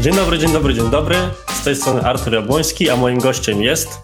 Dzień 0.00 0.16
dobry, 0.16 0.38
dzień 0.38 0.52
dobry, 0.52 0.74
dzień 0.74 0.90
dobry. 0.90 1.16
Z 1.48 1.64
tej 1.64 1.76
strony 1.76 2.02
Artur 2.02 2.34
Jabłoński, 2.34 2.90
a 2.90 2.96
moim 2.96 3.18
gościem 3.18 3.62
jest... 3.62 3.98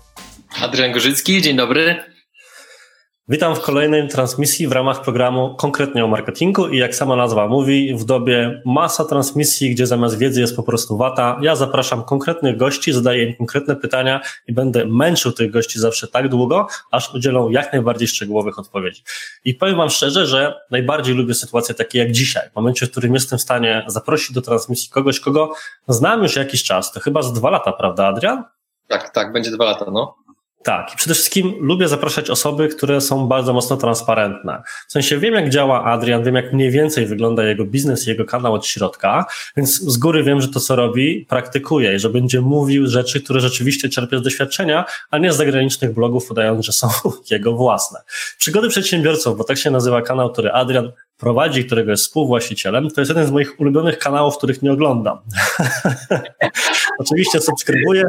Adrian 0.63 0.93
Gorzycki, 0.93 1.43
dzień 1.43 1.57
dobry. 1.57 2.14
Witam 3.29 3.57
w 3.57 3.61
kolejnej 3.61 4.09
transmisji 4.09 4.69
w 4.69 4.73
ramach 4.73 5.03
programu 5.03 5.55
konkretnie 5.57 6.05
o 6.05 6.09
marketingu 6.09 6.69
i 6.69 6.79
jak 6.79 6.95
sama 6.95 7.17
nazwa 7.17 7.49
mówi, 7.49 7.95
w 7.95 8.05
dobie 8.05 8.63
masa 8.65 9.05
transmisji, 9.05 9.71
gdzie 9.71 9.87
zamiast 9.87 10.19
wiedzy 10.19 10.41
jest 10.41 10.57
po 10.57 10.63
prostu 10.63 10.97
wata, 10.97 11.39
ja 11.43 11.57
zapraszam 11.57 12.05
konkretnych 12.05 12.57
gości, 12.57 12.93
zadaję 12.93 13.25
im 13.25 13.37
konkretne 13.37 13.77
pytania 13.77 14.21
i 14.47 14.53
będę 14.53 14.87
męczył 14.87 15.33
tych 15.33 15.51
gości 15.51 15.81
zawsze 15.81 16.09
tak 16.09 16.29
długo, 16.29 16.67
aż 16.91 17.15
udzielą 17.15 17.51
jak 17.51 17.73
najbardziej 17.73 18.09
szczegółowych 18.09 18.59
odpowiedzi. 18.59 19.03
I 19.45 19.55
powiem 19.55 19.77
wam 19.77 19.91
szczerze, 19.91 20.27
że 20.27 20.55
najbardziej 20.71 21.15
lubię 21.15 21.35
sytuacje 21.35 21.75
takie 21.75 21.99
jak 21.99 22.13
dzisiaj, 22.13 22.51
w 22.53 22.57
momencie, 22.57 22.87
w 22.87 22.91
którym 22.91 23.15
jestem 23.15 23.39
w 23.39 23.43
stanie 23.43 23.85
zaprosić 23.87 24.33
do 24.33 24.43
transmisji 24.43 24.91
kogoś, 24.91 25.21
kogo 25.21 25.53
znam 25.89 26.23
już 26.23 26.37
jakiś 26.37 26.65
czas, 26.65 26.93
to 26.93 27.01
chyba 27.01 27.23
z 27.23 27.33
dwa 27.33 27.51
lata, 27.51 27.73
prawda 27.73 28.07
Adrian? 28.07 28.45
Tak, 28.89 29.11
tak, 29.11 29.33
będzie 29.33 29.51
dwa 29.51 29.65
lata, 29.65 29.87
no. 29.93 30.24
Tak, 30.65 30.95
i 30.95 30.97
przede 30.97 31.15
wszystkim 31.15 31.55
lubię 31.61 31.89
zapraszać 31.89 32.31
osoby, 32.31 32.69
które 32.69 33.01
są 33.01 33.27
bardzo 33.27 33.53
mocno 33.53 33.77
transparentne. 33.77 34.63
W 34.89 34.93
sensie 34.93 35.19
wiem, 35.19 35.35
jak 35.35 35.51
działa 35.51 35.85
Adrian, 35.85 36.25
wiem, 36.25 36.35
jak 36.35 36.53
mniej 36.53 36.71
więcej 36.71 37.07
wygląda 37.07 37.45
jego 37.45 37.65
biznes 37.65 38.07
i 38.07 38.11
jego 38.11 38.25
kanał 38.25 38.55
od 38.55 38.67
środka, 38.67 39.27
więc 39.57 39.81
z 39.81 39.97
góry 39.97 40.23
wiem, 40.23 40.41
że 40.41 40.49
to, 40.49 40.61
co 40.61 40.77
robi, 40.77 41.27
praktykuje 41.29 41.95
i 41.95 41.99
że 41.99 42.11
będzie 42.11 42.41
mówił 42.41 42.87
rzeczy, 42.87 43.21
które 43.23 43.41
rzeczywiście 43.41 43.89
czerpie 43.89 44.19
z 44.19 44.23
doświadczenia, 44.23 44.85
a 45.11 45.19
nie 45.19 45.33
z 45.33 45.37
zagranicznych 45.37 45.95
blogów, 45.95 46.31
udając, 46.31 46.67
że 46.67 46.73
są 46.73 46.89
jego 47.31 47.53
własne. 47.53 48.01
Przygody 48.39 48.69
przedsiębiorców, 48.69 49.39
bo 49.39 49.45
tak 49.45 49.59
się 49.59 49.71
nazywa 49.71 50.03
kanał, 50.03 50.33
który 50.33 50.53
Adrian 50.53 50.93
prowadzi, 51.19 51.65
którego 51.65 51.91
jest 51.91 52.05
współwłaścicielem, 52.05 52.91
to 52.91 53.01
jest 53.01 53.09
jeden 53.09 53.27
z 53.27 53.31
moich 53.31 53.61
ulubionych 53.61 53.99
kanałów, 53.99 54.37
których 54.37 54.63
nie 54.63 54.73
oglądam. 54.73 55.19
Oczywiście 57.01 57.41
subskrybuję, 57.41 58.05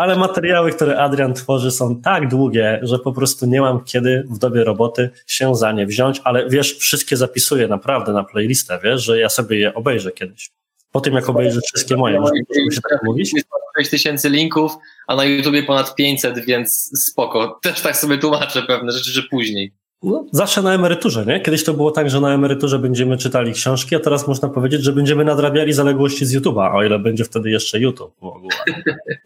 ale 0.00 0.16
materiały, 0.16 0.72
które 0.72 0.98
Adrian 0.98 1.34
tworzy 1.34 1.70
są 1.70 2.02
tak 2.02 2.28
długie, 2.28 2.80
że 2.82 2.98
po 2.98 3.12
prostu 3.12 3.46
nie 3.46 3.60
mam 3.60 3.84
kiedy 3.84 4.24
w 4.30 4.38
dobie 4.38 4.64
roboty 4.64 5.10
się 5.26 5.54
za 5.54 5.72
nie 5.72 5.86
wziąć, 5.86 6.20
ale 6.24 6.48
wiesz, 6.48 6.78
wszystkie 6.78 7.16
zapisuję 7.16 7.68
naprawdę 7.68 8.12
na 8.12 8.24
playlistę, 8.24 8.78
wiesz, 8.82 9.02
że 9.02 9.18
ja 9.18 9.28
sobie 9.28 9.58
je 9.58 9.74
obejrzę 9.74 10.12
kiedyś. 10.12 10.50
Po 10.92 11.00
tym, 11.00 11.14
jak 11.14 11.28
obejrzę 11.28 11.60
wszystkie 11.60 11.96
moje, 11.96 12.20
możemy 12.20 12.40
się 12.72 12.80
tak 12.90 13.02
mówić? 13.02 13.32
6 13.78 13.90
tysięcy 13.90 14.30
linków, 14.30 14.72
a 15.06 15.16
na 15.16 15.24
YouTubie 15.24 15.62
ponad 15.62 15.94
500, 15.94 16.38
więc 16.44 16.90
spoko. 17.04 17.58
Też 17.62 17.80
tak 17.80 17.96
sobie 17.96 18.18
tłumaczę 18.18 18.62
pewne 18.62 18.92
rzeczy, 18.92 19.10
że 19.10 19.22
później. 19.22 19.72
No, 20.02 20.26
zawsze 20.32 20.62
na 20.62 20.74
emeryturze, 20.74 21.26
nie? 21.26 21.40
Kiedyś 21.40 21.64
to 21.64 21.74
było 21.74 21.90
tak, 21.90 22.10
że 22.10 22.20
na 22.20 22.34
emeryturze 22.34 22.78
będziemy 22.78 23.16
czytali 23.16 23.52
książki, 23.52 23.96
a 23.96 24.00
teraz 24.00 24.28
można 24.28 24.48
powiedzieć, 24.48 24.84
że 24.84 24.92
będziemy 24.92 25.24
nadrabiali 25.24 25.72
zaległości 25.72 26.26
z 26.26 26.34
YouTube'a, 26.34 26.74
o 26.74 26.84
ile 26.84 26.98
będzie 26.98 27.24
wtedy 27.24 27.50
jeszcze 27.50 27.80
YouTube 27.80 28.14
w 28.20 28.24
ogóle. 28.24 28.56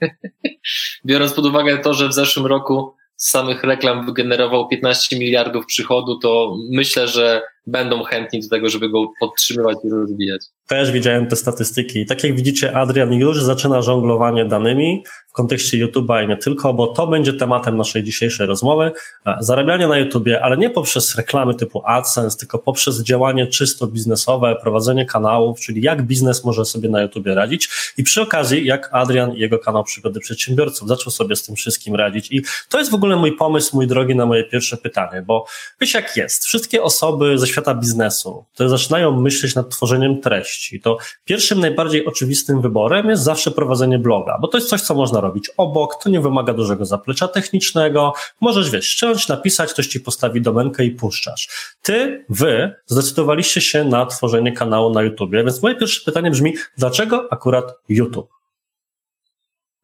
Biorąc 1.07 1.33
pod 1.33 1.47
uwagę 1.47 1.79
to, 1.79 1.95
że 1.95 2.09
w 2.09 2.13
zeszłym 2.13 2.47
roku 2.47 2.95
z 3.17 3.31
samych 3.31 3.65
reklam 3.65 4.07
wygenerował 4.07 4.69
15 4.69 5.19
miliardów 5.19 5.67
przychodu, 5.67 6.19
to 6.19 6.57
myślę, 6.71 7.09
że 7.09 7.43
będą 7.67 8.03
chętni 8.03 8.41
do 8.41 8.49
tego, 8.49 8.69
żeby 8.69 8.89
go 8.89 9.07
podtrzymywać 9.21 9.77
i 9.85 9.91
rozwijać. 9.91 10.43
Też 10.67 10.93
widziałem 10.93 11.27
te 11.27 11.37
statystyki. 11.37 12.07
Tak 12.07 12.25
jak 12.25 12.37
widzicie, 12.37 12.77
Adrian 12.77 13.13
już 13.13 13.43
zaczyna 13.43 13.83
żonglowanie 13.83 14.45
danymi 14.45 15.05
w 15.29 15.33
kontekście 15.33 15.87
YouTube'a 15.87 16.25
i 16.25 16.29
nie 16.29 16.37
tylko, 16.37 16.75
bo 16.75 16.87
to 16.87 17.07
będzie 17.07 17.33
tematem 17.33 17.77
naszej 17.77 18.05
dzisiejszej 18.05 18.47
rozmowy. 18.47 18.93
E, 19.27 19.37
zarabianie 19.41 19.89
na 19.89 19.99
YouTubie, 19.99 20.43
ale 20.43 20.57
nie 20.57 20.71
poprzez 20.71 21.15
reklamy 21.15 21.55
typu 21.55 21.83
AdSense, 21.85 22.39
tylko 22.39 22.59
poprzez 22.59 23.03
działanie 23.03 23.47
czysto 23.47 23.87
biznesowe, 23.87 24.57
prowadzenie 24.63 25.07
kanałów, 25.07 25.61
czyli 25.61 25.83
jak 25.83 26.03
biznes 26.03 26.45
może 26.45 26.65
sobie 26.65 26.89
na 26.89 27.03
YouTubie 27.03 27.35
radzić 27.35 27.69
i 27.99 28.03
przy 28.03 28.23
okazji, 28.23 28.67
jak 28.67 28.89
Adrian 28.93 29.37
i 29.37 29.41
jego 29.41 29.59
kanał 29.59 29.85
Przygody 29.85 30.21
Przedsiębiorców 30.21 30.89
zaczął 30.89 31.13
sobie 31.13 31.37
z 31.37 31.43
tym 31.43 31.57
wszystkim 31.57 31.95
radzić. 31.95 32.33
I 32.33 32.43
to 32.69 32.79
jest 32.79 32.91
w 32.91 32.95
ogóle 32.95 33.17
mój 33.17 33.37
pomysł, 33.37 33.77
mój 33.77 33.87
drogi, 33.87 34.17
na 34.17 34.27
moje 34.27 34.45
pierwsze 34.45 34.77
pytanie, 34.77 35.23
bo 35.27 35.47
wiesz 35.81 35.95
jak 35.95 36.17
jest. 36.17 36.45
Wszystkie 36.45 36.83
osoby 36.83 37.39
ze 37.39 37.47
świata 37.55 37.75
biznesu, 37.75 38.45
które 38.55 38.69
zaczynają 38.69 39.21
myśleć 39.21 39.55
nad 39.55 39.71
tworzeniem 39.71 40.21
treści, 40.21 40.81
to 40.81 40.99
pierwszym 41.25 41.61
najbardziej 41.61 42.07
oczywistym 42.07 42.61
wyborem 42.61 43.11
jest 43.11 43.23
zawsze 43.23 43.51
prowadzenie 43.51 43.99
bloga, 43.99 44.39
bo 44.41 44.49
to 44.49 44.59
jest 44.59 44.69
coś, 44.69 44.81
co 44.81 44.95
można 44.95 45.21
robić 45.21 45.51
obok, 45.57 46.03
to 46.03 46.11
nie 46.11 46.21
wymaga 46.21 46.53
dużego 46.55 46.85
zaplecza 46.85 47.29
technicznego, 47.29 48.13
możesz, 48.41 48.71
wiesz, 48.71 48.87
ściąć, 48.87 49.29
napisać, 49.29 49.73
ktoś 49.73 49.87
ci 49.87 50.01
postawi 50.01 50.43
domenkę 50.43 50.85
i 50.85 50.91
puszczasz. 50.91 51.75
Ty, 51.83 52.25
wy 52.29 52.75
zdecydowaliście 52.87 53.61
się 53.61 53.85
na 53.85 54.07
tworzenie 54.07 54.53
kanału 54.53 54.91
na 54.91 55.03
YouTubie, 55.03 55.45
więc 55.45 55.63
moje 55.63 55.75
pierwsze 55.75 56.01
pytanie 56.05 56.31
brzmi, 56.31 56.55
dlaczego 56.79 57.29
akurat 57.31 57.75
YouTube? 57.89 58.31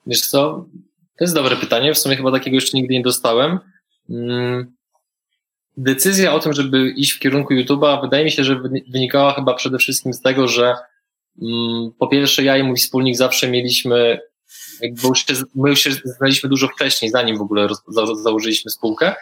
Wiesz 0.06 0.20
co, 0.20 0.66
to 1.18 1.24
jest 1.24 1.34
dobre 1.34 1.56
pytanie, 1.56 1.94
w 1.94 1.98
sumie 1.98 2.16
chyba 2.16 2.32
takiego 2.32 2.54
jeszcze 2.54 2.76
nigdy 2.76 2.94
nie 2.94 3.02
dostałem. 3.02 3.58
Hmm 4.08 4.79
decyzja 5.76 6.32
o 6.32 6.40
tym, 6.40 6.52
żeby 6.52 6.90
iść 6.90 7.12
w 7.12 7.18
kierunku 7.18 7.54
YouTube'a, 7.54 8.00
wydaje 8.00 8.24
mi 8.24 8.30
się, 8.30 8.44
że 8.44 8.60
wynikała 8.92 9.32
chyba 9.32 9.54
przede 9.54 9.78
wszystkim 9.78 10.12
z 10.12 10.20
tego, 10.20 10.48
że 10.48 10.74
mm, 11.42 11.90
po 11.98 12.08
pierwsze 12.08 12.42
ja 12.42 12.56
i 12.56 12.62
mój 12.62 12.76
wspólnik 12.76 13.16
zawsze 13.16 13.48
mieliśmy, 13.48 14.20
jakby 14.80 15.08
już 15.08 15.26
się, 15.26 15.34
my 15.54 15.70
już 15.70 15.80
się 15.80 15.90
znaliśmy 15.92 16.48
dużo 16.48 16.68
wcześniej, 16.68 17.10
zanim 17.10 17.38
w 17.38 17.42
ogóle 17.42 17.68
roz, 17.68 17.82
za, 17.88 18.14
założyliśmy 18.14 18.70
spółkę, 18.70 19.14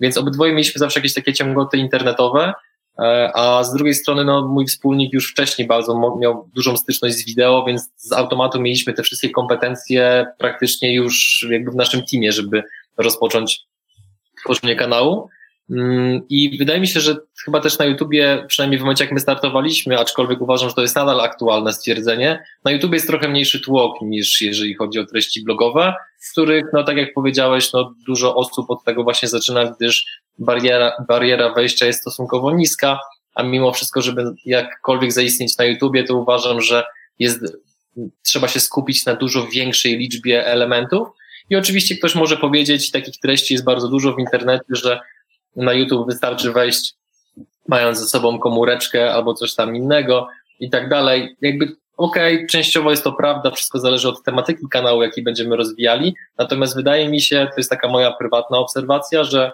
więc 0.00 0.16
obydwoje 0.16 0.52
mieliśmy 0.52 0.78
zawsze 0.78 1.00
jakieś 1.00 1.14
takie 1.14 1.32
ciągoty 1.32 1.78
internetowe, 1.78 2.52
e, 2.98 3.30
a 3.34 3.64
z 3.64 3.72
drugiej 3.72 3.94
strony 3.94 4.24
no, 4.24 4.48
mój 4.48 4.66
wspólnik 4.66 5.12
już 5.12 5.30
wcześniej 5.30 5.68
bardzo 5.68 6.18
miał 6.20 6.50
dużą 6.54 6.76
styczność 6.76 7.16
z 7.16 7.26
wideo, 7.26 7.64
więc 7.64 7.90
z 7.96 8.12
automatu 8.12 8.60
mieliśmy 8.60 8.92
te 8.92 9.02
wszystkie 9.02 9.30
kompetencje 9.30 10.26
praktycznie 10.38 10.94
już 10.94 11.46
jakby 11.50 11.70
w 11.70 11.76
naszym 11.76 12.02
teamie, 12.10 12.32
żeby 12.32 12.62
rozpocząć 12.96 13.60
tworzenie 14.44 14.76
kanału. 14.76 15.28
Mm, 15.70 16.20
I 16.28 16.58
wydaje 16.58 16.80
mi 16.80 16.88
się, 16.88 17.00
że 17.00 17.16
chyba 17.44 17.60
też 17.60 17.78
na 17.78 17.84
YouTubie, 17.84 18.44
przynajmniej 18.48 18.78
w 18.78 18.82
momencie 18.82 19.04
jak 19.04 19.12
my 19.12 19.20
startowaliśmy, 19.20 19.98
aczkolwiek 19.98 20.40
uważam, 20.40 20.68
że 20.68 20.74
to 20.74 20.82
jest 20.82 20.96
nadal 20.96 21.20
aktualne 21.20 21.72
stwierdzenie, 21.72 22.44
na 22.64 22.70
YouTubie 22.70 22.96
jest 22.96 23.06
trochę 23.06 23.28
mniejszy 23.28 23.60
tłok 23.60 24.02
niż 24.02 24.42
jeżeli 24.42 24.74
chodzi 24.74 24.98
o 24.98 25.06
treści 25.06 25.44
blogowe, 25.44 25.94
w 26.28 26.32
których, 26.32 26.64
no 26.72 26.84
tak 26.84 26.96
jak 26.96 27.14
powiedziałeś, 27.14 27.72
no 27.72 27.94
dużo 28.06 28.34
osób 28.34 28.70
od 28.70 28.84
tego 28.84 29.04
właśnie 29.04 29.28
zaczyna, 29.28 29.64
gdyż 29.64 30.06
bariera, 30.38 30.92
bariera 31.08 31.54
wejścia 31.54 31.86
jest 31.86 32.00
stosunkowo 32.00 32.52
niska, 32.52 32.98
a 33.34 33.42
mimo 33.42 33.72
wszystko, 33.72 34.02
żeby 34.02 34.24
jakkolwiek 34.44 35.12
zaistnieć 35.12 35.58
na 35.58 35.64
YouTubie, 35.64 36.04
to 36.04 36.16
uważam, 36.16 36.60
że 36.60 36.84
jest, 37.18 37.40
trzeba 38.22 38.48
się 38.48 38.60
skupić 38.60 39.06
na 39.06 39.14
dużo 39.14 39.46
większej 39.46 39.98
liczbie 39.98 40.46
elementów. 40.46 41.08
I 41.50 41.56
oczywiście 41.56 41.96
ktoś 41.96 42.14
może 42.14 42.36
powiedzieć, 42.36 42.90
takich 42.90 43.14
treści 43.22 43.54
jest 43.54 43.64
bardzo 43.64 43.88
dużo 43.88 44.14
w 44.14 44.18
internecie, 44.18 44.64
że 44.68 45.00
na 45.56 45.72
YouTube 45.72 46.06
wystarczy 46.06 46.52
wejść, 46.52 46.94
mając 47.68 47.98
ze 47.98 48.06
sobą 48.06 48.38
komóreczkę 48.38 49.12
albo 49.12 49.34
coś 49.34 49.54
tam 49.54 49.76
innego 49.76 50.28
i 50.60 50.70
tak 50.70 50.88
dalej. 50.88 51.36
Jakby 51.40 51.76
okej, 51.96 52.34
okay, 52.34 52.46
częściowo 52.46 52.90
jest 52.90 53.04
to 53.04 53.12
prawda, 53.12 53.50
wszystko 53.50 53.78
zależy 53.78 54.08
od 54.08 54.22
tematyki 54.22 54.68
kanału, 54.70 55.02
jaki 55.02 55.22
będziemy 55.22 55.56
rozwijali. 55.56 56.14
Natomiast 56.38 56.76
wydaje 56.76 57.08
mi 57.08 57.20
się, 57.20 57.46
to 57.50 57.54
jest 57.56 57.70
taka 57.70 57.88
moja 57.88 58.12
prywatna 58.12 58.58
obserwacja, 58.58 59.24
że 59.24 59.52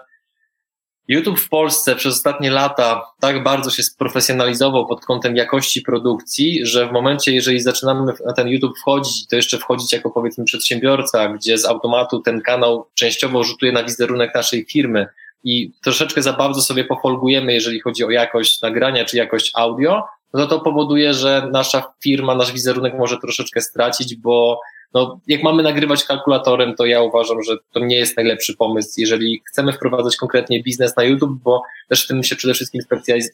YouTube 1.07 1.39
w 1.39 1.49
Polsce 1.49 1.95
przez 1.95 2.13
ostatnie 2.13 2.51
lata 2.51 3.01
tak 3.19 3.43
bardzo 3.43 3.71
się 3.71 3.83
sprofesjonalizował 3.83 4.87
pod 4.87 5.05
kątem 5.05 5.35
jakości 5.35 5.81
produkcji, 5.81 6.65
że 6.65 6.87
w 6.87 6.91
momencie, 6.91 7.31
jeżeli 7.31 7.59
zaczynamy 7.59 8.13
na 8.25 8.33
ten 8.33 8.47
YouTube 8.47 8.77
wchodzić, 8.77 9.27
to 9.27 9.35
jeszcze 9.35 9.57
wchodzić 9.57 9.93
jako 9.93 10.11
powiedzmy 10.11 10.45
przedsiębiorca, 10.45 11.29
gdzie 11.29 11.57
z 11.57 11.65
automatu 11.65 12.19
ten 12.19 12.41
kanał 12.41 12.87
częściowo 12.93 13.43
rzutuje 13.43 13.71
na 13.71 13.83
wizerunek 13.83 14.35
naszej 14.35 14.65
firmy, 14.65 15.07
i 15.45 15.71
troszeczkę 15.83 16.21
za 16.21 16.33
bardzo 16.33 16.61
sobie 16.61 16.83
pofolgujemy, 16.83 17.53
jeżeli 17.53 17.79
chodzi 17.79 18.03
o 18.03 18.09
jakość 18.09 18.61
nagrania 18.61 19.05
czy 19.05 19.17
jakość 19.17 19.51
audio, 19.55 20.03
no 20.33 20.47
to 20.47 20.59
powoduje, 20.59 21.13
że 21.13 21.49
nasza 21.51 21.93
firma, 22.03 22.35
nasz 22.35 22.51
wizerunek 22.51 22.93
może 22.97 23.17
troszeczkę 23.17 23.61
stracić, 23.61 24.15
bo 24.15 24.59
no, 24.93 25.19
jak 25.27 25.43
mamy 25.43 25.63
nagrywać 25.63 26.03
kalkulatorem, 26.03 26.75
to 26.75 26.85
ja 26.85 27.01
uważam, 27.01 27.43
że 27.43 27.57
to 27.71 27.79
nie 27.79 27.97
jest 27.97 28.17
najlepszy 28.17 28.55
pomysł, 28.55 28.93
jeżeli 28.97 29.41
chcemy 29.49 29.73
wprowadzać 29.73 30.15
konkretnie 30.17 30.63
biznes 30.63 30.95
na 30.95 31.03
YouTube, 31.03 31.43
bo 31.43 31.61
też 31.89 32.03
w 32.03 32.07
tym 32.07 32.23
się 32.23 32.35
przede 32.35 32.53
wszystkim 32.53 32.81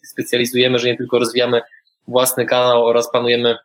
specjalizujemy, 0.03 0.79
że 0.79 0.87
nie 0.87 0.97
tylko 0.97 1.19
rozwijamy 1.19 1.61
własny 2.07 2.45
kanał 2.45 2.85
oraz 2.85 3.11
planujemy 3.11 3.57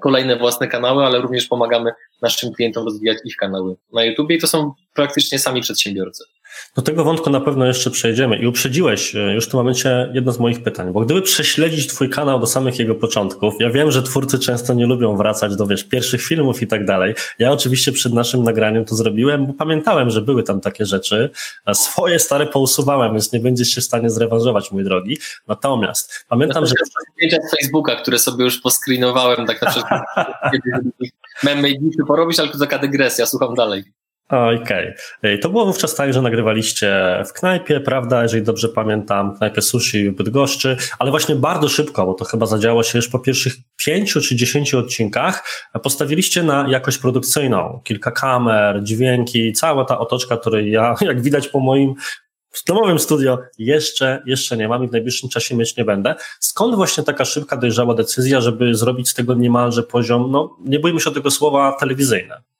kolejne 0.00 0.36
własne 0.36 0.68
kanały, 0.68 1.04
ale 1.04 1.20
również 1.20 1.46
pomagamy 1.46 1.92
naszym 2.22 2.52
klientom 2.52 2.84
rozwijać 2.84 3.18
ich 3.24 3.36
kanały 3.36 3.76
na 3.92 4.04
YouTube 4.04 4.30
i 4.30 4.38
to 4.38 4.46
są 4.46 4.72
praktycznie 4.94 5.38
sami 5.38 5.60
przedsiębiorcy. 5.60 6.24
Do 6.76 6.82
tego 6.82 7.04
wątku 7.04 7.30
na 7.30 7.40
pewno 7.40 7.66
jeszcze 7.66 7.90
przejdziemy 7.90 8.36
i 8.36 8.46
uprzedziłeś 8.46 9.16
e, 9.16 9.34
już 9.34 9.46
w 9.46 9.50
tym 9.50 9.58
momencie 9.58 10.10
jedno 10.14 10.32
z 10.32 10.38
moich 10.38 10.62
pytań, 10.62 10.92
bo 10.92 11.00
gdyby 11.00 11.22
prześledzić 11.22 11.86
Twój 11.86 12.10
kanał 12.10 12.40
do 12.40 12.46
samych 12.46 12.78
jego 12.78 12.94
początków, 12.94 13.54
ja 13.60 13.70
wiem, 13.70 13.90
że 13.90 14.02
twórcy 14.02 14.38
często 14.38 14.74
nie 14.74 14.86
lubią 14.86 15.16
wracać 15.16 15.56
do 15.56 15.66
wiesz, 15.66 15.84
pierwszych 15.84 16.22
filmów 16.22 16.62
i 16.62 16.66
tak 16.66 16.84
dalej. 16.84 17.14
Ja 17.38 17.52
oczywiście 17.52 17.92
przed 17.92 18.12
naszym 18.12 18.42
nagraniem 18.42 18.84
to 18.84 18.94
zrobiłem, 18.94 19.46
bo 19.46 19.52
pamiętałem, 19.52 20.10
że 20.10 20.22
były 20.22 20.42
tam 20.42 20.60
takie 20.60 20.86
rzeczy. 20.86 21.30
Swoje 21.72 22.18
stare 22.18 22.46
pousuwałem, 22.46 23.12
więc 23.12 23.32
nie 23.32 23.40
będziesz 23.40 23.68
się 23.68 23.80
w 23.80 23.84
stanie 23.84 24.10
zrewanżować, 24.10 24.72
mój 24.72 24.84
drogi. 24.84 25.18
Natomiast 25.48 26.24
pamiętam, 26.28 26.62
no, 26.62 26.66
że. 26.66 26.74
Zdjęcia 27.16 27.36
z 27.48 27.50
Facebooka, 27.50 27.96
które 27.96 28.18
sobie 28.18 28.44
już 28.44 28.60
poscreenowałem, 28.60 29.46
tak 29.46 29.62
na 29.62 29.70
przykład. 29.70 30.02
Memy 31.42 31.70
i 31.70 31.90
porobić, 32.06 32.40
ale 32.40 32.48
to 32.48 32.58
taka 32.58 32.78
dygresja, 32.78 33.26
słucham 33.26 33.54
dalej. 33.54 33.84
Okej. 34.34 34.94
Okay. 35.20 35.38
To 35.38 35.48
było 35.48 35.66
wówczas 35.66 35.94
tak, 35.94 36.12
że 36.12 36.22
nagrywaliście 36.22 37.22
w 37.26 37.32
knajpie, 37.32 37.80
prawda, 37.80 38.22
jeżeli 38.22 38.42
dobrze 38.42 38.68
pamiętam, 38.68 39.34
w 39.34 39.38
knajpie 39.38 39.62
sushi 39.62 40.10
w 40.10 40.14
Bydgoszczy, 40.14 40.76
ale 40.98 41.10
właśnie 41.10 41.36
bardzo 41.36 41.68
szybko, 41.68 42.06
bo 42.06 42.14
to 42.14 42.24
chyba 42.24 42.46
zadziało 42.46 42.82
się 42.82 42.98
już 42.98 43.08
po 43.08 43.18
pierwszych 43.18 43.54
pięciu 43.76 44.20
czy 44.20 44.36
dziesięciu 44.36 44.78
odcinkach, 44.78 45.44
postawiliście 45.82 46.42
na 46.42 46.66
jakość 46.68 46.98
produkcyjną. 46.98 47.80
Kilka 47.84 48.10
kamer, 48.10 48.82
dźwięki, 48.82 49.52
cała 49.52 49.84
ta 49.84 49.98
otoczka, 49.98 50.36
której 50.36 50.70
ja, 50.70 50.94
jak 51.00 51.22
widać 51.22 51.48
po 51.48 51.60
moim 51.60 51.94
domowym 52.68 52.98
studio 52.98 53.38
jeszcze, 53.58 54.22
jeszcze 54.26 54.56
nie 54.56 54.68
mam 54.68 54.84
i 54.84 54.88
w 54.88 54.92
najbliższym 54.92 55.28
czasie 55.28 55.56
mieć 55.56 55.76
nie 55.76 55.84
będę. 55.84 56.14
Skąd 56.40 56.74
właśnie 56.74 57.04
taka 57.04 57.24
szybka, 57.24 57.56
dojrzała 57.56 57.94
decyzja, 57.94 58.40
żeby 58.40 58.74
zrobić 58.74 59.08
z 59.08 59.14
tego 59.14 59.34
niemalże 59.34 59.82
poziom, 59.82 60.30
no 60.30 60.56
nie 60.64 60.78
bójmy 60.78 61.00
się 61.00 61.10
tego 61.10 61.30
słowa, 61.30 61.76
telewizyjne? 61.80 62.53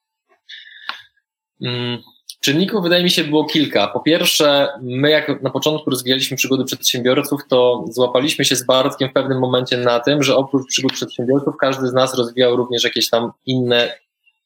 Mm, 1.63 1.99
czynników 2.41 2.83
wydaje 2.83 3.05
mi 3.05 3.11
się 3.11 3.25
było 3.25 3.45
kilka. 3.45 3.87
Po 3.87 4.01
pierwsze, 4.01 4.69
my 4.83 5.11
jak 5.11 5.43
na 5.43 5.51
początku 5.51 5.91
rozwijaliśmy 5.91 6.37
przygody 6.37 6.65
przedsiębiorców, 6.65 7.41
to 7.49 7.85
złapaliśmy 7.91 8.45
się 8.45 8.57
z 8.57 8.67
Bartkiem 8.67 9.09
w 9.09 9.13
pewnym 9.13 9.39
momencie 9.39 9.77
na 9.77 10.01
tym, 10.01 10.23
że 10.23 10.37
oprócz 10.37 10.69
przygód 10.69 10.93
przedsiębiorców 10.93 11.55
każdy 11.61 11.89
z 11.89 11.93
nas 11.93 12.15
rozwijał 12.15 12.57
również 12.57 12.85
jakieś 12.85 13.11
tam 13.11 13.33
inne 13.47 13.95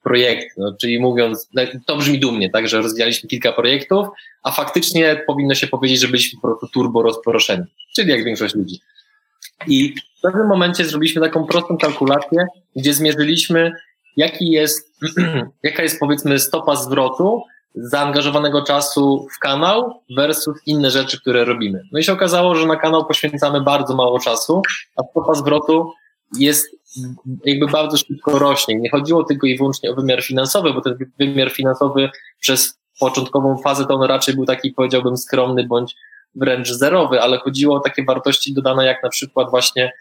projekty. 0.02 0.55
No, 0.56 0.75
czyli 0.81 1.00
mówiąc, 1.00 1.49
no, 1.55 1.62
to 1.87 1.96
brzmi 1.96 2.19
dumnie, 2.19 2.50
tak, 2.50 2.69
że 2.69 2.82
rozwijaliśmy 2.82 3.28
kilka 3.28 3.52
projektów, 3.52 4.06
a 4.43 4.50
faktycznie 4.50 5.22
powinno 5.26 5.54
się 5.54 5.66
powiedzieć, 5.66 6.00
że 6.00 6.08
byliśmy 6.08 6.40
po 6.40 6.49
prostu 6.49 6.69
turbo 6.69 7.02
rozproszeni, 7.02 7.64
czyli 7.94 8.11
jak 8.11 8.25
większość 8.25 8.54
ludzi. 8.54 8.81
I 9.66 9.94
w 10.19 10.20
pewnym 10.20 10.46
momencie 10.46 10.84
zrobiliśmy 10.84 11.22
taką 11.22 11.46
prostą 11.46 11.78
kalkulację, 11.78 12.46
gdzie 12.76 12.94
zmierzyliśmy, 12.94 13.72
jaki 14.16 14.50
jest, 14.50 14.93
jaka 15.62 15.82
jest 15.82 16.00
powiedzmy 16.00 16.38
stopa 16.38 16.76
zwrotu 16.76 17.43
zaangażowanego 17.75 18.62
czasu 18.62 19.26
w 19.37 19.38
kanał 19.38 20.02
versus 20.16 20.56
inne 20.66 20.90
rzeczy, 20.90 21.20
które 21.20 21.44
robimy. 21.44 21.82
No 21.93 21.99
i 21.99 22.05
się 22.05 22.12
okazało, 22.12 22.55
że 22.55 22.66
na 22.66 22.76
kanał 22.76 23.06
poświęcamy 23.06 23.60
bardzo 23.60 23.94
mało 23.96 24.19
czasu, 24.19 24.62
a 24.96 25.02
stopa 25.10 25.34
zwrotu 25.34 25.93
jest 26.38 26.66
jakby 27.44 27.66
bardzo 27.66 27.96
szybko 27.96 28.38
rośnie. 28.38 28.76
Nie 28.76 28.90
chodziło 28.90 29.25
tylko 29.25 29.46
i 29.46 29.56
wyłącznie 29.56 29.90
o 29.90 29.94
wymiar 29.94 30.22
finansowy, 30.22 30.72
bo 30.72 30.81
ten 30.81 30.96
wymiar 31.19 31.50
finansowy 31.50 32.11
przez 32.40 32.78
początkową 33.00 33.58
fazę 33.58 33.87
to 33.87 33.94
on 33.94 34.02
raczej 34.02 34.34
był 34.34 34.44
taki, 34.44 34.70
powiedziałbym, 34.70 35.16
skromny 35.16 35.66
bądź 35.66 35.94
wręcz 36.34 36.69
zerowy, 36.69 37.20
ale 37.20 37.38
chodziło 37.38 37.76
o 37.76 37.81
takie 37.81 38.04
wartości 38.04 38.54
dodane, 38.54 38.87
jak 38.87 39.02
na 39.02 39.08
przykład 39.08 39.50
właśnie 39.50 39.93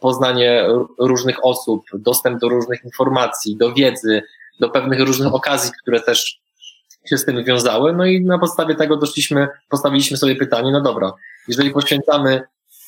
poznanie 0.00 0.66
różnych 0.98 1.44
osób, 1.44 1.84
dostęp 1.94 2.40
do 2.40 2.48
różnych 2.48 2.84
informacji, 2.84 3.56
do 3.56 3.72
wiedzy, 3.72 4.22
do 4.60 4.70
pewnych 4.70 5.00
różnych 5.00 5.34
okazji, 5.34 5.70
które 5.82 6.00
też 6.00 6.40
się 7.06 7.18
z 7.18 7.24
tym 7.24 7.44
wiązały. 7.44 7.92
No 7.92 8.06
i 8.06 8.24
na 8.24 8.38
podstawie 8.38 8.74
tego 8.74 8.96
doszliśmy, 8.96 9.48
postawiliśmy 9.68 10.16
sobie 10.16 10.36
pytanie, 10.36 10.72
no 10.72 10.80
dobra, 10.80 11.12
jeżeli 11.48 11.70
poświęcamy 11.70 12.42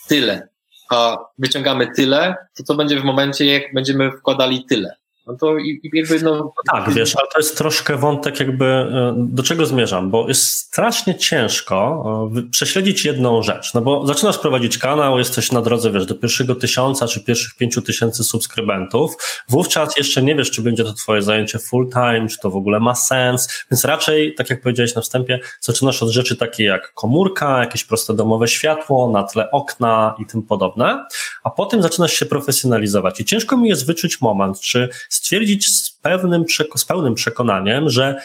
tyle, 0.08 0.48
a 0.90 1.18
wyciągamy 1.38 1.86
tyle, 1.96 2.36
to 2.56 2.62
co 2.62 2.74
będzie 2.74 3.00
w 3.00 3.04
momencie, 3.04 3.46
jak 3.46 3.74
będziemy 3.74 4.10
wkładali 4.10 4.64
tyle? 4.64 4.96
No 5.26 5.36
to 5.36 5.56
jakby 5.92 6.20
no... 6.22 6.36
no... 6.36 6.52
Tak, 6.72 6.94
wiesz, 6.94 7.16
ale 7.16 7.28
to 7.32 7.38
jest 7.38 7.58
troszkę 7.58 7.96
wątek 7.96 8.40
jakby, 8.40 8.64
e, 8.64 9.14
do 9.18 9.42
czego 9.42 9.66
zmierzam, 9.66 10.10
bo 10.10 10.28
jest 10.28 10.44
strasznie 10.44 11.14
ciężko 11.14 12.30
e, 12.36 12.42
prześledzić 12.50 13.04
jedną 13.04 13.42
rzecz, 13.42 13.74
no 13.74 13.80
bo 13.80 14.06
zaczynasz 14.06 14.38
prowadzić 14.38 14.78
kanał, 14.78 15.18
jesteś 15.18 15.52
na 15.52 15.62
drodze, 15.62 15.90
wiesz, 15.90 16.06
do 16.06 16.14
pierwszego 16.14 16.54
tysiąca 16.54 17.06
czy 17.06 17.24
pierwszych 17.24 17.54
pięciu 17.54 17.82
tysięcy 17.82 18.24
subskrybentów, 18.24 19.14
wówczas 19.48 19.96
jeszcze 19.96 20.22
nie 20.22 20.34
wiesz, 20.34 20.50
czy 20.50 20.62
będzie 20.62 20.84
to 20.84 20.92
twoje 20.92 21.22
zajęcie 21.22 21.58
full 21.58 21.90
time, 21.92 22.26
czy 22.28 22.38
to 22.38 22.50
w 22.50 22.56
ogóle 22.56 22.80
ma 22.80 22.94
sens, 22.94 23.64
więc 23.70 23.84
raczej, 23.84 24.34
tak 24.34 24.50
jak 24.50 24.62
powiedziałeś 24.62 24.94
na 24.94 25.02
wstępie, 25.02 25.40
zaczynasz 25.60 26.02
od 26.02 26.08
rzeczy 26.08 26.36
takie 26.36 26.64
jak 26.64 26.94
komórka, 26.94 27.60
jakieś 27.60 27.84
proste 27.84 28.14
domowe 28.14 28.48
światło, 28.48 29.10
na 29.10 29.22
tle 29.22 29.50
okna 29.50 30.14
i 30.18 30.26
tym 30.26 30.42
podobne, 30.42 31.06
a 31.44 31.50
potem 31.50 31.82
zaczynasz 31.82 32.12
się 32.12 32.26
profesjonalizować. 32.26 33.20
I 33.20 33.24
ciężko 33.24 33.56
mi 33.56 33.68
jest 33.68 33.86
wyczuć 33.86 34.20
moment, 34.20 34.60
czy 34.60 34.88
stwierdzić 35.14 35.66
z, 35.66 35.90
pewnym, 35.90 36.44
z 36.76 36.84
pełnym 36.84 37.14
przekonaniem, 37.14 37.90
że 37.90 38.16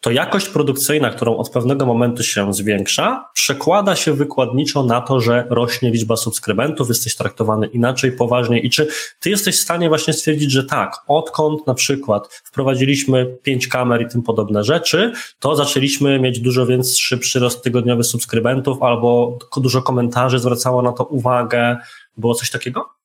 to 0.00 0.10
jakość 0.10 0.48
produkcyjna, 0.48 1.10
którą 1.10 1.36
od 1.36 1.50
pewnego 1.50 1.86
momentu 1.86 2.22
się 2.22 2.54
zwiększa, 2.54 3.24
przekłada 3.34 3.96
się 3.96 4.12
wykładniczo 4.12 4.82
na 4.82 5.00
to, 5.00 5.20
że 5.20 5.46
rośnie 5.50 5.90
liczba 5.90 6.16
subskrybentów, 6.16 6.88
jesteś 6.88 7.16
traktowany 7.16 7.66
inaczej, 7.66 8.12
poważniej 8.12 8.66
i 8.66 8.70
czy 8.70 8.88
ty 9.20 9.30
jesteś 9.30 9.56
w 9.56 9.60
stanie 9.60 9.88
właśnie 9.88 10.12
stwierdzić, 10.12 10.52
że 10.52 10.64
tak, 10.64 10.96
odkąd 11.08 11.66
na 11.66 11.74
przykład 11.74 12.28
wprowadziliśmy 12.44 13.26
pięć 13.42 13.68
kamer 13.68 14.02
i 14.02 14.08
tym 14.08 14.22
podobne 14.22 14.64
rzeczy, 14.64 15.12
to 15.40 15.56
zaczęliśmy 15.56 16.20
mieć 16.20 16.40
dużo 16.40 16.66
większy 16.66 17.18
przyrost 17.18 17.62
tygodniowy 17.62 18.04
subskrybentów 18.04 18.82
albo 18.82 19.38
dużo 19.56 19.82
komentarzy 19.82 20.38
zwracało 20.38 20.82
na 20.82 20.92
to 20.92 21.04
uwagę. 21.04 21.76
Było 22.16 22.34
coś 22.34 22.50
takiego? 22.50 22.95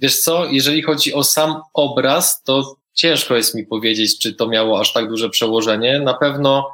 Wiesz 0.00 0.20
co, 0.20 0.46
jeżeli 0.46 0.82
chodzi 0.82 1.14
o 1.14 1.24
sam 1.24 1.54
obraz, 1.74 2.42
to 2.42 2.76
ciężko 2.94 3.36
jest 3.36 3.54
mi 3.54 3.66
powiedzieć, 3.66 4.18
czy 4.18 4.34
to 4.34 4.48
miało 4.48 4.80
aż 4.80 4.92
tak 4.92 5.08
duże 5.08 5.30
przełożenie. 5.30 6.00
Na 6.00 6.14
pewno, 6.14 6.68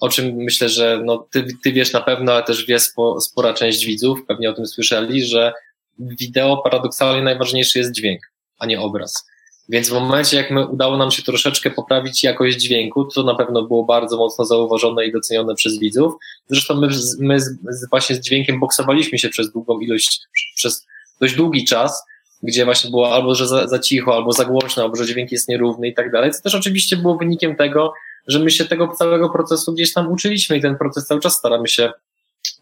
o 0.00 0.08
czym 0.08 0.34
myślę, 0.36 0.68
że 0.68 1.00
no, 1.04 1.26
ty, 1.30 1.46
ty 1.62 1.72
wiesz 1.72 1.92
na 1.92 2.00
pewno, 2.00 2.32
ale 2.32 2.42
też 2.42 2.66
wie 2.66 2.80
spo, 2.80 3.20
spora 3.20 3.54
część 3.54 3.84
widzów, 3.84 4.18
pewnie 4.28 4.50
o 4.50 4.52
tym 4.52 4.66
słyszeli, 4.66 5.24
że 5.24 5.52
wideo 5.98 6.56
paradoksalnie 6.56 7.22
najważniejszy 7.22 7.78
jest 7.78 7.92
dźwięk, 7.92 8.20
a 8.58 8.66
nie 8.66 8.80
obraz. 8.80 9.26
Więc 9.68 9.88
w 9.88 9.92
momencie, 9.92 10.36
jak 10.36 10.50
my 10.50 10.66
udało 10.66 10.96
nam 10.96 11.10
się 11.10 11.22
troszeczkę 11.22 11.70
poprawić 11.70 12.24
jakość 12.24 12.56
dźwięku, 12.56 13.04
to 13.04 13.22
na 13.22 13.34
pewno 13.34 13.62
było 13.62 13.84
bardzo 13.84 14.16
mocno 14.16 14.44
zauważone 14.44 15.06
i 15.06 15.12
docenione 15.12 15.54
przez 15.54 15.78
widzów. 15.78 16.12
Zresztą 16.50 16.74
my, 16.74 16.88
my 17.18 17.40
z, 17.40 17.58
właśnie 17.90 18.16
z 18.16 18.20
dźwiękiem 18.20 18.60
boksowaliśmy 18.60 19.18
się 19.18 19.28
przez 19.28 19.52
długą 19.52 19.80
ilość, 19.80 20.20
przez 20.56 20.86
dość 21.20 21.34
długi 21.34 21.64
czas, 21.64 22.02
gdzie 22.44 22.64
właśnie 22.64 22.90
było 22.90 23.14
albo, 23.14 23.34
że 23.34 23.48
za, 23.48 23.68
za 23.68 23.78
cicho, 23.78 24.14
albo 24.14 24.32
za 24.32 24.44
głośno, 24.44 24.82
albo, 24.82 24.96
że 24.96 25.06
dźwięk 25.06 25.32
jest 25.32 25.48
nierówny 25.48 25.88
i 25.88 25.94
tak 25.94 26.12
dalej, 26.12 26.30
co 26.30 26.42
też 26.42 26.54
oczywiście 26.54 26.96
było 26.96 27.16
wynikiem 27.16 27.56
tego, 27.56 27.92
że 28.26 28.38
my 28.38 28.50
się 28.50 28.64
tego 28.64 28.88
całego 28.88 29.30
procesu 29.30 29.72
gdzieś 29.72 29.92
tam 29.92 30.12
uczyliśmy 30.12 30.56
i 30.56 30.60
ten 30.60 30.78
proces 30.78 31.06
cały 31.06 31.20
czas 31.20 31.38
staramy 31.38 31.68
się 31.68 31.92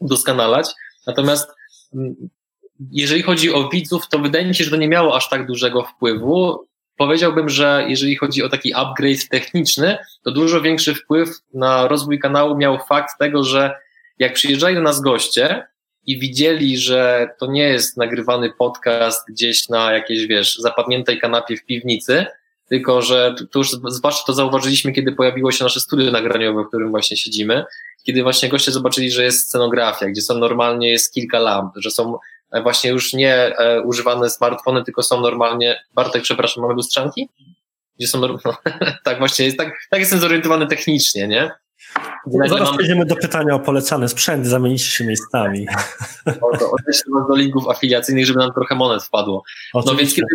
udoskonalać. 0.01 0.69
Natomiast 1.07 1.51
mm, 1.95 2.15
jeżeli 2.91 3.23
chodzi 3.23 3.55
o 3.55 3.69
widzów, 3.69 4.09
to 4.09 4.19
wydaje 4.19 4.47
mi 4.47 4.55
się, 4.55 4.65
że 4.65 4.71
to 4.71 4.77
nie 4.77 4.89
miało 4.89 5.17
aż 5.17 5.29
tak 5.29 5.47
dużego 5.47 5.83
wpływu. 5.83 6.67
Powiedziałbym, 6.97 7.49
że 7.49 7.85
jeżeli 7.89 8.17
chodzi 8.17 8.43
o 8.43 8.49
taki 8.49 8.75
upgrade 8.75 9.29
techniczny, 9.31 9.99
to 10.25 10.31
dużo 10.31 10.61
większy 10.61 10.95
wpływ 10.95 11.29
na 11.55 11.89
rozwój 11.89 12.19
kanału 12.19 12.57
miał 12.57 12.79
fakt 12.89 13.19
tego, 13.19 13.45
że 13.45 13.75
jak 14.19 14.33
przyjeżdżają 14.35 14.75
do 14.75 14.83
nas 14.83 15.01
goście, 15.01 15.67
i 16.07 16.19
widzieli, 16.19 16.79
że 16.79 17.29
to 17.39 17.47
nie 17.47 17.63
jest 17.63 17.97
nagrywany 17.97 18.53
podcast 18.59 19.29
gdzieś 19.29 19.69
na 19.69 19.93
jakiejś, 19.93 20.27
wiesz, 20.27 20.57
zapadniętej 20.57 21.21
kanapie 21.21 21.57
w 21.57 21.65
piwnicy, 21.65 22.27
tylko 22.69 23.03
że 23.03 23.35
to 23.51 23.59
już 23.59 23.71
zwłaszcza 23.71 24.27
to 24.27 24.33
zauważyliśmy, 24.33 24.93
kiedy 24.93 25.13
pojawiło 25.13 25.53
się 25.53 25.65
nasze 25.65 25.81
studio 25.81 26.11
nagraniowe, 26.11 26.65
w 26.65 26.69
którym 26.69 26.91
właśnie 26.91 27.17
siedzimy, 27.17 27.65
kiedy 28.03 28.23
właśnie 28.23 28.49
goście 28.49 28.73
zobaczyli, 28.73 29.11
że 29.11 29.25
jest 29.25 29.49
scenografia, 29.49 30.07
gdzie 30.07 30.23
są 30.23 30.39
normalnie 30.39 30.91
jest 30.91 31.15
kilka 31.15 31.39
lamp, 31.39 31.73
że 31.77 31.91
są 31.91 32.19
e, 32.51 32.63
właśnie 32.63 32.91
już 32.91 33.13
nie 33.13 33.35
e, 33.35 33.83
używane 33.83 34.31
smartfony, 34.31 34.85
tylko 34.85 35.03
są 35.03 35.21
normalnie, 35.21 35.85
Bartek, 35.95 36.23
przepraszam, 36.23 36.63
mamy 36.63 36.75
lustrzanki? 36.75 37.29
Gdzie 37.99 38.09
są, 38.09 38.21
no, 38.21 38.39
tak 39.05 39.19
właśnie 39.19 39.45
jest, 39.45 39.59
tak, 39.59 39.73
tak 39.91 40.01
jestem 40.01 40.19
zorientowany 40.19 40.67
technicznie, 40.67 41.29
nie? 41.29 41.51
Zaraz 42.27 42.69
mam... 42.69 42.77
przejdziemy 42.77 43.07
do 43.07 43.17
pytania 43.17 43.55
o 43.55 43.61
polecany 43.61 44.09
sprzęt, 44.09 44.47
zamienicie 44.47 44.85
się 44.85 45.05
miejscami. 45.05 45.67
Odeślę 46.27 47.13
was 47.15 47.29
do 47.29 47.37
linków 47.37 47.69
afiliacyjnych, 47.69 48.27
żeby 48.27 48.39
nam 48.39 48.53
trochę 48.53 48.75
monet 48.75 49.03
wpadło. 49.03 49.43
No 49.75 49.95
więc 49.95 50.15
kiedy, 50.15 50.29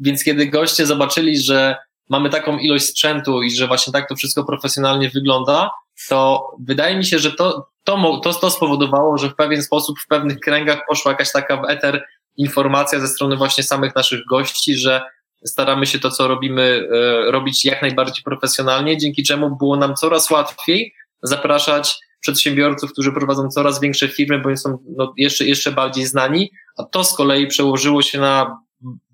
więc 0.00 0.24
kiedy 0.24 0.46
goście 0.46 0.86
zobaczyli, 0.86 1.38
że 1.38 1.76
mamy 2.08 2.30
taką 2.30 2.58
ilość 2.58 2.84
sprzętu 2.84 3.42
i 3.42 3.50
że 3.50 3.66
właśnie 3.66 3.92
tak 3.92 4.08
to 4.08 4.16
wszystko 4.16 4.44
profesjonalnie 4.44 5.10
wygląda, 5.10 5.70
to 6.08 6.50
wydaje 6.60 6.96
mi 6.96 7.04
się, 7.04 7.18
że 7.18 7.32
to, 7.32 7.68
to, 7.84 8.20
to, 8.24 8.34
to 8.34 8.50
spowodowało, 8.50 9.18
że 9.18 9.30
w 9.30 9.34
pewien 9.34 9.62
sposób 9.62 9.98
w 10.00 10.06
pewnych 10.06 10.40
kręgach 10.40 10.78
poszła 10.88 11.12
jakaś 11.12 11.32
taka 11.32 11.56
w 11.56 11.64
eter 11.68 12.04
informacja 12.36 13.00
ze 13.00 13.08
strony 13.08 13.36
właśnie 13.36 13.64
samych 13.64 13.94
naszych 13.94 14.20
gości, 14.30 14.74
że 14.74 15.02
staramy 15.46 15.86
się 15.86 15.98
to, 15.98 16.10
co 16.10 16.28
robimy, 16.28 16.88
e, 16.92 17.30
robić 17.30 17.64
jak 17.64 17.82
najbardziej 17.82 18.24
profesjonalnie, 18.24 18.98
dzięki 18.98 19.22
czemu 19.22 19.56
było 19.56 19.76
nam 19.76 19.94
coraz 19.94 20.30
łatwiej 20.30 20.94
zapraszać 21.22 21.96
przedsiębiorców, 22.20 22.92
którzy 22.92 23.12
prowadzą 23.12 23.48
coraz 23.48 23.80
większe 23.80 24.08
firmy, 24.08 24.38
bo 24.38 24.56
są 24.56 24.78
no, 24.96 25.12
jeszcze, 25.16 25.44
jeszcze 25.44 25.72
bardziej 25.72 26.06
znani, 26.06 26.50
a 26.78 26.84
to 26.84 27.04
z 27.04 27.16
kolei 27.16 27.46
przełożyło 27.46 28.02
się 28.02 28.20
na 28.20 28.58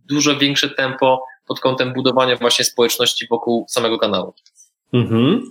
dużo 0.08 0.36
większe 0.36 0.70
tempo 0.70 1.24
pod 1.46 1.60
kątem 1.60 1.92
budowania 1.92 2.36
właśnie 2.36 2.64
społeczności 2.64 3.26
wokół 3.30 3.66
samego 3.68 3.98
kanału. 3.98 4.34
Mhm. 4.92 5.42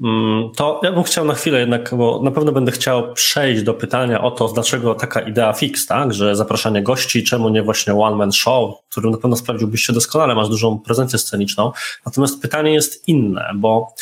Mm, 0.00 0.50
to 0.56 0.80
ja 0.82 0.92
bym 0.92 1.02
chciał 1.02 1.24
na 1.24 1.34
chwilę 1.34 1.60
jednak, 1.60 1.94
bo 1.94 2.20
na 2.22 2.30
pewno 2.30 2.52
będę 2.52 2.72
chciał 2.72 3.14
przejść 3.14 3.62
do 3.62 3.74
pytania 3.74 4.20
o 4.20 4.30
to, 4.30 4.48
dlaczego 4.48 4.94
taka 4.94 5.20
idea 5.20 5.52
fix, 5.52 5.86
tak, 5.86 6.14
że 6.14 6.36
zapraszanie 6.36 6.82
gości, 6.82 7.24
czemu 7.24 7.48
nie 7.48 7.62
właśnie 7.62 7.94
one 7.94 8.16
man 8.16 8.32
show, 8.32 8.74
który 8.90 9.10
na 9.10 9.16
pewno 9.16 9.36
sprawdziłbyś 9.36 9.82
się 9.82 9.92
doskonale, 9.92 10.34
masz 10.34 10.48
dużą 10.48 10.78
prezencję 10.78 11.18
sceniczną. 11.18 11.72
Natomiast 12.06 12.42
pytanie 12.42 12.74
jest 12.74 13.08
inne, 13.08 13.50
bo 13.54 13.94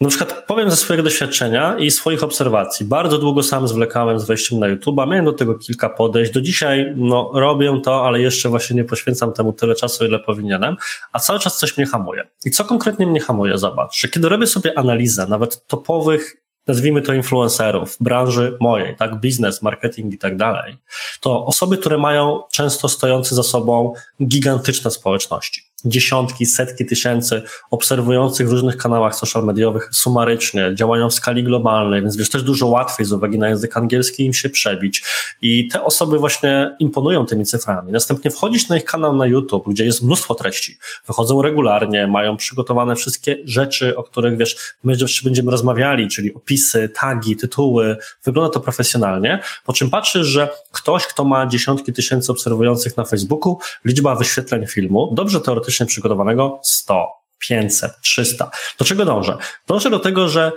na 0.00 0.08
przykład 0.08 0.44
powiem 0.46 0.70
ze 0.70 0.76
swojego 0.76 1.02
doświadczenia 1.02 1.78
i 1.78 1.90
swoich 1.90 2.24
obserwacji. 2.24 2.86
Bardzo 2.86 3.18
długo 3.18 3.42
sam 3.42 3.68
zwlekałem 3.68 4.20
z 4.20 4.24
wejściem 4.24 4.58
na 4.58 4.66
YouTube, 4.66 4.96
miałem 4.96 5.24
do 5.24 5.32
tego 5.32 5.54
kilka 5.54 5.88
podejść. 5.88 6.32
Do 6.32 6.40
dzisiaj 6.40 6.92
no, 6.96 7.30
robię 7.34 7.80
to, 7.84 8.06
ale 8.06 8.20
jeszcze 8.20 8.48
właśnie 8.48 8.76
nie 8.76 8.84
poświęcam 8.84 9.32
temu 9.32 9.52
tyle 9.52 9.74
czasu, 9.74 10.04
ile 10.04 10.18
powinienem, 10.18 10.76
a 11.12 11.18
cały 11.18 11.38
czas 11.38 11.58
coś 11.58 11.76
mnie 11.76 11.86
hamuje. 11.86 12.28
I 12.44 12.50
co 12.50 12.64
konkretnie 12.64 13.06
mnie 13.06 13.20
hamuje? 13.20 13.58
Zobacz, 13.58 14.00
że 14.00 14.08
kiedy 14.08 14.28
robię 14.28 14.46
sobie 14.46 14.78
analizę 14.78 15.26
nawet 15.26 15.66
topowych 15.66 16.36
nazwijmy 16.66 17.02
to 17.02 17.12
influencerów, 17.12 17.96
branży 18.00 18.56
mojej, 18.60 18.96
tak, 18.96 19.20
biznes, 19.20 19.62
marketing 19.62 20.14
i 20.14 20.18
tak 20.18 20.36
dalej, 20.36 20.76
to 21.20 21.46
osoby, 21.46 21.78
które 21.78 21.98
mają 21.98 22.42
często 22.52 22.88
stojące 22.88 23.34
za 23.34 23.42
sobą 23.42 23.92
gigantyczne 24.26 24.90
społeczności 24.90 25.73
dziesiątki, 25.84 26.46
setki 26.46 26.86
tysięcy 26.86 27.42
obserwujących 27.70 28.48
w 28.48 28.52
różnych 28.52 28.76
kanałach 28.76 29.14
social 29.14 29.44
mediowych 29.44 29.88
sumarycznie, 29.92 30.74
działają 30.74 31.10
w 31.10 31.14
skali 31.14 31.44
globalnej, 31.44 32.02
więc 32.02 32.16
wiesz, 32.16 32.30
też 32.30 32.42
dużo 32.42 32.66
łatwiej 32.66 33.06
z 33.06 33.12
uwagi 33.12 33.38
na 33.38 33.48
język 33.48 33.76
angielski 33.76 34.24
im 34.24 34.32
się 34.32 34.48
przebić. 34.48 35.02
I 35.42 35.68
te 35.68 35.84
osoby 35.84 36.18
właśnie 36.18 36.76
imponują 36.78 37.26
tymi 37.26 37.44
cyframi. 37.44 37.92
Następnie 37.92 38.30
wchodzisz 38.30 38.68
na 38.68 38.76
ich 38.76 38.84
kanał 38.84 39.16
na 39.16 39.26
YouTube, 39.26 39.68
gdzie 39.68 39.84
jest 39.84 40.02
mnóstwo 40.02 40.34
treści. 40.34 40.78
Wychodzą 41.06 41.42
regularnie, 41.42 42.06
mają 42.06 42.36
przygotowane 42.36 42.96
wszystkie 42.96 43.36
rzeczy, 43.44 43.96
o 43.96 44.02
których 44.02 44.38
wiesz, 44.38 44.74
my 44.84 44.96
jeszcze 45.00 45.24
będziemy 45.24 45.50
rozmawiali, 45.50 46.08
czyli 46.08 46.34
opisy, 46.34 46.88
tagi, 46.88 47.36
tytuły. 47.36 47.96
Wygląda 48.24 48.50
to 48.50 48.60
profesjonalnie. 48.60 49.42
Po 49.64 49.72
czym 49.72 49.90
patrzysz, 49.90 50.26
że 50.26 50.48
ktoś, 50.72 51.06
kto 51.06 51.24
ma 51.24 51.46
dziesiątki 51.46 51.92
tysięcy 51.92 52.32
obserwujących 52.32 52.96
na 52.96 53.04
Facebooku, 53.04 53.58
liczba 53.84 54.14
wyświetleń 54.14 54.66
filmu, 54.66 55.12
dobrze 55.14 55.40
teoretycznie 55.40 55.73
przygotowanego 55.86 56.60
100, 56.62 57.06
500, 57.38 57.92
300. 58.02 58.50
Do 58.78 58.84
czego 58.84 59.04
dążę? 59.04 59.36
Dążę 59.66 59.90
do 59.90 59.98
tego, 59.98 60.28
że 60.28 60.52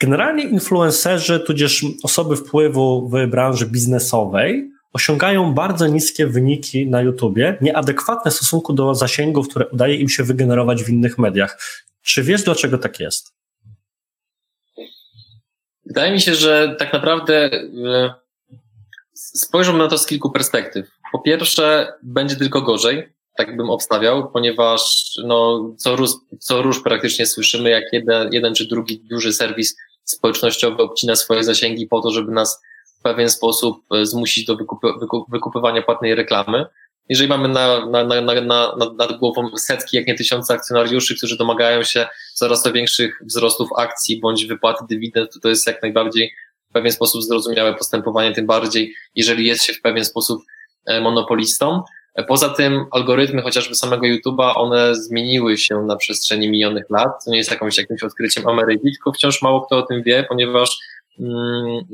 generalnie 0.00 0.44
influencerzy, 0.44 1.40
tudzież 1.40 1.84
osoby 2.02 2.36
wpływu 2.36 3.08
w 3.08 3.26
branży 3.26 3.66
biznesowej 3.66 4.72
osiągają 4.92 5.54
bardzo 5.54 5.86
niskie 5.86 6.26
wyniki 6.26 6.86
na 6.86 7.02
YouTubie, 7.02 7.58
nieadekwatne 7.60 8.30
w 8.30 8.34
stosunku 8.34 8.72
do 8.72 8.94
zasięgów, 8.94 9.48
które 9.48 9.66
udaje 9.66 9.96
im 9.96 10.08
się 10.08 10.24
wygenerować 10.24 10.84
w 10.84 10.88
innych 10.88 11.18
mediach. 11.18 11.58
Czy 12.02 12.22
wiesz, 12.22 12.42
dlaczego 12.42 12.78
tak 12.78 13.00
jest? 13.00 13.32
Wydaje 15.86 16.12
mi 16.12 16.20
się, 16.20 16.34
że 16.34 16.76
tak 16.78 16.92
naprawdę 16.92 17.50
e, 17.86 18.14
spojrzą 19.14 19.76
na 19.76 19.88
to 19.88 19.98
z 19.98 20.06
kilku 20.06 20.30
perspektyw. 20.30 20.90
Po 21.12 21.18
pierwsze, 21.18 21.92
będzie 22.02 22.36
tylko 22.36 22.62
gorzej, 22.62 23.12
tak 23.36 23.56
bym 23.56 23.70
obstawiał, 23.70 24.30
ponieważ 24.30 25.12
no, 25.24 25.70
co, 25.78 25.96
róż, 25.96 26.10
co 26.40 26.62
róż 26.62 26.82
praktycznie 26.82 27.26
słyszymy, 27.26 27.70
jak 27.70 27.84
jeden, 27.92 28.32
jeden 28.32 28.54
czy 28.54 28.68
drugi 28.68 29.00
duży 29.10 29.32
serwis 29.32 29.76
społecznościowy 30.04 30.82
obcina 30.82 31.16
swoje 31.16 31.44
zasięgi 31.44 31.86
po 31.86 32.00
to, 32.00 32.10
żeby 32.10 32.32
nas 32.32 32.62
w 32.98 33.02
pewien 33.02 33.28
sposób 33.30 33.76
e, 33.94 34.06
zmusić 34.06 34.46
do 34.46 34.56
wykupy, 34.56 34.88
wykupywania 35.28 35.82
płatnej 35.82 36.14
reklamy. 36.14 36.66
Jeżeli 37.08 37.28
mamy 37.28 37.48
na, 37.48 37.86
na, 37.86 38.04
na, 38.04 38.20
na, 38.20 38.40
na, 38.40 38.76
nad 38.98 39.18
głową 39.18 39.56
setki, 39.56 39.96
jak 39.96 40.06
nie 40.06 40.14
tysiące 40.14 40.54
akcjonariuszy, 40.54 41.16
którzy 41.16 41.36
domagają 41.36 41.82
się 41.82 42.06
coraz 42.34 42.62
to 42.62 42.72
większych 42.72 43.18
wzrostów 43.24 43.68
akcji 43.78 44.20
bądź 44.20 44.46
wypłaty 44.46 44.84
dywidend, 44.90 45.32
to 45.34 45.40
to 45.40 45.48
jest 45.48 45.66
jak 45.66 45.82
najbardziej 45.82 46.32
w 46.70 46.72
pewien 46.72 46.92
sposób 46.92 47.22
zrozumiałe 47.22 47.74
postępowanie, 47.74 48.32
tym 48.32 48.46
bardziej, 48.46 48.94
jeżeli 49.14 49.46
jest 49.46 49.64
się 49.64 49.72
w 49.72 49.80
pewien 49.80 50.04
sposób 50.04 50.42
e, 50.86 51.00
monopolistą. 51.00 51.82
Poza 52.28 52.48
tym 52.48 52.86
algorytmy 52.90 53.42
chociażby 53.42 53.74
samego 53.74 54.06
YouTube'a, 54.06 54.52
one 54.54 54.94
zmieniły 54.94 55.58
się 55.58 55.82
na 55.82 55.96
przestrzeni 55.96 56.50
minionych 56.50 56.90
lat. 56.90 57.24
To 57.24 57.30
nie 57.30 57.38
jest 57.38 57.50
jakąś, 57.50 57.78
jakimś 57.78 58.02
odkryciem 58.02 58.48
Ameryki, 58.48 58.92
tylko 58.92 59.12
wciąż 59.12 59.42
mało 59.42 59.60
kto 59.60 59.78
o 59.78 59.82
tym 59.82 60.02
wie, 60.02 60.26
ponieważ 60.28 60.78
mm, 61.20 61.84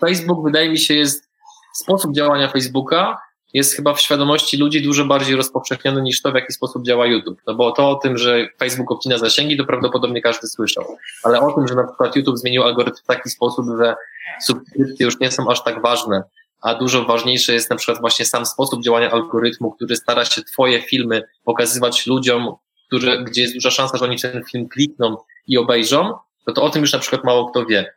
Facebook 0.00 0.44
wydaje 0.44 0.70
mi 0.70 0.78
się 0.78 0.94
jest, 0.94 1.28
sposób 1.74 2.14
działania 2.14 2.48
Facebooka 2.48 3.18
jest 3.54 3.76
chyba 3.76 3.94
w 3.94 4.00
świadomości 4.00 4.56
ludzi 4.56 4.82
dużo 4.82 5.04
bardziej 5.04 5.36
rozpowszechniony 5.36 6.02
niż 6.02 6.22
to, 6.22 6.32
w 6.32 6.34
jaki 6.34 6.52
sposób 6.52 6.86
działa 6.86 7.06
YouTube. 7.06 7.40
No 7.46 7.54
bo 7.54 7.72
to 7.72 7.90
o 7.90 7.94
tym, 7.94 8.18
że 8.18 8.48
Facebook 8.58 8.90
obcina 8.90 9.18
zasięgi, 9.18 9.56
to 9.56 9.64
prawdopodobnie 9.64 10.22
każdy 10.22 10.46
słyszał. 10.46 10.84
Ale 11.22 11.40
o 11.40 11.52
tym, 11.52 11.68
że 11.68 11.74
na 11.74 11.84
przykład 11.84 12.16
YouTube 12.16 12.38
zmienił 12.38 12.62
algorytm 12.62 12.98
w 13.02 13.06
taki 13.06 13.30
sposób, 13.30 13.66
że 13.78 13.94
subskrypcje 14.42 15.06
już 15.06 15.20
nie 15.20 15.30
są 15.30 15.50
aż 15.50 15.64
tak 15.64 15.82
ważne, 15.82 16.22
a 16.62 16.74
dużo 16.74 17.04
ważniejszy 17.04 17.52
jest 17.52 17.70
na 17.70 17.76
przykład 17.76 18.00
właśnie 18.00 18.26
sam 18.26 18.46
sposób 18.46 18.82
działania 18.82 19.10
algorytmu, 19.10 19.70
który 19.70 19.96
stara 19.96 20.24
się 20.24 20.42
Twoje 20.42 20.82
filmy 20.82 21.22
pokazywać 21.44 22.06
ludziom, 22.06 22.54
które, 22.86 23.24
gdzie 23.24 23.42
jest 23.42 23.54
duża 23.54 23.70
szansa, 23.70 23.98
że 23.98 24.04
oni 24.04 24.18
ten 24.18 24.44
film 24.44 24.68
klikną 24.68 25.16
i 25.46 25.58
obejrzą, 25.58 26.14
to, 26.46 26.52
to 26.52 26.62
o 26.62 26.70
tym 26.70 26.82
już 26.82 26.92
na 26.92 26.98
przykład 26.98 27.24
mało 27.24 27.50
kto 27.50 27.66
wie. 27.66 27.94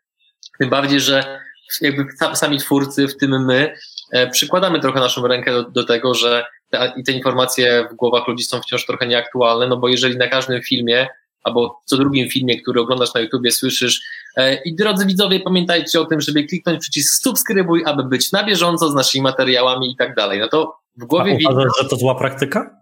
Tym 0.60 0.70
bardziej, 0.70 1.00
że 1.00 1.40
jakby 1.82 2.06
sami 2.34 2.58
twórcy, 2.58 3.08
w 3.08 3.18
tym 3.18 3.46
my, 3.46 3.76
e, 4.12 4.30
przykładamy 4.30 4.80
trochę 4.80 5.00
naszą 5.00 5.28
rękę 5.28 5.52
do, 5.52 5.64
do 5.64 5.84
tego, 5.84 6.14
że 6.14 6.46
te, 6.70 6.94
te 7.06 7.12
informacje 7.12 7.88
w 7.92 7.96
głowach 7.96 8.28
ludzi 8.28 8.44
są 8.44 8.62
wciąż 8.62 8.86
trochę 8.86 9.08
nieaktualne, 9.08 9.68
no 9.68 9.78
bo 9.78 9.88
jeżeli 9.88 10.18
na 10.18 10.28
każdym 10.28 10.62
filmie 10.62 11.08
albo 11.44 11.82
co 11.86 11.98
drugim 11.98 12.30
filmie, 12.30 12.62
który 12.62 12.82
oglądasz 12.82 13.14
na 13.14 13.22
YouTubie, 13.22 13.52
słyszysz. 13.52 14.02
E, 14.38 14.56
I 14.64 14.76
drodzy 14.76 15.06
widzowie, 15.06 15.40
pamiętajcie 15.40 16.02
o 16.02 16.06
tym, 16.06 16.22
żeby 16.22 16.44
kliknąć 16.44 16.80
przycisk 16.80 17.24
subskrybuj, 17.24 17.84
aby 17.86 18.04
być 18.04 18.32
na 18.32 18.44
bieżąco 18.44 18.90
z 18.90 18.96
naszymi 18.96 19.22
materiałami 19.22 19.92
i 19.92 19.96
tak 19.96 20.16
dalej. 20.16 20.40
No 20.40 20.48
to 20.48 20.76
w 20.98 21.06
głowie 21.06 21.38
widzę. 21.38 21.52
Uważasz, 21.52 21.74
że 21.82 21.90
to 21.90 21.96
zła 21.96 22.16
praktyka? 22.16 22.82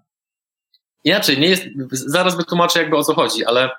Inaczej, 1.03 1.39
nie 1.39 1.47
jest, 1.47 1.63
zaraz 1.91 2.37
wytłumaczę 2.37 2.79
jakby 2.79 2.97
o 2.97 3.03
co 3.03 3.13
chodzi, 3.13 3.45
ale 3.45 3.69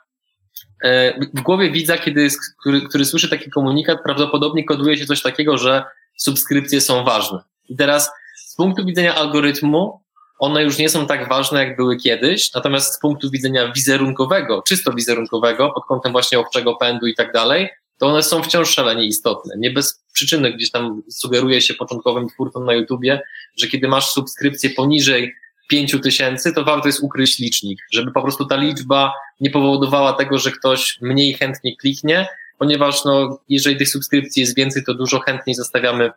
e, 0.82 1.20
w 1.34 1.40
głowie 1.40 1.70
widza, 1.70 1.98
kiedy, 1.98 2.28
który, 2.60 2.80
który 2.80 3.04
słyszy 3.04 3.28
taki 3.28 3.50
komunikat, 3.50 3.98
prawdopodobnie 4.04 4.64
koduje 4.64 4.96
się 4.96 5.06
coś 5.06 5.22
takiego, 5.22 5.58
że 5.58 5.84
subskrypcje 6.16 6.80
są 6.80 7.04
ważne. 7.04 7.38
I 7.68 7.76
teraz 7.76 8.10
z 8.46 8.56
punktu 8.56 8.84
widzenia 8.84 9.14
algorytmu, 9.14 10.00
one 10.40 10.62
już 10.62 10.78
nie 10.78 10.88
są 10.88 11.06
tak 11.06 11.28
ważne, 11.28 11.64
jak 11.64 11.76
były 11.76 11.96
kiedyś, 11.96 12.54
natomiast 12.54 12.94
z 12.94 13.00
punktu 13.00 13.30
widzenia 13.30 13.72
wizerunkowego, 13.72 14.62
czysto 14.62 14.92
wizerunkowego, 14.92 15.70
pod 15.70 15.84
kątem 15.84 16.12
właśnie 16.12 16.38
owczego 16.38 16.76
pędu 16.76 17.06
i 17.06 17.14
tak 17.14 17.32
dalej, 17.32 17.68
to 17.98 18.06
one 18.06 18.22
są 18.22 18.42
wciąż 18.42 18.70
szalenie 18.70 19.04
istotne. 19.04 19.54
Nie 19.58 19.70
bez 19.70 20.04
przyczyny 20.12 20.52
gdzieś 20.52 20.70
tam 20.70 21.02
sugeruje 21.10 21.60
się 21.60 21.74
początkowym 21.74 22.28
twórcom 22.28 22.64
na 22.64 22.74
YouTubie, 22.74 23.20
że 23.56 23.66
kiedy 23.66 23.88
masz 23.88 24.10
subskrypcję 24.10 24.70
poniżej 24.70 25.34
5 25.68 25.96
tysięcy, 26.02 26.52
to 26.52 26.64
warto 26.64 26.88
jest 26.88 27.02
ukryć 27.02 27.38
licznik, 27.38 27.78
żeby 27.92 28.12
po 28.12 28.22
prostu 28.22 28.46
ta 28.46 28.56
liczba 28.56 29.12
nie 29.40 29.50
powodowała 29.50 30.12
tego, 30.12 30.38
że 30.38 30.50
ktoś 30.50 30.98
mniej 31.00 31.34
chętnie 31.34 31.76
kliknie, 31.76 32.28
ponieważ 32.58 33.04
no, 33.04 33.40
jeżeli 33.48 33.76
tych 33.76 33.88
subskrypcji 33.88 34.40
jest 34.40 34.56
więcej, 34.56 34.84
to 34.84 34.94
dużo 34.94 35.20
chętniej 35.20 35.54
zostawiamy 35.54 36.10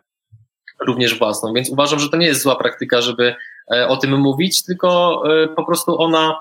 również 0.86 1.18
własną. 1.18 1.52
Więc 1.52 1.70
uważam, 1.70 1.98
że 1.98 2.08
to 2.08 2.16
nie 2.16 2.26
jest 2.26 2.42
zła 2.42 2.56
praktyka, 2.56 3.00
żeby 3.02 3.34
o 3.66 3.96
tym 3.96 4.18
mówić, 4.20 4.64
tylko 4.64 5.22
e, 5.42 5.48
po 5.48 5.64
prostu 5.64 5.98
ona 5.98 6.40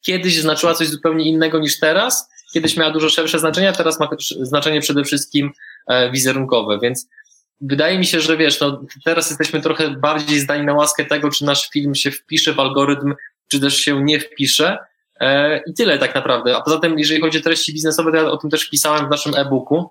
kiedyś 0.00 0.40
znaczyła 0.40 0.74
coś 0.74 0.88
zupełnie 0.88 1.24
innego 1.24 1.58
niż 1.58 1.78
teraz. 1.78 2.30
Kiedyś 2.54 2.76
miała 2.76 2.90
dużo 2.90 3.08
szersze 3.08 3.38
znaczenie, 3.38 3.68
a 3.68 3.72
teraz 3.72 4.00
ma 4.00 4.08
znaczenie 4.40 4.80
przede 4.80 5.04
wszystkim 5.04 5.52
e, 5.86 6.10
wizerunkowe, 6.10 6.78
więc 6.82 7.08
wydaje 7.60 7.98
mi 7.98 8.06
się, 8.06 8.20
że 8.20 8.36
wiesz, 8.36 8.60
no 8.60 8.84
teraz 9.04 9.30
jesteśmy 9.30 9.60
trochę 9.60 9.90
bardziej 9.90 10.38
zdani 10.38 10.66
na 10.66 10.74
łaskę 10.74 11.04
tego, 11.04 11.30
czy 11.30 11.44
nasz 11.44 11.70
film 11.70 11.94
się 11.94 12.10
wpisze 12.10 12.52
w 12.52 12.60
algorytm, 12.60 13.14
czy 13.48 13.60
też 13.60 13.76
się 13.76 14.04
nie 14.04 14.20
wpisze. 14.20 14.78
I 15.66 15.74
tyle 15.74 15.98
tak 15.98 16.14
naprawdę. 16.14 16.56
A 16.56 16.60
poza 16.60 16.78
tym, 16.78 16.98
jeżeli 16.98 17.20
chodzi 17.20 17.38
o 17.38 17.42
treści 17.42 17.72
biznesowe, 17.72 18.10
to 18.10 18.16
ja 18.16 18.24
o 18.24 18.36
tym 18.36 18.50
też 18.50 18.70
pisałem 18.70 19.06
w 19.06 19.10
naszym 19.10 19.34
e-booku, 19.34 19.90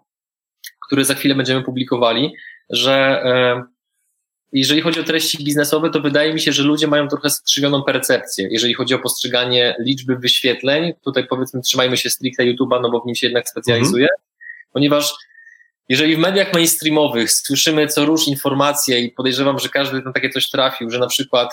który 0.88 1.06
za 1.06 1.14
chwilę 1.14 1.36
będziemy 1.36 1.64
publikowali, 1.64 2.34
że 2.70 3.24
jeżeli 4.54 4.82
chodzi 4.82 5.00
o 5.00 5.04
treści 5.04 5.44
biznesowe, 5.44 5.90
to 5.90 6.00
wydaje 6.00 6.34
mi 6.34 6.40
się, 6.40 6.52
że 6.52 6.64
ludzie 6.64 6.88
mają 6.88 7.08
trochę 7.08 7.30
skrzywioną 7.30 7.84
percepcję, 7.84 8.48
jeżeli 8.52 8.74
chodzi 8.74 8.94
o 8.94 9.00
postrzeganie 9.00 9.76
liczby 9.80 10.16
wyświetleń. 10.16 10.94
Tutaj 11.04 11.28
powiedzmy, 11.28 11.62
trzymajmy 11.62 11.98
się 11.98 12.10
stricte 12.10 12.44
YouTube'a, 12.44 12.82
no 12.82 12.90
bo 12.92 13.02
w 13.02 13.06
nim 13.06 13.16
się 13.16 13.28
jednak 13.28 13.50
specjalizuje, 13.50 14.04
mhm. 14.04 14.20
ponieważ 14.74 15.14
jeżeli 15.90 16.16
w 16.16 16.20
mediach 16.20 16.54
mainstreamowych 16.54 17.32
słyszymy 17.32 17.88
co 17.88 18.06
róż 18.06 18.28
informacje 18.28 19.00
i 19.00 19.12
podejrzewam, 19.12 19.60
że 19.60 19.70
każdy 19.70 20.02
na 20.02 20.14
takie 20.14 20.30
coś 20.30 20.50
trafił, 20.50 20.90
że 20.90 21.00
na 21.00 21.08
przykład 21.08 21.50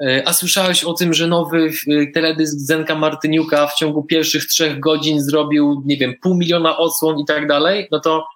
e, 0.00 0.22
a 0.26 0.32
słyszałeś 0.32 0.84
o 0.84 0.92
tym, 0.92 1.14
że 1.14 1.26
nowy 1.26 1.70
e, 1.88 2.06
teledysk 2.06 2.58
Zenka 2.58 2.94
Martyniuka 2.94 3.66
w 3.66 3.74
ciągu 3.74 4.02
pierwszych 4.02 4.46
trzech 4.46 4.80
godzin 4.80 5.20
zrobił, 5.20 5.82
nie 5.86 5.96
wiem, 5.96 6.14
pół 6.22 6.34
miliona 6.36 6.76
odsłon 6.76 7.18
i 7.18 7.24
tak 7.24 7.48
dalej, 7.48 7.88
no 7.90 8.00
to 8.00 8.26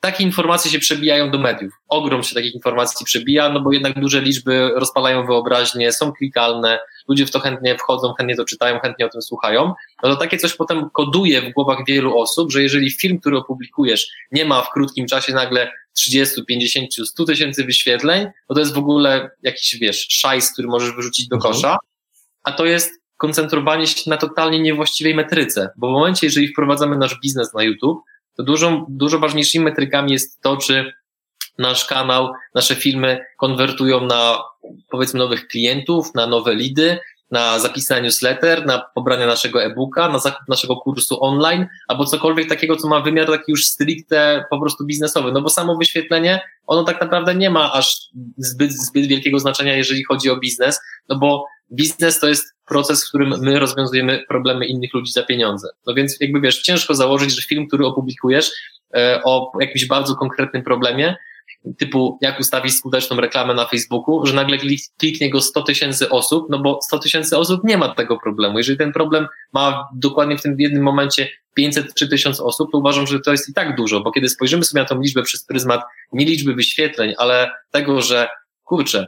takie 0.00 0.24
informacje 0.24 0.70
się 0.70 0.78
przebijają 0.78 1.30
do 1.30 1.38
mediów. 1.38 1.72
Ogrom 1.88 2.22
się 2.22 2.34
takich 2.34 2.54
informacji 2.54 3.06
przebija, 3.06 3.48
no 3.48 3.60
bo 3.60 3.72
jednak 3.72 4.00
duże 4.00 4.20
liczby 4.20 4.70
rozpalają 4.74 5.26
wyobraźnię, 5.26 5.92
są 5.92 6.12
klikalne, 6.12 6.78
ludzie 7.08 7.26
w 7.26 7.30
to 7.30 7.40
chętnie 7.40 7.78
wchodzą, 7.78 8.14
chętnie 8.18 8.36
to 8.36 8.44
czytają, 8.44 8.78
chętnie 8.78 9.06
o 9.06 9.08
tym 9.08 9.22
słuchają. 9.22 9.72
No 10.02 10.08
to 10.08 10.16
takie 10.16 10.38
coś 10.38 10.54
potem 10.54 10.90
koduje 10.90 11.42
w 11.42 11.52
głowach 11.52 11.78
wielu 11.88 12.18
osób, 12.18 12.52
że 12.52 12.62
jeżeli 12.62 12.90
film, 12.90 13.20
który 13.20 13.36
opublikujesz, 13.36 14.08
nie 14.32 14.44
ma 14.44 14.62
w 14.62 14.70
krótkim 14.70 15.06
czasie 15.06 15.32
nagle 15.32 15.72
30, 15.92 16.44
50, 16.44 16.94
100 17.04 17.24
tysięcy 17.24 17.64
wyświetleń, 17.64 18.26
no 18.48 18.54
to 18.54 18.60
jest 18.60 18.74
w 18.74 18.78
ogóle 18.78 19.30
jakiś, 19.42 19.78
wiesz, 19.80 20.06
szajs, 20.10 20.52
który 20.52 20.68
możesz 20.68 20.92
wyrzucić 20.92 21.28
do 21.28 21.36
mhm. 21.36 21.54
kosza, 21.54 21.76
a 22.42 22.52
to 22.52 22.64
jest 22.64 23.04
koncentrowanie 23.16 23.86
się 23.86 24.10
na 24.10 24.16
totalnie 24.16 24.60
niewłaściwej 24.60 25.14
metryce, 25.14 25.70
bo 25.76 25.88
w 25.88 25.92
momencie, 25.92 26.26
jeżeli 26.26 26.48
wprowadzamy 26.48 26.98
nasz 26.98 27.20
biznes 27.20 27.54
na 27.54 27.62
YouTube, 27.62 28.02
to 28.36 28.42
dużo, 28.42 28.86
dużo 28.88 29.18
ważniejszymi 29.18 29.64
metrykami 29.64 30.12
jest 30.12 30.42
to, 30.42 30.56
czy 30.56 30.92
nasz 31.58 31.86
kanał, 31.86 32.32
nasze 32.54 32.74
filmy 32.74 33.20
konwertują 33.38 34.06
na 34.06 34.42
powiedzmy 34.90 35.18
nowych 35.18 35.48
klientów, 35.48 36.14
na 36.14 36.26
nowe 36.26 36.54
lidy, 36.54 36.98
na 37.34 37.58
zapisanie 37.58 38.02
newsletter, 38.02 38.66
na 38.66 38.78
pobranie 38.94 39.26
naszego 39.26 39.62
e-booka, 39.62 40.08
na 40.08 40.18
zakup 40.18 40.48
naszego 40.48 40.76
kursu 40.76 41.24
online, 41.24 41.66
albo 41.88 42.04
cokolwiek 42.04 42.48
takiego, 42.48 42.76
co 42.76 42.88
ma 42.88 43.00
wymiar 43.00 43.26
taki 43.26 43.52
już 43.52 43.66
stricte 43.66 44.44
po 44.50 44.60
prostu 44.60 44.84
biznesowy. 44.84 45.32
No 45.32 45.42
bo 45.42 45.48
samo 45.48 45.76
wyświetlenie, 45.76 46.40
ono 46.66 46.84
tak 46.84 47.00
naprawdę 47.00 47.34
nie 47.34 47.50
ma 47.50 47.72
aż 47.72 48.08
zbyt, 48.38 48.72
zbyt 48.72 49.06
wielkiego 49.06 49.38
znaczenia, 49.38 49.76
jeżeli 49.76 50.04
chodzi 50.04 50.30
o 50.30 50.36
biznes, 50.36 50.80
no 51.08 51.18
bo 51.18 51.46
biznes 51.72 52.20
to 52.20 52.28
jest 52.28 52.54
proces, 52.68 53.04
w 53.04 53.08
którym 53.08 53.40
my 53.40 53.58
rozwiązujemy 53.58 54.24
problemy 54.28 54.66
innych 54.66 54.94
ludzi 54.94 55.12
za 55.12 55.22
pieniądze. 55.22 55.68
No 55.86 55.94
więc 55.94 56.16
jakby 56.20 56.40
wiesz, 56.40 56.62
ciężko 56.62 56.94
założyć, 56.94 57.36
że 57.36 57.42
film, 57.42 57.66
który 57.66 57.86
opublikujesz 57.86 58.50
e, 58.96 59.20
o 59.24 59.52
jakimś 59.60 59.86
bardzo 59.86 60.14
konkretnym 60.14 60.62
problemie, 60.62 61.16
typu 61.78 62.18
jak 62.20 62.40
ustawić 62.40 62.74
skuteczną 62.74 63.16
reklamę 63.16 63.54
na 63.54 63.66
Facebooku, 63.66 64.26
że 64.26 64.34
nagle 64.34 64.58
kliknie 64.98 65.30
go 65.30 65.40
100 65.40 65.62
tysięcy 65.62 66.10
osób, 66.10 66.46
no 66.50 66.58
bo 66.58 66.78
100 66.82 66.98
tysięcy 66.98 67.38
osób 67.38 67.64
nie 67.64 67.78
ma 67.78 67.94
tego 67.94 68.18
problemu. 68.18 68.58
Jeżeli 68.58 68.78
ten 68.78 68.92
problem 68.92 69.26
ma 69.52 69.88
dokładnie 69.94 70.38
w 70.38 70.42
tym 70.42 70.56
jednym 70.58 70.82
momencie 70.82 71.28
500 71.54 71.94
czy 71.94 72.08
1000 72.08 72.40
osób, 72.40 72.72
to 72.72 72.78
uważam, 72.78 73.06
że 73.06 73.20
to 73.20 73.32
jest 73.32 73.48
i 73.48 73.54
tak 73.54 73.76
dużo, 73.76 74.00
bo 74.00 74.12
kiedy 74.12 74.28
spojrzymy 74.28 74.64
sobie 74.64 74.82
na 74.82 74.88
tą 74.88 75.00
liczbę 75.00 75.22
przez 75.22 75.44
pryzmat 75.44 75.80
nie 76.12 76.24
liczby 76.24 76.54
wyświetleń, 76.54 77.14
ale 77.18 77.50
tego, 77.70 78.02
że 78.02 78.28
kurczę, 78.64 79.06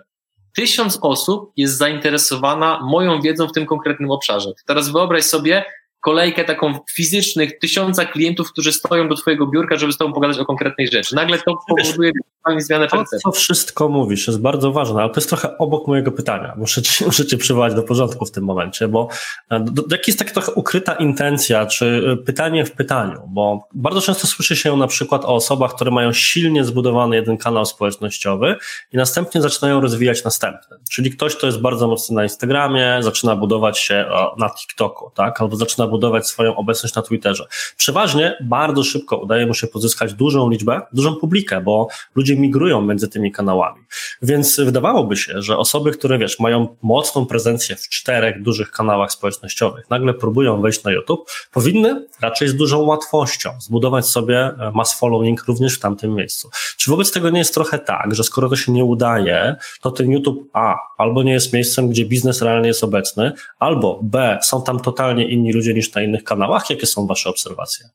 tysiąc 0.57 0.99
osób 1.03 1.53
jest 1.57 1.77
zainteresowana 1.77 2.81
moją 2.83 3.21
wiedzą 3.21 3.49
w 3.49 3.53
tym 3.53 3.67
konkretnym 3.67 4.11
obszarze. 4.11 4.51
Teraz 4.67 4.93
wyobraź 4.93 5.25
sobie, 5.25 5.65
kolejkę 6.07 6.45
taką 6.45 6.79
fizycznych 6.93 7.59
tysiąca 7.59 8.05
klientów, 8.05 8.53
którzy 8.53 8.73
stoją 8.73 9.09
do 9.09 9.15
twojego 9.15 9.47
biurka, 9.47 9.77
żeby 9.77 9.93
z 9.93 9.97
tobą 9.97 10.13
pogadać 10.13 10.39
o 10.39 10.45
konkretnej 10.45 10.89
rzeczy. 10.89 11.15
Nagle 11.15 11.39
to 11.39 11.59
powoduje 11.69 12.13
zmianę 12.59 12.89
percepcji. 12.89 13.19
To, 13.25 13.33
co 13.33 13.39
wszystko 13.39 13.89
mówisz, 13.89 14.27
jest 14.27 14.41
bardzo 14.41 14.73
ważne, 14.73 15.01
ale 15.01 15.11
to 15.11 15.21
jest 15.21 15.29
trochę 15.29 15.59
obok 15.59 15.87
mojego 15.87 16.13
pytania. 16.13 16.55
Muszę 16.57 16.83
ci, 16.83 17.05
muszę 17.05 17.27
cię 17.27 17.37
przywołać 17.37 17.75
do 17.75 17.83
porządku 17.83 18.27
w 18.27 18.31
tym 18.31 18.45
momencie, 18.45 18.89
bo 18.89 19.09
e, 19.51 19.65
jaka 19.91 20.03
jest 20.07 20.19
taka 20.19 20.31
trochę 20.31 20.53
ukryta 20.53 20.95
intencja, 20.95 21.67
czy 21.67 22.03
e, 22.13 22.17
pytanie 22.17 22.65
w 22.65 22.73
pytaniu, 22.73 23.23
bo 23.29 23.69
bardzo 23.75 24.01
często 24.01 24.27
słyszy 24.27 24.57
się 24.57 24.77
na 24.77 24.87
przykład 24.87 25.25
o 25.25 25.35
osobach, 25.35 25.75
które 25.75 25.91
mają 25.91 26.13
silnie 26.13 26.65
zbudowany 26.65 27.17
jeden 27.17 27.37
kanał 27.37 27.65
społecznościowy 27.65 28.57
i 28.93 28.97
następnie 28.97 29.43
zaczynają 29.43 29.81
rozwijać 29.81 30.25
następny. 30.25 30.77
Czyli 30.91 31.11
ktoś, 31.11 31.37
kto 31.37 31.47
jest 31.47 31.61
bardzo 31.61 31.89
mocny 31.89 32.17
na 32.17 32.23
Instagramie, 32.23 32.99
zaczyna 33.01 33.37
budować 33.37 33.79
się 33.79 34.05
na 34.39 34.51
TikToku, 34.51 35.11
tak? 35.15 35.41
Albo 35.41 35.57
zaczyna 35.57 35.87
budować 35.87 35.96
swoją 36.29 36.57
obecność 36.57 36.95
na 36.95 37.03
Twitterze. 37.03 37.47
Przeważnie 37.77 38.37
bardzo 38.41 38.85
szybko 38.85 39.17
udaje 39.17 39.47
mu 39.47 39.55
się 39.55 39.67
pozyskać 39.67 40.15
dużą 40.15 40.51
liczbę, 40.51 40.81
dużą 40.93 41.17
publikę, 41.17 41.61
bo 41.61 41.89
ludzie 42.15 42.37
migrują 42.37 42.83
między 42.83 43.09
tymi 43.09 43.33
kanałami. 43.33 43.83
Więc 44.23 44.61
wydawałoby 44.61 45.17
się, 45.17 45.43
że 45.43 45.59
osoby, 45.59 45.91
które 45.91 46.19
wiesz, 46.19 46.41
mają 46.41 46.77
mocną 46.83 47.27
prezencję 47.27 47.77
w 47.77 47.89
czterech 47.89 48.43
dużych 48.43 48.71
kanałach 48.71 49.13
społecznościowych, 49.13 49.91
nagle 49.91 50.15
próbują 50.15 50.61
wejść 50.61 50.85
na 50.85 50.93
YouTube, 50.93 51.31
powinny 51.53 52.07
raczej 52.21 52.49
z 52.49 52.57
dużą 52.57 52.83
łatwością 52.83 53.51
zbudować 53.61 54.07
sobie 54.07 54.39
e, 54.39 54.73
mass 54.75 54.99
following 54.99 55.45
również 55.45 55.75
w 55.75 55.81
tamtym 55.81 56.15
miejscu. 56.15 56.51
Czy 56.77 56.91
wobec 56.91 57.13
tego 57.13 57.31
nie 57.31 57.39
jest 57.39 57.55
trochę 57.55 57.79
tak, 57.79 58.15
że 58.15 58.25
skoro 58.25 58.49
to 58.49 58.57
się 58.57 58.73
nie 58.73 58.85
udaje, 58.85 59.57
to 59.81 59.91
ten 59.91 60.11
YouTube 60.11 60.51
A 60.53 60.77
albo 60.99 61.23
nie 61.23 61.33
jest 61.33 61.53
miejscem, 61.53 61.89
gdzie 61.89 62.05
biznes 62.05 62.43
realnie 62.43 62.69
jest 62.69 62.85
obecny, 62.85 63.33
albo 63.59 64.01
B 64.03 64.39
są 64.43 64.63
tam 64.63 64.81
totalnie 64.81 65.29
inni 65.29 65.53
ludzie 65.53 65.75
niż 65.77 65.95
na 65.95 66.03
innych 66.03 66.25
kanałach? 66.25 66.71
Jakie 66.71 66.87
są 66.87 67.07
Wasze 67.07 67.31
obserwacje? 67.31 67.89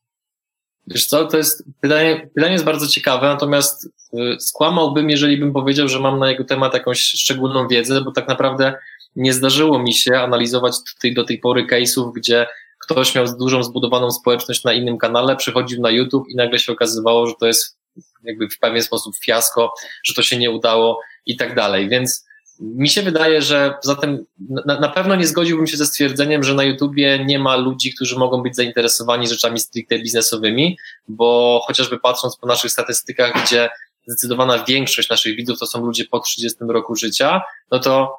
Wiesz 0.86 1.06
co, 1.06 1.26
to 1.26 1.36
jest 1.36 1.64
pytanie, 1.80 2.30
pytanie 2.34 2.52
jest 2.52 2.64
bardzo 2.64 2.86
ciekawe, 2.86 3.26
natomiast 3.26 3.88
y, 4.14 4.40
skłamałbym, 4.40 5.10
jeżeli 5.10 5.36
bym 5.36 5.52
powiedział, 5.52 5.88
że 5.88 6.00
mam 6.00 6.18
na 6.18 6.30
jego 6.30 6.44
temat 6.44 6.74
jakąś 6.74 7.00
szczególną 7.00 7.68
wiedzę, 7.68 8.00
bo 8.00 8.12
tak 8.12 8.28
naprawdę 8.28 8.74
nie 9.16 9.32
zdarzyło 9.32 9.78
mi 9.78 9.94
się 9.94 10.18
analizować 10.18 10.74
tutaj 10.94 11.14
do 11.14 11.24
tej 11.24 11.38
pory 11.38 11.66
case'ów, 11.66 12.12
gdzie 12.14 12.46
ktoś 12.78 13.14
miał 13.14 13.26
dużą 13.38 13.62
zbudowaną 13.62 14.10
społeczność 14.10 14.64
na 14.64 14.72
innym 14.72 14.98
kanale, 14.98 15.36
przychodził 15.36 15.80
na 15.80 15.90
YouTube 15.90 16.28
i 16.28 16.36
nagle 16.36 16.58
się 16.58 16.72
okazywało, 16.72 17.26
że 17.26 17.34
to 17.40 17.46
jest 17.46 17.78
jakby 18.22 18.48
w 18.48 18.58
pewien 18.58 18.82
sposób 18.82 19.14
fiasko, 19.16 19.74
że 20.04 20.14
to 20.14 20.22
się 20.22 20.38
nie 20.38 20.50
udało 20.50 21.00
i 21.26 21.36
tak 21.36 21.54
dalej. 21.54 21.88
Więc 21.88 22.24
mi 22.60 22.88
się 22.88 23.02
wydaje, 23.02 23.42
że 23.42 23.74
zatem 23.82 24.24
na, 24.66 24.80
na, 24.80 24.88
pewno 24.88 25.16
nie 25.16 25.26
zgodziłbym 25.26 25.66
się 25.66 25.76
ze 25.76 25.86
stwierdzeniem, 25.86 26.42
że 26.42 26.54
na 26.54 26.64
YouTubie 26.64 27.24
nie 27.24 27.38
ma 27.38 27.56
ludzi, 27.56 27.94
którzy 27.94 28.18
mogą 28.18 28.42
być 28.42 28.56
zainteresowani 28.56 29.28
rzeczami 29.28 29.60
stricte 29.60 29.98
biznesowymi, 29.98 30.78
bo 31.08 31.60
chociażby 31.66 31.98
patrząc 31.98 32.36
po 32.36 32.46
naszych 32.46 32.72
statystykach, 32.72 33.44
gdzie 33.44 33.70
zdecydowana 34.06 34.64
większość 34.64 35.08
naszych 35.08 35.36
widzów 35.36 35.58
to 35.58 35.66
są 35.66 35.86
ludzie 35.86 36.04
po 36.04 36.20
30 36.20 36.58
roku 36.68 36.96
życia, 36.96 37.42
no 37.70 37.78
to 37.78 38.18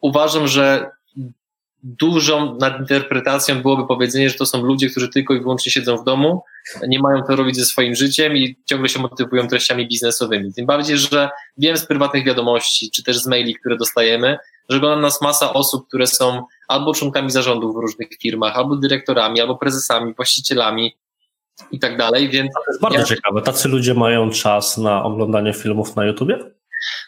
uważam, 0.00 0.48
że 0.48 0.90
dużą 1.84 2.58
nadinterpretacją 2.60 3.62
byłoby 3.62 3.86
powiedzenie, 3.86 4.30
że 4.30 4.34
to 4.34 4.46
są 4.46 4.62
ludzie, 4.62 4.90
którzy 4.90 5.08
tylko 5.08 5.34
i 5.34 5.40
wyłącznie 5.40 5.72
siedzą 5.72 5.96
w 5.96 6.04
domu, 6.04 6.42
nie 6.88 6.98
mają 6.98 7.22
to 7.22 7.36
robić 7.36 7.56
ze 7.56 7.64
swoim 7.64 7.94
życiem 7.94 8.36
i 8.36 8.56
ciągle 8.66 8.88
się 8.88 9.00
motywują 9.00 9.48
treściami 9.48 9.88
biznesowymi. 9.88 10.52
Tym 10.52 10.66
bardziej, 10.66 10.98
że 10.98 11.28
wiem 11.58 11.76
z 11.76 11.86
prywatnych 11.86 12.24
wiadomości, 12.24 12.90
czy 12.90 13.02
też 13.02 13.18
z 13.18 13.26
maili, 13.26 13.54
które 13.54 13.76
dostajemy, 13.76 14.38
że 14.68 14.76
ogląda 14.76 15.00
nas 15.00 15.22
masa 15.22 15.52
osób, 15.52 15.88
które 15.88 16.06
są 16.06 16.44
albo 16.68 16.94
członkami 16.94 17.30
zarządów 17.30 17.74
w 17.74 17.78
różnych 17.78 18.08
firmach, 18.22 18.56
albo 18.56 18.76
dyrektorami, 18.76 19.40
albo 19.40 19.56
prezesami, 19.56 20.14
właścicielami 20.14 20.96
i 21.70 21.78
tak 21.78 21.96
dalej, 21.96 22.28
więc... 22.28 22.52
To 22.54 22.60
jest 22.68 22.80
bardzo 22.80 22.98
ja... 22.98 23.04
ciekawe. 23.04 23.42
Tacy 23.42 23.68
ludzie 23.68 23.94
mają 23.94 24.30
czas 24.30 24.78
na 24.78 25.04
oglądanie 25.04 25.52
filmów 25.52 25.96
na 25.96 26.06
YouTubie? 26.06 26.38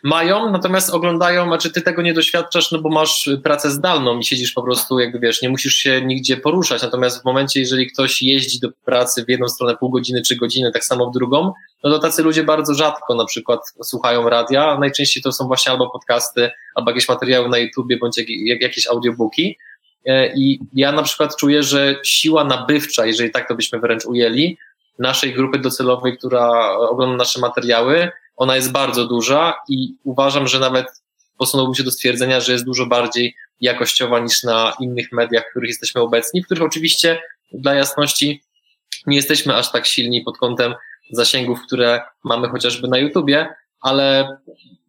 Mają, 0.02 0.50
natomiast 0.50 0.90
oglądają, 0.90 1.46
znaczy 1.46 1.72
ty 1.72 1.82
tego 1.82 2.02
nie 2.02 2.14
doświadczasz, 2.14 2.72
no 2.72 2.78
bo 2.78 2.88
masz 2.88 3.30
pracę 3.42 3.70
zdalną 3.70 4.18
i 4.18 4.24
siedzisz 4.24 4.52
po 4.52 4.62
prostu, 4.62 4.98
jakby 4.98 5.18
wiesz, 5.18 5.42
nie 5.42 5.48
musisz 5.48 5.74
się 5.74 6.02
nigdzie 6.02 6.36
poruszać, 6.36 6.82
natomiast 6.82 7.22
w 7.22 7.24
momencie, 7.24 7.60
jeżeli 7.60 7.86
ktoś 7.86 8.22
jeździ 8.22 8.60
do 8.60 8.68
pracy 8.84 9.24
w 9.24 9.28
jedną 9.28 9.48
stronę 9.48 9.76
pół 9.76 9.90
godziny, 9.90 10.22
trzy 10.22 10.36
godziny, 10.36 10.72
tak 10.72 10.84
samo 10.84 11.10
w 11.10 11.12
drugą, 11.12 11.52
no 11.84 11.90
to 11.90 11.98
tacy 11.98 12.22
ludzie 12.22 12.42
bardzo 12.42 12.74
rzadko 12.74 13.14
na 13.14 13.24
przykład 13.24 13.60
słuchają 13.82 14.28
radia, 14.28 14.78
najczęściej 14.78 15.22
to 15.22 15.32
są 15.32 15.46
właśnie 15.46 15.72
albo 15.72 15.90
podcasty, 15.90 16.50
albo 16.74 16.90
jakieś 16.90 17.08
materiały 17.08 17.48
na 17.48 17.58
YouTubie, 17.58 17.96
bądź 17.96 18.18
jakieś 18.60 18.86
audiobooki, 18.86 19.58
e, 20.06 20.34
i 20.36 20.60
ja 20.72 20.92
na 20.92 21.02
przykład 21.02 21.36
czuję, 21.36 21.62
że 21.62 21.96
siła 22.04 22.44
nabywcza, 22.44 23.06
jeżeli 23.06 23.30
tak 23.30 23.48
to 23.48 23.54
byśmy 23.54 23.80
wręcz 23.80 24.04
ujęli, 24.04 24.58
naszej 24.98 25.34
grupy 25.34 25.58
docelowej, 25.58 26.18
która 26.18 26.70
ogląda 26.78 27.16
nasze 27.16 27.40
materiały, 27.40 28.10
ona 28.36 28.56
jest 28.56 28.72
bardzo 28.72 29.06
duża 29.06 29.54
i 29.68 29.94
uważam, 30.04 30.48
że 30.48 30.58
nawet 30.58 30.86
posunąłbym 31.38 31.74
się 31.74 31.82
do 31.82 31.90
stwierdzenia, 31.90 32.40
że 32.40 32.52
jest 32.52 32.64
dużo 32.64 32.86
bardziej 32.86 33.34
jakościowa 33.60 34.18
niż 34.20 34.42
na 34.42 34.74
innych 34.80 35.12
mediach, 35.12 35.44
w 35.46 35.50
których 35.50 35.68
jesteśmy 35.68 36.00
obecni, 36.00 36.42
w 36.42 36.44
których 36.44 36.62
oczywiście 36.62 37.22
dla 37.52 37.74
jasności 37.74 38.42
nie 39.06 39.16
jesteśmy 39.16 39.54
aż 39.54 39.72
tak 39.72 39.86
silni 39.86 40.22
pod 40.22 40.38
kątem 40.38 40.74
zasięgów, 41.10 41.62
które 41.66 42.02
mamy 42.24 42.48
chociażby 42.48 42.88
na 42.88 42.98
YouTubie, 42.98 43.54
ale 43.80 44.36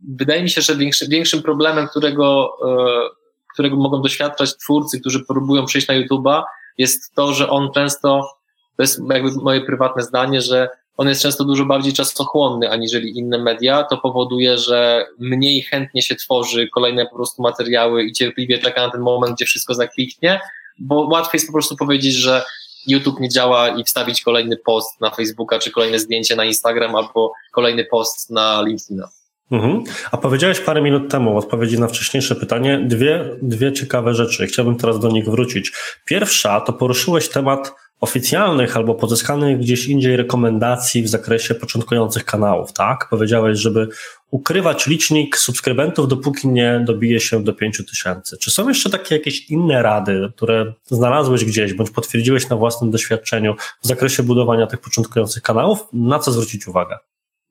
wydaje 0.09 0.43
mi 0.43 0.49
się, 0.49 0.61
że 0.61 0.75
większy, 0.75 1.07
większym 1.07 1.41
problemem, 1.41 1.87
którego, 1.87 2.57
e, 2.65 3.09
którego 3.53 3.75
mogą 3.75 4.01
doświadczać 4.01 4.57
twórcy, 4.57 4.99
którzy 4.99 5.25
próbują 5.25 5.65
przejść 5.65 5.87
na 5.87 5.93
YouTuba, 5.93 6.45
jest 6.77 7.15
to, 7.15 7.33
że 7.33 7.49
on 7.49 7.71
często, 7.73 8.37
to 8.77 8.83
jest 8.83 9.01
jakby 9.09 9.31
moje 9.31 9.61
prywatne 9.61 10.03
zdanie, 10.03 10.41
że 10.41 10.69
on 10.97 11.07
jest 11.07 11.21
często 11.21 11.43
dużo 11.43 11.65
bardziej 11.65 11.93
czasochłonny 11.93 12.69
aniżeli 12.69 13.17
inne 13.17 13.37
media, 13.37 13.83
to 13.83 13.97
powoduje, 13.97 14.57
że 14.57 15.05
mniej 15.19 15.61
chętnie 15.61 16.01
się 16.01 16.15
tworzy 16.15 16.67
kolejne 16.67 17.05
po 17.05 17.15
prostu 17.15 17.41
materiały 17.41 18.03
i 18.03 18.11
cierpliwie 18.11 18.57
czeka 18.57 18.85
na 18.85 18.91
ten 18.91 19.01
moment, 19.01 19.35
gdzie 19.35 19.45
wszystko 19.45 19.73
zakliknie, 19.73 20.39
bo 20.79 20.95
łatwiej 20.95 21.39
jest 21.39 21.47
po 21.47 21.53
prostu 21.53 21.75
powiedzieć, 21.75 22.13
że 22.13 22.43
YouTube 22.87 23.19
nie 23.19 23.29
działa 23.29 23.69
i 23.69 23.83
wstawić 23.83 24.21
kolejny 24.21 24.57
post 24.65 25.01
na 25.01 25.09
Facebooka, 25.09 25.59
czy 25.59 25.71
kolejne 25.71 25.99
zdjęcie 25.99 26.35
na 26.35 26.45
Instagram, 26.45 26.95
albo 26.95 27.33
kolejny 27.51 27.85
post 27.85 28.29
na 28.29 28.61
LinkedIna. 28.61 29.09
Mhm. 29.51 29.83
A 30.11 30.17
powiedziałeś 30.17 30.59
parę 30.59 30.81
minut 30.81 31.11
temu 31.11 31.33
w 31.33 31.37
odpowiedzi 31.37 31.79
na 31.79 31.87
wcześniejsze 31.87 32.35
pytanie 32.35 32.79
dwie, 32.85 33.25
dwie 33.41 33.73
ciekawe 33.73 34.13
rzeczy. 34.13 34.47
Chciałbym 34.47 34.75
teraz 34.75 34.99
do 34.99 35.09
nich 35.09 35.25
wrócić. 35.25 35.71
Pierwsza 36.05 36.61
to 36.61 36.73
poruszyłeś 36.73 37.29
temat 37.29 37.71
oficjalnych 37.99 38.77
albo 38.77 38.95
pozyskanych 38.95 39.59
gdzieś 39.59 39.87
indziej 39.87 40.17
rekomendacji 40.17 41.03
w 41.03 41.07
zakresie 41.07 41.55
początkujących 41.55 42.25
kanałów, 42.25 42.73
tak? 42.73 43.07
Powiedziałeś, 43.09 43.59
żeby 43.59 43.87
ukrywać 44.31 44.87
licznik 44.87 45.37
subskrybentów, 45.37 46.07
dopóki 46.07 46.47
nie 46.47 46.81
dobije 46.85 47.19
się 47.19 47.43
do 47.43 47.53
5000. 47.53 48.37
Czy 48.37 48.51
są 48.51 48.67
jeszcze 48.67 48.89
takie 48.89 49.15
jakieś 49.15 49.49
inne 49.49 49.81
rady, 49.81 50.31
które 50.35 50.73
znalazłeś 50.85 51.45
gdzieś, 51.45 51.73
bądź 51.73 51.91
potwierdziłeś 51.91 52.49
na 52.49 52.55
własnym 52.55 52.91
doświadczeniu 52.91 53.55
w 53.81 53.87
zakresie 53.87 54.23
budowania 54.23 54.67
tych 54.67 54.79
początkujących 54.79 55.43
kanałów? 55.43 55.79
Na 55.93 56.19
co 56.19 56.31
zwrócić 56.31 56.67
uwagę? 56.67 56.97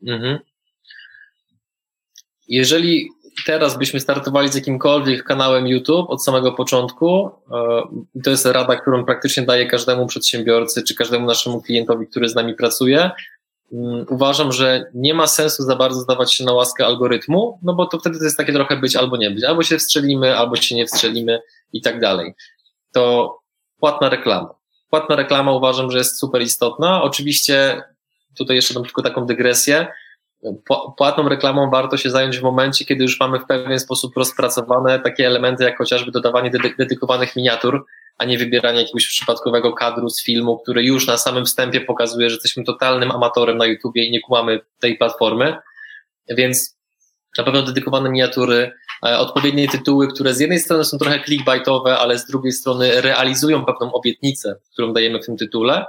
Mhm. 0.06 0.38
Jeżeli 2.48 3.08
teraz 3.46 3.78
byśmy 3.78 4.00
startowali 4.00 4.48
z 4.48 4.54
jakimkolwiek 4.54 5.24
kanałem 5.24 5.66
YouTube 5.66 6.10
od 6.10 6.24
samego 6.24 6.52
początku, 6.52 7.30
e, 7.52 8.22
to 8.24 8.30
jest 8.30 8.46
rada, 8.46 8.76
którą 8.76 9.04
praktycznie 9.04 9.42
daję 9.42 9.66
każdemu 9.66 10.06
przedsiębiorcy 10.06 10.82
czy 10.82 10.94
każdemu 10.94 11.26
naszemu 11.26 11.62
klientowi, 11.62 12.06
który 12.06 12.28
z 12.28 12.34
nami 12.34 12.54
pracuje. 12.54 13.10
Mm, 13.72 14.06
uważam, 14.10 14.52
że 14.52 14.90
nie 14.94 15.14
ma 15.14 15.26
sensu 15.26 15.62
za 15.62 15.76
bardzo 15.76 16.00
zdawać 16.00 16.34
się 16.34 16.44
na 16.44 16.52
łaskę 16.52 16.86
algorytmu, 16.86 17.58
no 17.62 17.74
bo 17.74 17.86
to 17.86 17.98
wtedy 17.98 18.18
to 18.18 18.24
jest 18.24 18.36
takie 18.36 18.52
trochę 18.52 18.76
być 18.76 18.96
albo 18.96 19.16
nie 19.16 19.30
być. 19.30 19.44
Albo 19.44 19.62
się 19.62 19.78
wstrzelimy, 19.78 20.36
albo 20.36 20.56
się 20.56 20.74
nie 20.74 20.86
wstrzelimy 20.86 21.40
i 21.72 21.82
tak 21.82 22.00
dalej. 22.00 22.34
To 22.92 23.36
płatna 23.80 24.08
reklama. 24.08 24.54
Płatna 24.90 25.16
reklama 25.16 25.52
uważam, 25.52 25.90
że 25.90 25.98
jest 25.98 26.18
super 26.18 26.42
istotna. 26.42 27.02
Oczywiście 27.02 27.82
tutaj 28.36 28.56
jeszcze 28.56 28.74
dam 28.74 28.84
tylko 28.84 29.02
taką 29.02 29.26
dygresję 29.26 29.86
płatną 30.96 31.28
reklamą 31.28 31.70
warto 31.70 31.96
się 31.96 32.10
zająć 32.10 32.38
w 32.38 32.42
momencie, 32.42 32.84
kiedy 32.84 33.02
już 33.02 33.20
mamy 33.20 33.38
w 33.38 33.46
pewien 33.46 33.80
sposób 33.80 34.16
rozpracowane 34.16 35.00
takie 35.00 35.26
elementy, 35.26 35.64
jak 35.64 35.78
chociażby 35.78 36.10
dodawanie 36.10 36.50
dedykowanych 36.78 37.36
miniatur, 37.36 37.86
a 38.18 38.24
nie 38.24 38.38
wybieranie 38.38 38.80
jakiegoś 38.80 39.06
przypadkowego 39.06 39.72
kadru 39.72 40.10
z 40.10 40.24
filmu, 40.24 40.58
który 40.58 40.84
już 40.84 41.06
na 41.06 41.16
samym 41.16 41.44
wstępie 41.44 41.80
pokazuje, 41.80 42.30
że 42.30 42.34
jesteśmy 42.34 42.64
totalnym 42.64 43.10
amatorem 43.10 43.56
na 43.56 43.66
YouTubie 43.66 44.04
i 44.04 44.10
nie 44.10 44.20
kłamy 44.20 44.60
tej 44.80 44.98
platformy. 44.98 45.56
Więc 46.28 46.76
na 47.38 47.44
pewno 47.44 47.62
dedykowane 47.62 48.10
miniatury, 48.10 48.72
e, 49.06 49.18
odpowiednie 49.18 49.68
tytuły, 49.68 50.08
które 50.08 50.34
z 50.34 50.40
jednej 50.40 50.58
strony 50.58 50.84
są 50.84 50.98
trochę 50.98 51.24
clickbaitowe, 51.24 51.98
ale 51.98 52.18
z 52.18 52.26
drugiej 52.26 52.52
strony 52.52 53.00
realizują 53.00 53.64
pewną 53.64 53.92
obietnicę, 53.92 54.56
którą 54.72 54.92
dajemy 54.92 55.22
w 55.22 55.26
tym 55.26 55.36
tytule. 55.36 55.84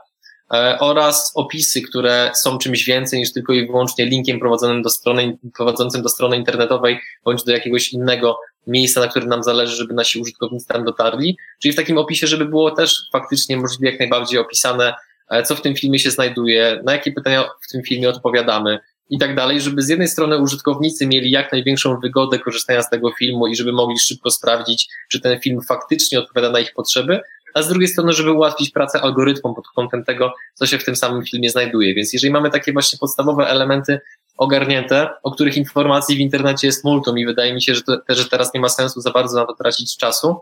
E, 0.54 0.80
oraz 0.80 1.32
opisy, 1.36 1.82
które 1.82 2.32
są 2.36 2.58
czymś 2.58 2.84
więcej 2.84 3.20
niż 3.20 3.34
tylko 3.34 3.54
i 3.54 3.68
wyłącznie 3.68 4.06
linkiem 4.06 4.40
prowadzonym 4.40 4.82
do 4.82 4.90
strony, 4.90 5.38
prowadzącym 5.56 6.02
do 6.02 6.10
strony 6.10 6.38
internetowej 6.38 7.00
bądź 7.26 7.44
do 7.44 7.52
jakiegoś 7.52 7.94
innego 7.94 8.40
miejsca, 8.68 9.02
na 9.02 9.08
którym 9.08 9.30
nam 9.30 9.44
zależy, 9.44 9.76
żeby 9.76 9.94
nasi 9.94 10.20
użytkownicy 10.20 10.68
tam 10.68 10.86
dotarli. 10.86 11.38
Czyli 11.62 11.72
w 11.74 11.76
takim 11.76 11.98
opisie, 11.98 12.28
żeby 12.28 12.46
było 12.46 12.72
też 12.72 13.02
faktycznie 13.12 13.58
możliwie 13.58 13.92
jak 13.92 14.00
najbardziej 14.00 14.40
opisane, 14.40 14.94
e, 15.30 15.44
co 15.44 15.56
w 15.56 15.62
tym 15.62 15.76
filmie 15.76 16.00
się 16.00 16.12
znajduje, 16.12 16.82
na 16.86 16.92
jakie 16.92 17.12
pytania 17.12 17.50
w 17.68 17.72
tym 17.72 17.84
filmie 17.84 18.10
odpowiadamy 18.10 18.80
i 19.10 19.18
tak 19.18 19.36
dalej, 19.36 19.62
żeby 19.62 19.82
z 19.82 19.90
jednej 19.90 20.08
strony 20.08 20.38
użytkownicy 20.38 21.08
mieli 21.08 21.32
jak 21.32 21.52
największą 21.52 22.00
wygodę 22.00 22.40
korzystania 22.40 22.82
z 22.82 22.90
tego 22.90 23.12
filmu 23.12 23.48
i 23.48 23.56
żeby 23.56 23.74
mogli 23.74 24.00
szybko 24.00 24.32
sprawdzić, 24.32 24.88
czy 25.10 25.22
ten 25.22 25.40
film 25.40 25.62
faktycznie 25.62 26.20
odpowiada 26.20 26.52
na 26.52 26.60
ich 26.60 26.74
potrzeby, 26.74 27.20
a 27.58 27.64
z 27.64 27.68
drugiej 27.68 27.88
strony, 27.88 28.14
żeby 28.14 28.32
ułatwić 28.32 28.70
pracę 28.70 29.02
algorytmom 29.02 29.56
pod 29.56 29.68
kątem 29.68 30.04
tego, 30.04 30.34
co 30.54 30.66
się 30.66 30.78
w 30.78 30.86
tym 30.86 30.96
samym 30.96 31.26
filmie 31.26 31.50
znajduje. 31.50 31.96
Więc 31.96 32.14
jeżeli 32.14 32.34
mamy 32.34 32.50
takie 32.50 32.74
właśnie 32.74 33.00
podstawowe 33.00 33.48
elementy 33.48 34.00
ogarnięte, 34.38 35.10
o 35.24 35.32
których 35.32 35.58
informacji 35.58 36.16
w 36.16 36.20
internecie 36.20 36.68
jest 36.68 36.84
multum 36.84 37.18
i 37.18 37.26
wydaje 37.26 37.54
mi 37.54 37.62
się, 37.62 37.76
że, 37.76 37.82
to, 37.82 37.98
że 38.10 38.26
teraz 38.26 38.54
nie 38.54 38.60
ma 38.60 38.70
sensu 38.70 39.02
za 39.02 39.12
bardzo 39.12 39.40
na 39.40 39.46
to 39.46 39.54
tracić 39.54 39.98
czasu, 39.98 40.40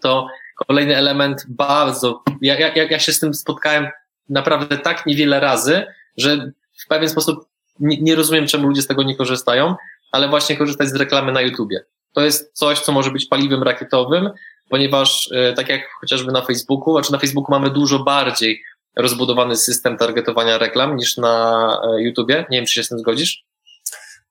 to 0.00 0.26
kolejny 0.66 0.96
element 0.96 1.44
bardzo, 1.48 2.22
ja, 2.42 2.58
ja, 2.58 2.84
ja 2.84 2.98
się 2.98 3.12
z 3.12 3.20
tym 3.20 3.34
spotkałem 3.34 3.88
naprawdę 4.28 4.78
tak 4.78 5.06
niewiele 5.06 5.40
razy, 5.40 5.86
że 6.16 6.52
w 6.84 6.86
pewien 6.88 7.08
sposób 7.08 7.44
nie, 7.80 8.00
nie 8.00 8.14
rozumiem, 8.14 8.46
czemu 8.46 8.68
ludzie 8.68 8.82
z 8.82 8.86
tego 8.86 9.02
nie 9.02 9.16
korzystają, 9.16 9.74
ale 10.12 10.28
właśnie 10.28 10.56
korzystać 10.56 10.88
z 10.88 10.94
reklamy 10.94 11.32
na 11.32 11.40
YouTubie. 11.40 11.84
To 12.12 12.20
jest 12.20 12.52
coś, 12.52 12.80
co 12.80 12.92
może 12.92 13.10
być 13.10 13.26
paliwem 13.26 13.62
rakietowym, 13.62 14.30
ponieważ 14.68 15.28
e, 15.32 15.52
tak 15.52 15.68
jak 15.68 15.80
chociażby 16.00 16.32
na 16.32 16.42
Facebooku, 16.42 16.92
znaczy 16.92 17.12
na 17.12 17.18
Facebooku 17.18 17.50
mamy 17.50 17.70
dużo 17.70 17.98
bardziej 17.98 18.62
rozbudowany 18.96 19.56
system 19.56 19.96
targetowania 19.96 20.58
reklam 20.58 20.96
niż 20.96 21.16
na 21.16 21.76
e, 21.84 22.02
YouTubie. 22.02 22.46
Nie 22.50 22.58
wiem, 22.58 22.66
czy 22.66 22.74
się 22.74 22.82
z 22.82 22.88
tym 22.88 22.98
zgodzisz? 22.98 23.44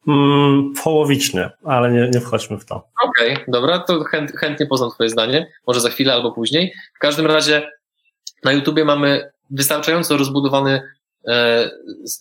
Mm, 0.08 0.74
połowicznie, 0.84 1.50
ale 1.66 1.92
nie, 1.92 2.10
nie 2.14 2.20
wchodźmy 2.20 2.58
w 2.58 2.66
to. 2.66 2.88
Okej, 3.04 3.34
okay, 3.34 3.46
dobra, 3.48 3.80
to 3.80 4.04
chęt, 4.04 4.32
chętnie 4.32 4.66
poznam 4.66 4.92
Twoje 4.92 5.10
zdanie, 5.10 5.52
może 5.68 5.82
za 5.82 5.90
chwilę 5.90 6.14
albo 6.14 6.32
później. 6.32 6.74
W 6.96 7.00
każdym 7.00 7.26
razie 7.26 7.70
na 8.44 8.52
YouTubie 8.52 8.86
mamy 8.86 9.32
wystarczająco 9.50 10.18
rozbudowany 10.18 10.82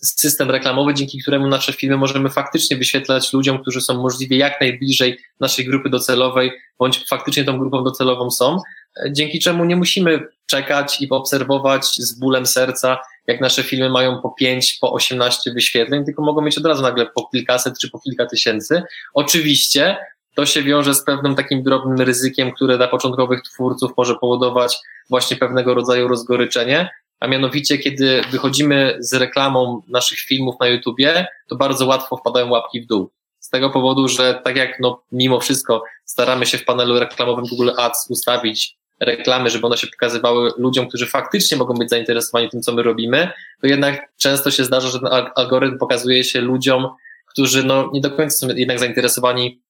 system 0.03 0.51
reklamowy, 0.51 0.93
dzięki 0.93 1.21
któremu 1.21 1.47
nasze 1.47 1.73
filmy 1.73 1.97
możemy 1.97 2.29
faktycznie 2.29 2.77
wyświetlać 2.77 3.33
ludziom, 3.33 3.61
którzy 3.61 3.81
są 3.81 4.01
możliwie 4.01 4.37
jak 4.37 4.61
najbliżej 4.61 5.19
naszej 5.39 5.65
grupy 5.65 5.89
docelowej, 5.89 6.51
bądź 6.79 7.07
faktycznie 7.09 7.43
tą 7.43 7.57
grupą 7.57 7.83
docelową 7.83 8.31
są, 8.31 8.57
e, 9.05 9.11
dzięki 9.11 9.39
czemu 9.39 9.65
nie 9.65 9.75
musimy 9.75 10.27
czekać 10.45 11.01
i 11.01 11.09
obserwować 11.09 11.85
z 11.85 12.19
bólem 12.19 12.45
serca, 12.45 12.97
jak 13.27 13.41
nasze 13.41 13.63
filmy 13.63 13.89
mają 13.89 14.21
po 14.21 14.29
5, 14.29 14.77
po 14.81 14.93
18 14.93 15.51
wyświetleń, 15.53 16.05
tylko 16.05 16.21
mogą 16.21 16.41
mieć 16.41 16.57
od 16.57 16.65
razu 16.65 16.81
nagle 16.81 17.05
po 17.15 17.27
kilkaset 17.27 17.79
czy 17.79 17.89
po 17.89 17.99
kilka 17.99 18.25
tysięcy. 18.25 18.81
Oczywiście 19.13 19.97
to 20.35 20.45
się 20.45 20.63
wiąże 20.63 20.93
z 20.93 21.03
pewnym 21.03 21.35
takim 21.35 21.63
drobnym 21.63 22.01
ryzykiem, 22.01 22.51
które 22.51 22.77
dla 22.77 22.87
początkowych 22.87 23.41
twórców 23.41 23.91
może 23.97 24.15
powodować 24.15 24.77
właśnie 25.09 25.37
pewnego 25.37 25.73
rodzaju 25.73 26.07
rozgoryczenie, 26.07 26.89
a 27.19 27.27
mianowicie 27.27 27.77
kiedy 27.77 28.21
wychodzimy 28.31 28.97
z 28.99 29.13
reklamą 29.13 29.81
naszych 29.87 30.19
filmów 30.19 30.55
na 30.59 30.67
YouTubie, 30.67 31.27
to 31.47 31.55
bardzo 31.55 31.85
łatwo 31.85 32.17
wpadają 32.17 32.49
łapki 32.49 32.81
w 32.81 32.87
dół. 32.87 33.11
Z 33.39 33.49
tego 33.49 33.69
powodu, 33.69 34.07
że 34.07 34.41
tak 34.43 34.55
jak 34.55 34.79
no, 34.79 35.03
mimo 35.11 35.39
wszystko 35.39 35.83
staramy 36.05 36.45
się 36.45 36.57
w 36.57 36.65
panelu 36.65 36.99
reklamowym 36.99 37.45
Google 37.45 37.69
Ads 37.77 38.07
ustawić 38.09 38.77
reklamy, 38.99 39.49
żeby 39.49 39.67
one 39.67 39.77
się 39.77 39.87
pokazywały 39.87 40.51
ludziom, 40.57 40.87
którzy 40.87 41.05
faktycznie 41.05 41.57
mogą 41.57 41.73
być 41.73 41.89
zainteresowani 41.89 42.49
tym, 42.49 42.61
co 42.61 42.73
my 42.73 42.83
robimy, 42.83 43.31
to 43.61 43.67
jednak 43.67 44.11
często 44.17 44.51
się 44.51 44.63
zdarza, 44.63 44.87
że 44.87 44.99
ten 44.99 45.09
algorytm 45.35 45.77
pokazuje 45.77 46.23
się 46.23 46.41
ludziom, 46.41 46.87
którzy 47.25 47.63
no, 47.63 47.89
nie 47.93 48.01
do 48.01 48.11
końca 48.11 48.37
są 48.37 48.47
jednak 48.47 48.79
zainteresowani 48.79 49.61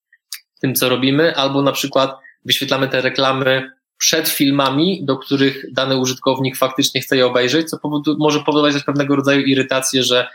tym, 0.62 0.76
co 0.76 0.90
robimy, 0.90 1.36
albo 1.36 1.62
na 1.62 1.72
przykład 1.72 2.18
wyświetlamy 2.46 2.88
te 2.88 3.02
reklamy 3.02 3.72
przed 3.98 4.30
filmami, 4.30 5.06
do 5.06 5.18
których 5.18 5.74
dany 5.74 5.98
użytkownik 5.98 6.58
faktycznie 6.58 7.02
chce 7.02 7.18
je 7.18 7.26
obejrzeć, 7.26 7.70
co 7.70 7.80
powodu, 7.80 8.16
może 8.20 8.40
powodować 8.40 8.84
pewnego 8.84 9.16
rodzaju 9.16 9.42
irytację, 9.42 10.04
że 10.04 10.28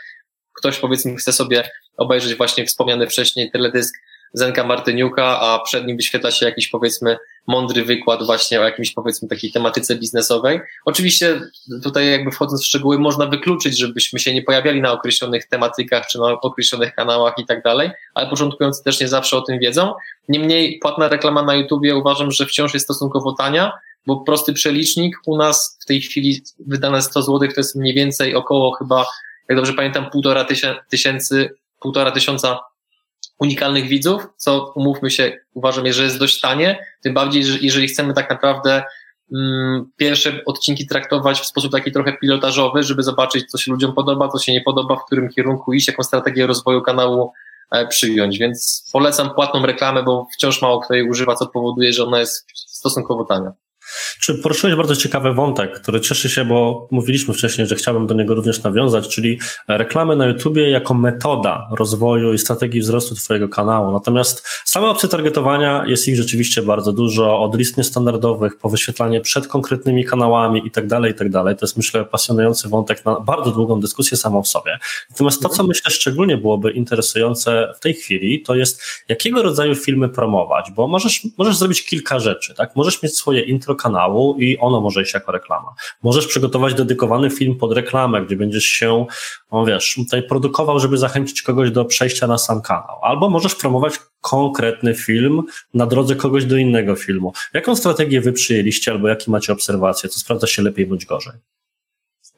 ktoś 0.53 0.79
powiedzmy 0.79 1.15
chce 1.15 1.33
sobie 1.33 1.69
obejrzeć 1.97 2.35
właśnie 2.35 2.65
wspomniany 2.65 3.07
wcześniej 3.07 3.51
teledysk 3.51 3.95
Zenka 4.33 4.63
Martyniuka, 4.63 5.39
a 5.39 5.59
przed 5.59 5.87
nim 5.87 5.97
wyświetla 5.97 6.31
się 6.31 6.45
jakiś 6.45 6.67
powiedzmy 6.67 7.17
mądry 7.47 7.85
wykład 7.85 8.23
właśnie 8.25 8.61
o 8.61 8.63
jakimś 8.63 8.91
powiedzmy 8.91 9.27
takiej 9.27 9.51
tematyce 9.51 9.95
biznesowej. 9.95 10.59
Oczywiście 10.85 11.41
tutaj 11.83 12.11
jakby 12.11 12.31
wchodząc 12.31 12.63
w 12.63 12.65
szczegóły 12.65 12.99
można 12.99 13.25
wykluczyć, 13.25 13.79
żebyśmy 13.79 14.19
się 14.19 14.33
nie 14.33 14.41
pojawiali 14.41 14.81
na 14.81 14.91
określonych 14.91 15.47
tematykach 15.47 16.07
czy 16.07 16.19
na 16.19 16.25
określonych 16.25 16.95
kanałach 16.95 17.33
i 17.37 17.45
tak 17.45 17.63
dalej, 17.63 17.89
ale 18.13 18.29
początkujący 18.29 18.83
też 18.83 18.99
nie 18.99 19.07
zawsze 19.07 19.37
o 19.37 19.41
tym 19.41 19.59
wiedzą. 19.59 19.93
Niemniej 20.29 20.79
płatna 20.81 21.09
reklama 21.09 21.43
na 21.43 21.55
YouTubie 21.55 21.95
uważam, 21.95 22.31
że 22.31 22.45
wciąż 22.45 22.73
jest 22.73 22.85
stosunkowo 22.85 23.33
tania, 23.33 23.71
bo 24.05 24.17
prosty 24.17 24.53
przelicznik 24.53 25.15
u 25.25 25.37
nas 25.37 25.77
w 25.81 25.85
tej 25.85 26.01
chwili 26.01 26.41
wydane 26.67 27.01
100 27.01 27.21
zł 27.21 27.39
to 27.39 27.53
jest 27.57 27.75
mniej 27.75 27.93
więcej 27.93 28.35
około 28.35 28.71
chyba, 28.71 29.05
jak 29.49 29.55
dobrze 29.57 29.73
pamiętam, 29.73 30.09
półtora 30.09 30.45
tysięcy, 30.89 31.49
półtora 31.79 32.11
tysiąca 32.11 32.59
unikalnych 33.39 33.87
widzów, 33.87 34.27
co 34.37 34.73
umówmy 34.75 35.11
się, 35.11 35.39
uważam, 35.53 35.91
że 35.91 36.03
jest 36.03 36.19
dość 36.19 36.41
tanie, 36.41 36.85
tym 37.03 37.13
bardziej, 37.13 37.45
że 37.45 37.57
jeżeli 37.61 37.87
chcemy 37.87 38.13
tak 38.13 38.29
naprawdę 38.29 38.83
mm, 39.33 39.91
pierwsze 39.97 40.41
odcinki 40.45 40.87
traktować 40.87 41.39
w 41.39 41.45
sposób 41.45 41.71
taki 41.71 41.91
trochę 41.91 42.17
pilotażowy, 42.17 42.83
żeby 42.83 43.03
zobaczyć, 43.03 43.51
co 43.51 43.57
się 43.57 43.71
ludziom 43.71 43.93
podoba, 43.93 44.27
co 44.27 44.39
się 44.39 44.53
nie 44.53 44.61
podoba, 44.61 44.95
w 44.95 45.05
którym 45.05 45.29
kierunku 45.29 45.73
iść, 45.73 45.87
jaką 45.87 46.03
strategię 46.03 46.47
rozwoju 46.47 46.81
kanału 46.81 47.31
e, 47.71 47.87
przyjąć. 47.87 48.37
Więc 48.37 48.89
polecam 48.93 49.33
płatną 49.33 49.65
reklamę, 49.65 50.03
bo 50.03 50.27
wciąż 50.33 50.61
mało 50.61 50.79
kto 50.79 50.93
jej 50.93 51.09
używa, 51.09 51.35
co 51.35 51.47
powoduje, 51.47 51.93
że 51.93 52.05
ona 52.05 52.19
jest 52.19 52.45
stosunkowo 52.55 53.25
tania. 53.25 53.51
Czy 54.19 54.35
poruszyłeś 54.35 54.75
bardzo 54.75 54.95
ciekawy 54.95 55.33
wątek, 55.33 55.81
który 55.81 56.01
cieszy 56.01 56.29
się, 56.29 56.45
bo 56.45 56.87
mówiliśmy 56.91 57.33
wcześniej, 57.33 57.67
że 57.67 57.75
chciałbym 57.75 58.07
do 58.07 58.13
niego 58.13 58.35
również 58.35 58.63
nawiązać, 58.63 59.07
czyli 59.07 59.39
reklamy 59.67 60.15
na 60.15 60.25
YouTubie 60.25 60.69
jako 60.69 60.93
metoda 60.93 61.67
rozwoju 61.71 62.33
i 62.33 62.37
strategii 62.37 62.81
wzrostu 62.81 63.15
Twojego 63.15 63.49
kanału. 63.49 63.91
Natomiast 63.91 64.47
same 64.65 64.87
opcje 64.87 65.09
targetowania 65.09 65.83
jest 65.87 66.07
ich 66.07 66.15
rzeczywiście 66.15 66.61
bardzo 66.61 66.93
dużo, 66.93 67.39
od 67.39 67.57
list 67.57 67.77
niestandardowych 67.77 68.57
po 68.57 68.69
wyświetlanie 68.69 69.21
przed 69.21 69.47
konkretnymi 69.47 70.05
kanałami 70.05 70.67
i 70.67 70.71
tak 70.71 70.87
dalej, 70.87 71.11
i 71.11 71.15
tak 71.15 71.29
dalej. 71.29 71.55
To 71.55 71.65
jest 71.65 71.77
myślę 71.77 72.05
pasjonujący 72.05 72.69
wątek 72.69 73.05
na 73.05 73.19
bardzo 73.19 73.51
długą 73.51 73.79
dyskusję 73.79 74.17
samą 74.17 74.43
w 74.43 74.47
sobie. 74.47 74.79
Natomiast 75.09 75.41
to, 75.41 75.49
co 75.49 75.63
myślę 75.63 75.91
szczególnie 75.91 76.37
byłoby 76.37 76.71
interesujące 76.71 77.73
w 77.75 77.79
tej 77.79 77.93
chwili, 77.93 78.41
to 78.41 78.55
jest 78.55 78.81
jakiego 79.09 79.43
rodzaju 79.43 79.75
filmy 79.75 80.09
promować, 80.09 80.71
bo 80.75 80.87
możesz, 80.87 81.27
możesz 81.37 81.57
zrobić 81.57 81.85
kilka 81.85 82.19
rzeczy, 82.19 82.53
tak? 82.53 82.75
Możesz 82.75 83.03
mieć 83.03 83.17
swoje 83.17 83.41
intro 83.41 83.75
kanału 83.83 84.35
i 84.39 84.57
ono 84.57 84.81
może 84.81 85.01
iść 85.01 85.13
jako 85.13 85.31
reklama. 85.31 85.73
Możesz 86.03 86.27
przygotować 86.27 86.73
dedykowany 86.73 87.29
film 87.29 87.55
pod 87.57 87.73
reklamę, 87.73 88.25
gdzie 88.25 88.35
będziesz 88.35 88.65
się, 88.65 89.05
no 89.51 89.65
wiesz, 89.65 89.93
tutaj 89.95 90.23
produkował, 90.23 90.79
żeby 90.79 90.97
zachęcić 90.97 91.41
kogoś 91.41 91.71
do 91.71 91.85
przejścia 91.85 92.27
na 92.27 92.37
sam 92.37 92.61
kanał. 92.61 92.99
Albo 93.01 93.29
możesz 93.29 93.55
promować 93.55 93.99
konkretny 94.21 94.95
film 94.95 95.43
na 95.73 95.85
drodze 95.85 96.15
kogoś 96.15 96.45
do 96.45 96.57
innego 96.57 96.95
filmu. 96.95 97.33
Jaką 97.53 97.75
strategię 97.75 98.21
wy 98.21 98.33
przyjęliście 98.33 98.91
albo 98.91 99.07
jakie 99.07 99.31
macie 99.31 99.53
obserwacje? 99.53 100.09
Co 100.09 100.19
sprawdza 100.19 100.47
się 100.47 100.61
lepiej 100.61 100.85
bądź 100.85 101.05
gorzej? 101.05 101.33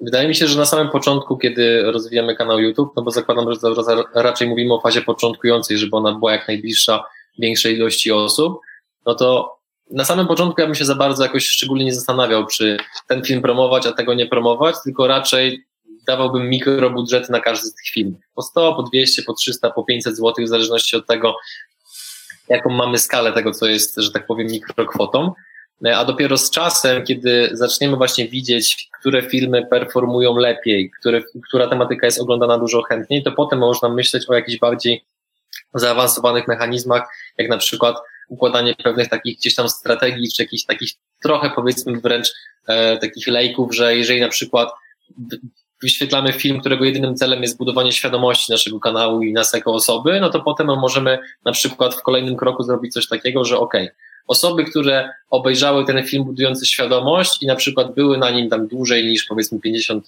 Wydaje 0.01 0.27
mi 0.27 0.35
się, 0.35 0.47
że 0.47 0.57
na 0.57 0.65
samym 0.65 0.89
początku, 0.89 1.37
kiedy 1.37 1.91
rozwijamy 1.91 2.35
kanał 2.35 2.59
YouTube, 2.59 2.93
no 2.95 3.03
bo 3.03 3.11
zakładam, 3.11 3.45
że 3.53 4.03
raczej 4.15 4.49
mówimy 4.49 4.73
o 4.73 4.81
fazie 4.81 5.01
początkującej, 5.01 5.77
żeby 5.77 5.95
ona 5.95 6.19
była 6.19 6.31
jak 6.31 6.47
najbliższa 6.47 7.03
większej 7.39 7.75
ilości 7.75 8.11
osób, 8.11 8.59
no 9.05 9.15
to 9.15 9.55
na 9.91 10.05
samym 10.05 10.27
początku 10.27 10.61
ja 10.61 10.67
bym 10.67 10.75
się 10.75 10.85
za 10.85 10.95
bardzo 10.95 11.23
jakoś 11.23 11.45
szczególnie 11.45 11.85
nie 11.85 11.93
zastanawiał, 11.93 12.45
czy 12.45 12.77
ten 13.07 13.23
film 13.23 13.41
promować, 13.41 13.87
a 13.87 13.91
tego 13.91 14.13
nie 14.13 14.25
promować, 14.25 14.75
tylko 14.83 15.07
raczej 15.07 15.65
dawałbym 16.07 16.49
mikrobudżety 16.49 17.31
na 17.31 17.39
każdy 17.39 17.67
z 17.67 17.73
tych 17.73 17.87
filmów. 17.93 18.21
Po 18.35 18.41
100, 18.41 18.73
po 18.73 18.83
200, 18.83 19.23
po 19.23 19.33
300, 19.33 19.69
po 19.69 19.83
500 19.83 20.17
zł, 20.17 20.45
w 20.45 20.47
zależności 20.47 20.95
od 20.95 21.07
tego, 21.07 21.35
jaką 22.49 22.69
mamy 22.69 22.97
skalę 22.97 23.33
tego, 23.33 23.51
co 23.51 23.65
jest, 23.65 23.95
że 23.97 24.11
tak 24.11 24.27
powiem, 24.27 24.47
mikrokwotą. 24.47 25.33
A 25.95 26.05
dopiero 26.05 26.37
z 26.37 26.49
czasem, 26.49 27.03
kiedy 27.03 27.49
zaczniemy 27.53 27.97
właśnie 27.97 28.27
widzieć, 28.27 28.89
które 28.99 29.21
filmy 29.21 29.65
performują 29.65 30.35
lepiej, 30.35 30.91
które, 30.99 31.21
która 31.47 31.67
tematyka 31.67 32.05
jest 32.05 32.21
oglądana 32.21 32.57
dużo 32.57 32.81
chętniej, 32.81 33.23
to 33.23 33.31
potem 33.31 33.59
można 33.59 33.89
myśleć 33.89 34.29
o 34.29 34.33
jakichś 34.33 34.59
bardziej 34.59 35.05
zaawansowanych 35.73 36.47
mechanizmach, 36.47 37.07
jak 37.37 37.49
na 37.49 37.57
przykład 37.57 37.95
układanie 38.27 38.75
pewnych 38.75 39.09
takich 39.09 39.37
gdzieś 39.37 39.55
tam 39.55 39.69
strategii, 39.69 40.31
czy 40.35 40.43
jakichś 40.43 40.63
takich 40.63 40.91
trochę 41.23 41.51
powiedzmy 41.55 41.99
wręcz 41.99 42.33
e, 42.67 42.97
takich 42.97 43.27
lejków, 43.27 43.75
że 43.75 43.95
jeżeli 43.95 44.21
na 44.21 44.29
przykład 44.29 44.69
wyświetlamy 45.81 46.33
film, 46.33 46.59
którego 46.59 46.85
jedynym 46.85 47.15
celem 47.15 47.41
jest 47.41 47.57
budowanie 47.57 47.91
świadomości 47.91 48.51
naszego 48.51 48.79
kanału 48.79 49.21
i 49.21 49.33
nas 49.33 49.53
jako 49.53 49.73
osoby, 49.73 50.19
no 50.19 50.29
to 50.29 50.41
potem 50.41 50.67
możemy 50.67 51.19
na 51.45 51.51
przykład 51.51 51.95
w 51.95 52.01
kolejnym 52.01 52.37
kroku 52.37 52.63
zrobić 52.63 52.93
coś 52.93 53.07
takiego, 53.07 53.45
że 53.45 53.57
okay, 53.57 53.89
osoby, 54.27 54.63
które 54.63 55.09
obejrzały 55.29 55.85
ten 55.85 56.03
film 56.03 56.23
budujący 56.23 56.65
świadomość 56.65 57.43
i 57.43 57.47
na 57.47 57.55
przykład 57.55 57.93
były 57.93 58.17
na 58.17 58.29
nim 58.29 58.49
tam 58.49 58.67
dłużej 58.67 59.05
niż 59.05 59.25
powiedzmy 59.25 59.59
50% 59.59 60.01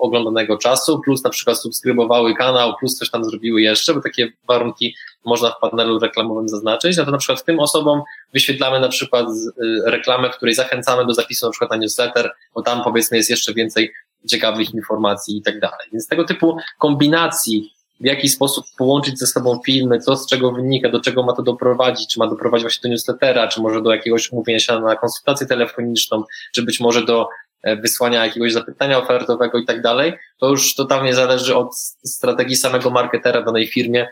oglądanego 0.00 0.58
czasu, 0.58 1.00
plus 1.04 1.24
na 1.24 1.30
przykład 1.30 1.58
subskrybowały 1.58 2.34
kanał, 2.34 2.74
plus 2.80 2.94
coś 2.94 3.10
tam 3.10 3.24
zrobiły 3.24 3.62
jeszcze, 3.62 3.94
bo 3.94 4.00
takie 4.00 4.32
warunki 4.48 4.94
można 5.24 5.50
w 5.50 5.58
panelu 5.60 5.98
reklamowym 5.98 6.48
zaznaczyć, 6.48 6.96
no 6.96 7.04
to 7.04 7.10
na 7.10 7.18
przykład 7.18 7.44
tym 7.44 7.60
osobom 7.60 8.02
wyświetlamy 8.32 8.80
na 8.80 8.88
przykład 8.88 9.26
y, 9.28 9.52
reklamę, 9.84 10.30
której 10.30 10.54
zachęcamy 10.54 11.06
do 11.06 11.14
zapisu 11.14 11.46
na 11.46 11.52
przykład 11.52 11.70
na 11.70 11.76
newsletter, 11.76 12.30
bo 12.54 12.62
tam 12.62 12.84
powiedzmy 12.84 13.16
jest 13.16 13.30
jeszcze 13.30 13.54
więcej 13.54 13.92
ciekawych 14.28 14.74
informacji 14.74 15.36
i 15.36 15.42
tak 15.42 15.60
dalej. 15.60 15.88
Więc 15.92 16.08
tego 16.08 16.24
typu 16.24 16.56
kombinacji 16.78 17.73
w 18.00 18.04
jaki 18.06 18.28
sposób 18.28 18.64
połączyć 18.78 19.18
ze 19.18 19.26
sobą 19.26 19.60
filmy, 19.66 19.98
co 19.98 20.16
z 20.16 20.26
czego 20.26 20.52
wynika, 20.52 20.88
do 20.88 21.00
czego 21.00 21.22
ma 21.22 21.32
to 21.32 21.42
doprowadzić, 21.42 22.08
czy 22.08 22.18
ma 22.18 22.26
doprowadzić 22.26 22.64
właśnie 22.64 22.82
do 22.82 22.88
newslettera, 22.88 23.48
czy 23.48 23.60
może 23.60 23.82
do 23.82 23.94
jakiegoś 23.94 24.32
umówienia 24.32 24.60
się 24.60 24.80
na 24.80 24.96
konsultację 24.96 25.46
telefoniczną, 25.46 26.24
czy 26.52 26.62
być 26.62 26.80
może 26.80 27.04
do 27.04 27.28
e, 27.62 27.76
wysłania 27.76 28.26
jakiegoś 28.26 28.52
zapytania 28.52 28.98
ofertowego 28.98 29.58
i 29.58 29.64
tak 29.64 29.82
dalej, 29.82 30.12
to 30.38 30.48
już 30.48 30.74
totalnie 30.74 31.14
zależy 31.14 31.56
od 31.56 31.76
strategii 32.04 32.56
samego 32.56 32.90
marketera 32.90 33.40
w 33.40 33.44
danej 33.44 33.66
firmie, 33.66 34.08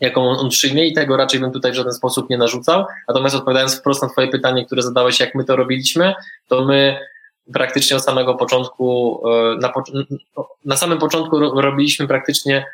jaką 0.00 0.28
on 0.28 0.48
przyjmie 0.48 0.86
i 0.86 0.92
tego 0.92 1.16
raczej 1.16 1.40
bym 1.40 1.52
tutaj 1.52 1.72
w 1.72 1.74
żaden 1.74 1.92
sposób 1.92 2.30
nie 2.30 2.38
narzucał. 2.38 2.84
Natomiast 3.08 3.36
odpowiadając 3.36 3.78
wprost 3.78 4.02
na 4.02 4.08
Twoje 4.08 4.28
pytanie, 4.28 4.66
które 4.66 4.82
zadałeś, 4.82 5.20
jak 5.20 5.34
my 5.34 5.44
to 5.44 5.56
robiliśmy, 5.56 6.14
to 6.48 6.64
my 6.64 6.98
praktycznie 7.52 7.96
od 7.96 8.04
samego 8.04 8.34
początku, 8.34 9.20
e, 9.28 9.56
na, 9.56 9.72
na 10.64 10.76
samym 10.76 10.98
początku 10.98 11.38
robiliśmy 11.60 12.08
praktycznie 12.08 12.66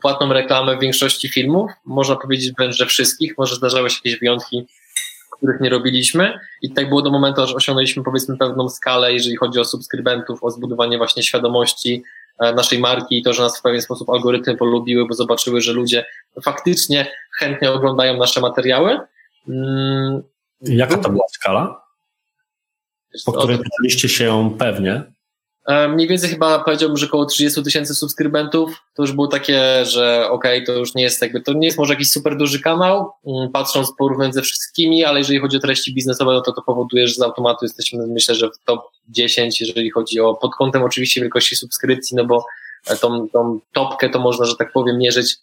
płatną 0.00 0.32
reklamę 0.32 0.76
w 0.76 0.80
większości 0.80 1.28
filmów, 1.28 1.70
można 1.84 2.16
powiedzieć 2.16 2.52
wręcz, 2.58 2.76
że 2.76 2.86
wszystkich, 2.86 3.38
może 3.38 3.56
zdarzały 3.56 3.90
się 3.90 3.96
jakieś 4.04 4.20
wyjątki, 4.20 4.66
których 5.42 5.60
nie 5.60 5.70
robiliśmy 5.70 6.38
i 6.62 6.72
tak 6.72 6.88
było 6.88 7.02
do 7.02 7.10
momentu, 7.10 7.42
aż 7.42 7.54
osiągnęliśmy 7.54 8.02
powiedzmy 8.02 8.36
pewną 8.38 8.68
skalę, 8.68 9.12
jeżeli 9.12 9.36
chodzi 9.36 9.58
o 9.58 9.64
subskrybentów, 9.64 10.44
o 10.44 10.50
zbudowanie 10.50 10.98
właśnie 10.98 11.22
świadomości 11.22 12.02
e, 12.38 12.54
naszej 12.54 12.78
marki 12.78 13.18
i 13.18 13.22
to, 13.22 13.32
że 13.32 13.42
nas 13.42 13.58
w 13.58 13.62
pewien 13.62 13.82
sposób 13.82 14.10
algorytmy 14.10 14.56
polubiły, 14.56 15.06
bo 15.08 15.14
zobaczyły, 15.14 15.60
że 15.60 15.72
ludzie 15.72 16.04
faktycznie 16.44 17.06
chętnie 17.38 17.72
oglądają 17.72 18.16
nasze 18.16 18.40
materiały. 18.40 19.00
Mm, 19.48 20.22
Jaka 20.60 20.98
to 20.98 21.10
była 21.10 21.24
skala? 21.32 21.82
Po 23.24 23.32
której 23.32 23.58
pytaliście 23.58 24.08
się 24.08 24.54
pewnie? 24.58 25.02
E, 25.66 25.88
mniej 25.88 26.08
więcej 26.08 26.30
chyba 26.30 26.58
powiedziałbym, 26.58 26.96
że 26.96 27.06
około 27.06 27.26
30 27.26 27.62
tysięcy 27.62 27.94
subskrybentów. 27.94 28.82
To 28.94 29.02
już 29.02 29.12
było 29.12 29.26
takie, 29.26 29.84
że 29.84 30.28
okej, 30.30 30.62
okay, 30.62 30.66
to 30.66 30.72
już 30.80 30.94
nie 30.94 31.02
jest 31.02 31.22
jakby, 31.22 31.40
to 31.40 31.52
nie 31.52 31.66
jest 31.66 31.78
może 31.78 31.92
jakiś 31.92 32.10
super 32.10 32.36
duży 32.36 32.60
kanał, 32.60 33.10
mm, 33.26 33.52
patrząc 33.52 33.92
porównując 33.98 34.34
ze 34.34 34.42
wszystkimi, 34.42 35.04
ale 35.04 35.18
jeżeli 35.18 35.38
chodzi 35.38 35.56
o 35.56 35.60
treści 35.60 35.94
biznesowe, 35.94 36.32
no 36.32 36.40
to 36.40 36.52
to 36.52 36.62
powoduje, 36.62 37.08
że 37.08 37.14
z 37.14 37.22
automatu 37.22 37.64
jesteśmy, 37.64 38.06
myślę, 38.06 38.34
że 38.34 38.48
w 38.48 38.64
top 38.64 38.80
10, 39.08 39.60
jeżeli 39.60 39.90
chodzi 39.90 40.20
o, 40.20 40.34
pod 40.34 40.54
kątem 40.54 40.82
oczywiście 40.82 41.20
wielkości 41.20 41.56
subskrypcji, 41.56 42.16
no 42.16 42.24
bo 42.24 42.44
e, 42.86 42.96
tą, 42.96 43.28
tą 43.28 43.60
topkę 43.72 44.08
to 44.10 44.18
można, 44.18 44.46
że 44.46 44.56
tak 44.56 44.72
powiem, 44.72 44.98
mierzyć 44.98 45.36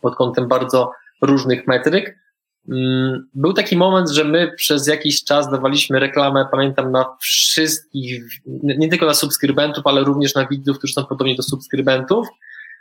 pod 0.00 0.16
kątem 0.16 0.48
bardzo 0.48 0.90
różnych 1.22 1.66
metryk. 1.66 2.21
Mm, 2.68 3.28
był 3.34 3.52
taki 3.52 3.76
moment, 3.76 4.10
że 4.10 4.24
my 4.24 4.52
przez 4.56 4.86
jakiś 4.86 5.24
czas 5.24 5.50
dawaliśmy 5.50 6.00
reklamę, 6.00 6.46
pamiętam, 6.50 6.92
na 6.92 7.16
wszystkich, 7.20 8.24
nie 8.62 8.88
tylko 8.88 9.06
na 9.06 9.14
subskrybentów, 9.14 9.86
ale 9.86 10.04
również 10.04 10.34
na 10.34 10.46
widzów, 10.46 10.78
którzy 10.78 10.92
są 10.92 11.04
podobni 11.04 11.36
do 11.36 11.42
subskrybentów, 11.42 12.28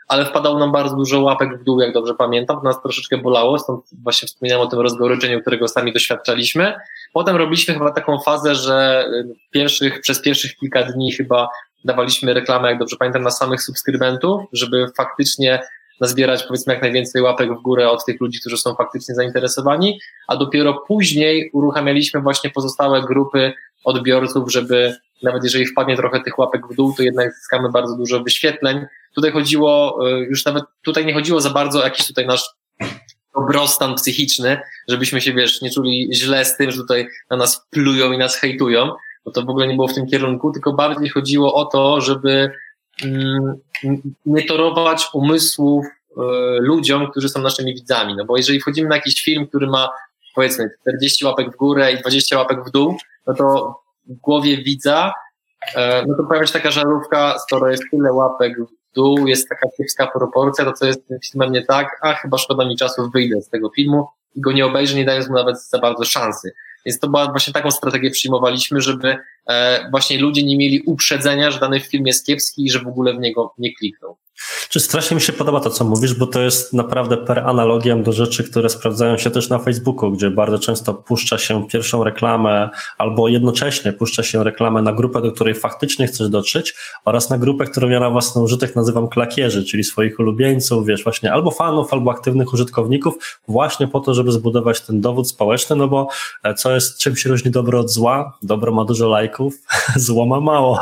ale 0.08 0.26
wpadało 0.26 0.60
nam 0.60 0.72
bardzo 0.72 0.96
dużo 0.96 1.22
łapek 1.22 1.60
w 1.60 1.64
dół, 1.64 1.82
jak 1.82 1.94
dobrze 1.94 2.14
pamiętam, 2.14 2.58
to 2.58 2.64
nas 2.64 2.82
troszeczkę 2.82 3.18
bolało, 3.18 3.60
stąd 3.60 3.86
właśnie 4.04 4.28
wspominałem 4.28 4.68
o 4.68 4.70
tym 4.70 4.80
rozgoryczeniu, 4.80 5.42
którego 5.42 5.68
sami 5.68 5.94
doświadczaliśmy. 5.94 6.74
Potem 7.14 7.36
robiliśmy 7.36 7.74
chyba 7.74 7.92
taką 7.92 8.20
fazę, 8.20 8.56
że 8.56 9.06
y, 9.08 9.36
pierwszych, 9.52 10.02
przez 10.02 10.22
pierwszych 10.22 10.56
kilka 10.56 10.84
dni 10.84 11.12
chyba 11.12 11.50
dawaliśmy 11.86 12.34
reklamę, 12.34 12.70
jak 12.70 12.80
dobrze 12.80 12.96
pamiętam, 13.00 13.24
na 13.24 13.32
samych 13.32 13.62
subskrybentów, 13.62 14.42
żeby 14.54 14.88
faktycznie 14.98 15.60
nazbierać 16.02 16.44
powiedzmy 16.44 16.74
jak 16.74 16.82
najwięcej 16.82 17.22
łapek 17.22 17.54
w 17.60 17.62
górę 17.62 17.90
od 17.90 18.06
tych 18.06 18.22
ludzi, 18.22 18.40
którzy 18.40 18.58
są 18.58 18.76
faktycznie 18.76 19.16
zainteresowani, 19.16 20.00
a 20.28 20.36
dopiero 20.36 20.74
później 20.88 21.50
uruchamialiśmy 21.54 22.22
właśnie 22.22 22.50
pozostałe 22.50 23.02
grupy 23.02 23.54
odbiorców, 23.84 24.52
żeby 24.52 24.96
nawet 25.24 25.44
jeżeli 25.44 25.66
wpadnie 25.66 25.98
trochę 25.98 26.22
tych 26.22 26.40
łapek 26.40 26.68
w 26.68 26.76
dół, 26.76 26.94
to 26.98 27.04
jednak 27.04 27.34
zyskamy 27.34 27.70
bardzo 27.70 27.98
dużo 27.98 28.24
wyświetleń. 28.24 28.86
Tutaj 29.16 29.32
chodziło, 29.32 30.00
e, 30.08 30.20
już 30.20 30.46
nawet 30.46 30.64
tutaj 30.82 31.06
nie 31.06 31.14
chodziło 31.14 31.42
za 31.42 31.50
bardzo 31.50 31.80
o 31.80 31.84
jakiś 31.84 32.08
tutaj 32.08 32.28
nasz 32.28 32.50
dobrostan 33.36 33.96
psychiczny, 33.96 34.60
żebyśmy 34.88 35.22
się, 35.22 35.34
wiesz, 35.34 35.62
nie 35.62 35.70
czuli 35.70 36.10
źle 36.14 36.46
z 36.46 36.58
tym, 36.58 36.72
że 36.72 36.78
tutaj 36.78 37.08
na 37.30 37.38
nas 37.38 37.68
plują 37.70 38.12
i 38.12 38.18
nas 38.18 38.36
hejtują, 38.36 38.92
bo 39.26 39.32
to 39.32 39.42
w 39.42 39.50
ogóle 39.50 39.68
nie 39.68 39.76
było 39.76 39.88
w 39.88 39.94
tym 39.94 40.08
kierunku, 40.08 40.52
tylko 40.52 40.74
bardziej 40.74 41.10
chodziło 41.10 41.54
o 41.54 41.66
to, 41.66 42.02
żeby 42.02 42.52
nie 44.26 44.44
torować 44.48 45.08
umysłów 45.14 45.86
e, 45.86 46.22
ludziom, 46.60 47.12
którzy 47.12 47.30
są 47.30 47.42
naszymi 47.42 47.74
widzami. 47.74 48.16
No 48.16 48.26
bo 48.26 48.38
jeżeli 48.38 48.60
wchodzimy 48.60 48.90
na 48.90 48.96
jakiś 48.96 49.24
film, 49.24 49.48
który 49.48 49.68
ma 49.68 49.90
powiedzmy 50.36 50.70
40 50.82 51.26
łapek 51.26 51.54
w 51.54 51.58
górę 51.58 51.94
i 51.94 51.98
20 51.98 52.38
łapek 52.38 52.66
w 52.68 52.72
dół, 52.72 52.98
no 53.28 53.34
to 53.34 53.76
w 54.08 54.16
głowie 54.16 54.64
widza, 54.64 55.14
e, 55.76 56.06
no 56.08 56.18
to 56.18 56.24
pojawia 56.24 56.48
się 56.48 56.54
taka 56.54 56.72
żarówka, 56.72 57.40
skoro 57.40 57.72
jest 57.72 57.84
tyle 57.92 58.14
łapek 58.14 58.58
w 58.60 58.96
dół, 58.96 59.28
jest 59.28 59.50
taka 59.50 59.70
kiepska 59.78 60.08
proporcja, 60.08 60.66
to 60.66 60.74
co 60.74 60.86
jest 60.86 61.08
tym 61.08 61.20
filmem 61.32 61.52
nie 61.52 61.66
tak, 61.66 62.00
a 62.02 62.14
chyba 62.14 62.38
szkoda 62.38 62.66
mi 62.66 62.78
czasu, 62.78 63.10
wyjdę 63.10 63.42
z 63.42 63.50
tego 63.50 63.70
filmu 63.76 64.08
i 64.36 64.42
go 64.42 64.52
nie 64.52 64.66
obejrzę, 64.66 64.96
nie 64.96 65.06
dając 65.06 65.28
mu 65.28 65.36
nawet 65.36 65.64
za 65.64 65.80
bardzo 65.80 66.06
szansy. 66.06 66.52
Więc 66.86 67.00
to 67.00 67.08
była 67.08 67.32
właśnie 67.32 67.54
taką 67.54 67.72
strategię 67.72 68.10
przyjmowaliśmy, 68.10 68.82
żeby 68.82 69.18
e, 69.50 69.90
właśnie 69.92 70.20
ludzie 70.20 70.44
nie 70.44 70.58
mieli 70.58 70.82
uprzedzenia, 70.82 71.52
że 71.52 71.60
dany 71.60 71.80
film 71.80 72.08
jest 72.08 72.26
kiepski 72.26 72.66
i 72.66 72.70
że 72.70 72.80
w 72.80 72.88
ogóle 72.88 73.14
w 73.14 73.20
niego 73.20 73.54
nie 73.58 73.76
klikną. 73.76 74.16
Czy 74.70 74.80
strasznie 74.80 75.16
mi 75.16 75.22
się 75.22 75.34
podoba 75.34 75.60
to, 75.60 75.70
co 75.70 75.86
mówisz, 75.86 76.14
bo 76.14 76.28
to 76.28 76.42
jest 76.42 76.74
naprawdę 76.74 77.18
per 77.18 77.40
analogiam 77.40 78.04
do 78.04 78.12
rzeczy, 78.12 78.44
które 78.44 78.70
sprawdzają 78.70 79.18
się 79.18 79.32
też 79.32 79.50
na 79.50 79.60
Facebooku, 79.60 80.12
gdzie 80.12 80.30
bardzo 80.30 80.60
często 80.60 80.94
puszcza 80.94 81.38
się 81.38 81.68
pierwszą 81.68 82.04
reklamę 82.04 82.70
albo 82.98 83.28
jednocześnie 83.28 83.94
puszcza 83.94 84.24
się 84.24 84.44
reklamę 84.44 84.82
na 84.82 84.94
grupę, 84.94 85.22
do 85.22 85.32
której 85.32 85.56
faktycznie 85.56 86.08
chcesz 86.08 86.30
dotrzeć 86.30 86.74
oraz 87.06 87.30
na 87.30 87.38
grupę, 87.38 87.66
którą 87.66 87.90
ja 87.90 88.00
na 88.00 88.10
własny 88.10 88.42
użytek 88.42 88.76
nazywam 88.76 89.08
klakierzy, 89.08 89.66
czyli 89.66 89.84
swoich 89.84 90.20
ulubieńców, 90.20 90.86
wiesz, 90.86 91.04
właśnie 91.04 91.34
albo 91.34 91.52
fanów, 91.52 91.94
albo 91.94 92.12
aktywnych 92.12 92.54
użytkowników, 92.54 93.40
właśnie 93.48 93.88
po 93.88 94.00
to, 94.00 94.14
żeby 94.14 94.32
zbudować 94.32 94.82
ten 94.82 95.02
dowód 95.02 95.30
społeczny, 95.30 95.76
no 95.76 95.88
bo 95.88 96.08
e, 96.44 96.54
co 96.54 96.72
jest, 96.72 96.98
czym 96.98 97.16
się 97.16 97.30
różni 97.30 97.52
dobro 97.52 97.80
od 97.80 97.90
zła? 97.90 98.38
Dobro 98.44 98.72
ma 98.72 98.86
dużo 98.86 99.08
lajków, 99.08 99.54
zło 99.96 100.26
ma 100.26 100.40
mało. 100.40 100.80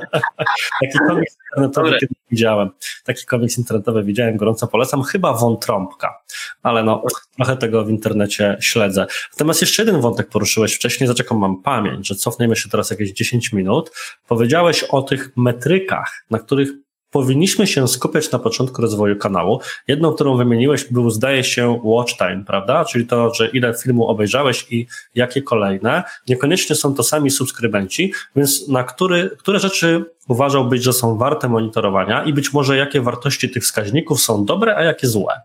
Taki 0.80 0.98
komiks 1.08 1.36
internetowy 1.56 1.98
widziałem. 2.32 2.70
Taki 3.04 3.26
komiks 3.26 3.58
internetowy 3.58 4.02
widziałem, 4.02 4.36
gorąco 4.36 4.66
polecam. 4.66 5.02
Chyba 5.02 5.32
wątrąbka, 5.32 6.18
ale 6.62 6.82
no, 6.82 7.02
trochę 7.36 7.56
tego 7.56 7.84
w 7.84 7.90
internecie 7.90 8.56
śledzę. 8.60 9.06
Natomiast 9.32 9.60
jeszcze 9.60 9.82
jeden 9.82 10.00
wątek 10.00 10.28
poruszyłeś 10.28 10.74
wcześniej, 10.74 11.08
za 11.08 11.14
czego 11.14 11.34
mam 11.34 11.62
pamięć, 11.62 12.08
że 12.08 12.14
cofniemy 12.14 12.56
się 12.56 12.68
teraz 12.68 12.90
jakieś 12.90 13.12
10 13.12 13.52
minut. 13.52 13.90
Powiedziałeś 14.28 14.84
o 14.84 15.02
tych 15.02 15.36
metrykach, 15.36 16.24
na 16.30 16.38
których 16.38 16.68
powinniśmy 17.12 17.66
się 17.66 17.88
skupiać 17.88 18.30
na 18.30 18.38
początku 18.38 18.82
rozwoju 18.82 19.16
kanału. 19.16 19.60
Jedną, 19.88 20.12
którą 20.12 20.36
wymieniłeś, 20.36 20.84
był, 20.84 21.10
zdaje 21.10 21.44
się, 21.44 21.80
watch 21.82 22.16
time, 22.16 22.44
prawda? 22.46 22.84
Czyli 22.84 23.06
to, 23.06 23.34
że 23.34 23.48
ile 23.48 23.74
filmu 23.74 24.08
obejrzałeś 24.08 24.66
i 24.70 24.86
jakie 25.14 25.42
kolejne. 25.42 26.02
Niekoniecznie 26.28 26.76
są 26.76 26.94
to 26.94 27.02
sami 27.02 27.30
subskrybenci, 27.30 28.12
więc 28.36 28.68
na 28.68 28.84
który, 28.84 29.30
które 29.38 29.58
rzeczy 29.58 30.04
uważałbyś, 30.28 30.82
że 30.82 30.92
są 30.92 31.18
warte 31.18 31.48
monitorowania 31.48 32.24
i 32.24 32.32
być 32.32 32.52
może 32.52 32.76
jakie 32.76 33.00
wartości 33.00 33.50
tych 33.50 33.62
wskaźników 33.62 34.20
są 34.20 34.44
dobre, 34.44 34.76
a 34.76 34.82
jakie 34.82 35.06
złe? 35.06 35.40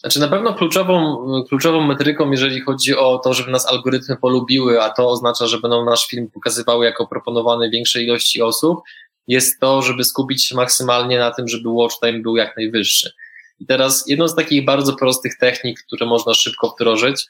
Znaczy 0.00 0.20
na 0.20 0.28
pewno 0.28 0.54
kluczową, 0.54 1.24
kluczową 1.48 1.80
metryką, 1.80 2.30
jeżeli 2.30 2.60
chodzi 2.60 2.96
o 2.96 3.18
to, 3.18 3.34
żeby 3.34 3.50
nas 3.50 3.66
algorytmy 3.66 4.16
polubiły, 4.16 4.82
a 4.82 4.90
to 4.90 5.08
oznacza, 5.08 5.46
że 5.46 5.60
będą 5.60 5.84
nasz 5.84 6.06
film 6.06 6.30
pokazywały 6.30 6.84
jako 6.84 7.06
proponowany 7.06 7.70
większej 7.70 8.04
ilości 8.04 8.42
osób, 8.42 8.80
jest 9.28 9.60
to, 9.60 9.82
żeby 9.82 10.04
skupić 10.04 10.44
się 10.44 10.56
maksymalnie 10.56 11.18
na 11.18 11.30
tym, 11.30 11.48
żeby 11.48 11.68
watch 11.68 12.00
time 12.00 12.18
był 12.18 12.36
jak 12.36 12.56
najwyższy. 12.56 13.12
I 13.60 13.66
teraz 13.66 14.04
jedną 14.06 14.28
z 14.28 14.34
takich 14.34 14.64
bardzo 14.64 14.96
prostych 14.96 15.38
technik, 15.38 15.80
które 15.86 16.06
można 16.06 16.34
szybko 16.34 16.68
wdrożyć, 16.68 17.26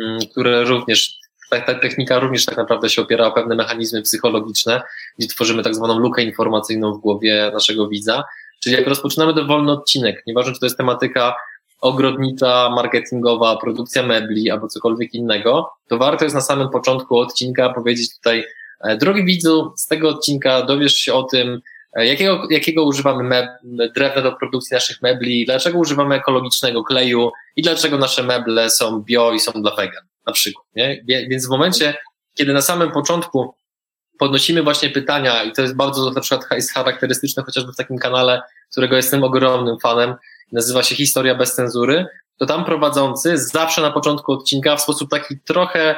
mm, 0.00 0.18
które 0.30 0.64
również, 0.64 1.18
ta, 1.50 1.60
ta 1.60 1.74
technika 1.74 2.18
również 2.18 2.44
tak 2.44 2.56
naprawdę 2.56 2.90
się 2.90 3.02
opiera 3.02 3.26
o 3.26 3.32
pewne 3.32 3.54
mechanizmy 3.54 4.02
psychologiczne, 4.02 4.82
gdzie 5.18 5.28
tworzymy 5.28 5.62
tak 5.62 5.74
zwaną 5.74 5.98
lukę 5.98 6.22
informacyjną 6.22 6.92
w 6.94 7.00
głowie 7.00 7.50
naszego 7.54 7.88
widza. 7.88 8.24
Czyli 8.60 8.76
jak 8.76 8.86
rozpoczynamy 8.86 9.34
dowolny 9.34 9.72
odcinek, 9.72 10.22
nieważne 10.26 10.52
czy 10.52 10.60
to 10.60 10.66
jest 10.66 10.76
tematyka 10.76 11.34
ogrodnicza, 11.80 12.70
marketingowa, 12.74 13.56
produkcja 13.56 14.02
mebli 14.02 14.50
albo 14.50 14.68
cokolwiek 14.68 15.14
innego, 15.14 15.70
to 15.88 15.98
warto 15.98 16.24
jest 16.24 16.34
na 16.34 16.40
samym 16.40 16.68
początku 16.70 17.18
odcinka 17.18 17.72
powiedzieć 17.72 18.16
tutaj 18.16 18.44
drogi 18.84 19.24
widzu, 19.24 19.72
z 19.76 19.86
tego 19.86 20.08
odcinka 20.08 20.62
dowiesz 20.62 20.94
się 20.94 21.14
o 21.14 21.22
tym, 21.22 21.60
e, 21.92 22.06
jakiego, 22.06 22.46
jakiego 22.50 22.84
używamy 22.84 23.36
meb- 23.36 23.92
drewna 23.94 24.22
do 24.22 24.32
produkcji 24.32 24.74
naszych 24.74 25.02
mebli, 25.02 25.46
dlaczego 25.46 25.78
używamy 25.78 26.14
ekologicznego 26.14 26.84
kleju 26.84 27.30
i 27.56 27.62
dlaczego 27.62 27.98
nasze 27.98 28.22
meble 28.22 28.70
są 28.70 29.00
bio 29.00 29.32
i 29.32 29.40
są 29.40 29.52
dla 29.52 29.76
vegan, 29.76 30.04
na 30.26 30.32
przykład. 30.32 30.66
Nie? 30.76 31.04
Więc 31.06 31.46
w 31.46 31.50
momencie, 31.50 31.94
kiedy 32.34 32.52
na 32.52 32.62
samym 32.62 32.90
początku 32.90 33.54
podnosimy 34.18 34.62
właśnie 34.62 34.90
pytania 34.90 35.42
i 35.42 35.52
to 35.52 35.62
jest 35.62 35.76
bardzo 35.76 36.10
na 36.10 36.20
przykład 36.20 36.50
jest 36.50 36.72
charakterystyczne 36.72 37.42
chociażby 37.42 37.72
w 37.72 37.76
takim 37.76 37.98
kanale, 37.98 38.42
którego 38.70 38.96
jestem 38.96 39.24
ogromnym 39.24 39.78
fanem, 39.78 40.14
nazywa 40.52 40.82
się 40.82 40.94
Historia 40.94 41.34
bez 41.34 41.54
cenzury, 41.54 42.06
to 42.38 42.46
tam 42.46 42.64
prowadzący 42.64 43.38
zawsze 43.38 43.82
na 43.82 43.90
początku 43.90 44.32
odcinka 44.32 44.76
w 44.76 44.80
sposób 44.80 45.10
taki 45.10 45.38
trochę 45.38 45.94
E, 45.94 45.96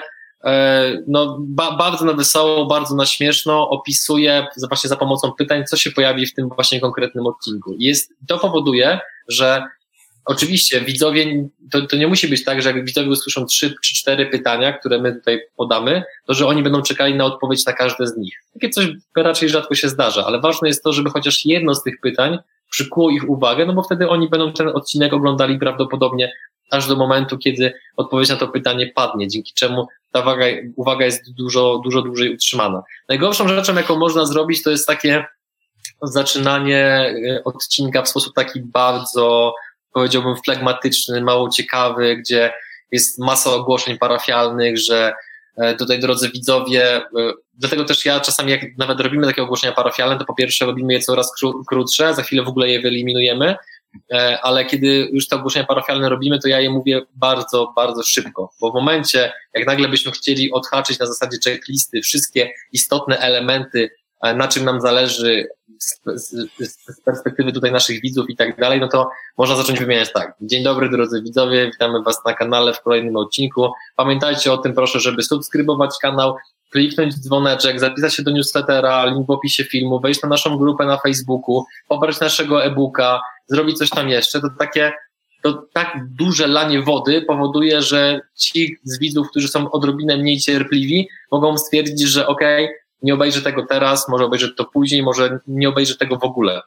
no, 1.06 1.38
ba, 1.40 1.76
bardzo 1.76 2.04
na 2.04 2.12
wesoło, 2.12 2.66
bardzo 2.66 2.94
na 2.94 3.06
śmieszno 3.06 3.68
opisuje 3.68 4.46
właśnie 4.68 4.88
za 4.88 4.96
pomocą 4.96 5.32
pytań, 5.32 5.64
co 5.66 5.76
się 5.76 5.90
pojawi 5.90 6.26
w 6.26 6.34
tym 6.34 6.48
właśnie 6.48 6.80
konkretnym 6.80 7.26
odcinku. 7.26 7.76
Jest, 7.78 8.12
to 8.28 8.38
powoduje, 8.38 9.00
że 9.28 9.62
oczywiście 10.24 10.80
widzowie, 10.80 11.48
to, 11.70 11.86
to 11.86 11.96
nie 11.96 12.06
musi 12.06 12.28
być 12.28 12.44
tak, 12.44 12.62
że 12.62 12.68
jak 12.68 12.84
widzowie 12.84 13.08
usłyszą 13.08 13.46
trzy 13.46 13.74
czy 13.82 13.94
cztery 13.94 14.26
pytania, 14.26 14.72
które 14.72 15.02
my 15.02 15.14
tutaj 15.14 15.40
podamy, 15.56 16.02
to 16.26 16.34
że 16.34 16.46
oni 16.46 16.62
będą 16.62 16.82
czekali 16.82 17.14
na 17.14 17.24
odpowiedź 17.24 17.66
na 17.66 17.72
każde 17.72 18.06
z 18.06 18.16
nich. 18.16 18.34
Takie 18.52 18.70
coś 18.70 18.86
raczej 19.16 19.48
rzadko 19.48 19.74
się 19.74 19.88
zdarza, 19.88 20.26
ale 20.26 20.40
ważne 20.40 20.68
jest 20.68 20.84
to, 20.84 20.92
żeby 20.92 21.10
chociaż 21.10 21.46
jedno 21.46 21.74
z 21.74 21.82
tych 21.82 22.00
pytań 22.00 22.38
przykuło 22.70 23.10
ich 23.10 23.30
uwagę, 23.30 23.66
no 23.66 23.72
bo 23.72 23.82
wtedy 23.82 24.08
oni 24.08 24.28
będą 24.28 24.52
ten 24.52 24.68
odcinek 24.68 25.12
oglądali 25.12 25.58
prawdopodobnie 25.58 26.32
aż 26.70 26.86
do 26.86 26.96
momentu, 26.96 27.38
kiedy 27.38 27.72
odpowiedź 27.96 28.28
na 28.28 28.36
to 28.36 28.48
pytanie 28.48 28.86
padnie, 28.94 29.28
dzięki 29.28 29.52
czemu 29.54 29.86
ta 30.12 30.20
uwaga, 30.20 30.46
uwaga 30.76 31.04
jest 31.04 31.34
dużo, 31.34 31.80
dużo 31.84 32.02
dłużej 32.02 32.34
utrzymana. 32.34 32.82
Najgorszą 33.08 33.48
rzeczą, 33.48 33.74
jaką 33.74 33.96
można 33.96 34.26
zrobić, 34.26 34.62
to 34.62 34.70
jest 34.70 34.86
takie 34.86 35.24
zaczynanie 36.02 37.14
e, 37.30 37.44
odcinka 37.44 38.02
w 38.02 38.08
sposób 38.08 38.34
taki 38.34 38.60
bardzo, 38.60 39.54
powiedziałbym, 39.92 40.34
flegmatyczny, 40.44 41.20
mało 41.20 41.48
ciekawy, 41.48 42.16
gdzie 42.16 42.52
jest 42.92 43.18
masa 43.18 43.50
ogłoszeń 43.50 43.98
parafialnych, 43.98 44.78
że 44.78 45.12
tutaj, 45.78 45.98
drodzy 45.98 46.28
widzowie, 46.28 46.96
e, 46.96 47.06
dlatego 47.54 47.84
też 47.84 48.04
ja 48.04 48.20
czasami, 48.20 48.50
jak 48.50 48.60
nawet 48.78 49.00
robimy 49.00 49.26
takie 49.26 49.42
ogłoszenia 49.42 49.72
parafialne, 49.72 50.18
to 50.18 50.24
po 50.24 50.34
pierwsze 50.34 50.66
robimy 50.66 50.92
je 50.92 51.00
coraz 51.00 51.32
krótsze, 51.68 52.14
za 52.14 52.22
chwilę 52.22 52.42
w 52.42 52.48
ogóle 52.48 52.68
je 52.68 52.80
wyeliminujemy, 52.80 53.56
E, 54.12 54.40
ale 54.40 54.64
kiedy 54.64 55.08
już 55.12 55.28
te 55.28 55.36
ogłoszenia 55.36 55.66
parafialne 55.66 56.08
robimy, 56.08 56.38
to 56.38 56.48
ja 56.48 56.60
je 56.60 56.70
mówię 56.70 57.02
bardzo, 57.14 57.72
bardzo 57.76 58.02
szybko, 58.02 58.52
bo 58.60 58.70
w 58.70 58.74
momencie, 58.74 59.32
jak 59.54 59.66
nagle 59.66 59.88
byśmy 59.88 60.12
chcieli 60.12 60.52
odhaczyć 60.52 60.98
na 60.98 61.06
zasadzie 61.06 61.38
checklisty 61.44 62.02
wszystkie 62.02 62.50
istotne 62.72 63.18
elementy, 63.18 63.84
e, 63.84 63.90
na 64.22 64.48
czym 64.48 64.64
nam 64.64 64.80
zależy 64.80 65.48
z, 65.78 66.00
z, 66.14 66.30
z 66.58 67.00
perspektywy 67.04 67.52
tutaj 67.52 67.72
naszych 67.72 68.00
widzów 68.00 68.30
i 68.30 68.36
tak 68.36 68.60
dalej, 68.60 68.80
no 68.80 68.88
to 68.88 69.10
można 69.38 69.56
zacząć 69.56 69.78
wymieniać 69.78 70.12
tak. 70.12 70.34
Dzień 70.40 70.64
dobry 70.64 70.88
drodzy 70.88 71.22
widzowie, 71.22 71.66
witamy 71.66 72.02
Was 72.02 72.24
na 72.26 72.34
kanale 72.34 72.74
w 72.74 72.80
kolejnym 72.80 73.16
odcinku. 73.16 73.72
Pamiętajcie 73.96 74.52
o 74.52 74.58
tym 74.58 74.74
proszę, 74.74 75.00
żeby 75.00 75.22
subskrybować 75.22 75.90
kanał, 76.02 76.36
kliknąć 76.70 77.14
dzwoneczek, 77.14 77.80
zapisać 77.80 78.14
się 78.14 78.22
do 78.22 78.30
newslettera, 78.30 79.06
link 79.06 79.26
w 79.26 79.30
opisie 79.30 79.64
filmu, 79.64 80.00
wejść 80.00 80.22
na 80.22 80.28
naszą 80.28 80.58
grupę 80.58 80.86
na 80.86 80.96
Facebooku, 80.96 81.64
pobrać 81.88 82.20
naszego 82.20 82.64
e-booka, 82.64 83.20
zrobić 83.46 83.78
coś 83.78 83.90
tam 83.90 84.08
jeszcze, 84.08 84.40
to 84.40 84.48
takie 84.58 84.92
to 85.42 85.66
tak 85.72 85.98
duże 86.18 86.46
lanie 86.46 86.82
wody 86.82 87.22
powoduje, 87.22 87.82
że 87.82 88.20
ci 88.36 88.76
z 88.84 88.98
widzów, 88.98 89.30
którzy 89.30 89.48
są 89.48 89.70
odrobinę 89.70 90.16
mniej 90.16 90.40
cierpliwi, 90.40 91.08
mogą 91.30 91.58
stwierdzić, 91.58 92.00
że 92.00 92.26
okej, 92.26 92.64
okay, 92.64 92.76
nie 93.02 93.14
obejrzę 93.14 93.42
tego 93.42 93.66
teraz, 93.66 94.08
może 94.08 94.24
obejrzę 94.24 94.48
to 94.48 94.64
później, 94.64 95.02
może 95.02 95.38
nie 95.46 95.68
obejrzę 95.68 95.96
tego 95.96 96.16
w 96.16 96.24
ogóle. 96.24 96.62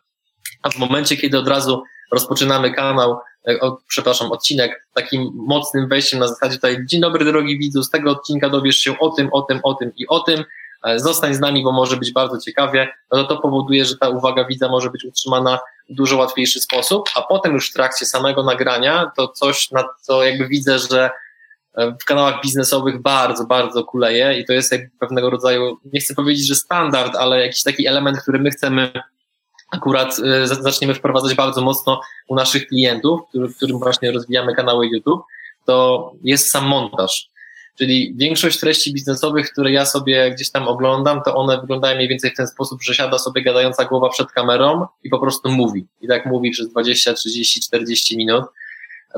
A 0.63 0.69
w 0.69 0.77
momencie, 0.77 1.17
kiedy 1.17 1.37
od 1.39 1.47
razu 1.47 1.83
rozpoczynamy 2.11 2.71
kanał, 2.71 3.19
e, 3.47 3.59
o, 3.59 3.77
przepraszam, 3.87 4.31
odcinek 4.31 4.87
takim 4.93 5.31
mocnym 5.35 5.87
wejściem 5.87 6.19
na 6.19 6.27
zasadzie 6.27 6.55
tutaj, 6.55 6.77
dzień 6.85 7.01
dobry 7.01 7.25
drogi 7.25 7.57
widzu, 7.57 7.83
z 7.83 7.89
tego 7.89 8.11
odcinka 8.11 8.49
dowiesz 8.49 8.75
się 8.75 8.99
o 8.99 9.09
tym, 9.09 9.29
o 9.31 9.41
tym, 9.41 9.59
o 9.63 9.73
tym 9.73 9.91
i 9.97 10.07
o 10.07 10.19
tym, 10.19 10.43
e, 10.83 10.99
zostań 10.99 11.33
z 11.33 11.39
nami, 11.39 11.63
bo 11.63 11.71
może 11.71 11.97
być 11.97 12.11
bardzo 12.13 12.37
ciekawie, 12.37 12.93
no 13.11 13.23
to 13.23 13.35
to 13.35 13.41
powoduje, 13.41 13.85
że 13.85 13.97
ta 13.97 14.09
uwaga 14.09 14.45
widza 14.45 14.69
może 14.69 14.89
być 14.89 15.05
utrzymana 15.05 15.59
w 15.89 15.95
dużo 15.95 16.17
łatwiejszy 16.17 16.61
sposób, 16.61 17.09
a 17.15 17.21
potem 17.21 17.53
już 17.53 17.69
w 17.69 17.73
trakcie 17.73 18.05
samego 18.05 18.43
nagrania 18.43 19.11
to 19.17 19.27
coś, 19.27 19.71
na 19.71 19.83
co 20.01 20.23
jakby 20.23 20.47
widzę, 20.47 20.79
że 20.79 21.09
w 22.01 22.05
kanałach 22.05 22.41
biznesowych 22.43 23.01
bardzo, 23.01 23.45
bardzo 23.45 23.83
kuleje 23.83 24.39
i 24.39 24.45
to 24.45 24.53
jest 24.53 24.71
jakby 24.71 24.89
pewnego 24.99 25.29
rodzaju, 25.29 25.77
nie 25.93 25.99
chcę 25.99 26.15
powiedzieć, 26.15 26.47
że 26.47 26.55
standard, 26.55 27.15
ale 27.15 27.45
jakiś 27.45 27.63
taki 27.63 27.87
element, 27.87 28.21
który 28.21 28.39
my 28.39 28.51
chcemy 28.51 28.91
akurat 29.71 30.17
e, 30.19 30.47
zaczniemy 30.47 30.93
wprowadzać 30.93 31.35
bardzo 31.35 31.61
mocno 31.61 32.01
u 32.27 32.35
naszych 32.35 32.67
klientów, 32.67 33.21
który, 33.29 33.53
którym 33.53 33.79
właśnie 33.79 34.11
rozwijamy 34.11 34.55
kanały 34.55 34.87
YouTube, 34.87 35.21
to 35.65 36.11
jest 36.23 36.51
sam 36.51 36.65
montaż. 36.65 37.29
Czyli 37.77 38.13
większość 38.17 38.59
treści 38.59 38.93
biznesowych, 38.93 39.51
które 39.51 39.71
ja 39.71 39.85
sobie 39.85 40.31
gdzieś 40.31 40.51
tam 40.51 40.67
oglądam, 40.67 41.21
to 41.25 41.35
one 41.35 41.61
wyglądają 41.61 41.95
mniej 41.95 42.07
więcej 42.07 42.31
w 42.31 42.35
ten 42.35 42.47
sposób, 42.47 42.83
że 42.83 42.93
siada 42.93 43.17
sobie 43.17 43.43
gadająca 43.43 43.85
głowa 43.85 44.09
przed 44.09 44.31
kamerą 44.31 44.85
i 45.03 45.09
po 45.09 45.19
prostu 45.19 45.51
mówi. 45.51 45.85
I 46.01 46.07
tak 46.07 46.25
mówi 46.25 46.51
przez 46.51 46.69
20, 46.69 47.13
30, 47.13 47.61
40 47.61 48.17
minut. 48.17 48.45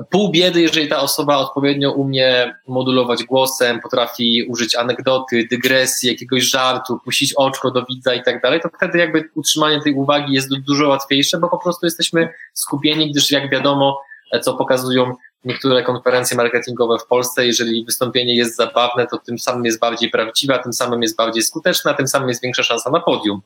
Pół 0.10 0.32
biedy, 0.32 0.62
jeżeli 0.62 0.88
ta 0.88 1.00
osoba 1.00 1.38
odpowiednio 1.38 1.92
umie 1.92 2.56
modulować 2.68 3.24
głosem, 3.24 3.80
potrafi 3.80 4.44
użyć 4.50 4.76
anegdoty, 4.76 5.48
dygresji, 5.52 6.10
jakiegoś 6.10 6.44
żartu, 6.44 7.00
puścić 7.06 7.34
oczko 7.34 7.72
do 7.72 7.86
widza 7.86 8.14
i 8.14 8.24
tak 8.24 8.42
dalej, 8.42 8.62
to 8.62 8.70
wtedy 8.78 8.98
jakby 8.98 9.30
utrzymanie 9.36 9.82
tej 9.82 9.94
uwagi 9.94 10.34
jest 10.34 10.50
dużo 10.68 10.88
łatwiejsze, 10.88 11.38
bo 11.38 11.50
po 11.50 11.58
prostu 11.58 11.86
jesteśmy 11.86 12.30
skupieni, 12.54 13.12
gdyż 13.12 13.32
jak 13.32 13.50
wiadomo, 13.50 14.02
co 14.42 14.54
pokazują 14.54 15.16
niektóre 15.46 15.84
konferencje 15.84 16.38
marketingowe 16.38 17.00
w 17.00 17.08
Polsce, 17.08 17.46
jeżeli 17.46 17.86
wystąpienie 17.86 18.36
jest 18.36 18.56
zabawne, 18.56 19.08
to 19.08 19.18
tym 19.18 19.40
samym 19.40 19.66
jest 19.66 19.80
bardziej 19.80 20.10
prawdziwe, 20.10 20.60
tym 20.64 20.74
samym 20.74 21.02
jest 21.02 21.18
bardziej 21.18 21.44
skuteczne, 21.44 21.96
tym 21.96 22.08
samym 22.08 22.30
jest 22.30 22.44
większa 22.44 22.64
szansa 22.64 22.90
na 22.90 23.00
podium. 23.00 23.42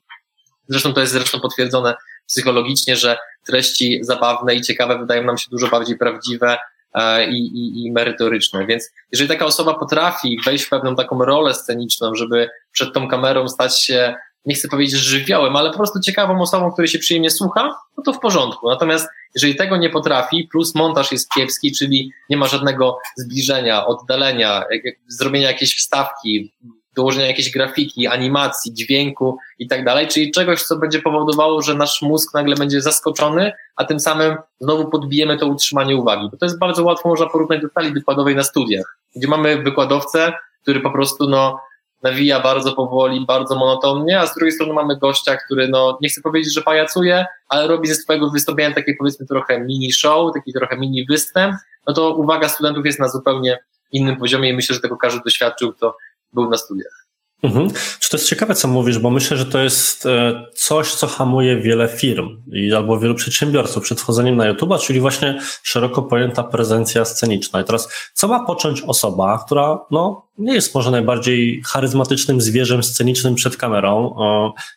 Zresztą 0.70 0.94
to 0.94 1.02
jest 1.02 1.14
zresztą 1.14 1.40
potwierdzone 1.40 1.96
psychologicznie, 2.28 2.96
że 2.96 3.18
treści 3.46 4.00
zabawne 4.02 4.56
i 4.56 4.62
ciekawe 4.62 4.98
wydają 4.98 5.24
nam 5.24 5.38
się 5.38 5.48
dużo 5.52 5.68
bardziej 5.68 5.98
prawdziwe 5.98 6.58
e, 6.94 7.30
i, 7.30 7.38
i, 7.38 7.86
i 7.86 7.92
merytoryczne. 7.92 8.66
Więc 8.66 8.90
jeżeli 9.12 9.30
taka 9.30 9.46
osoba 9.46 9.74
potrafi 9.74 10.38
wejść 10.46 10.64
w 10.64 10.70
pewną 10.70 10.96
taką 10.96 11.26
rolę 11.26 11.54
sceniczną, 11.54 12.16
żeby 12.16 12.50
przed 12.72 12.94
tą 12.94 13.08
kamerą 13.08 13.48
stać 13.48 13.84
się 13.84 14.16
nie 14.46 14.56
chcę 14.56 14.68
powiedzieć 14.68 15.00
żywiołem, 15.00 15.56
ale 15.56 15.72
po 15.72 15.78
prostu 15.78 16.00
ciekawą 16.00 16.42
osobą, 16.42 16.72
której 16.72 16.90
się 16.90 17.00
przyjemnie 17.00 17.30
słucha, 17.30 17.80
no 17.98 18.04
to 18.04 18.14
w 18.14 18.20
porządku. 18.20 18.70
Natomiast 18.70 19.08
jeżeli 19.36 19.56
tego 19.56 19.78
nie 19.78 19.90
potrafi, 19.90 20.48
plus 20.52 20.76
montaż 20.76 21.12
jest 21.12 21.32
kiepski, 21.32 21.72
czyli 21.72 22.12
nie 22.30 22.38
ma 22.38 22.48
żadnego 22.48 22.98
zbliżenia, 23.18 23.86
oddalenia, 23.86 24.64
zrobienia 25.08 25.48
jakiejś 25.48 25.76
wstawki, 25.76 26.54
dołożenia 27.00 27.28
jakiejś 27.28 27.52
grafiki, 27.52 28.08
animacji, 28.08 28.74
dźwięku 28.74 29.38
i 29.60 29.68
tak 29.68 29.86
dalej, 29.86 30.08
czyli 30.08 30.32
czegoś, 30.32 30.64
co 30.64 30.78
będzie 30.78 31.02
powodowało, 31.02 31.62
że 31.62 31.74
nasz 31.74 32.02
mózg 32.02 32.34
nagle 32.34 32.56
będzie 32.56 32.82
zaskoczony, 32.82 33.52
a 33.76 33.86
tym 33.86 34.00
samym 34.00 34.36
znowu 34.60 34.90
podbijemy 34.90 35.38
to 35.38 35.48
utrzymanie 35.48 35.96
uwagi. 35.96 36.30
Bo 36.32 36.38
to 36.38 36.46
jest 36.46 36.60
bardzo 36.60 36.84
łatwo, 36.84 37.10
można 37.10 37.26
porównać 37.26 37.62
do 37.62 37.68
sali 37.70 37.94
wykładowej 37.94 38.36
na 38.36 38.44
studiach, 38.44 38.98
gdzie 39.16 39.28
mamy 39.28 39.64
wykładowcę, 39.64 40.34
który 40.62 40.80
po 40.80 40.92
prostu 40.92 41.30
no, 41.30 41.60
nawija 42.04 42.40
bardzo 42.40 42.74
powoli, 42.74 43.26
bardzo 43.26 43.56
monotonnie, 43.56 44.20
a 44.20 44.28
z 44.28 44.36
drugiej 44.36 44.52
strony 44.52 44.74
mamy 44.74 44.98
gościa, 44.98 45.38
który 45.38 45.68
no, 45.68 45.98
nie 46.02 46.10
chcę 46.10 46.22
powiedzieć, 46.22 46.54
że 46.54 46.62
pajacuje, 46.62 47.26
ale 47.50 47.68
robi 47.68 47.88
ze 47.88 47.96
swojego 47.96 48.30
wystąpienia 48.30 48.76
takie 48.76 48.96
powiedzmy 49.00 49.26
trochę 49.26 49.60
mini 49.60 49.92
show, 49.92 50.34
taki 50.34 50.54
trochę 50.54 50.78
mini 50.78 51.06
występ, 51.06 51.56
no 51.88 51.94
to 51.94 52.16
uwaga 52.16 52.50
studentów 52.50 52.86
jest 52.86 53.00
na 53.00 53.10
zupełnie 53.10 53.60
innym 53.92 54.18
poziomie 54.18 54.50
i 54.50 54.54
myślę, 54.54 54.76
że 54.76 54.82
tego 54.82 54.98
każdy 54.98 55.22
doświadczył, 55.26 55.74
kto 55.74 55.98
był 56.34 56.50
na 56.50 56.58
studiach. 56.58 57.00
Mhm. 57.44 57.70
Czy 58.00 58.10
to 58.10 58.18
jest 58.18 58.30
ciekawe, 58.30 58.56
co 58.56 58.68
mówisz, 58.68 59.00
bo 59.00 59.10
myślę, 59.10 59.38
że 59.38 59.46
to 59.46 59.60
jest 59.60 60.06
e, 60.06 60.46
coś, 60.54 60.94
co 60.94 61.08
hamuje 61.08 61.58
wiele 61.58 61.88
firm 61.88 62.42
i 62.52 62.74
albo 62.74 63.00
wielu 63.00 63.16
przedsiębiorców 63.16 63.84
przed 63.84 64.02
wchodzeniem 64.02 64.36
na 64.36 64.48
YouTube, 64.48 64.80
czyli 64.82 65.00
właśnie 65.00 65.40
szeroko 65.64 66.02
pojęta 66.02 66.44
prezencja 66.44 67.06
sceniczna. 67.06 67.62
I 67.62 67.64
teraz, 67.64 67.94
co 68.14 68.28
ma 68.28 68.46
począć 68.46 68.82
osoba, 68.82 69.44
która 69.46 69.80
no, 69.92 70.28
nie 70.38 70.54
jest 70.54 70.76
może 70.76 70.92
najbardziej 70.92 71.62
charyzmatycznym 71.66 72.42
zwierzem 72.42 72.84
scenicznym 72.84 73.36
przed 73.36 73.58
kamerą, 73.58 74.16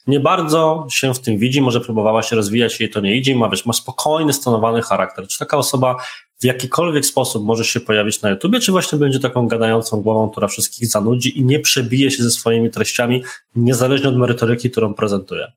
nie 0.07 0.21
bardzo 0.21 0.87
się 0.91 1.15
w 1.15 1.21
tym 1.21 1.39
widzi, 1.39 1.63
może 1.63 1.81
próbowała 1.81 2.23
się 2.23 2.37
rozwijać, 2.37 2.81
jej 2.81 2.91
to 2.91 3.01
nie 3.01 3.17
idzie, 3.17 3.37
ma, 3.37 3.49
wiesz, 3.49 3.67
ma 3.67 3.73
spokojny, 3.73 4.33
stonowany 4.33 4.83
charakter. 4.83 5.29
Czy 5.29 5.39
taka 5.39 5.57
osoba 5.57 5.97
w 6.43 6.45
jakikolwiek 6.45 7.07
sposób 7.07 7.45
może 7.45 7.65
się 7.65 7.81
pojawić 7.81 8.23
na 8.23 8.31
YouTubie, 8.31 8.61
czy 8.61 8.73
właśnie 8.73 8.99
będzie 8.99 9.21
taką 9.21 9.49
gadającą 9.49 10.03
głową, 10.03 10.31
która 10.31 10.49
wszystkich 10.49 10.89
zanudzi 10.89 11.39
i 11.39 11.45
nie 11.45 11.61
przebije 11.61 12.11
się 12.11 12.23
ze 12.23 12.31
swoimi 12.31 12.71
treściami, 12.71 13.25
niezależnie 13.57 14.09
od 14.09 14.17
merytoryki, 14.17 14.71
którą 14.71 14.95
prezentuje? 14.95 15.53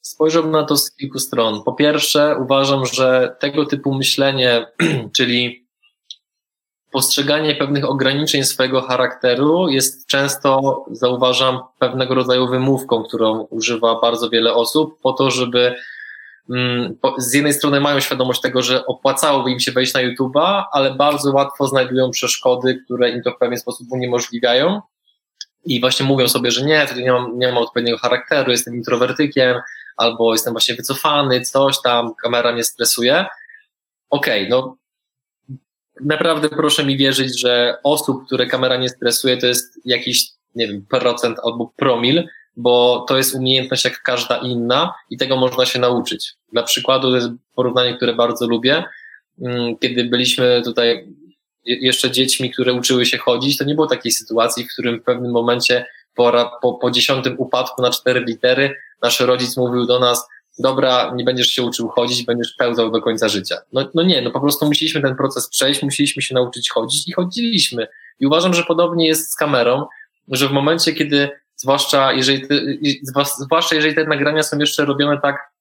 Spojrzałbym 0.00 0.52
na 0.52 0.64
to 0.64 0.76
z 0.76 0.90
kilku 0.90 1.18
stron. 1.18 1.62
Po 1.64 1.72
pierwsze, 1.72 2.36
uważam, 2.40 2.86
że 2.86 3.36
tego 3.40 3.66
typu 3.66 3.94
myślenie, 3.94 4.66
czyli 5.16 5.66
postrzeganie 6.92 7.54
pewnych 7.54 7.90
ograniczeń 7.90 8.44
swojego 8.44 8.80
charakteru 8.80 9.68
jest 9.68 10.06
często, 10.06 10.84
zauważam, 10.90 11.60
pewnego 11.78 12.14
rodzaju 12.14 12.48
wymówką, 12.48 13.02
którą 13.02 13.40
używa 13.40 14.00
bardzo 14.00 14.30
wiele 14.30 14.54
osób 14.54 15.00
po 15.00 15.12
to, 15.12 15.30
żeby 15.30 15.74
z 17.18 17.34
jednej 17.34 17.52
strony 17.52 17.80
mają 17.80 18.00
świadomość 18.00 18.40
tego, 18.40 18.62
że 18.62 18.86
opłacałoby 18.86 19.50
im 19.50 19.60
się 19.60 19.72
wejść 19.72 19.94
na 19.94 20.00
YouTube'a, 20.00 20.64
ale 20.72 20.94
bardzo 20.94 21.32
łatwo 21.32 21.66
znajdują 21.66 22.10
przeszkody, 22.10 22.82
które 22.84 23.10
im 23.10 23.22
to 23.22 23.30
w 23.30 23.38
pewien 23.38 23.58
sposób 23.58 23.86
uniemożliwiają. 23.90 24.80
I 25.64 25.80
właśnie 25.80 26.06
mówią 26.06 26.28
sobie, 26.28 26.50
że 26.50 26.64
nie, 26.64 26.86
wtedy 26.86 27.02
nie 27.02 27.12
mam, 27.12 27.38
nie 27.38 27.48
mam 27.48 27.58
odpowiedniego 27.58 27.98
charakteru, 27.98 28.50
jestem 28.50 28.74
introwertykiem, 28.74 29.60
albo 29.96 30.32
jestem 30.32 30.52
właśnie 30.52 30.74
wycofany, 30.74 31.40
coś 31.40 31.82
tam, 31.82 32.14
kamera 32.14 32.52
mnie 32.52 32.64
stresuje. 32.64 33.26
Okej, 34.10 34.46
okay, 34.46 34.50
no 34.50 34.76
naprawdę 36.00 36.48
proszę 36.48 36.84
mi 36.84 36.96
wierzyć, 36.96 37.40
że 37.40 37.78
osób, 37.82 38.26
które 38.26 38.46
kamera 38.46 38.76
nie 38.76 38.88
stresuje, 38.88 39.36
to 39.36 39.46
jest 39.46 39.80
jakiś, 39.84 40.26
nie 40.54 40.68
wiem, 40.68 40.86
procent 40.86 41.38
albo 41.44 41.72
promil, 41.76 42.28
bo 42.56 43.04
to 43.08 43.16
jest 43.16 43.34
umiejętność 43.34 43.84
jak 43.84 44.02
każda 44.02 44.36
inna 44.36 44.94
i 45.10 45.16
tego 45.16 45.36
można 45.36 45.66
się 45.66 45.78
nauczyć. 45.78 46.34
Dla 46.52 46.62
przykładu 46.62 47.10
to 47.10 47.16
jest 47.16 47.28
porównanie, 47.54 47.96
które 47.96 48.14
bardzo 48.14 48.46
lubię. 48.46 48.84
Mm, 49.40 49.78
kiedy 49.78 50.04
byliśmy 50.04 50.62
tutaj 50.64 51.08
jeszcze 51.64 52.10
dziećmi, 52.10 52.50
które 52.50 52.72
uczyły 52.72 53.06
się 53.06 53.18
chodzić, 53.18 53.58
to 53.58 53.64
nie 53.64 53.74
było 53.74 53.86
takiej 53.86 54.12
sytuacji, 54.12 54.64
w 54.64 54.72
którym 54.72 55.00
w 55.00 55.04
pewnym 55.04 55.32
momencie 55.32 55.86
po, 56.14 56.32
po, 56.62 56.74
po 56.74 56.90
dziesiątym 56.90 57.34
upadku 57.38 57.82
na 57.82 57.90
cztery 57.90 58.20
litery 58.20 58.76
nasz 59.02 59.20
rodzic 59.20 59.56
mówił 59.56 59.86
do 59.86 59.98
nas, 59.98 60.28
dobra, 60.58 61.12
nie 61.16 61.24
będziesz 61.24 61.46
się 61.46 61.62
uczył 61.62 61.88
chodzić, 61.88 62.24
będziesz 62.24 62.52
pełzał 62.52 62.90
do 62.90 63.02
końca 63.02 63.28
życia. 63.28 63.56
No, 63.72 63.88
no 63.94 64.02
nie, 64.02 64.22
no 64.22 64.30
po 64.30 64.40
prostu 64.40 64.66
musieliśmy 64.66 65.02
ten 65.02 65.16
proces 65.16 65.48
przejść, 65.48 65.82
musieliśmy 65.82 66.22
się 66.22 66.34
nauczyć 66.34 66.70
chodzić 66.70 67.08
i 67.08 67.12
chodziliśmy. 67.12 67.86
I 68.20 68.26
uważam, 68.26 68.54
że 68.54 68.64
podobnie 68.64 69.06
jest 69.06 69.32
z 69.32 69.36
kamerą, 69.36 69.86
że 70.28 70.48
w 70.48 70.52
momencie, 70.52 70.92
kiedy 70.92 71.30
zwłaszcza 71.62 72.12
jeżeli, 72.12 72.46
zwłaszcza 73.38 73.74
jeżeli 73.74 73.94
te 73.94 74.04
nagrania 74.04 74.42
są 74.42 74.58
jeszcze 74.58 74.84
robione 74.84 75.20
tak 75.20 75.52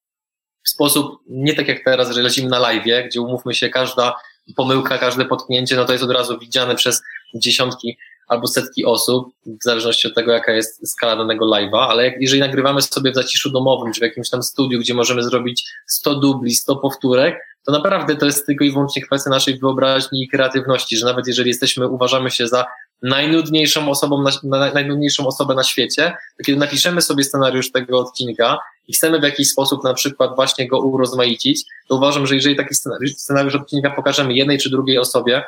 w 0.64 0.70
sposób, 0.70 1.20
nie 1.30 1.54
tak 1.54 1.68
jak 1.68 1.84
teraz, 1.84 2.12
że 2.12 2.22
lecimy 2.22 2.50
na 2.50 2.60
live, 2.60 3.06
gdzie 3.06 3.22
umówmy 3.22 3.54
się, 3.54 3.70
każda 3.70 4.16
pomyłka, 4.56 4.98
każde 4.98 5.26
potknięcie, 5.26 5.76
no 5.76 5.86
to 5.86 5.92
jest 5.92 6.04
od 6.04 6.12
razu 6.12 6.40
widziane 6.40 6.76
przez 6.76 7.02
dziesiątki 7.36 7.98
albo 8.28 8.48
setki 8.48 8.86
osób, 8.86 9.34
w 9.46 9.64
zależności 9.64 10.08
od 10.08 10.16
tego, 10.16 10.32
jaka 10.32 10.52
jest 10.52 10.92
skala 10.92 11.16
danego 11.16 11.46
live'a, 11.46 11.88
ale 11.90 12.06
jak, 12.06 12.22
jeżeli 12.22 12.40
nagrywamy 12.40 12.82
sobie 12.82 13.12
w 13.12 13.16
zaciszu 13.16 13.50
domowym, 13.50 13.94
czy 13.94 14.00
w 14.00 14.04
jakimś 14.04 14.30
tam 14.30 14.44
studiu, 14.44 14.80
gdzie 14.80 14.94
możemy 14.94 15.24
zrobić 15.24 15.66
100 15.88 16.16
dubli, 16.16 16.56
100 16.56 16.76
powtórek, 16.76 17.40
to 17.66 17.72
naprawdę 17.72 18.16
to 18.16 18.26
jest 18.26 18.46
tylko 18.46 18.64
i 18.64 18.72
wyłącznie 18.72 19.02
kwestia 19.02 19.30
naszej 19.30 19.60
wyobraźni 19.60 20.24
i 20.24 20.28
kreatywności, 20.28 20.98
że 20.98 21.06
nawet 21.06 21.28
jeżeli 21.28 21.50
jesteśmy, 21.50 21.88
uważamy 21.88 22.32
się 22.32 22.48
za 22.48 22.66
najnudniejszą 23.02 23.90
osobą, 23.90 24.22
na, 24.22 24.32
na, 24.44 24.74
najnudniejszą 24.74 25.28
osobę 25.28 25.56
na 25.56 25.64
świecie, 25.64 26.14
to 26.38 26.44
kiedy 26.44 26.60
napiszemy 26.60 27.02
sobie 27.02 27.24
scenariusz 27.24 27.72
tego 27.72 28.00
odcinka 28.00 28.60
i 28.88 28.94
chcemy 28.94 29.20
w 29.20 29.24
jakiś 29.24 29.50
sposób 29.50 29.84
na 29.84 29.94
przykład 29.94 30.36
właśnie 30.36 30.68
go 30.68 30.80
urozmaicić, 30.80 31.64
to 31.88 31.96
uważam, 31.96 32.28
że 32.28 32.36
jeżeli 32.36 32.56
taki 32.56 32.76
scenariusz, 32.76 33.12
scenariusz 33.12 33.56
odcinka 33.56 33.90
pokażemy 33.90 34.34
jednej 34.34 34.58
czy 34.58 34.70
drugiej 34.70 34.98
osobie, 34.98 35.44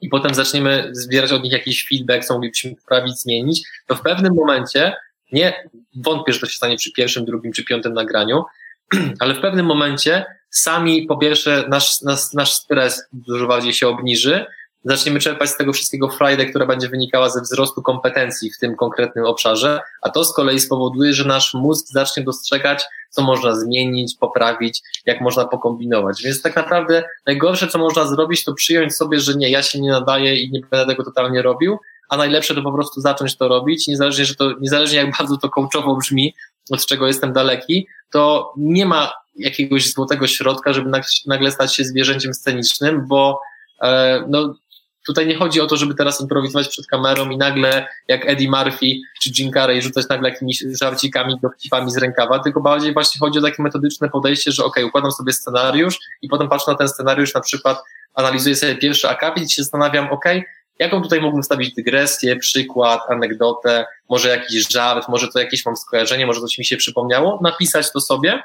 i 0.00 0.08
potem 0.08 0.34
zaczniemy 0.34 0.88
zbierać 0.92 1.32
od 1.32 1.42
nich 1.42 1.52
jakiś 1.52 1.88
feedback, 1.88 2.24
co 2.24 2.34
moglibyśmy 2.34 2.76
poprawić, 2.76 3.20
zmienić, 3.20 3.62
to 3.86 3.94
w 3.94 4.02
pewnym 4.02 4.34
momencie, 4.34 4.96
nie 5.32 5.68
wątpię, 5.94 6.32
że 6.32 6.40
to 6.40 6.46
się 6.46 6.56
stanie 6.56 6.76
przy 6.76 6.92
pierwszym, 6.92 7.24
drugim 7.24 7.52
czy 7.52 7.64
piątym 7.64 7.94
nagraniu, 7.94 8.44
ale 9.20 9.34
w 9.34 9.40
pewnym 9.40 9.66
momencie 9.66 10.24
sami 10.50 11.06
po 11.06 11.16
pierwsze 11.16 11.64
nasz, 11.68 12.00
nasz, 12.00 12.32
nasz 12.34 12.52
stres 12.52 13.02
dużo 13.12 13.46
bardziej 13.46 13.72
się 13.72 13.88
obniży, 13.88 14.46
zaczniemy 14.84 15.20
czerpać 15.20 15.50
z 15.50 15.56
tego 15.56 15.72
wszystkiego 15.72 16.08
frajdę, 16.08 16.46
która 16.46 16.66
będzie 16.66 16.88
wynikała 16.88 17.30
ze 17.30 17.40
wzrostu 17.40 17.82
kompetencji 17.82 18.50
w 18.50 18.58
tym 18.58 18.76
konkretnym 18.76 19.24
obszarze, 19.24 19.80
a 20.02 20.10
to 20.10 20.24
z 20.24 20.34
kolei 20.34 20.60
spowoduje, 20.60 21.12
że 21.12 21.24
nasz 21.24 21.54
mózg 21.54 21.86
zacznie 21.88 22.22
dostrzegać, 22.22 22.84
co 23.10 23.22
można 23.22 23.56
zmienić, 23.56 24.14
poprawić, 24.20 24.82
jak 25.06 25.20
można 25.20 25.44
pokombinować. 25.44 26.22
Więc 26.22 26.42
tak 26.42 26.56
naprawdę 26.56 27.04
najgorsze, 27.26 27.68
co 27.68 27.78
można 27.78 28.06
zrobić, 28.06 28.44
to 28.44 28.54
przyjąć 28.54 28.96
sobie, 28.96 29.20
że 29.20 29.34
nie, 29.34 29.50
ja 29.50 29.62
się 29.62 29.80
nie 29.80 29.90
nadaję 29.90 30.36
i 30.36 30.50
nie 30.50 30.60
będę 30.70 30.86
tego 30.86 31.04
totalnie 31.04 31.42
robił, 31.42 31.78
a 32.08 32.16
najlepsze 32.16 32.54
to 32.54 32.62
po 32.62 32.72
prostu 32.72 33.00
zacząć 33.00 33.36
to 33.36 33.48
robić, 33.48 33.88
niezależnie, 33.88 34.24
że 34.24 34.34
to, 34.34 34.52
niezależnie 34.60 34.98
jak 34.98 35.16
bardzo 35.18 35.36
to 35.36 35.48
coachowo 35.48 35.96
brzmi, 35.96 36.34
od 36.70 36.86
czego 36.86 37.06
jestem 37.06 37.32
daleki, 37.32 37.86
to 38.12 38.52
nie 38.56 38.86
ma 38.86 39.12
jakiegoś 39.36 39.92
złotego 39.92 40.26
środka, 40.26 40.72
żeby 40.72 40.90
nagle 41.26 41.50
stać 41.50 41.74
się 41.74 41.84
zwierzęciem 41.84 42.34
scenicznym, 42.34 43.06
bo 43.08 43.40
e, 43.82 44.24
no, 44.28 44.54
Tutaj 45.10 45.26
nie 45.26 45.36
chodzi 45.36 45.60
o 45.60 45.66
to, 45.66 45.76
żeby 45.76 45.94
teraz 45.94 46.20
improwizować 46.20 46.68
przed 46.68 46.86
kamerą 46.86 47.30
i 47.30 47.36
nagle 47.36 47.86
jak 48.08 48.28
Eddie 48.28 48.50
Murphy 48.50 48.86
czy 49.22 49.30
Jim 49.38 49.52
Carrey 49.52 49.82
rzucać 49.82 50.08
nagle 50.08 50.28
jakimiś 50.28 50.64
żarcikami, 50.80 51.40
dowcipami 51.42 51.90
z 51.90 51.96
rękawa, 51.96 52.38
tylko 52.38 52.60
bardziej 52.60 52.92
właśnie 52.92 53.18
chodzi 53.18 53.38
o 53.38 53.42
takie 53.42 53.62
metodyczne 53.62 54.08
podejście, 54.08 54.52
że 54.52 54.64
ok, 54.64 54.76
układam 54.86 55.12
sobie 55.12 55.32
scenariusz 55.32 55.98
i 56.22 56.28
potem 56.28 56.48
patrzę 56.48 56.70
na 56.70 56.76
ten 56.76 56.88
scenariusz, 56.88 57.34
na 57.34 57.40
przykład 57.40 57.82
analizuję 58.14 58.56
sobie 58.56 58.74
pierwszy 58.74 59.08
akapit 59.08 59.44
i 59.44 59.52
się 59.52 59.62
zastanawiam, 59.62 60.08
ok, 60.10 60.24
jaką 60.78 61.02
tutaj 61.02 61.20
mógłbym 61.20 61.42
wstawić 61.42 61.74
dygresję, 61.74 62.36
przykład, 62.36 63.00
anegdotę, 63.08 63.86
może 64.08 64.28
jakiś 64.28 64.68
żart, 64.68 65.08
może 65.08 65.28
to 65.28 65.38
jakieś 65.38 65.66
mam 65.66 65.76
skojarzenie, 65.76 66.26
może 66.26 66.40
coś 66.40 66.58
mi 66.58 66.64
się 66.64 66.76
przypomniało, 66.76 67.38
napisać 67.42 67.92
to 67.92 68.00
sobie 68.00 68.42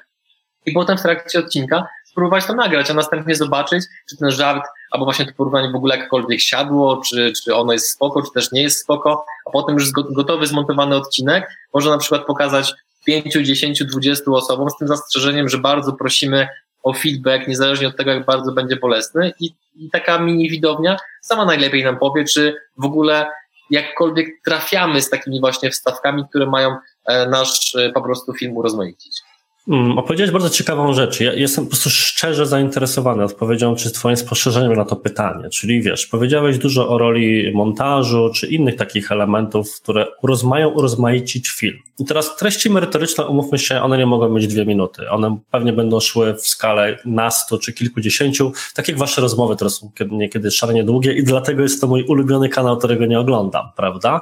i 0.65 0.71
potem 0.71 0.97
w 0.97 1.01
trakcie 1.01 1.39
odcinka 1.39 1.87
spróbować 2.15 2.45
to 2.45 2.55
nagrać, 2.55 2.91
a 2.91 2.93
następnie 2.93 3.35
zobaczyć, 3.35 3.83
czy 4.09 4.17
ten 4.17 4.31
żart, 4.31 4.63
albo 4.91 5.05
właśnie 5.05 5.25
to 5.25 5.31
porównanie 5.37 5.71
w 5.71 5.75
ogóle 5.75 5.97
jakkolwiek 5.97 6.39
siadło, 6.39 7.01
czy, 7.09 7.33
czy 7.43 7.55
ono 7.55 7.73
jest 7.73 7.89
spoko, 7.89 8.21
czy 8.21 8.31
też 8.33 8.51
nie 8.51 8.61
jest 8.61 8.81
spoko, 8.81 9.25
a 9.47 9.51
potem 9.51 9.75
już 9.75 9.91
gotowy, 9.91 10.47
zmontowany 10.47 10.95
odcinek 10.95 11.49
można 11.73 11.91
na 11.91 11.97
przykład 11.97 12.25
pokazać 12.25 12.73
5, 13.05 13.33
10, 13.33 13.83
20 13.83 14.31
osobom 14.31 14.69
z 14.69 14.77
tym 14.77 14.87
zastrzeżeniem, 14.87 15.49
że 15.49 15.57
bardzo 15.57 15.93
prosimy 15.93 16.47
o 16.83 16.93
feedback, 16.93 17.47
niezależnie 17.47 17.87
od 17.87 17.97
tego, 17.97 18.11
jak 18.11 18.25
bardzo 18.25 18.51
będzie 18.51 18.75
bolesny 18.75 19.33
i, 19.39 19.49
i 19.75 19.89
taka 19.89 20.19
mini 20.19 20.49
widownia 20.49 20.97
sama 21.21 21.45
najlepiej 21.45 21.83
nam 21.83 21.97
powie, 21.97 22.23
czy 22.23 22.55
w 22.77 22.85
ogóle 22.85 23.27
jakkolwiek 23.69 24.27
trafiamy 24.45 25.01
z 25.01 25.09
takimi 25.09 25.39
właśnie 25.39 25.71
wstawkami, 25.71 26.23
które 26.29 26.45
mają 26.45 26.77
e, 27.05 27.29
nasz 27.29 27.75
e, 27.75 27.89
po 27.89 28.01
prostu 28.01 28.33
film 28.33 28.57
urozmaicić. 28.57 29.21
Mm, 29.67 29.97
opowiedziałeś 29.97 30.31
bardzo 30.31 30.49
ciekawą 30.49 30.93
rzecz. 30.93 31.19
Ja 31.19 31.33
jestem 31.33 31.63
po 31.63 31.69
prostu 31.69 31.89
szczerze 31.89 32.45
zainteresowany 32.45 33.23
odpowiedzią 33.23 33.75
czy 33.75 33.91
twoim 33.91 34.17
spostrzeżeniem 34.17 34.73
na 34.73 34.85
to 34.85 34.95
pytanie. 34.95 35.49
Czyli 35.49 35.81
wiesz, 35.81 36.05
powiedziałeś 36.05 36.57
dużo 36.57 36.89
o 36.89 36.97
roli 36.97 37.51
montażu 37.53 38.31
czy 38.35 38.47
innych 38.47 38.75
takich 38.75 39.11
elementów, 39.11 39.81
które 39.81 40.07
mają 40.43 40.69
urozmaicić 40.69 41.49
film. 41.49 41.77
I 41.99 42.05
teraz 42.05 42.35
treści 42.35 42.69
merytoryczne, 42.69 43.25
umówmy 43.25 43.59
się, 43.59 43.81
one 43.81 43.97
nie 43.97 44.05
mogą 44.05 44.29
mieć 44.29 44.47
dwie 44.47 44.65
minuty. 44.65 45.09
One 45.09 45.37
pewnie 45.51 45.73
będą 45.73 45.99
szły 45.99 46.33
w 46.33 46.47
skalę 46.47 46.97
nastu 47.05 47.59
czy 47.59 47.73
kilkudziesięciu, 47.73 48.51
tak 48.75 48.87
jak 48.87 48.97
wasze 48.97 49.21
rozmowy, 49.21 49.55
które 49.55 49.69
są 49.69 49.91
niekiedy 50.11 50.51
szalenie 50.51 50.83
długie 50.83 51.13
i 51.13 51.23
dlatego 51.23 51.61
jest 51.61 51.81
to 51.81 51.87
mój 51.87 52.03
ulubiony 52.03 52.49
kanał, 52.49 52.77
którego 52.77 53.05
nie 53.05 53.19
oglądam, 53.19 53.65
prawda? 53.75 54.21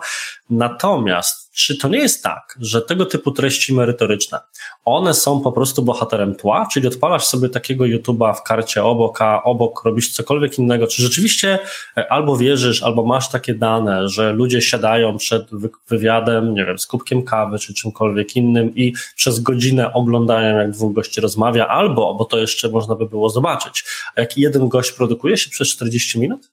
Natomiast 0.50 1.43
czy 1.54 1.78
to 1.78 1.88
nie 1.88 1.98
jest 1.98 2.24
tak, 2.24 2.58
że 2.62 2.82
tego 2.82 3.06
typu 3.06 3.32
treści 3.32 3.74
merytoryczne, 3.74 4.40
one 4.86 5.14
są 5.14 5.42
po 5.42 5.52
prostu 5.52 5.82
bohaterem 5.82 6.36
tła, 6.36 6.68
czyli 6.74 6.88
odpalasz 6.88 7.26
sobie 7.26 7.50
takiego 7.50 7.86
YouTube'a 7.86 8.36
w 8.36 8.44
karcie 8.44 8.84
obok, 8.84 9.22
a 9.22 9.44
obok 9.44 9.86
robisz 9.86 10.12
cokolwiek 10.14 10.60
innego, 10.60 10.88
czy 10.88 11.02
rzeczywiście 11.02 11.60
e, 11.98 12.12
albo 12.12 12.38
wierzysz, 12.38 12.84
albo 12.84 13.04
masz 13.06 13.30
takie 13.30 13.54
dane, 13.54 14.10
że 14.10 14.34
ludzie 14.34 14.62
siadają 14.62 15.18
przed 15.18 15.50
wywiadem, 15.88 16.54
nie 16.54 16.66
wiem, 16.66 16.80
z 16.80 16.86
kubkiem 16.86 17.24
kawy, 17.24 17.60
czy 17.60 17.74
czymkolwiek 17.74 18.36
innym 18.36 18.76
i 18.76 18.94
przez 19.16 19.40
godzinę 19.40 19.94
oglądają, 19.94 20.58
jak 20.58 20.72
dwóch 20.72 20.94
gości 20.94 21.22
rozmawia, 21.22 21.68
albo, 21.68 22.16
bo 22.16 22.26
to 22.26 22.38
jeszcze 22.38 22.70
można 22.70 22.96
by 22.96 23.06
było 23.06 23.30
zobaczyć, 23.30 23.84
jak 24.18 24.38
jeden 24.38 24.70
gość 24.70 24.92
produkuje 24.92 25.38
się 25.38 25.50
przez 25.50 25.68
40 25.68 26.20
minut? 26.20 26.52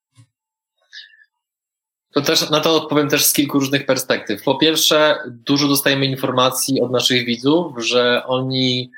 To 2.13 2.21
też, 2.21 2.51
na 2.51 2.61
to 2.61 2.77
odpowiem 2.77 3.09
też 3.09 3.25
z 3.25 3.33
kilku 3.33 3.59
różnych 3.59 3.87
perspektyw. 3.87 4.43
Po 4.43 4.55
pierwsze, 4.55 5.19
dużo 5.27 5.69
dostajemy 5.69 6.07
informacji 6.07 6.81
od 6.81 6.91
naszych 6.91 7.27
widzów, 7.27 7.85
że 7.85 8.23
oni, 8.27 8.91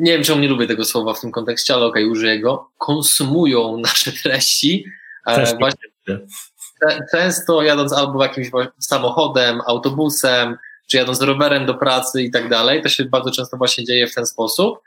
nie 0.00 0.12
wiem 0.12 0.22
czemu 0.22 0.40
nie 0.40 0.48
lubię 0.48 0.66
tego 0.66 0.84
słowa 0.84 1.14
w 1.14 1.20
tym 1.20 1.30
kontekście, 1.30 1.74
ale 1.74 1.86
okej, 1.86 2.02
okay, 2.02 2.12
użyję 2.12 2.40
go, 2.40 2.70
konsumują 2.78 3.76
nasze 3.88 4.12
treści. 4.12 4.84
E, 5.26 5.36
też 5.36 5.58
właśnie, 5.58 5.88
często 7.12 7.62
jadąc 7.62 7.92
albo 7.92 8.22
jakimś 8.22 8.50
samochodem, 8.80 9.60
autobusem, 9.66 10.56
czy 10.86 10.96
jadąc 10.96 11.22
rowerem 11.22 11.66
do 11.66 11.74
pracy 11.74 12.22
i 12.22 12.30
tak 12.30 12.48
dalej, 12.48 12.82
to 12.82 12.88
się 12.88 13.04
bardzo 13.04 13.30
często 13.30 13.56
właśnie 13.56 13.84
dzieje 13.84 14.06
w 14.06 14.14
ten 14.14 14.26
sposób. 14.26 14.78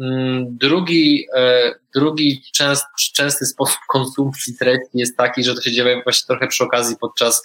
Mm, 0.00 0.56
drugi, 0.58 1.26
e, 1.36 1.74
drugi 1.94 2.42
częst, 2.52 2.84
częsty 3.14 3.46
sposób 3.46 3.78
konsumpcji 3.88 4.56
treści 4.58 4.90
jest 4.94 5.16
taki, 5.16 5.44
że 5.44 5.54
to 5.54 5.60
się 5.60 5.72
dzieje 5.72 6.02
właśnie 6.02 6.26
trochę 6.26 6.46
przy 6.46 6.64
okazji 6.64 6.96
podczas 7.00 7.42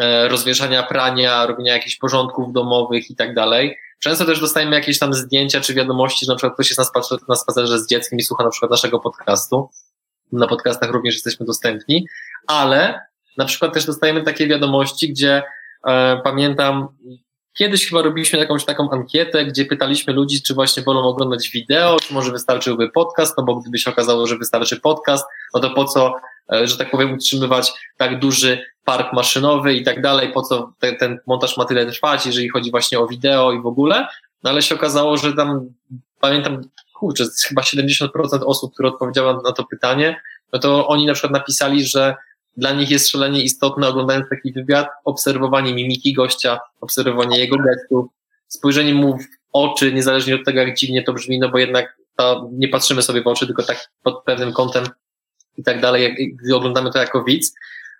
e, 0.00 0.28
rozwieszania 0.28 0.82
prania, 0.82 1.46
robienia 1.46 1.72
jakichś 1.72 1.96
porządków 1.96 2.52
domowych 2.52 3.10
i 3.10 3.16
tak 3.16 3.34
dalej. 3.34 3.76
Często 3.98 4.24
też 4.24 4.40
dostajemy 4.40 4.76
jakieś 4.76 4.98
tam 4.98 5.14
zdjęcia 5.14 5.60
czy 5.60 5.74
wiadomości, 5.74 6.26
że 6.26 6.32
na 6.32 6.36
przykład 6.36 6.54
ktoś 6.54 6.70
jest 6.70 6.78
na 6.78 6.84
spacerze, 6.84 7.20
na 7.28 7.36
spacerze 7.36 7.78
z 7.78 7.86
dzieckiem 7.86 8.18
i 8.18 8.22
słucha 8.22 8.44
na 8.44 8.50
przykład 8.50 8.70
naszego 8.70 9.00
podcastu. 9.00 9.68
Na 10.32 10.46
podcastach 10.46 10.90
również 10.90 11.14
jesteśmy 11.14 11.46
dostępni, 11.46 12.06
ale 12.46 13.00
na 13.36 13.44
przykład 13.44 13.74
też 13.74 13.86
dostajemy 13.86 14.22
takie 14.22 14.46
wiadomości, 14.46 15.08
gdzie 15.08 15.42
e, 15.86 16.20
pamiętam 16.24 16.88
Kiedyś 17.54 17.88
chyba 17.88 18.02
robiliśmy 18.02 18.38
jakąś 18.38 18.64
taką 18.64 18.90
ankietę, 18.90 19.44
gdzie 19.44 19.64
pytaliśmy 19.64 20.12
ludzi, 20.12 20.42
czy 20.42 20.54
właśnie 20.54 20.82
wolą 20.82 21.02
oglądać 21.02 21.48
wideo, 21.48 21.96
czy 22.00 22.14
może 22.14 22.32
wystarczyłby 22.32 22.88
podcast, 22.88 23.38
no 23.38 23.44
bo 23.44 23.56
gdyby 23.56 23.78
się 23.78 23.90
okazało, 23.90 24.26
że 24.26 24.38
wystarczy 24.38 24.80
podcast, 24.80 25.24
no 25.54 25.60
to 25.60 25.70
po 25.70 25.84
co, 25.84 26.14
e, 26.52 26.66
że 26.66 26.76
tak 26.76 26.90
powiem, 26.90 27.12
utrzymywać 27.12 27.72
tak 27.96 28.18
duży 28.18 28.64
park 28.84 29.12
maszynowy 29.12 29.74
i 29.74 29.84
tak 29.84 30.02
dalej, 30.02 30.32
po 30.32 30.42
co 30.42 30.72
ten, 30.78 30.96
ten 30.96 31.18
montaż 31.26 31.56
ma 31.56 31.64
tyle 31.64 31.86
trwać, 31.86 32.26
jeżeli 32.26 32.48
chodzi 32.48 32.70
właśnie 32.70 33.00
o 33.00 33.06
wideo 33.06 33.52
i 33.52 33.62
w 33.62 33.66
ogóle. 33.66 34.08
No 34.42 34.50
ale 34.50 34.62
się 34.62 34.74
okazało, 34.74 35.16
że 35.16 35.32
tam, 35.32 35.60
pamiętam, 36.20 36.60
kurczę, 36.94 37.24
chyba 37.48 37.62
70% 37.62 38.08
osób, 38.46 38.74
które 38.74 38.88
odpowiedziały 38.88 39.42
na 39.44 39.52
to 39.52 39.64
pytanie, 39.64 40.20
no 40.52 40.58
to 40.58 40.88
oni 40.88 41.06
na 41.06 41.12
przykład 41.12 41.32
napisali, 41.32 41.84
że 41.84 42.16
dla 42.56 42.72
nich 42.72 42.90
jest 42.90 43.08
szalenie 43.08 43.42
istotne, 43.42 43.88
oglądając 43.88 44.28
taki 44.28 44.52
wywiad, 44.52 44.88
obserwowanie 45.04 45.74
mimiki 45.74 46.12
gościa, 46.12 46.58
obserwowanie 46.80 47.38
jego 47.38 47.56
gestów, 47.56 48.06
spojrzenie 48.48 48.94
mu 48.94 49.18
w 49.18 49.26
oczy, 49.52 49.92
niezależnie 49.92 50.34
od 50.34 50.44
tego, 50.44 50.60
jak 50.60 50.76
dziwnie 50.76 51.02
to 51.02 51.12
brzmi, 51.12 51.38
no 51.38 51.48
bo 51.48 51.58
jednak 51.58 51.96
to 52.16 52.48
nie 52.52 52.68
patrzymy 52.68 53.02
sobie 53.02 53.22
w 53.22 53.26
oczy, 53.26 53.46
tylko 53.46 53.62
tak 53.62 53.90
pod 54.02 54.24
pewnym 54.24 54.52
kątem 54.52 54.84
i 55.56 55.62
tak 55.62 55.80
dalej, 55.80 56.02
jak, 56.02 56.12
gdy 56.42 56.56
oglądamy 56.56 56.92
to 56.92 56.98
jako 56.98 57.24
widz. 57.24 57.52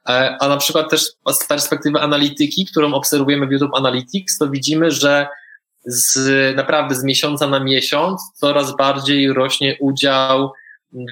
E, 0.09 0.36
a 0.40 0.48
na 0.48 0.57
przykład 0.57 0.90
też 0.90 1.12
z 1.32 1.46
perspektywy 1.46 2.00
analityki, 2.00 2.66
którą 2.66 2.94
obserwujemy 2.94 3.46
w 3.46 3.50
YouTube 3.50 3.74
Analytics, 3.74 4.38
to 4.38 4.50
widzimy, 4.50 4.90
że 4.90 5.26
z, 5.84 6.57
naprawdę 6.57 6.94
z 6.94 7.05
miesiąca 7.05 7.46
na 7.46 7.61
miesiąc 7.61 8.22
coraz 8.34 8.76
bardziej 8.76 9.32
rośnie 9.32 9.76
udział 9.80 10.53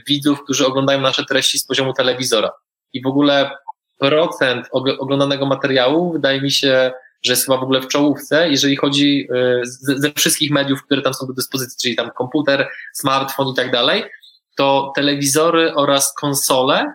widzów, 0.09 0.43
którzy 0.45 0.66
oglądają 0.66 1.01
nasze 1.01 1.24
treści 1.24 1.59
z 1.59 1.66
poziomu 1.66 1.93
telewizora 1.93 2.51
i 2.93 3.03
w 3.03 3.07
ogóle 3.07 3.51
procent 3.99 4.68
oglądanego 4.99 5.47
materiału 5.47 6.12
wydaje 6.12 6.43
mi 6.43 6.51
się, 6.51 6.93
że 7.22 7.32
jest 7.32 7.45
chyba 7.45 7.59
w 7.59 7.62
ogóle 7.62 7.80
w 7.80 7.88
czołówce, 7.88 8.51
jeżeli 8.51 8.76
chodzi 8.76 9.28
y, 9.32 9.99
ze 10.01 10.12
wszystkich 10.12 10.51
mediów, 10.51 10.82
które 10.82 11.03
tam 11.03 11.14
są 11.14 11.26
do 11.26 11.32
dyspozycji, 11.32 11.78
czyli 11.82 11.97
tam 11.97 12.11
komputer, 12.11 12.68
smartfon 12.93 13.49
i 13.49 13.55
tak 13.55 13.72
dalej, 13.72 14.05
to 14.57 14.93
telewizory 14.97 15.74
oraz 15.74 16.14
konsole 16.14 16.95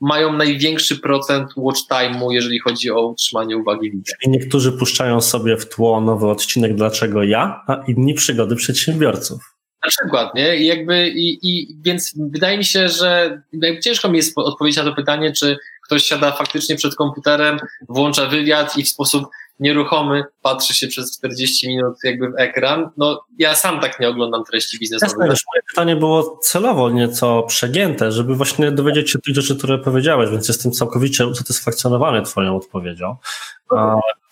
mają 0.00 0.32
największy 0.32 0.98
procent 0.98 1.50
watch 1.56 1.80
time'u, 1.90 2.30
jeżeli 2.30 2.58
chodzi 2.58 2.90
o 2.90 3.06
utrzymanie 3.06 3.56
uwagi 3.56 3.90
widza. 3.90 4.14
I 4.22 4.30
niektórzy 4.30 4.72
puszczają 4.72 5.20
sobie 5.20 5.56
w 5.56 5.68
tło 5.68 6.00
nowy 6.00 6.28
odcinek 6.28 6.74
Dlaczego 6.74 7.22
ja, 7.22 7.64
a 7.66 7.84
inni 7.88 8.14
przygody 8.14 8.56
przedsiębiorców. 8.56 9.51
Na 9.84 9.90
przykład, 9.90 10.34
nie? 10.34 10.56
I 10.56 10.66
jakby, 10.66 11.08
i, 11.08 11.38
i, 11.42 11.76
więc 11.82 12.14
wydaje 12.16 12.58
mi 12.58 12.64
się, 12.64 12.88
że 12.88 13.42
ciężko 13.82 14.08
mi 14.08 14.16
jest 14.16 14.38
odpowiedzieć 14.38 14.78
na 14.78 14.90
to 14.90 14.96
pytanie, 14.96 15.32
czy 15.32 15.56
ktoś 15.84 16.04
siada 16.04 16.32
faktycznie 16.32 16.76
przed 16.76 16.94
komputerem, 16.94 17.58
włącza 17.88 18.26
wywiad 18.26 18.76
i 18.76 18.82
w 18.82 18.88
sposób 18.88 19.24
nieruchomy 19.60 20.24
patrzy 20.42 20.74
się 20.74 20.88
przez 20.88 21.18
40 21.18 21.68
minut 21.68 21.96
jakby 22.04 22.30
w 22.30 22.34
ekran. 22.38 22.90
No 22.96 23.24
ja 23.38 23.54
sam 23.54 23.80
tak 23.80 24.00
nie 24.00 24.08
oglądam 24.08 24.44
treści 24.44 24.78
biznesowych. 24.78 25.12
Jasne, 25.12 25.26
moje 25.26 25.62
pytanie 25.70 25.96
było 25.96 26.38
celowo 26.42 26.90
nieco 26.90 27.42
przegięte, 27.42 28.12
żeby 28.12 28.34
właśnie 28.34 28.70
dowiedzieć 28.70 29.10
się 29.10 29.18
tych 29.18 29.34
rzeczy, 29.34 29.56
które 29.56 29.78
powiedziałeś, 29.78 30.30
więc 30.30 30.48
jestem 30.48 30.72
całkowicie 30.72 31.26
usatysfakcjonowany 31.26 32.22
twoją 32.22 32.56
odpowiedzią. 32.56 33.16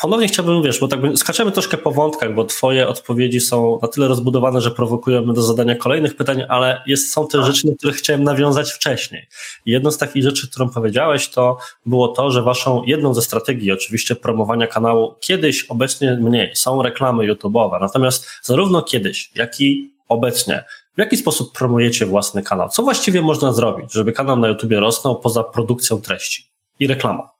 Ponownie 0.00 0.28
chciałbym, 0.28 0.62
wiesz, 0.62 0.80
bo 0.80 0.88
tak 0.88 1.00
skaczemy 1.16 1.52
troszkę 1.52 1.76
po 1.76 1.90
wątkach, 1.90 2.34
bo 2.34 2.44
twoje 2.44 2.88
odpowiedzi 2.88 3.40
są 3.40 3.78
na 3.82 3.88
tyle 3.88 4.08
rozbudowane, 4.08 4.60
że 4.60 4.70
prowokują 4.70 5.26
do 5.26 5.42
zadania 5.42 5.74
kolejnych 5.74 6.16
pytań, 6.16 6.42
ale 6.48 6.82
jest, 6.86 7.12
są 7.12 7.26
te 7.26 7.44
rzeczy, 7.44 7.66
na 7.66 7.74
które 7.74 7.92
chciałem 7.92 8.24
nawiązać 8.24 8.72
wcześniej. 8.72 9.26
Jedną 9.66 9.90
z 9.90 9.98
takich 9.98 10.22
rzeczy, 10.22 10.50
którą 10.50 10.68
powiedziałeś, 10.68 11.28
to 11.28 11.58
było 11.86 12.08
to, 12.08 12.30
że 12.30 12.42
waszą 12.42 12.82
jedną 12.82 13.14
ze 13.14 13.22
strategii 13.22 13.72
oczywiście 13.72 14.16
promowania 14.16 14.66
kanału 14.66 15.14
kiedyś, 15.20 15.64
obecnie 15.64 16.18
mniej, 16.20 16.56
są 16.56 16.82
reklamy 16.82 17.34
YouTube'owe, 17.34 17.80
natomiast 17.80 18.26
zarówno 18.42 18.82
kiedyś, 18.82 19.30
jak 19.34 19.60
i 19.60 19.94
obecnie 20.08 20.64
w 20.96 20.98
jaki 20.98 21.16
sposób 21.16 21.52
promujecie 21.52 22.06
własny 22.06 22.42
kanał? 22.42 22.68
Co 22.68 22.82
właściwie 22.82 23.22
można 23.22 23.52
zrobić, 23.52 23.92
żeby 23.92 24.12
kanał 24.12 24.36
na 24.36 24.48
YouTube 24.48 24.72
rosnął 24.72 25.20
poza 25.20 25.44
produkcją 25.44 26.00
treści 26.00 26.50
i 26.80 26.86
reklamą? 26.86 27.39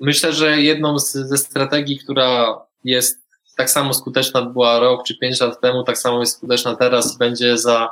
Myślę, 0.00 0.32
że 0.32 0.62
jedną 0.62 0.98
z, 0.98 1.12
ze 1.12 1.38
strategii, 1.38 1.98
która 1.98 2.58
jest 2.84 3.26
tak 3.56 3.70
samo 3.70 3.94
skuteczna 3.94 4.42
była 4.42 4.78
rok 4.78 5.06
czy 5.06 5.18
pięć 5.18 5.40
lat 5.40 5.60
temu, 5.60 5.84
tak 5.84 5.98
samo 5.98 6.20
jest 6.20 6.36
skuteczna 6.36 6.76
teraz, 6.76 7.18
będzie 7.18 7.58
za 7.58 7.88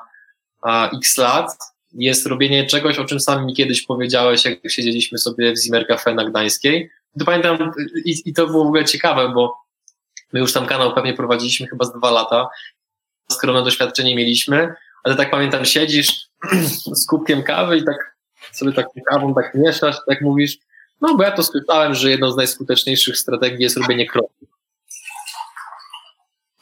a, 0.62 0.90
x 0.90 1.18
lat, 1.18 1.58
jest 1.92 2.26
robienie 2.26 2.66
czegoś, 2.66 2.98
o 2.98 3.04
czym 3.04 3.20
sam 3.20 3.46
mi 3.46 3.54
kiedyś 3.54 3.86
powiedziałeś, 3.86 4.44
jak 4.44 4.58
siedzieliśmy 4.68 5.18
sobie 5.18 5.52
w 5.52 5.58
Zimmer 5.58 5.86
Cafe 5.86 6.14
na 6.14 6.24
Gdańskiej. 6.24 6.90
To 7.18 7.24
pamiętam, 7.24 7.72
i, 8.04 8.22
i 8.24 8.32
to 8.32 8.46
było 8.46 8.64
w 8.64 8.66
ogóle 8.66 8.84
ciekawe, 8.84 9.28
bo 9.28 9.56
my 10.32 10.40
już 10.40 10.52
tam 10.52 10.66
kanał 10.66 10.94
pewnie 10.94 11.14
prowadziliśmy 11.14 11.66
chyba 11.66 11.84
z 11.84 11.92
dwa 11.92 12.10
lata, 12.10 12.48
skromne 13.32 13.62
doświadczenie 13.62 14.16
mieliśmy, 14.16 14.74
ale 15.04 15.16
tak 15.16 15.30
pamiętam, 15.30 15.64
siedzisz 15.64 16.28
z 17.00 17.06
kubkiem 17.06 17.42
kawy 17.42 17.76
i 17.76 17.84
tak 17.84 18.16
sobie 18.52 18.72
tak 18.72 18.86
kawą 19.10 19.34
tak 19.34 19.54
mieszasz, 19.54 19.96
tak 20.06 20.20
mówisz, 20.20 20.58
no 21.00 21.14
bo 21.14 21.22
ja 21.22 21.30
to 21.30 21.42
słyszałem, 21.42 21.94
że 21.94 22.10
jedną 22.10 22.30
z 22.30 22.36
najskuteczniejszych 22.36 23.18
strategii 23.18 23.62
jest 23.62 23.76
robienie 23.76 24.06
kroków. 24.06 24.48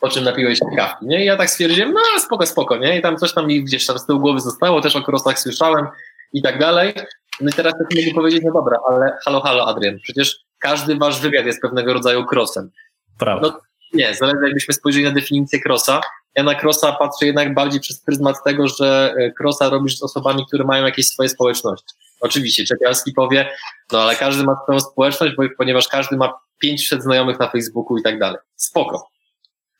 Po 0.00 0.08
czym 0.08 0.24
napiłeś 0.24 0.58
się 0.58 0.76
kawki, 0.76 1.06
nie? 1.06 1.22
I 1.22 1.26
ja 1.26 1.36
tak 1.36 1.50
stwierdziłem, 1.50 1.92
no 1.92 2.00
spoko, 2.20 2.46
spoko, 2.46 2.76
nie? 2.76 2.98
I 2.98 3.02
tam 3.02 3.16
coś 3.16 3.32
tam 3.32 3.46
mi 3.46 3.64
gdzieś 3.64 3.86
tam 3.86 3.98
z 3.98 4.06
tyłu 4.06 4.20
głowy 4.20 4.40
zostało, 4.40 4.80
też 4.80 4.96
o 4.96 5.02
krosach 5.02 5.38
słyszałem 5.38 5.86
i 6.32 6.42
tak 6.42 6.58
dalej. 6.58 6.94
No 7.40 7.50
i 7.50 7.52
teraz 7.52 7.72
też 7.72 8.04
mogę 8.04 8.14
powiedzieć, 8.14 8.42
no 8.44 8.52
dobra, 8.52 8.78
ale 8.88 9.18
halo, 9.24 9.40
halo 9.40 9.66
Adrian, 9.66 9.98
przecież 10.02 10.36
każdy 10.58 10.96
wasz 10.96 11.20
wywiad 11.20 11.46
jest 11.46 11.62
pewnego 11.62 11.92
rodzaju 11.92 12.26
krosem. 12.26 12.70
Prawda. 13.18 13.48
No, 13.48 13.60
nie, 13.92 14.14
zależy 14.14 14.44
jakbyśmy 14.44 14.74
spojrzeli 14.74 15.04
na 15.04 15.10
definicję 15.10 15.60
krosa. 15.60 16.00
Ja 16.34 16.42
na 16.42 16.54
krosa 16.54 16.92
patrzę 16.92 17.26
jednak 17.26 17.54
bardziej 17.54 17.80
przez 17.80 18.00
pryzmat 18.00 18.36
tego, 18.44 18.68
że 18.68 19.14
krosa 19.38 19.68
robisz 19.68 19.98
z 19.98 20.02
osobami, 20.02 20.46
które 20.46 20.64
mają 20.64 20.84
jakieś 20.84 21.06
swoje 21.06 21.28
społeczności. 21.28 21.94
Oczywiście, 22.20 22.64
Czepialski 22.64 23.12
powie, 23.12 23.50
no 23.92 24.02
ale 24.02 24.16
każdy 24.16 24.44
ma 24.44 24.56
swoją 24.62 24.80
społeczność, 24.80 25.34
bo, 25.36 25.42
ponieważ 25.58 25.88
każdy 25.88 26.16
ma 26.16 26.32
500 26.58 27.02
znajomych 27.02 27.38
na 27.38 27.50
Facebooku 27.50 27.98
i 27.98 28.02
tak 28.02 28.18
dalej. 28.18 28.40
Spoko. 28.56 29.08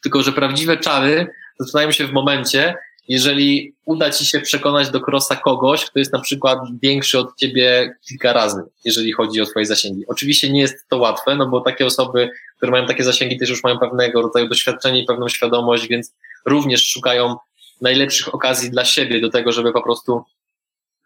Tylko, 0.03 0.23
że 0.23 0.33
prawdziwe 0.33 0.77
czary 0.77 1.27
zaczynają 1.61 1.93
się 1.93 2.07
w 2.07 2.13
momencie, 2.13 2.75
jeżeli 3.09 3.75
uda 3.85 4.11
ci 4.11 4.27
się 4.27 4.41
przekonać 4.41 4.91
do 4.91 5.01
crossa 5.01 5.37
kogoś, 5.37 5.85
kto 5.85 5.99
jest 5.99 6.13
na 6.13 6.21
przykład 6.21 6.59
większy 6.83 7.19
od 7.19 7.37
ciebie 7.37 7.95
kilka 8.09 8.33
razy, 8.33 8.63
jeżeli 8.85 9.13
chodzi 9.13 9.41
o 9.41 9.47
twoje 9.47 9.67
zasięgi. 9.67 10.05
Oczywiście 10.07 10.53
nie 10.53 10.61
jest 10.61 10.89
to 10.89 10.99
łatwe, 10.99 11.37
no 11.37 11.47
bo 11.47 11.61
takie 11.61 11.87
osoby, 11.87 12.31
które 12.57 12.73
mają 12.73 12.87
takie 12.87 13.05
zasięgi, 13.05 13.39
też 13.39 13.51
już 13.51 13.63
mają 13.63 13.79
pewnego 13.79 14.23
rodzaju 14.23 14.49
doświadczenie 14.49 15.03
i 15.03 15.07
pewną 15.07 15.29
świadomość, 15.29 15.89
więc 15.89 16.13
również 16.47 16.87
szukają 16.87 17.37
najlepszych 17.81 18.35
okazji 18.35 18.71
dla 18.71 18.85
siebie 18.85 19.21
do 19.21 19.31
tego, 19.31 19.53
żeby 19.53 19.73
po 19.73 19.83
prostu 19.83 20.25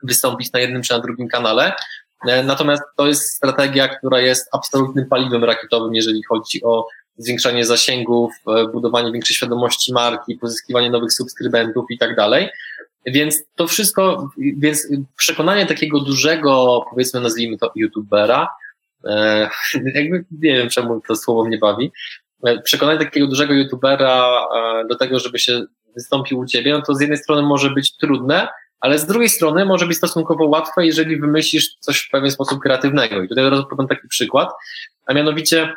wystąpić 0.03 0.53
na 0.53 0.61
jednym 0.61 0.83
czy 0.83 0.93
na 0.93 1.01
drugim 1.01 1.29
kanale. 1.29 1.73
E, 2.25 2.43
natomiast 2.43 2.83
to 2.97 3.07
jest 3.07 3.31
strategia, 3.31 3.89
która 3.89 4.21
jest 4.21 4.49
absolutnym 4.53 5.07
paliwem 5.07 5.45
rakietowym, 5.45 5.95
jeżeli 5.95 6.23
chodzi 6.23 6.65
o 6.65 6.87
zwiększanie 7.17 7.65
zasięgów, 7.65 8.33
e, 8.49 8.69
budowanie 8.69 9.13
większej 9.13 9.37
świadomości 9.37 9.93
marki, 9.93 10.37
pozyskiwanie 10.37 10.91
nowych 10.91 11.13
subskrybentów 11.13 11.87
i 11.91 11.99
tak 11.99 12.17
dalej. 12.17 12.49
Więc 13.07 13.43
to 13.55 13.67
wszystko, 13.67 14.31
więc 14.39 14.89
przekonanie 15.17 15.67
takiego 15.67 16.01
dużego, 16.01 16.85
powiedzmy, 16.91 17.21
nazwijmy 17.21 17.59
to 17.59 17.73
youtubera, 17.75 18.49
e, 19.05 19.49
jakby 19.95 20.25
nie 20.31 20.57
wiem 20.57 20.69
czemu 20.69 21.01
to 21.09 21.17
słowo 21.17 21.45
mnie 21.45 21.59
bawi, 21.59 21.93
przekonanie 22.65 22.99
takiego 22.99 23.27
dużego 23.27 23.55
youtubera 23.55 24.31
do 24.89 24.95
tego, 24.95 25.19
żeby 25.19 25.39
się 25.39 25.65
wystąpił 25.97 26.39
u 26.39 26.47
ciebie, 26.47 26.73
no 26.73 26.83
to 26.83 26.95
z 26.95 27.01
jednej 27.01 27.19
strony 27.19 27.43
może 27.43 27.71
być 27.71 27.97
trudne, 27.97 28.49
ale 28.81 28.99
z 28.99 29.07
drugiej 29.07 29.29
strony 29.29 29.65
może 29.65 29.87
być 29.87 29.97
stosunkowo 29.97 30.47
łatwe, 30.47 30.87
jeżeli 30.87 31.21
wymyślisz 31.21 31.77
coś 31.81 32.01
w 32.01 32.11
pewien 32.11 32.31
sposób 32.31 32.61
kreatywnego. 32.61 33.23
I 33.23 33.29
tutaj 33.29 33.45
od 33.45 33.51
razu 33.51 33.67
podam 33.67 33.89
taki 33.89 34.09
przykład, 34.09 34.51
a 35.07 35.15
mianowicie 35.15 35.73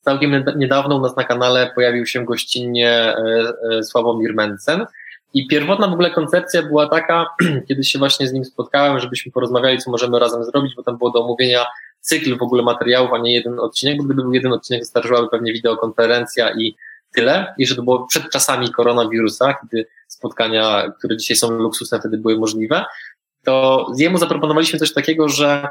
całkiem 0.00 0.44
niedawno 0.56 0.96
u 0.96 1.00
nas 1.00 1.16
na 1.16 1.24
kanale 1.24 1.72
pojawił 1.74 2.06
się 2.06 2.24
gościnnie 2.24 2.90
e, 2.90 3.52
e, 3.70 3.82
Sławomir 3.82 4.34
Mencen 4.34 4.86
i 5.34 5.46
pierwotna 5.46 5.88
w 5.88 5.92
ogóle 5.92 6.10
koncepcja 6.10 6.62
była 6.62 6.88
taka, 6.88 7.26
kiedy 7.68 7.84
się 7.84 7.98
właśnie 7.98 8.28
z 8.28 8.32
nim 8.32 8.44
spotkałem, 8.44 9.00
żebyśmy 9.00 9.32
porozmawiali, 9.32 9.78
co 9.78 9.90
możemy 9.90 10.18
razem 10.18 10.44
zrobić, 10.44 10.74
bo 10.76 10.82
tam 10.82 10.98
było 10.98 11.10
do 11.10 11.24
omówienia 11.24 11.66
cykl 12.00 12.38
w 12.38 12.42
ogóle 12.42 12.62
materiałów, 12.62 13.12
a 13.12 13.18
nie 13.18 13.34
jeden 13.34 13.60
odcinek, 13.60 13.96
bo 13.96 14.04
gdyby 14.04 14.22
był 14.22 14.32
jeden 14.32 14.52
odcinek, 14.52 14.82
wystarczyłaby 14.82 15.28
pewnie 15.28 15.52
wideokonferencja 15.52 16.50
i 16.50 16.76
tyle. 17.14 17.54
I 17.58 17.66
że 17.66 17.76
to 17.76 17.82
było 17.82 18.06
przed 18.06 18.30
czasami 18.30 18.72
koronawirusa, 18.72 19.54
kiedy 19.54 19.86
spotkania, 20.08 20.92
które 20.98 21.16
dzisiaj 21.16 21.36
są 21.36 21.50
luksusem, 21.50 22.00
wtedy 22.00 22.18
były 22.18 22.38
możliwe, 22.38 22.84
to 23.44 23.86
jemu 23.98 24.18
zaproponowaliśmy 24.18 24.78
coś 24.78 24.92
takiego, 24.92 25.28
że 25.28 25.68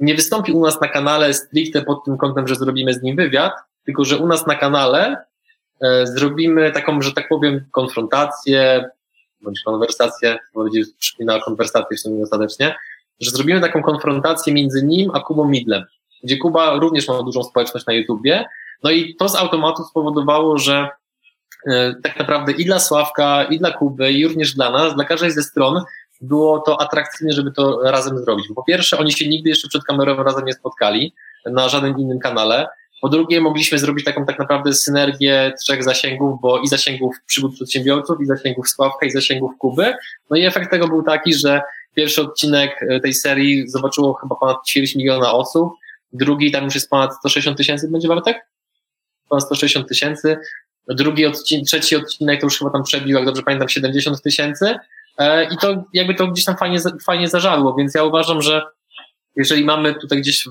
nie 0.00 0.14
wystąpi 0.14 0.52
u 0.52 0.60
nas 0.60 0.80
na 0.80 0.88
kanale 0.88 1.34
stricte 1.34 1.82
pod 1.82 2.04
tym 2.04 2.16
kątem, 2.16 2.48
że 2.48 2.54
zrobimy 2.54 2.94
z 2.94 3.02
nim 3.02 3.16
wywiad, 3.16 3.52
tylko 3.84 4.04
że 4.04 4.18
u 4.18 4.26
nas 4.26 4.46
na 4.46 4.54
kanale 4.54 5.16
e, 5.82 6.06
zrobimy 6.06 6.72
taką, 6.72 7.02
że 7.02 7.12
tak 7.12 7.28
powiem, 7.28 7.64
konfrontację, 7.70 8.90
bądź 9.40 9.60
konwersację, 9.64 10.38
powiedzieć, 10.52 10.88
przypomina 10.98 11.40
konwersację 11.40 11.96
w 11.96 12.00
sumie 12.00 12.22
ostatecznie, 12.22 12.74
że 13.20 13.30
zrobimy 13.30 13.60
taką 13.60 13.82
konfrontację 13.82 14.54
między 14.54 14.82
nim 14.82 15.10
a 15.14 15.20
Kubą 15.20 15.48
Midlem, 15.48 15.84
gdzie 16.22 16.36
Kuba 16.36 16.74
również 16.78 17.08
ma 17.08 17.22
dużą 17.22 17.42
społeczność 17.42 17.86
na 17.86 17.92
YouTubie, 17.92 18.44
no 18.82 18.90
i 18.90 19.14
to 19.14 19.28
z 19.28 19.36
automatu 19.36 19.84
spowodowało, 19.84 20.58
że 20.58 20.88
e, 21.66 21.94
tak 22.02 22.18
naprawdę 22.18 22.52
i 22.52 22.64
dla 22.64 22.78
Sławka, 22.78 23.44
i 23.44 23.58
dla 23.58 23.70
Kuby, 23.70 24.12
i 24.12 24.28
również 24.28 24.54
dla 24.54 24.70
nas, 24.70 24.94
dla 24.94 25.04
każdej 25.04 25.30
ze 25.30 25.42
stron 25.42 25.84
było 26.20 26.58
to 26.58 26.80
atrakcyjne, 26.80 27.32
żeby 27.32 27.52
to 27.52 27.80
razem 27.82 28.18
zrobić. 28.18 28.46
Po 28.54 28.62
pierwsze, 28.62 28.98
oni 28.98 29.12
się 29.12 29.28
nigdy 29.28 29.50
jeszcze 29.50 29.68
przed 29.68 29.84
kamerą 29.84 30.22
razem 30.22 30.44
nie 30.44 30.52
spotkali 30.52 31.14
na 31.46 31.68
żadnym 31.68 31.98
innym 31.98 32.18
kanale. 32.18 32.68
Po 33.00 33.08
drugie, 33.08 33.40
mogliśmy 33.40 33.78
zrobić 33.78 34.04
taką 34.04 34.24
tak 34.24 34.38
naprawdę 34.38 34.74
synergię 34.74 35.52
trzech 35.60 35.84
zasięgów, 35.84 36.40
bo 36.40 36.58
i 36.58 36.68
zasięgów 36.68 37.16
przygód 37.26 37.54
przedsiębiorców, 37.54 38.20
i 38.20 38.26
zasięgów 38.26 38.68
Sławka, 38.68 39.06
i 39.06 39.10
zasięgów 39.10 39.52
Kuby. 39.58 39.94
No 40.30 40.36
i 40.36 40.44
efekt 40.44 40.70
tego 40.70 40.88
był 40.88 41.02
taki, 41.02 41.34
że 41.34 41.62
pierwszy 41.94 42.22
odcinek 42.22 42.82
e, 42.82 43.00
tej 43.00 43.14
serii 43.14 43.68
zobaczyło 43.68 44.14
chyba 44.14 44.36
ponad 44.36 44.56
4 44.66 44.86
miliona 44.96 45.32
osób, 45.32 45.72
drugi 46.12 46.52
tam 46.52 46.64
już 46.64 46.74
jest 46.74 46.90
ponad 46.90 47.14
160 47.14 47.56
tysięcy, 47.56 47.88
będzie 47.90 48.08
Bartek? 48.08 48.51
Ponad 49.28 49.44
160 49.44 49.88
tysięcy. 49.88 50.36
Drugi 50.88 51.26
odcinek, 51.26 51.66
trzeci 51.66 51.96
odcinek 51.96 52.40
to 52.40 52.46
już 52.46 52.58
chyba 52.58 52.70
tam 52.70 52.82
przebił, 52.82 53.16
jak 53.16 53.26
dobrze 53.26 53.42
pamiętam, 53.42 53.68
70 53.68 54.22
tysięcy. 54.22 54.74
E, 55.18 55.44
I 55.44 55.56
to 55.56 55.84
jakby 55.92 56.14
to 56.14 56.26
gdzieś 56.26 56.44
tam 56.44 56.56
fajnie, 56.56 56.78
fajnie 57.04 57.28
zażarło, 57.28 57.74
więc 57.74 57.94
ja 57.94 58.04
uważam, 58.04 58.42
że 58.42 58.62
jeżeli 59.36 59.64
mamy 59.64 59.94
tutaj 59.94 60.20
gdzieś 60.20 60.48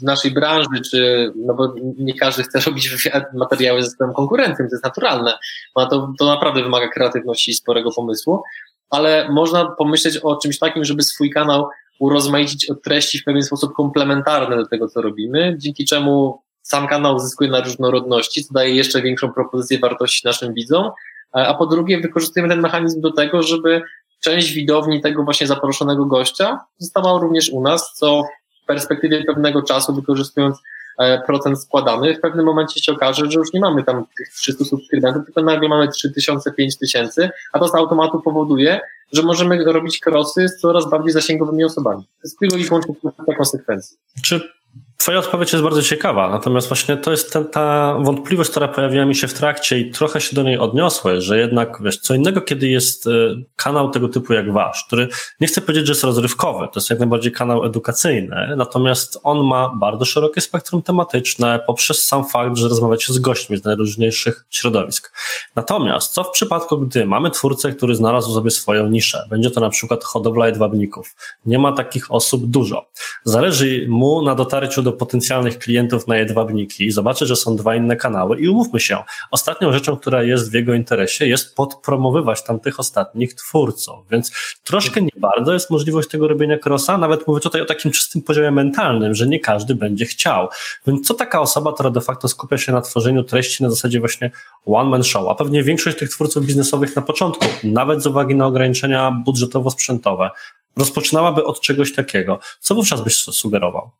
w 0.00 0.02
naszej 0.02 0.30
branży, 0.30 0.80
czy, 0.90 1.32
no 1.36 1.54
bo 1.54 1.74
nie 1.98 2.14
każdy 2.14 2.42
chce 2.42 2.60
robić 2.66 2.90
materiały 3.34 3.82
ze 3.82 3.90
swoją 3.90 4.12
konkurencją, 4.12 4.56
to 4.56 4.74
jest 4.74 4.84
naturalne, 4.84 5.38
no 5.76 5.86
to, 5.86 6.12
to 6.18 6.26
naprawdę 6.26 6.62
wymaga 6.62 6.88
kreatywności 6.88 7.50
i 7.50 7.54
sporego 7.54 7.90
pomysłu, 7.92 8.42
ale 8.90 9.28
można 9.32 9.66
pomyśleć 9.66 10.16
o 10.16 10.36
czymś 10.36 10.58
takim, 10.58 10.84
żeby 10.84 11.02
swój 11.02 11.30
kanał 11.30 11.68
urozmaicić 11.98 12.70
od 12.70 12.82
treści 12.82 13.18
w 13.18 13.24
pewien 13.24 13.42
sposób 13.42 13.72
komplementarny 13.72 14.56
do 14.56 14.66
tego, 14.66 14.88
co 14.88 15.02
robimy, 15.02 15.54
dzięki 15.58 15.84
czemu 15.84 16.42
sam 16.68 16.88
kanał 16.88 17.18
zyskuje 17.18 17.50
na 17.50 17.60
różnorodności, 17.60 18.44
co 18.44 18.54
daje 18.54 18.74
jeszcze 18.74 19.02
większą 19.02 19.32
propozycję 19.32 19.78
wartości 19.78 20.26
naszym 20.26 20.54
widzom, 20.54 20.90
a 21.32 21.54
po 21.54 21.66
drugie 21.66 22.00
wykorzystujemy 22.00 22.48
ten 22.54 22.60
mechanizm 22.60 23.00
do 23.00 23.12
tego, 23.12 23.42
żeby 23.42 23.82
część 24.20 24.52
widowni 24.52 25.00
tego 25.00 25.24
właśnie 25.24 25.46
zaproszonego 25.46 26.04
gościa 26.04 26.60
została 26.78 27.20
również 27.20 27.50
u 27.50 27.62
nas, 27.62 27.92
co 27.94 28.22
w 28.62 28.66
perspektywie 28.66 29.24
pewnego 29.24 29.62
czasu, 29.62 29.94
wykorzystując 29.94 30.58
e, 30.98 31.22
procent 31.26 31.62
składany, 31.62 32.14
w 32.14 32.20
pewnym 32.20 32.46
momencie 32.46 32.80
się 32.80 32.92
okaże, 32.92 33.30
że 33.30 33.38
już 33.38 33.52
nie 33.52 33.60
mamy 33.60 33.84
tam 33.84 34.04
tych 34.18 34.28
300 34.28 34.64
subskrybentów, 34.64 35.24
tylko 35.24 35.42
nagle 35.42 35.68
mamy 35.68 35.88
3000, 35.88 36.52
5000, 36.52 37.30
a 37.52 37.58
to 37.58 37.68
z 37.68 37.74
automatu 37.74 38.20
powoduje, 38.20 38.80
że 39.12 39.22
możemy 39.22 39.64
robić 39.64 40.00
krosy 40.00 40.48
z 40.48 40.60
coraz 40.60 40.90
bardziej 40.90 41.12
zasięgowymi 41.12 41.64
osobami. 41.64 42.02
To 42.02 42.20
jest 42.24 42.38
tylko 42.38 42.56
i 42.56 42.64
wyłącznie 42.64 42.94
konsekwencji. 43.36 43.96
Czy 44.24 44.58
Twoja 45.00 45.18
odpowiedź 45.18 45.52
jest 45.52 45.64
bardzo 45.64 45.82
ciekawa, 45.82 46.28
natomiast 46.30 46.68
właśnie 46.68 46.96
to 46.96 47.10
jest 47.10 47.38
ta 47.52 47.96
wątpliwość, 48.00 48.50
która 48.50 48.68
pojawiła 48.68 49.04
mi 49.04 49.14
się 49.14 49.28
w 49.28 49.34
trakcie 49.34 49.78
i 49.78 49.90
trochę 49.90 50.20
się 50.20 50.36
do 50.36 50.42
niej 50.42 50.58
odniosłeś, 50.58 51.24
że 51.24 51.38
jednak, 51.38 51.78
wiesz, 51.82 51.98
co 51.98 52.14
innego, 52.14 52.40
kiedy 52.40 52.68
jest 52.68 53.06
e, 53.06 53.10
kanał 53.56 53.90
tego 53.90 54.08
typu 54.08 54.32
jak 54.32 54.52
wasz, 54.52 54.84
który 54.86 55.08
nie 55.40 55.46
chcę 55.46 55.60
powiedzieć, 55.60 55.86
że 55.86 55.92
jest 55.92 56.04
rozrywkowy, 56.04 56.66
to 56.66 56.72
jest 56.76 56.90
jak 56.90 56.98
najbardziej 56.98 57.32
kanał 57.32 57.64
edukacyjny, 57.64 58.54
natomiast 58.56 59.20
on 59.22 59.46
ma 59.46 59.68
bardzo 59.74 60.04
szerokie 60.04 60.40
spektrum 60.40 60.82
tematyczne 60.82 61.60
poprzez 61.66 62.06
sam 62.06 62.24
fakt, 62.28 62.56
że 62.56 62.68
rozmawiacie 62.68 63.12
z 63.12 63.18
gośćmi 63.18 63.56
z 63.56 63.64
najróżniejszych 63.64 64.44
środowisk. 64.50 65.12
Natomiast 65.56 66.12
co 66.12 66.24
w 66.24 66.30
przypadku, 66.30 66.78
gdy 66.78 67.06
mamy 67.06 67.30
twórcę, 67.30 67.72
który 67.72 67.94
znalazł 67.94 68.34
sobie 68.34 68.50
swoją 68.50 68.88
niszę, 68.88 69.26
będzie 69.30 69.50
to 69.50 69.60
na 69.60 69.70
przykład 69.70 70.04
hodowla 70.04 70.46
jedwabników, 70.46 71.14
nie 71.46 71.58
ma 71.58 71.72
takich 71.72 72.12
osób 72.12 72.46
dużo, 72.46 72.90
zależy 73.24 73.86
mu 73.88 74.22
na 74.22 74.34
dotarciu 74.34 74.82
do 74.82 74.87
potencjalnych 74.92 75.58
klientów 75.58 76.06
na 76.06 76.16
jedwabniki, 76.16 76.90
zobaczy, 76.90 77.26
że 77.26 77.36
są 77.36 77.56
dwa 77.56 77.76
inne 77.76 77.96
kanały 77.96 78.40
i 78.40 78.48
umówmy 78.48 78.80
się, 78.80 78.98
ostatnią 79.30 79.72
rzeczą, 79.72 79.96
która 79.96 80.22
jest 80.22 80.50
w 80.50 80.54
jego 80.54 80.74
interesie, 80.74 81.26
jest 81.26 81.56
podpromowywać 81.56 82.44
tamtych 82.44 82.80
ostatnich 82.80 83.34
twórców, 83.34 83.96
więc 84.10 84.32
troszkę 84.64 85.02
nie 85.02 85.10
bardzo 85.16 85.52
jest 85.52 85.70
możliwość 85.70 86.08
tego 86.08 86.28
robienia 86.28 86.58
crossa, 86.66 86.98
nawet 86.98 87.26
mówię 87.26 87.40
tutaj 87.40 87.60
o 87.60 87.64
takim 87.64 87.90
czystym 87.90 88.22
poziomie 88.22 88.50
mentalnym, 88.50 89.14
że 89.14 89.26
nie 89.26 89.40
każdy 89.40 89.74
będzie 89.74 90.06
chciał. 90.06 90.48
Więc 90.86 91.06
co 91.06 91.14
taka 91.14 91.40
osoba, 91.40 91.72
która 91.72 91.90
de 91.90 92.00
facto 92.00 92.28
skupia 92.28 92.58
się 92.58 92.72
na 92.72 92.80
tworzeniu 92.80 93.24
treści 93.24 93.62
na 93.62 93.70
zasadzie 93.70 94.00
właśnie 94.00 94.30
one-man 94.66 95.04
show, 95.04 95.28
a 95.28 95.34
pewnie 95.34 95.62
większość 95.62 95.98
tych 95.98 96.10
twórców 96.10 96.46
biznesowych 96.46 96.96
na 96.96 97.02
początku, 97.02 97.46
nawet 97.64 98.02
z 98.02 98.06
uwagi 98.06 98.34
na 98.34 98.46
ograniczenia 98.46 99.22
budżetowo-sprzętowe, 99.26 100.30
rozpoczynałaby 100.76 101.44
od 101.44 101.60
czegoś 101.60 101.94
takiego. 101.94 102.38
Co 102.60 102.74
wówczas 102.74 103.00
byś 103.00 103.16
sugerował? 103.16 103.90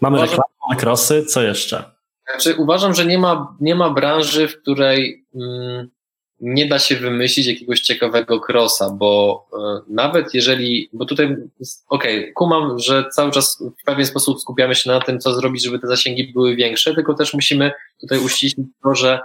Mamy 0.00 0.16
uważam, 0.16 0.40
mamy 0.68 0.80
krosy, 0.80 1.24
co 1.24 1.42
jeszcze? 1.42 1.84
Znaczy, 2.30 2.54
uważam, 2.58 2.94
że 2.94 3.06
nie 3.06 3.18
ma, 3.18 3.56
nie 3.60 3.74
ma 3.74 3.90
branży, 3.90 4.48
w 4.48 4.62
której 4.62 5.24
mm, 5.34 5.90
nie 6.40 6.66
da 6.66 6.78
się 6.78 6.96
wymyślić 6.96 7.46
jakiegoś 7.46 7.80
ciekawego 7.80 8.40
krosa, 8.40 8.90
bo 8.90 9.44
y, 9.52 9.92
nawet 9.92 10.34
jeżeli, 10.34 10.90
bo 10.92 11.04
tutaj, 11.04 11.26
okej, 11.88 12.20
okay, 12.20 12.32
kumam, 12.32 12.78
że 12.78 13.04
cały 13.12 13.30
czas 13.30 13.62
w 13.82 13.84
pewien 13.84 14.06
sposób 14.06 14.40
skupiamy 14.40 14.74
się 14.74 14.90
na 14.90 15.00
tym, 15.00 15.20
co 15.20 15.34
zrobić, 15.34 15.64
żeby 15.64 15.78
te 15.78 15.86
zasięgi 15.86 16.32
były 16.32 16.56
większe, 16.56 16.94
tylko 16.94 17.14
też 17.14 17.34
musimy 17.34 17.72
tutaj 18.00 18.18
uściślić 18.18 18.66
to, 18.82 18.94
że 18.94 19.20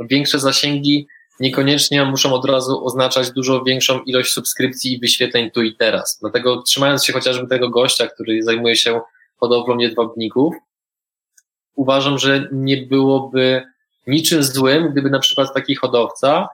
większe 0.00 0.38
zasięgi 0.38 1.06
niekoniecznie 1.40 2.04
muszą 2.04 2.34
od 2.34 2.44
razu 2.44 2.84
oznaczać 2.84 3.30
dużo 3.30 3.62
większą 3.64 4.00
ilość 4.00 4.32
subskrypcji 4.32 4.94
i 4.94 5.00
wyświetleń 5.00 5.50
tu 5.50 5.62
i 5.62 5.76
teraz. 5.76 6.18
Dlatego 6.20 6.62
trzymając 6.62 7.04
się 7.04 7.12
chociażby 7.12 7.46
tego 7.46 7.70
gościa, 7.70 8.06
który 8.06 8.42
zajmuje 8.42 8.76
się 8.76 9.00
hodowlą 9.36 9.78
jedwabników, 9.78 10.54
uważam, 11.74 12.18
że 12.18 12.48
nie 12.52 12.76
byłoby 12.76 13.62
niczym 14.06 14.42
złym, 14.42 14.88
gdyby 14.92 15.10
na 15.10 15.18
przykład 15.18 15.54
taki 15.54 15.74
hodowca 15.74 16.48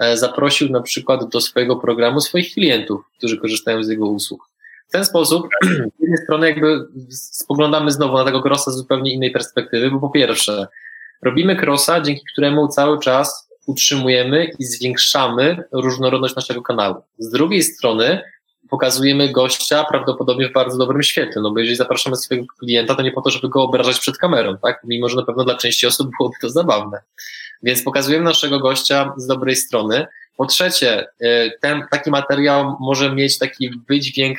e, 0.00 0.16
zaprosił 0.16 0.68
na 0.70 0.82
przykład 0.82 1.28
do 1.28 1.40
swojego 1.40 1.76
programu 1.76 2.20
swoich 2.20 2.52
klientów, 2.52 3.00
którzy 3.18 3.38
korzystają 3.38 3.82
z 3.82 3.88
jego 3.88 4.06
usług. 4.06 4.48
W 4.88 4.92
ten 4.92 5.04
sposób, 5.04 5.48
z 5.98 6.00
jednej 6.00 6.18
strony 6.24 6.46
jakby 6.46 6.88
spoglądamy 7.10 7.90
znowu 7.90 8.16
na 8.16 8.24
tego 8.24 8.40
grossa 8.40 8.70
z 8.70 8.76
zupełnie 8.76 9.12
innej 9.12 9.30
perspektywy, 9.30 9.90
bo 9.90 10.00
po 10.00 10.10
pierwsze, 10.10 10.66
Robimy 11.22 11.56
crossa, 11.56 12.00
dzięki 12.00 12.22
któremu 12.32 12.68
cały 12.68 12.98
czas 12.98 13.48
utrzymujemy 13.66 14.50
i 14.58 14.64
zwiększamy 14.64 15.64
różnorodność 15.72 16.36
naszego 16.36 16.62
kanału. 16.62 16.96
Z 17.18 17.30
drugiej 17.30 17.62
strony 17.62 18.20
pokazujemy 18.70 19.32
gościa 19.32 19.84
prawdopodobnie 19.84 20.48
w 20.48 20.52
bardzo 20.52 20.78
dobrym 20.78 21.02
świetle, 21.02 21.42
no 21.42 21.50
bo 21.50 21.58
jeżeli 21.58 21.76
zapraszamy 21.76 22.16
swojego 22.16 22.46
klienta, 22.58 22.94
to 22.94 23.02
nie 23.02 23.12
po 23.12 23.22
to, 23.22 23.30
żeby 23.30 23.48
go 23.48 23.62
obrażać 23.62 24.00
przed 24.00 24.18
kamerą, 24.18 24.58
tak? 24.62 24.80
Mimo, 24.84 25.08
że 25.08 25.16
na 25.16 25.22
pewno 25.22 25.44
dla 25.44 25.56
części 25.56 25.86
osób 25.86 26.10
byłoby 26.18 26.36
to 26.40 26.50
zabawne. 26.50 27.00
Więc 27.62 27.82
pokazujemy 27.82 28.24
naszego 28.24 28.60
gościa 28.60 29.12
z 29.16 29.26
dobrej 29.26 29.56
strony. 29.56 30.06
Po 30.36 30.46
trzecie, 30.46 31.06
y, 31.22 31.52
ten, 31.60 31.82
taki 31.90 32.10
materiał 32.10 32.76
może 32.80 33.14
mieć 33.14 33.38
taki 33.38 33.70
wydźwięk 33.88 34.38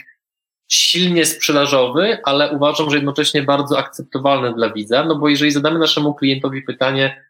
silnie 0.67 1.25
sprzedażowy, 1.25 2.17
ale 2.23 2.51
uważam, 2.51 2.89
że 2.89 2.95
jednocześnie 2.95 3.43
bardzo 3.43 3.77
akceptowalny 3.77 4.53
dla 4.53 4.73
widza, 4.73 5.03
no 5.03 5.15
bo 5.15 5.29
jeżeli 5.29 5.51
zadamy 5.51 5.79
naszemu 5.79 6.13
klientowi 6.13 6.61
pytanie, 6.61 7.25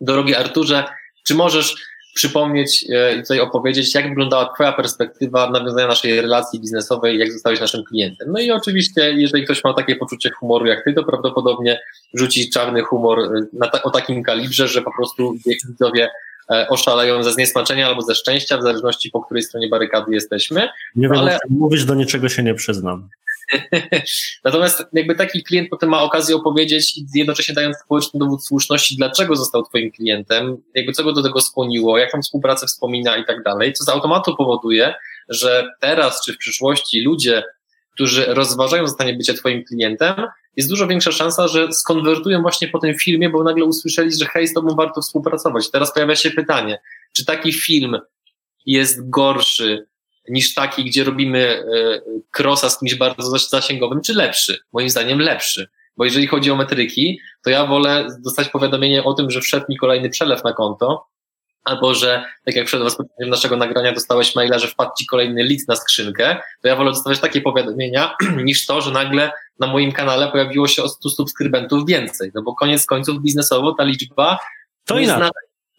drogi 0.00 0.34
Arturze, 0.34 0.84
czy 1.24 1.34
możesz 1.34 1.76
przypomnieć 2.16 2.86
e, 2.90 3.16
i 3.16 3.22
tutaj 3.22 3.40
opowiedzieć, 3.40 3.94
jak 3.94 4.08
wyglądała 4.08 4.54
Twoja 4.54 4.72
perspektywa 4.72 5.50
nawiązania 5.50 5.86
naszej 5.86 6.20
relacji 6.20 6.60
biznesowej, 6.60 7.18
jak 7.18 7.32
zostałeś 7.32 7.60
naszym 7.60 7.84
klientem. 7.84 8.32
No 8.32 8.40
i 8.40 8.50
oczywiście, 8.50 9.12
jeżeli 9.12 9.44
ktoś 9.44 9.64
ma 9.64 9.74
takie 9.74 9.96
poczucie 9.96 10.30
humoru 10.30 10.66
jak 10.66 10.84
Ty, 10.84 10.92
to 10.92 11.04
prawdopodobnie 11.04 11.80
rzuci 12.14 12.50
czarny 12.50 12.82
humor 12.82 13.18
e, 13.20 13.46
na 13.52 13.70
o 13.82 13.90
takim 13.90 14.22
kalibrze, 14.22 14.68
że 14.68 14.82
po 14.82 14.92
prostu 14.96 15.34
widzowie 15.68 16.08
e, 16.50 16.68
oszaleją 16.68 17.22
ze 17.22 17.32
zniesmaczenia 17.32 17.86
albo 17.86 18.02
ze 18.02 18.14
szczęścia, 18.14 18.58
w 18.58 18.62
zależności 18.62 19.10
po 19.10 19.22
której 19.22 19.42
stronie 19.42 19.68
barykady 19.68 20.14
jesteśmy. 20.14 20.68
Nie 20.96 21.08
wiem, 21.08 21.18
ale... 21.18 21.38
mówisz, 21.50 21.84
do 21.84 21.94
niczego 21.94 22.28
się 22.28 22.42
nie 22.42 22.54
przyznam. 22.54 23.08
Natomiast 24.44 24.84
jakby 24.92 25.14
taki 25.14 25.42
klient 25.42 25.68
potem 25.70 25.88
ma 25.90 26.02
okazję 26.02 26.36
opowiedzieć, 26.36 27.00
jednocześnie 27.14 27.54
dając 27.54 27.76
społeczny 27.84 28.20
dowód 28.20 28.44
słuszności, 28.44 28.96
dlaczego 28.96 29.36
został 29.36 29.62
Twoim 29.62 29.92
klientem, 29.92 30.56
jakby 30.74 30.92
co 30.92 31.04
go 31.04 31.12
do 31.12 31.22
tego 31.22 31.40
skłoniło, 31.40 31.98
jak 31.98 32.12
tą 32.12 32.22
współpracę 32.22 32.66
wspomina 32.66 33.16
i 33.16 33.24
tak 33.24 33.42
dalej, 33.42 33.72
co 33.72 33.84
z 33.84 33.88
automatu 33.88 34.36
powoduje, 34.36 34.94
że 35.28 35.68
teraz 35.80 36.24
czy 36.24 36.32
w 36.32 36.38
przyszłości 36.38 37.02
ludzie, 37.02 37.42
którzy 37.94 38.24
rozważają 38.28 38.86
zostanie 38.86 39.14
bycie 39.14 39.34
Twoim 39.34 39.64
klientem, 39.64 40.14
jest 40.56 40.68
dużo 40.68 40.86
większa 40.86 41.12
szansa, 41.12 41.48
że 41.48 41.72
skonwertują 41.72 42.42
właśnie 42.42 42.68
po 42.68 42.78
tym 42.78 42.94
filmie, 42.94 43.30
bo 43.30 43.42
nagle 43.42 43.64
usłyszeli, 43.64 44.12
że 44.12 44.26
hej, 44.26 44.48
z 44.48 44.52
Tobą 44.52 44.74
warto 44.74 45.00
współpracować. 45.00 45.70
Teraz 45.70 45.94
pojawia 45.94 46.16
się 46.16 46.30
pytanie, 46.30 46.78
czy 47.12 47.24
taki 47.24 47.52
film 47.52 47.98
jest 48.66 49.10
gorszy 49.10 49.86
niż 50.28 50.54
taki, 50.54 50.84
gdzie 50.84 51.04
robimy 51.04 51.38
e, 51.38 52.00
crossa 52.38 52.70
z 52.70 52.78
kimś 52.78 52.94
bardzo 52.94 53.38
zasięgowym, 53.38 54.00
czy 54.00 54.14
lepszy? 54.14 54.58
Moim 54.72 54.90
zdaniem 54.90 55.20
lepszy. 55.20 55.68
Bo 55.96 56.04
jeżeli 56.04 56.26
chodzi 56.26 56.50
o 56.50 56.56
metryki, 56.56 57.20
to 57.44 57.50
ja 57.50 57.66
wolę 57.66 58.06
dostać 58.24 58.48
powiadomienie 58.48 59.04
o 59.04 59.14
tym, 59.14 59.30
że 59.30 59.40
wszedł 59.40 59.66
mi 59.68 59.76
kolejny 59.76 60.10
przelew 60.10 60.44
na 60.44 60.52
konto, 60.52 61.06
albo 61.64 61.94
że, 61.94 62.24
tak 62.44 62.56
jak 62.56 62.66
przed 62.66 62.80
rozpoczęciem 62.80 63.28
naszego 63.28 63.56
nagrania 63.56 63.92
dostałeś 63.92 64.34
maila, 64.34 64.58
że 64.58 64.68
wpadł 64.68 64.90
ci 64.98 65.06
kolejny 65.06 65.42
list 65.42 65.68
na 65.68 65.76
skrzynkę, 65.76 66.36
to 66.62 66.68
ja 66.68 66.76
wolę 66.76 66.90
dostawać 66.90 67.20
takie 67.20 67.40
powiadomienia, 67.40 68.16
niż 68.44 68.66
to, 68.66 68.80
że 68.80 68.90
nagle 68.90 69.30
na 69.58 69.66
moim 69.66 69.92
kanale 69.92 70.28
pojawiło 70.28 70.68
się 70.68 70.82
o 70.82 70.88
100 70.88 71.10
subskrybentów 71.10 71.86
więcej. 71.86 72.30
No 72.34 72.42
bo 72.42 72.54
koniec 72.54 72.86
końców 72.86 73.22
biznesowo 73.22 73.74
ta 73.74 73.84
liczba 73.84 74.38
to 74.84 74.98
inaczej. 74.98 75.30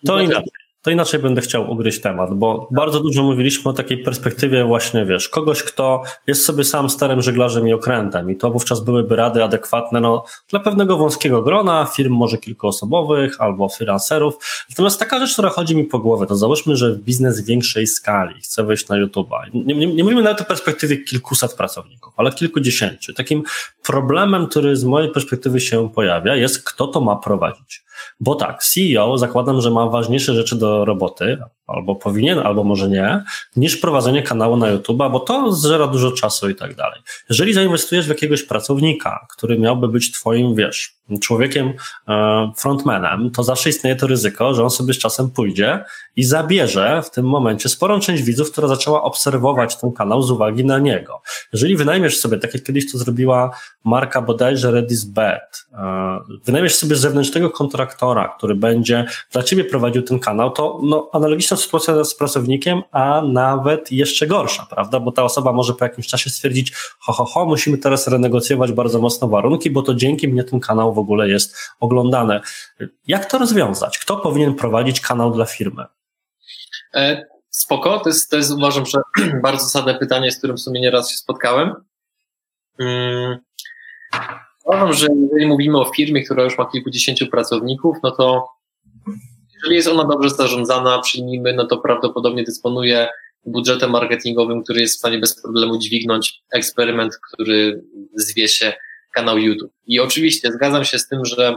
To 0.06 0.20
inaczej 0.20 0.67
to 0.82 0.92
inaczej 0.92 1.20
będę 1.20 1.42
chciał 1.42 1.72
ugryźć 1.72 2.02
temat, 2.02 2.34
bo 2.34 2.70
bardzo 2.72 3.00
dużo 3.00 3.24
mówiliśmy 3.24 3.72
o 3.72 3.74
takiej 3.74 3.98
perspektywie 3.98 4.66
właśnie, 4.66 5.06
wiesz, 5.06 5.30
kogoś, 5.30 5.64
kto 5.64 6.04
jest 6.28 6.46
sobie 6.46 6.64
sam 6.64 6.90
starym 6.90 7.22
żeglarzem 7.22 7.68
i 7.68 7.74
okrętem 7.74 8.32
i 8.32 8.36
to 8.36 8.52
wówczas 8.52 8.80
byłyby 8.80 9.16
rady 9.16 9.44
adekwatne 9.44 10.02
no, 10.02 10.26
dla 10.50 10.60
pewnego 10.60 10.98
wąskiego 10.98 11.42
grona, 11.42 11.88
firm 11.96 12.14
może 12.14 12.38
kilkuosobowych 12.38 13.42
albo 13.42 13.70
freelancerów. 13.70 14.38
Natomiast 14.70 15.00
taka 15.00 15.20
rzecz, 15.20 15.34
która 15.34 15.50
chodzi 15.50 15.76
mi 15.76 15.84
po 15.84 16.00
głowie, 16.00 16.28
to 16.28 16.36
załóżmy, 16.36 16.76
że 16.76 16.96
biznes 16.96 17.46
większej 17.46 17.88
skali 17.88 18.42
chce 18.42 18.64
wejść 18.64 18.88
na 18.88 18.96
YouTube'a. 18.96 19.38
Nie, 19.54 19.76
nie, 19.76 19.88
nie 19.88 20.04
mówimy 20.04 20.24
nawet 20.24 20.42
o 20.42 20.46
perspektywie 20.46 20.98
kilkuset 20.98 21.54
pracowników, 21.54 22.14
ale 22.18 22.32
kilkudziesięciu. 22.32 23.14
Takim 23.14 23.44
problemem, 23.84 24.48
który 24.48 24.76
z 24.76 24.84
mojej 24.84 25.12
perspektywy 25.12 25.60
się 25.60 25.90
pojawia, 25.90 26.36
jest 26.36 26.64
kto 26.64 26.88
to 26.88 27.02
ma 27.02 27.16
prowadzić. 27.16 27.87
Bo 28.20 28.36
tak, 28.36 28.64
CEO 28.64 29.18
zakładam, 29.18 29.62
że 29.62 29.72
ma 29.72 29.88
ważniejsze 29.88 30.34
rzeczy 30.34 30.56
do 30.56 30.86
roboty, 30.86 31.38
albo 31.68 31.96
powinien, 31.96 32.40
albo 32.40 32.64
może 32.64 32.90
nie, 32.90 33.24
niż 33.56 33.78
prowadzenie 33.78 34.24
kanału 34.24 34.58
na 34.58 34.70
YouTube, 34.70 34.98
bo 34.98 35.20
to 35.20 35.52
zżera 35.52 35.88
dużo 35.88 36.12
czasu 36.12 36.50
i 36.50 36.56
tak 36.56 36.76
dalej. 36.76 37.02
Jeżeli 37.30 37.54
zainwestujesz 37.54 38.06
w 38.06 38.10
jakiegoś 38.10 38.44
pracownika, 38.44 39.28
który 39.30 39.60
miałby 39.60 39.88
być 39.88 40.12
twoim, 40.12 40.56
wiesz, 40.56 40.98
człowiekiem, 41.22 41.74
e, 42.08 42.52
frontmanem, 42.56 43.32
to 43.32 43.44
zawsze 43.44 43.70
istnieje 43.70 43.96
to 43.96 44.08
ryzyko, 44.08 44.54
że 44.54 44.64
on 44.64 44.70
sobie 44.70 44.94
z 44.94 44.98
czasem 44.98 45.30
pójdzie 45.30 45.84
i 46.16 46.24
zabierze 46.24 47.02
w 47.06 47.10
tym 47.10 47.26
momencie 47.26 47.70
sporą 47.70 48.00
część 48.00 48.24
widzów, 48.24 48.52
która 48.52 48.68
zaczęła 48.68 49.04
obserwować 49.04 49.78
ten 49.78 49.92
kanał 49.92 50.22
z 50.24 50.32
uwagi 50.32 50.66
na 50.66 50.80
niego. 50.80 51.22
Jeżeli 51.54 51.76
wynajmiesz 51.76 52.20
sobie, 52.20 52.38
tak 52.38 52.54
jak 52.54 52.64
kiedyś 52.64 52.92
to 52.92 52.98
zrobiła 52.98 53.52
marka 53.84 54.22
bodajże 54.22 54.72
Redis 54.72 55.04
Bet, 55.04 55.68
e, 55.74 56.20
wynajmiesz 56.46 56.76
sobie 56.76 56.96
zewnętrznego 56.96 57.50
kontraktora, 57.50 58.34
który 58.38 58.56
będzie 58.56 59.06
dla 59.32 59.44
ciebie 59.44 59.64
prowadził 59.64 60.02
ten 60.02 60.20
kanał, 60.20 60.52
to 60.52 60.80
no, 60.84 61.10
analogiczna 61.14 61.57
z 62.04 62.16
pracownikiem, 62.16 62.82
a 62.92 63.22
nawet 63.22 63.92
jeszcze 63.92 64.28
gorsza, 64.28 64.68
prawda? 64.70 65.00
Bo 65.00 65.12
ta 65.12 65.24
osoba 65.24 65.54
może 65.54 65.74
po 65.74 65.86
jakimś 65.86 66.08
czasie 66.08 66.30
stwierdzić, 66.30 66.74
ho, 67.00 67.14
ho, 67.14 67.26
ho, 67.26 67.46
musimy 67.46 67.78
teraz 67.78 68.08
renegocjować 68.08 68.72
bardzo 68.72 69.00
mocno 69.00 69.28
warunki, 69.28 69.72
bo 69.72 69.82
to 69.82 69.96
dzięki 69.96 70.28
mnie 70.28 70.44
ten 70.44 70.60
kanał 70.60 70.94
w 70.94 71.00
ogóle 71.00 71.30
jest 71.30 71.58
oglądany. 71.80 72.40
Jak 73.08 73.26
to 73.26 73.38
rozwiązać? 73.38 73.98
Kto 73.98 74.18
powinien 74.18 74.56
prowadzić 74.56 75.02
kanał 75.02 75.32
dla 75.32 75.46
firmy? 75.46 75.86
E, 76.94 77.26
spoko, 77.50 78.00
to 78.00 78.10
jest, 78.10 78.32
to 78.32 78.38
jest 78.38 78.52
uważam, 78.52 78.86
że 78.86 79.02
bardzo 79.44 79.64
zasadne 79.64 79.96
pytanie, 79.96 80.32
z 80.32 80.38
którym 80.38 80.58
w 80.58 80.62
sumie 80.62 80.82
nieraz 80.82 81.12
się 81.12 81.18
spotkałem. 81.18 81.74
Hmm. 82.78 83.38
Uważam, 84.66 84.94
że 84.94 85.08
jeżeli 85.24 85.48
mówimy 85.48 85.80
o 85.80 85.92
firmie, 85.96 86.24
która 86.24 86.44
już 86.44 86.58
ma 86.58 86.66
kilkudziesięciu 86.66 87.28
pracowników, 87.28 87.98
no 88.04 88.12
to 88.12 88.48
jeżeli 89.58 89.76
jest 89.76 89.88
ona 89.88 90.04
dobrze 90.06 90.30
zarządzana, 90.30 91.00
przyjmijmy, 91.00 91.54
no 91.54 91.66
to 91.66 91.78
prawdopodobnie 91.78 92.44
dysponuje 92.44 93.08
budżetem 93.46 93.92
marketingowym, 93.92 94.64
który 94.64 94.82
jest 94.82 94.96
w 94.96 95.00
stanie 95.00 95.18
bez 95.18 95.42
problemu 95.42 95.78
dźwignąć 95.78 96.42
eksperyment, 96.52 97.14
który 97.18 97.84
zwie 98.14 98.48
się 98.48 98.74
kanał 99.14 99.38
YouTube. 99.38 99.72
I 99.88 100.00
oczywiście 100.00 100.52
zgadzam 100.52 100.86
się 100.86 101.00
z 101.00 101.08
tym, 101.08 101.26
że 101.26 101.56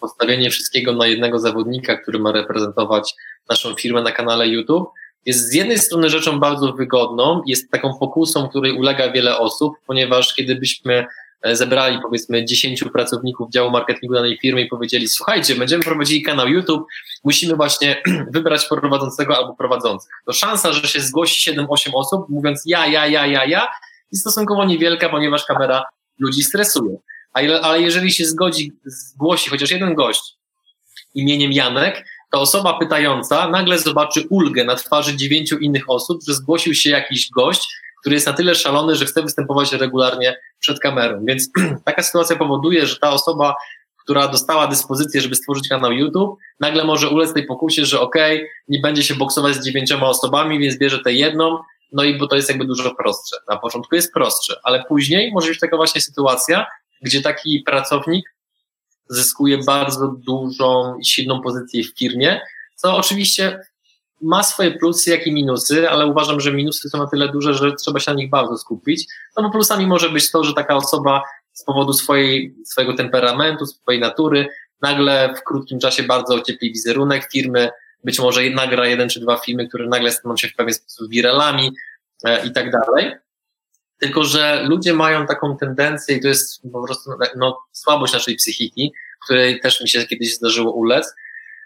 postawienie 0.00 0.50
wszystkiego 0.50 0.92
na 0.92 1.06
jednego 1.06 1.38
zawodnika, 1.38 1.96
który 1.96 2.18
ma 2.18 2.32
reprezentować 2.32 3.14
naszą 3.48 3.74
firmę 3.74 4.02
na 4.02 4.12
kanale 4.12 4.48
YouTube, 4.48 4.88
jest 5.26 5.48
z 5.48 5.54
jednej 5.54 5.78
strony 5.78 6.10
rzeczą 6.10 6.40
bardzo 6.40 6.72
wygodną, 6.72 7.42
jest 7.46 7.70
taką 7.70 7.98
pokusą, 7.98 8.48
której 8.48 8.72
ulega 8.72 9.12
wiele 9.12 9.38
osób, 9.38 9.74
ponieważ 9.86 10.34
kiedy 10.34 10.54
byśmy 10.54 10.94
e, 10.94 11.06
zebrali 11.44 11.98
powiedzmy 12.02 12.44
10 12.44 12.84
pracowników 12.92 13.50
działu 13.50 13.70
marketingu 13.70 14.14
danej 14.14 14.38
firmy 14.42 14.62
i 14.62 14.66
powiedzieli, 14.66 15.08
słuchajcie, 15.08 15.54
będziemy 15.54 15.84
prowadzili 15.84 16.22
kanał 16.22 16.48
YouTube, 16.48 16.86
musimy 17.24 17.56
właśnie 17.56 18.02
wybrać 18.34 18.66
prowadzącego 18.66 19.36
albo 19.36 19.54
prowadzących. 19.54 20.10
To 20.26 20.32
szansa, 20.32 20.72
że 20.72 20.88
się 20.88 21.00
zgłosi 21.00 21.50
7-8 21.50 21.90
osób, 21.94 22.28
mówiąc 22.28 22.62
ja, 22.66 22.86
ja, 22.86 23.06
ja, 23.06 23.26
ja, 23.26 23.44
ja, 23.44 23.68
jest 24.12 24.22
stosunkowo 24.22 24.64
niewielka, 24.64 25.08
ponieważ 25.08 25.44
kamera 25.44 25.84
ludzi 26.18 26.42
stresuje. 26.42 26.96
Ale 27.32 27.80
jeżeli 27.80 28.12
się 28.12 28.24
zgodzi, 28.24 28.72
zgłosi 28.84 29.50
chociaż 29.50 29.70
jeden 29.70 29.94
gość 29.94 30.36
imieniem 31.14 31.52
Janek, 31.52 32.04
to 32.30 32.40
osoba 32.40 32.78
pytająca 32.78 33.48
nagle 33.48 33.78
zobaczy 33.78 34.24
ulgę 34.30 34.64
na 34.64 34.76
twarzy 34.76 35.16
dziewięciu 35.16 35.58
innych 35.58 35.90
osób, 35.90 36.20
że 36.28 36.34
zgłosił 36.34 36.74
się 36.74 36.90
jakiś 36.90 37.30
gość, 37.30 37.68
który 38.02 38.14
jest 38.14 38.26
na 38.26 38.32
tyle 38.32 38.54
szalony, 38.54 38.96
że 38.96 39.04
chce 39.04 39.22
występować 39.22 39.72
regularnie 39.72 40.36
przed 40.58 40.80
kamerą. 40.80 41.24
Więc 41.24 41.50
taka 41.84 42.02
sytuacja 42.02 42.36
powoduje, 42.36 42.86
że 42.86 42.96
ta 42.98 43.10
osoba, 43.10 43.54
która 44.04 44.28
dostała 44.28 44.66
dyspozycję, 44.66 45.20
żeby 45.20 45.36
stworzyć 45.36 45.68
kanał 45.68 45.92
YouTube, 45.92 46.38
nagle 46.60 46.84
może 46.84 47.08
ulec 47.08 47.34
tej 47.34 47.46
pokusie, 47.46 47.86
że 47.86 48.00
okej, 48.00 48.36
okay, 48.36 48.48
nie 48.68 48.80
będzie 48.80 49.02
się 49.02 49.14
boksować 49.14 49.54
z 49.54 49.64
dziewięcioma 49.64 50.08
osobami, 50.08 50.58
więc 50.58 50.78
bierze 50.78 50.98
tę 50.98 51.12
jedną, 51.12 51.58
no 51.92 52.04
i 52.04 52.18
bo 52.18 52.26
to 52.26 52.36
jest 52.36 52.48
jakby 52.48 52.64
dużo 52.64 52.94
prostsze. 52.94 53.36
Na 53.48 53.56
początku 53.56 53.94
jest 53.94 54.12
prostsze, 54.12 54.60
ale 54.64 54.84
później 54.88 55.32
może 55.32 55.48
być 55.48 55.58
taka 55.58 55.76
właśnie 55.76 56.00
sytuacja, 56.00 56.66
gdzie 57.02 57.22
taki 57.22 57.62
pracownik 57.66 58.34
zyskuje 59.08 59.58
bardzo 59.58 60.14
dużą 60.26 60.98
i 60.98 61.04
silną 61.04 61.40
pozycję 61.42 61.84
w 61.84 61.98
firmie, 61.98 62.40
co 62.74 62.96
oczywiście 62.96 63.60
ma 64.22 64.42
swoje 64.42 64.70
plusy, 64.70 65.10
jak 65.10 65.26
i 65.26 65.32
minusy, 65.32 65.90
ale 65.90 66.06
uważam, 66.06 66.40
że 66.40 66.52
minusy 66.52 66.88
są 66.88 66.98
na 66.98 67.06
tyle 67.06 67.28
duże, 67.28 67.54
że 67.54 67.72
trzeba 67.72 68.00
się 68.00 68.10
na 68.10 68.16
nich 68.16 68.30
bardzo 68.30 68.58
skupić. 68.58 69.06
No 69.36 69.42
bo 69.42 69.50
plusami 69.50 69.86
może 69.86 70.10
być 70.10 70.30
to, 70.30 70.44
że 70.44 70.54
taka 70.54 70.76
osoba 70.76 71.22
z 71.52 71.64
powodu 71.64 71.92
swojej, 71.92 72.54
swojego 72.64 72.94
temperamentu, 72.94 73.66
swojej 73.66 74.00
natury, 74.00 74.48
nagle 74.82 75.34
w 75.36 75.44
krótkim 75.44 75.78
czasie 75.78 76.02
bardzo 76.02 76.34
ociepli 76.34 76.72
wizerunek 76.72 77.28
firmy, 77.32 77.70
być 78.04 78.18
może 78.18 78.50
nagra 78.50 78.86
jeden 78.86 79.08
czy 79.08 79.20
dwa 79.20 79.36
filmy, 79.36 79.68
które 79.68 79.88
nagle 79.88 80.12
staną 80.12 80.36
się 80.36 80.48
w 80.48 80.54
pewien 80.54 80.74
sposób 80.74 81.10
wiralami 81.10 81.72
e, 82.24 82.46
i 82.46 82.52
tak 82.52 82.70
dalej. 82.70 83.12
Tylko, 83.98 84.24
że 84.24 84.62
ludzie 84.62 84.94
mają 84.94 85.26
taką 85.26 85.56
tendencję 85.56 86.16
i 86.16 86.20
to 86.20 86.28
jest 86.28 86.62
po 86.72 86.84
prostu 86.86 87.10
no, 87.36 87.58
słabość 87.72 88.12
naszej 88.12 88.36
psychiki, 88.36 88.92
której 89.24 89.60
też 89.60 89.80
mi 89.80 89.88
się 89.88 90.06
kiedyś 90.06 90.34
zdarzyło 90.34 90.72
ulec, 90.72 91.14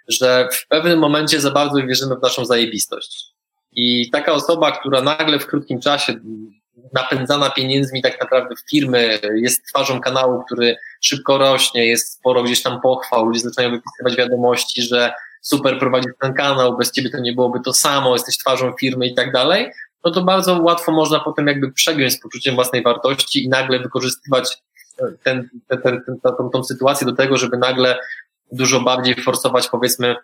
że 0.09 0.48
w 0.52 0.68
pewnym 0.68 0.98
momencie 0.98 1.40
za 1.40 1.50
bardzo 1.50 1.82
wierzymy 1.82 2.16
w 2.16 2.22
naszą 2.22 2.44
zajebistość. 2.44 3.36
I 3.72 4.11
taka 4.11 4.32
osoba, 4.32 4.72
która 4.72 5.02
nagle 5.02 5.38
w 5.38 5.46
krótkim 5.46 5.80
czasie 5.80 6.14
napędzana 6.92 7.50
pieniędzmi 7.50 8.02
tak 8.02 8.20
naprawdę 8.20 8.57
w 8.57 8.70
firmy, 8.70 9.18
jest 9.34 9.66
twarzą 9.66 10.00
kanału, 10.00 10.42
który 10.44 10.76
szybko 11.00 11.38
rośnie, 11.38 11.86
jest 11.86 12.12
sporo 12.12 12.42
gdzieś 12.42 12.62
tam 12.62 12.80
pochwał, 12.80 13.26
ludzie 13.26 13.40
zaczynają 13.40 13.70
wypisywać 13.70 14.16
wiadomości, 14.16 14.82
że 14.82 15.12
super 15.40 15.78
prowadzisz 15.78 16.12
ten 16.20 16.34
kanał, 16.34 16.76
bez 16.76 16.92
ciebie 16.92 17.11
to 17.11 17.18
nie 17.18 17.32
byłoby 17.32 17.61
to 17.64 17.72
samo, 17.72 18.12
jesteś 18.12 18.38
twarzą 18.38 18.72
firmy 18.80 19.07
i 19.07 19.14
tak 19.14 19.32
dalej, 19.32 19.70
no 20.04 20.11
to 20.11 20.22
bardzo 20.22 20.62
łatwo 20.62 20.92
można 20.92 21.20
potem 21.20 21.46
jakby 21.46 21.72
przegiąć 21.72 22.12
z 22.12 22.20
poczuciem 22.20 22.54
własnej 22.54 22.82
wartości 22.82 23.44
i 23.44 23.48
nagle 23.48 23.78
wykorzystywać 23.78 24.59
ten, 25.22 25.48
ten, 25.68 25.80
ten, 25.82 26.20
tą, 26.22 26.50
tą 26.50 26.64
sytuację 26.64 27.07
do 27.07 27.12
tego, 27.12 27.36
żeby 27.36 27.57
nagle 27.57 27.98
dużo 28.53 28.80
bardziej 28.80 29.14
forsować 29.14 29.68
powiedzmy 29.68 30.16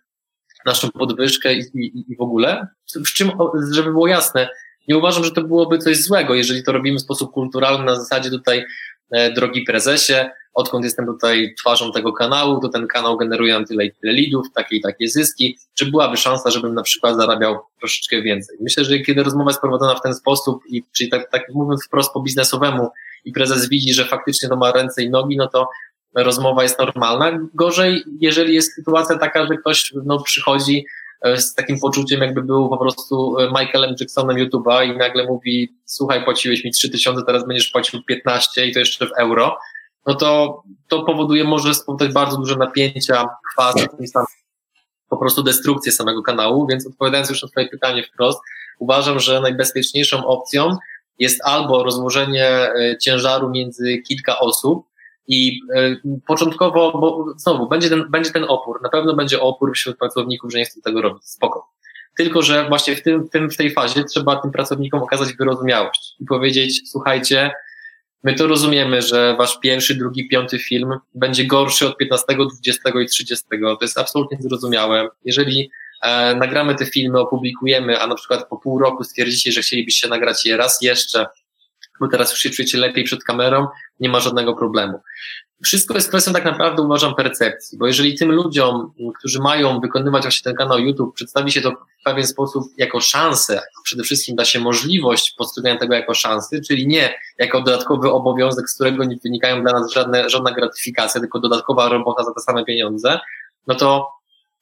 naszą 0.66 0.90
podwyżkę 0.90 1.54
i, 1.54 1.60
i, 1.74 2.12
i 2.12 2.16
w 2.16 2.20
ogóle. 2.20 2.66
W 3.06 3.12
czym, 3.12 3.30
żeby 3.72 3.90
było 3.90 4.06
jasne, 4.06 4.48
nie 4.88 4.98
uważam, 4.98 5.24
że 5.24 5.30
to 5.30 5.42
byłoby 5.42 5.78
coś 5.78 5.96
złego, 5.96 6.34
jeżeli 6.34 6.62
to 6.62 6.72
robimy 6.72 6.98
w 6.98 7.02
sposób 7.02 7.32
kulturalny, 7.32 7.84
na 7.84 7.96
zasadzie 7.96 8.30
tutaj, 8.30 8.64
e, 9.10 9.32
drogi 9.32 9.62
prezesie, 9.62 10.14
odkąd 10.54 10.84
jestem 10.84 11.06
tutaj 11.06 11.54
twarzą 11.58 11.92
tego 11.92 12.12
kanału, 12.12 12.60
to 12.60 12.68
ten 12.68 12.86
kanał 12.86 13.16
generuje 13.16 13.64
tyle 13.64 13.84
i 13.84 13.92
tyle 13.92 14.12
lidów, 14.12 14.46
takie 14.54 14.76
i 14.76 14.80
takie 14.80 15.08
zyski, 15.08 15.58
czy 15.74 15.90
byłaby 15.90 16.16
szansa, 16.16 16.50
żebym 16.50 16.74
na 16.74 16.82
przykład 16.82 17.16
zarabiał 17.16 17.58
troszeczkę 17.78 18.22
więcej. 18.22 18.56
Myślę, 18.60 18.84
że 18.84 18.98
kiedy 18.98 19.22
rozmowa 19.22 19.50
jest 19.50 19.60
prowadzona 19.60 19.94
w 19.94 20.02
ten 20.02 20.14
sposób, 20.14 20.62
i 20.68 20.82
czyli 20.96 21.10
tak, 21.10 21.30
tak 21.30 21.42
mówiąc 21.54 21.84
wprost 21.84 22.12
po 22.12 22.22
biznesowemu, 22.22 22.90
i 23.24 23.32
prezes 23.32 23.68
widzi, 23.68 23.94
że 23.94 24.04
faktycznie 24.04 24.48
to 24.48 24.56
ma 24.56 24.72
ręce 24.72 25.02
i 25.02 25.10
nogi, 25.10 25.36
no 25.36 25.48
to 25.48 25.68
rozmowa 26.14 26.62
jest 26.62 26.78
normalna. 26.78 27.38
Gorzej, 27.54 28.04
jeżeli 28.20 28.54
jest 28.54 28.74
sytuacja 28.74 29.18
taka, 29.18 29.46
że 29.46 29.56
ktoś 29.56 29.92
no, 30.04 30.22
przychodzi 30.22 30.86
e, 31.22 31.36
z 31.36 31.54
takim 31.54 31.80
poczuciem, 31.80 32.20
jakby 32.20 32.42
był 32.42 32.68
po 32.68 32.78
prostu 32.78 33.38
e, 33.38 33.48
Michaelem 33.48 33.94
Jacksonem 34.00 34.36
YouTube'a 34.36 34.94
i 34.94 34.96
nagle 34.96 35.26
mówi, 35.26 35.76
słuchaj, 35.84 36.24
płaciłeś 36.24 36.64
mi 36.64 36.70
3000, 36.70 37.22
teraz 37.26 37.46
będziesz 37.46 37.70
płacił 37.70 38.02
15 38.02 38.66
i 38.66 38.72
to 38.72 38.78
jeszcze 38.78 39.06
w 39.06 39.12
euro, 39.18 39.58
no 40.06 40.14
to 40.14 40.62
to 40.88 41.02
powoduje, 41.02 41.44
może 41.44 41.74
spowodować 41.74 42.14
bardzo 42.14 42.36
duże 42.36 42.56
napięcia, 42.56 43.28
kwas, 43.52 43.74
po 45.08 45.16
prostu 45.16 45.42
destrukcję 45.42 45.92
samego 45.92 46.22
kanału, 46.22 46.66
więc 46.66 46.86
odpowiadając 46.86 47.30
już 47.30 47.42
na 47.42 47.48
twoje 47.48 47.68
pytanie 47.68 48.02
wprost, 48.02 48.38
uważam, 48.78 49.20
że 49.20 49.40
najbezpieczniejszą 49.40 50.26
opcją 50.26 50.76
jest 51.18 51.40
albo 51.44 51.84
rozłożenie 51.84 52.46
e, 52.46 52.98
ciężaru 53.00 53.50
między 53.50 53.98
kilka 53.98 54.38
osób, 54.38 54.86
i 55.28 55.60
e, 55.74 55.96
początkowo, 56.26 56.92
bo 56.92 57.26
znowu, 57.36 57.68
będzie 57.68 57.88
ten, 57.88 58.10
będzie 58.10 58.30
ten 58.30 58.44
opór, 58.48 58.82
na 58.82 58.88
pewno 58.88 59.14
będzie 59.14 59.40
opór 59.40 59.72
wśród 59.74 59.98
pracowników, 59.98 60.52
że 60.52 60.58
nie 60.58 60.64
chcą 60.64 60.80
tego 60.80 61.02
robić, 61.02 61.24
spoko. 61.24 61.72
Tylko, 62.16 62.42
że 62.42 62.68
właśnie 62.68 62.96
w, 62.96 63.02
tym, 63.02 63.24
w, 63.24 63.30
tym, 63.30 63.50
w 63.50 63.56
tej 63.56 63.70
fazie 63.70 64.04
trzeba 64.04 64.36
tym 64.36 64.50
pracownikom 64.50 65.02
okazać 65.02 65.32
wyrozumiałość 65.32 66.14
i 66.20 66.24
powiedzieć, 66.24 66.90
słuchajcie, 66.90 67.50
my 68.24 68.34
to 68.34 68.46
rozumiemy, 68.46 69.02
że 69.02 69.36
wasz 69.38 69.60
pierwszy, 69.60 69.94
drugi, 69.94 70.28
piąty 70.28 70.58
film 70.58 70.90
będzie 71.14 71.44
gorszy 71.44 71.86
od 71.86 71.96
15, 71.96 72.26
20 72.62 73.00
i 73.00 73.06
30. 73.06 73.44
To 73.60 73.78
jest 73.80 73.98
absolutnie 73.98 74.38
zrozumiałe. 74.40 75.08
Jeżeli 75.24 75.70
e, 76.02 76.34
nagramy 76.34 76.74
te 76.74 76.86
filmy, 76.86 77.20
opublikujemy, 77.20 78.00
a 78.00 78.06
na 78.06 78.14
przykład 78.14 78.48
po 78.48 78.56
pół 78.56 78.78
roku 78.78 79.04
stwierdzicie, 79.04 79.52
że 79.52 79.60
chcielibyście 79.60 80.08
nagrać 80.08 80.46
je 80.46 80.56
raz 80.56 80.82
jeszcze, 80.82 81.26
bo 82.00 82.08
teraz 82.08 82.30
już 82.30 82.40
się 82.40 82.50
czujecie 82.50 82.78
lepiej 82.78 83.04
przed 83.04 83.24
kamerą, 83.24 83.66
nie 84.00 84.08
ma 84.08 84.20
żadnego 84.20 84.54
problemu. 84.54 85.00
Wszystko 85.64 85.94
jest 85.94 86.08
kwestią 86.08 86.32
tak 86.32 86.44
naprawdę, 86.44 86.82
uważam, 86.82 87.14
percepcji, 87.14 87.78
bo 87.78 87.86
jeżeli 87.86 88.18
tym 88.18 88.32
ludziom, 88.32 88.92
którzy 89.18 89.40
mają 89.40 89.80
wykonywać 89.80 90.22
właśnie 90.22 90.44
ten 90.44 90.54
kanał 90.54 90.78
YouTube, 90.78 91.14
przedstawi 91.14 91.52
się 91.52 91.60
to 91.60 91.70
w 91.70 92.04
pewien 92.04 92.26
sposób 92.26 92.64
jako 92.76 93.00
szansę, 93.00 93.60
przede 93.84 94.02
wszystkim 94.02 94.36
da 94.36 94.44
się 94.44 94.60
możliwość 94.60 95.34
postrzegania 95.38 95.78
tego 95.78 95.94
jako 95.94 96.14
szansy, 96.14 96.60
czyli 96.68 96.86
nie 96.86 97.14
jako 97.38 97.60
dodatkowy 97.60 98.10
obowiązek, 98.10 98.70
z 98.70 98.74
którego 98.74 99.04
nie 99.04 99.16
wynikają 99.24 99.62
dla 99.62 99.72
nas 99.72 99.92
żadne, 99.92 100.30
żadna 100.30 100.50
gratyfikacja, 100.50 101.20
tylko 101.20 101.40
dodatkowa 101.40 101.88
robota 101.88 102.24
za 102.24 102.34
te 102.34 102.40
same 102.40 102.64
pieniądze, 102.64 103.20
no 103.66 103.74
to 103.74 104.08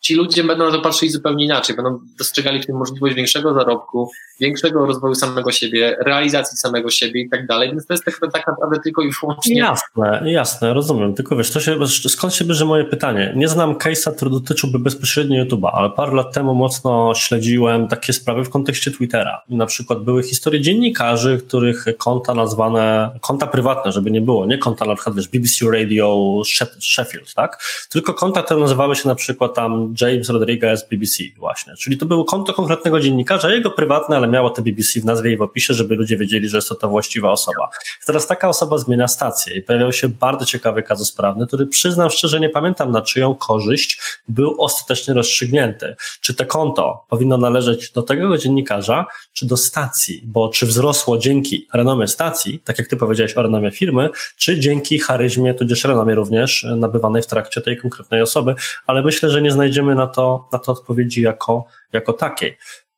ci 0.01 0.15
ludzie 0.15 0.45
będą 0.45 0.65
na 0.65 0.73
to 0.73 0.81
patrzyli 0.81 1.13
zupełnie 1.13 1.45
inaczej, 1.45 1.77
będą 1.77 2.01
dostrzegali 2.19 2.63
w 2.63 2.67
tym 2.67 2.77
możliwość 2.77 3.15
większego 3.15 3.55
zarobku, 3.55 4.11
większego 4.41 4.87
rozwoju 4.87 5.15
samego 5.15 5.53
siebie, 5.53 5.97
realizacji 6.07 6.59
samego 6.59 6.91
siebie 6.91 7.21
i 7.21 7.29
tak 7.29 7.47
dalej, 7.47 7.71
więc 7.71 7.87
to 7.87 7.95
jest 7.95 8.05
tak, 8.05 8.47
naprawdę 8.47 8.81
tylko 8.85 9.03
i 9.03 9.11
wyłącznie... 9.21 9.59
Jasne, 9.59 10.33
jasne, 10.33 10.75
rozumiem, 10.75 11.15
tylko 11.15 11.37
wiesz, 11.37 11.51
to 11.51 11.61
się, 11.61 11.87
skąd 12.09 12.35
się 12.35 12.45
bierze 12.45 12.65
moje 12.65 12.85
pytanie? 12.85 13.33
Nie 13.37 13.49
znam 13.49 13.75
case'a, 13.75 14.17
który 14.17 14.31
dotyczyłby 14.31 14.79
bezpośrednio 14.79 15.45
YouTube'a, 15.45 15.71
ale 15.73 15.91
parę 15.91 16.15
lat 16.15 16.35
temu 16.35 16.55
mocno 16.55 17.13
śledziłem 17.15 17.89
takie 17.89 18.13
sprawy 18.13 18.45
w 18.45 18.51
kontekście 18.51 18.91
Twittera. 18.91 19.43
Na 19.49 19.67
przykład 19.67 19.99
były 19.99 20.23
historie 20.23 20.61
dziennikarzy, 20.61 21.43
których 21.49 21.85
konta 21.99 22.35
nazwane, 22.35 23.11
konta 23.21 23.47
prywatne, 23.47 23.93
żeby 23.93 24.11
nie 24.11 24.21
było, 24.21 24.47
nie 24.47 24.59
konta 24.59 24.85
na 24.85 24.95
przykład, 24.95 25.17
wiesz, 25.17 25.29
BBC 25.29 25.71
Radio 25.73 26.37
Sheffield, 26.81 27.35
tak? 27.35 27.65
Tylko 27.89 28.15
konta, 28.15 28.43
które 28.43 28.61
nazywały 28.61 28.97
się 28.97 29.09
na 29.09 29.15
przykład 29.15 29.55
tam 29.55 29.90
James 30.01 30.29
Rodriguez 30.29 30.89
BBC 30.91 31.25
właśnie. 31.37 31.77
Czyli 31.77 31.99
to 31.99 32.07
było 32.07 32.25
konto 32.25 32.55
konkretnego 32.55 33.01
dziennikarza, 33.01 33.51
jego 33.51 33.71
prywatne, 33.71 34.17
ale 34.17 34.29
miało 34.29 34.51
to 34.51 34.63
BBC 34.63 35.01
w 35.01 35.05
nazwie 35.05 35.33
i 35.33 35.37
w 35.37 35.43
opisie, 35.43 35.75
żeby 35.75 35.95
ludzie 35.95 36.17
wiedzieli, 36.17 36.49
że 36.49 36.57
jest 36.57 36.69
to 36.69 36.75
ta 36.75 36.89
właściwa 36.89 37.31
osoba. 37.31 37.69
Teraz 38.07 38.27
taka 38.27 38.49
osoba 38.49 38.79
zmienia 38.79 39.09
stację 39.09 39.57
i 39.57 39.63
pojawiał 39.63 39.93
się 39.93 40.09
bardzo 40.09 40.47
ciekawy 40.47 40.83
kazus 40.83 41.13
prawny, 41.13 41.47
który 41.47 41.67
przyznam 41.67 42.11
szczerze, 42.11 42.41
nie 42.41 42.49
pamiętam 42.49 42.91
na 42.91 43.03
czyją 43.03 43.35
korzyść 43.35 44.01
był 44.29 44.63
ostatecznie 44.63 45.15
rozstrzygnięty. 45.15 45.97
Czy 46.21 46.35
to 46.35 46.47
konto 46.47 47.05
powinno 47.09 47.37
należeć 47.37 47.93
do 47.93 48.03
tego 48.03 48.39
dziennikarza, 48.39 49.07
czy 49.33 49.47
do 49.47 49.57
stacji, 49.57 50.23
bo 50.25 50.49
czy 50.49 50.67
wzrosło 50.67 51.19
dzięki 51.19 51.67
renomie 51.73 52.09
stacji, 52.09 52.61
tak 52.65 52.79
jak 52.79 52.89
ty 52.89 52.97
powiedziałeś 52.97 53.37
o 53.37 53.43
renomie 53.43 53.71
firmy, 53.71 54.11
czy 54.37 54.61
dzięki 54.61 54.99
charyzmie, 54.99 55.55
tudzież 55.55 55.85
renomie 55.85 56.15
również 56.15 56.67
nabywanej 56.77 57.23
w 57.23 57.27
trakcie 57.27 57.61
tej 57.61 57.77
konkretnej 57.77 58.23
osoby, 58.23 58.55
ale 58.87 59.03
myślę, 59.03 59.31
że 59.31 59.43
nie 59.43 59.51
znajdziemy 59.51 59.80
znajdziemy 59.81 59.95
na 59.95 60.07
to, 60.07 60.49
na 60.53 60.59
to 60.59 60.73
odpowiedzi 60.73 61.23
jako, 61.23 61.65
jako 61.93 62.13
takiej. 62.13 62.57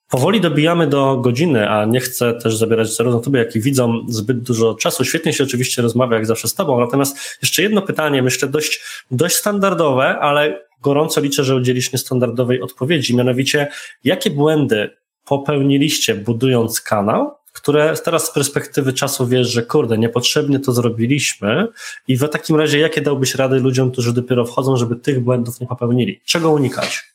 Powoli 0.09 0.41
dobijamy 0.41 0.87
do 0.87 1.17
godziny, 1.17 1.71
a 1.71 1.85
nie 1.85 2.01
chcę 2.01 2.35
też 2.35 2.57
zabierać 2.57 2.97
zarówno 2.97 3.21
tobie, 3.21 3.39
jak 3.39 3.57
i 3.57 3.61
widzom 3.61 4.07
zbyt 4.09 4.43
dużo 4.43 4.75
czasu. 4.75 5.05
Świetnie 5.05 5.33
się 5.33 5.45
oczywiście 5.45 5.83
rozmawia, 5.83 6.17
jak 6.17 6.27
zawsze 6.27 6.49
z 6.49 6.55
tobą, 6.55 6.81
natomiast 6.81 7.39
jeszcze 7.43 7.63
jedno 7.63 7.83
pytanie, 7.83 8.23
myślę 8.23 8.49
dość, 8.49 8.83
dość 9.11 9.37
standardowe, 9.37 10.19
ale 10.19 10.65
gorąco 10.83 11.21
liczę, 11.21 11.45
że 11.45 11.57
udzielisz 11.57 11.93
niestandardowej 11.93 12.63
odpowiedzi, 12.63 13.17
mianowicie 13.17 13.69
jakie 14.05 14.31
błędy 14.31 14.91
popełniliście 15.25 16.15
budując 16.15 16.81
kanał, 16.81 17.31
które 17.53 17.95
teraz 18.05 18.27
z 18.27 18.31
perspektywy 18.31 18.93
czasu 18.93 19.27
wiesz, 19.27 19.49
że 19.49 19.63
kurde, 19.63 19.99
niepotrzebnie 19.99 20.61
to 20.61 20.73
zrobiliśmy 20.73 21.67
i 22.09 22.17
w 22.17 22.29
takim 22.29 22.57
razie 22.57 22.79
jakie 22.79 23.01
dałbyś 23.01 23.35
rady 23.35 23.61
ludziom, 23.61 23.93
którzy 23.93 24.13
dopiero 24.13 24.45
wchodzą, 24.45 24.77
żeby 24.77 24.97
tych 24.97 25.21
błędów 25.21 25.61
nie 25.61 25.67
popełnili? 25.67 26.21
Czego 26.25 26.51
unikać? 26.51 27.13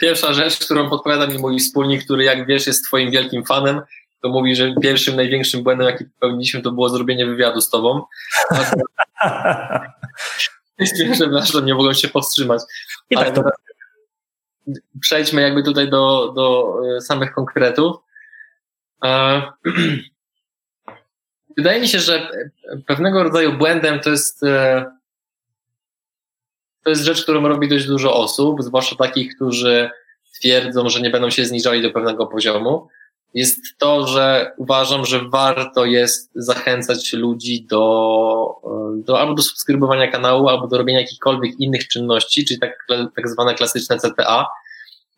Pierwsza 0.00 0.32
rzecz, 0.32 0.58
którą 0.58 0.90
podpowiada 0.90 1.26
mi 1.26 1.38
mój 1.38 1.58
wspólnik, 1.58 2.04
który 2.04 2.24
jak 2.24 2.46
wiesz 2.46 2.66
jest 2.66 2.84
twoim 2.84 3.10
wielkim 3.10 3.44
fanem, 3.44 3.80
to 4.22 4.28
mówi, 4.28 4.56
że 4.56 4.74
pierwszym, 4.82 5.16
największym 5.16 5.62
błędem, 5.62 5.86
jaki 5.86 6.04
popełniliśmy, 6.04 6.62
to 6.62 6.72
było 6.72 6.88
zrobienie 6.88 7.26
wywiadu 7.26 7.60
z 7.60 7.70
tobą. 7.70 8.02
że 11.52 11.62
nie 11.64 11.74
mogą 11.74 11.92
się 11.92 12.08
powstrzymać. 12.08 12.62
I 13.10 13.16
tak 13.16 13.34
to... 13.34 13.42
Przejdźmy 15.00 15.42
jakby 15.42 15.62
tutaj 15.62 15.90
do, 15.90 16.32
do 16.36 16.74
e, 16.96 17.00
samych 17.00 17.32
konkretów. 17.32 17.96
E, 19.04 19.42
wydaje 21.56 21.80
mi 21.80 21.88
się, 21.88 21.98
że 21.98 22.30
pewnego 22.86 23.22
rodzaju 23.22 23.52
błędem 23.52 24.00
to 24.00 24.10
jest 24.10 24.42
e, 24.42 24.84
to 26.84 26.90
jest 26.90 27.02
rzecz, 27.02 27.22
którą 27.22 27.48
robi 27.48 27.68
dość 27.68 27.86
dużo 27.86 28.16
osób, 28.16 28.62
zwłaszcza 28.62 28.96
takich, 28.96 29.36
którzy 29.36 29.90
twierdzą, 30.38 30.88
że 30.88 31.00
nie 31.00 31.10
będą 31.10 31.30
się 31.30 31.44
zniżali 31.44 31.82
do 31.82 31.90
pewnego 31.90 32.26
poziomu. 32.26 32.88
Jest 33.34 33.60
to, 33.78 34.06
że 34.06 34.52
uważam, 34.56 35.06
że 35.06 35.28
warto 35.28 35.84
jest 35.84 36.30
zachęcać 36.34 37.12
ludzi 37.12 37.66
do, 37.70 38.54
e, 38.64 39.02
do 39.04 39.20
albo 39.20 39.34
do 39.34 39.42
subskrybowania 39.42 40.10
kanału, 40.10 40.48
albo 40.48 40.66
do 40.66 40.78
robienia 40.78 41.00
jakichkolwiek 41.00 41.60
innych 41.60 41.88
czynności, 41.88 42.44
czyli 42.44 42.60
tak, 42.60 42.86
tak 43.16 43.28
zwane 43.28 43.54
klasyczne 43.54 43.98
CTA, 43.98 44.46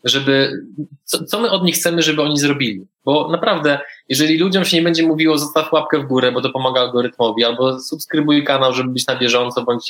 żeby, 0.05 0.63
co, 1.05 1.25
co 1.25 1.41
my 1.41 1.51
od 1.51 1.65
nich 1.65 1.75
chcemy, 1.75 2.03
żeby 2.03 2.23
oni 2.23 2.39
zrobili. 2.39 2.87
Bo 3.05 3.29
naprawdę, 3.29 3.81
jeżeli 4.09 4.39
ludziom 4.39 4.65
się 4.65 4.77
nie 4.77 4.83
będzie 4.83 5.03
mówiło, 5.03 5.39
zostaw 5.39 5.73
łapkę 5.73 5.99
w 5.99 6.07
górę, 6.07 6.33
bo 6.33 6.41
to 6.41 6.51
pomaga 6.51 6.81
algorytmowi, 6.81 7.45
albo 7.45 7.81
subskrybuj 7.81 8.45
kanał, 8.45 8.73
żeby 8.73 8.91
być 8.91 9.07
na 9.07 9.17
bieżąco, 9.17 9.63
bądź 9.63 9.87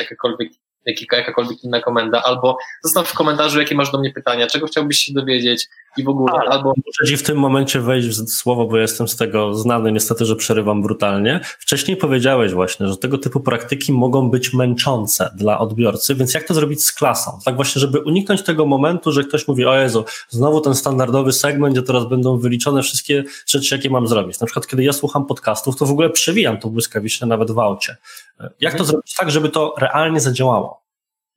jakakolwiek, 0.86 1.12
jakakolwiek 1.12 1.64
inna 1.64 1.80
komenda, 1.80 2.22
albo 2.22 2.56
zostaw 2.82 3.08
w 3.08 3.14
komentarzu, 3.14 3.58
jakie 3.58 3.74
masz 3.74 3.92
do 3.92 3.98
mnie 3.98 4.12
pytania, 4.12 4.46
czego 4.46 4.66
chciałbyś 4.66 4.98
się 4.98 5.12
dowiedzieć, 5.12 5.68
i 5.96 6.04
w 6.04 6.08
ogóle. 6.08 6.32
Ale, 6.32 6.50
albo 6.50 6.74
muszę 6.86 7.06
ci 7.06 7.16
w 7.16 7.22
tym 7.22 7.38
momencie 7.38 7.80
wejść 7.80 8.08
w 8.08 8.30
słowo, 8.30 8.66
bo 8.66 8.78
jestem 8.78 9.08
z 9.08 9.16
tego 9.16 9.54
znany, 9.54 9.92
niestety, 9.92 10.24
że 10.24 10.36
przerywam 10.36 10.82
brutalnie. 10.82 11.40
Wcześniej 11.44 11.96
powiedziałeś 11.96 12.52
właśnie, 12.52 12.86
że 12.86 12.96
tego 12.96 13.18
typu 13.18 13.40
praktyki 13.40 13.92
mogą 13.92 14.30
być 14.30 14.54
męczące 14.54 15.30
dla 15.36 15.58
odbiorcy, 15.58 16.14
więc 16.14 16.34
jak 16.34 16.44
to 16.44 16.54
zrobić 16.54 16.84
z 16.84 16.92
klasą? 16.92 17.38
Tak 17.44 17.56
właśnie, 17.56 17.80
żeby 17.80 18.00
uniknąć 18.00 18.42
tego 18.42 18.66
momentu, 18.66 19.12
że 19.12 19.24
ktoś 19.24 19.48
mówi, 19.48 19.64
o 19.64 19.76
Jezu, 19.76 20.04
znowu 20.28 20.60
ten 20.60 20.74
standardowy 20.74 21.32
segment, 21.32 21.74
gdzie 21.74 21.82
teraz 21.82 22.08
będą 22.08 22.38
wyliczone 22.38 22.82
wszystkie 22.82 23.24
rzeczy, 23.46 23.74
jakie 23.74 23.90
mam 23.90 24.06
zrobić. 24.06 24.40
Na 24.40 24.46
przykład, 24.46 24.66
kiedy 24.66 24.84
ja 24.84 24.92
słucham 24.92 25.26
podcastów, 25.26 25.76
to 25.76 25.86
w 25.86 25.90
ogóle 25.90 26.10
przewijam 26.10 26.58
to 26.58 26.68
błyskawicznie 26.68 27.26
nawet 27.26 27.50
w 27.50 27.58
aucie. 27.58 27.96
Jak 28.60 28.74
to 28.74 28.84
zrobić 28.84 29.14
tak, 29.14 29.30
żeby 29.30 29.48
to 29.48 29.74
realnie 29.78 30.20
zadziałało? 30.20 30.82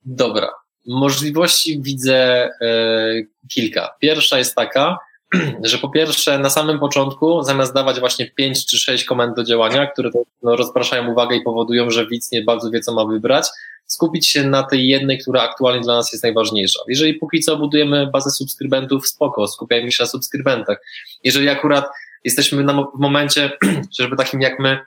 Dobra, 0.04 0.50
Możliwości 0.86 1.82
widzę 1.82 2.50
e, 2.60 3.14
kilka. 3.48 3.94
Pierwsza 4.00 4.38
jest 4.38 4.54
taka, 4.54 4.98
że 5.62 5.78
po 5.78 5.88
pierwsze 5.88 6.38
na 6.38 6.50
samym 6.50 6.78
początku, 6.78 7.42
zamiast 7.42 7.74
dawać 7.74 8.00
właśnie 8.00 8.30
pięć 8.30 8.66
czy 8.66 8.78
sześć 8.78 9.04
komend 9.04 9.36
do 9.36 9.44
działania, 9.44 9.86
które 9.86 10.10
to, 10.10 10.22
no, 10.42 10.56
rozpraszają 10.56 11.12
uwagę 11.12 11.36
i 11.36 11.42
powodują, 11.42 11.90
że 11.90 12.06
widz 12.06 12.32
nie 12.32 12.42
bardzo 12.42 12.70
wie, 12.70 12.80
co 12.80 12.94
ma 12.94 13.04
wybrać, 13.04 13.46
skupić 13.86 14.28
się 14.28 14.44
na 14.44 14.62
tej 14.62 14.88
jednej, 14.88 15.18
która 15.18 15.42
aktualnie 15.42 15.80
dla 15.80 15.94
nas 15.94 16.12
jest 16.12 16.24
najważniejsza. 16.24 16.80
Jeżeli 16.88 17.14
póki 17.14 17.40
co 17.40 17.56
budujemy 17.56 18.06
bazę 18.06 18.30
subskrybentów, 18.30 19.08
spoko, 19.08 19.48
skupiajmy 19.48 19.92
się 19.92 20.02
na 20.02 20.08
subskrybentach. 20.08 20.78
Jeżeli 21.24 21.48
akurat 21.48 21.84
jesteśmy 22.24 22.64
na, 22.64 22.72
w 22.72 22.98
momencie, 22.98 23.50
żeby 23.98 24.16
takim 24.16 24.40
jak 24.40 24.58
my, 24.58 24.78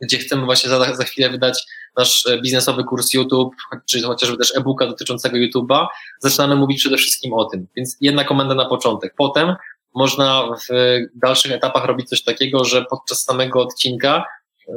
gdzie 0.00 0.18
chcemy 0.18 0.44
właśnie 0.44 0.70
za, 0.70 0.94
za 0.94 1.04
chwilę 1.04 1.30
wydać 1.30 1.64
nasz 1.96 2.26
e, 2.26 2.40
biznesowy 2.40 2.84
kurs 2.84 3.14
YouTube, 3.14 3.54
czy 3.86 4.02
chociażby 4.02 4.36
też 4.36 4.56
e-booka 4.56 4.86
dotyczącego 4.86 5.36
YouTube'a, 5.36 5.86
zaczynamy 6.20 6.56
mówić 6.56 6.80
przede 6.80 6.96
wszystkim 6.96 7.32
o 7.32 7.44
tym. 7.44 7.66
Więc 7.76 7.96
jedna 8.00 8.24
komenda 8.24 8.54
na 8.54 8.64
początek. 8.64 9.14
Potem 9.16 9.56
można 9.94 10.56
w 10.68 10.74
dalszych 11.14 11.52
etapach 11.52 11.84
robić 11.84 12.08
coś 12.08 12.22
takiego, 12.22 12.64
że 12.64 12.84
podczas 12.84 13.24
samego 13.24 13.60
odcinka 13.60 14.24
e, 14.68 14.72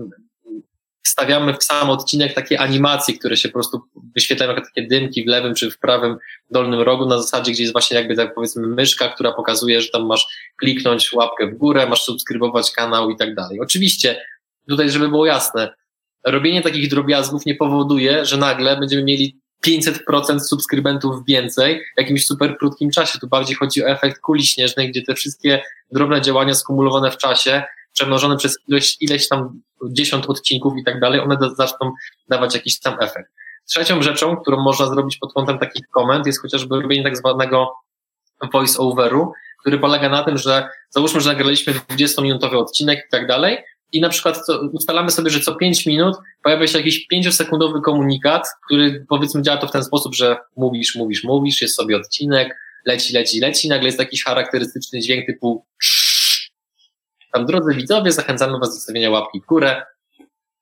wstawiamy 1.04 1.54
w 1.54 1.64
sam 1.64 1.90
odcinek 1.90 2.34
takie 2.34 2.60
animacje, 2.60 3.18
które 3.18 3.38
się 3.38 3.50
po 3.50 3.54
prostu 3.54 3.82
wyświetlają 4.16 4.52
jako 4.52 4.66
takie 4.66 4.88
dymki 4.88 5.24
w 5.24 5.28
lewym 5.28 5.56
czy 5.56 5.72
w 5.72 5.80
prawym 5.80 6.18
dolnym 6.52 6.82
rogu 6.82 7.06
na 7.06 7.22
zasadzie, 7.22 7.52
gdzie 7.52 7.64
jest 7.64 7.74
właśnie 7.74 7.98
jakby 7.98 8.16
tak 8.16 8.36
powiedzmy 8.36 8.68
myszka, 8.68 9.10
która 9.10 9.32
pokazuje, 9.32 9.82
że 9.82 9.90
tam 9.90 10.06
masz 10.06 10.28
kliknąć 10.58 11.14
łapkę 11.14 11.48
w 11.48 11.58
górę, 11.58 11.88
masz 11.88 12.02
subskrybować 12.02 12.72
kanał 12.72 13.10
i 13.10 13.18
tak 13.18 13.36
dalej. 13.36 13.60
Oczywiście 13.60 14.22
tutaj, 14.70 14.90
żeby 14.90 15.10
było 15.10 15.26
jasne, 15.26 15.74
robienie 16.26 16.62
takich 16.62 16.90
drobiazgów 16.90 17.46
nie 17.46 17.56
powoduje, 17.56 18.26
że 18.26 18.38
nagle 18.38 18.78
będziemy 18.78 19.04
mieli 19.04 19.40
500% 19.68 20.40
subskrybentów 20.40 21.26
więcej 21.26 21.82
w 21.96 22.00
jakimś 22.00 22.26
super 22.26 22.58
krótkim 22.58 22.92
czasie. 22.92 23.20
Tu 23.20 23.28
bardziej 23.28 23.56
chodzi 23.56 23.84
o 23.84 23.88
efekt 23.88 24.22
kuli 24.22 24.44
śnieżnej, 24.46 24.90
gdzie 24.90 25.02
te 25.02 25.16
wszystkie 25.16 25.64
drobne 25.92 26.22
działania 26.22 26.54
skumulowane 26.54 27.12
w 27.12 27.18
czasie, 27.18 27.64
przemnożone 27.94 28.38
przez 28.38 28.58
ileś 29.02 29.28
tam 29.28 29.62
dziesiąt 29.90 30.30
odcinków 30.30 30.74
i 30.78 30.84
tak 30.84 31.00
dalej, 31.00 31.20
one 31.20 31.38
zaczną 31.58 31.92
dawać 32.30 32.56
jakiś 32.56 32.80
tam 32.80 32.98
efekt. 33.02 33.32
Trzecią 33.68 34.02
rzeczą, 34.02 34.38
którą 34.38 34.64
można 34.64 34.88
zrobić 34.88 35.18
pod 35.18 35.34
kątem 35.34 35.60
takich 35.60 35.88
komend, 35.90 36.26
jest 36.26 36.42
chociażby 36.42 36.82
robienie 36.82 37.04
tak 37.04 37.18
zwanego 37.18 37.74
voice-overu, 38.54 39.32
który 39.60 39.80
polega 39.80 40.10
na 40.10 40.24
tym, 40.24 40.38
że 40.38 40.70
załóżmy, 40.90 41.22
że 41.22 41.30
nagraliśmy 41.30 41.74
20-minutowy 41.74 42.56
odcinek 42.56 43.00
i 43.08 43.12
tak 43.12 43.28
dalej, 43.28 43.58
i 43.94 44.02
na 44.02 44.10
przykład 44.10 44.40
ustalamy 44.72 45.12
sobie, 45.12 45.30
że 45.30 45.40
co 45.40 45.56
5 45.56 45.86
minut 45.86 46.16
pojawia 46.44 46.68
się 46.68 46.78
jakiś 46.78 47.08
5-sekundowy 47.14 47.82
komunikat, 47.82 48.48
który 48.66 49.06
powiedzmy 49.10 49.42
działa 49.42 49.58
to 49.58 49.68
w 49.68 49.72
ten 49.72 49.84
sposób, 49.84 50.16
że 50.16 50.38
mówisz, 50.58 50.96
mówisz, 50.96 51.24
mówisz, 51.24 51.62
jest 51.62 51.76
sobie 51.76 51.98
odcinek, 51.98 52.58
leci, 52.86 53.14
leci, 53.14 53.40
leci, 53.40 53.70
nagle 53.70 53.86
jest 53.86 54.00
jakiś 54.00 54.24
charakterystyczny 54.24 55.00
dźwięk 55.00 55.26
typu 55.26 55.66
tam 57.34 57.46
drodzy 57.46 57.76
widzowie, 57.76 58.12
zachęcamy 58.12 58.60
was 58.60 58.76
do 58.76 58.82
stawienia 58.82 59.10
łapki 59.10 59.42
w 59.42 59.46
górę 59.46 59.86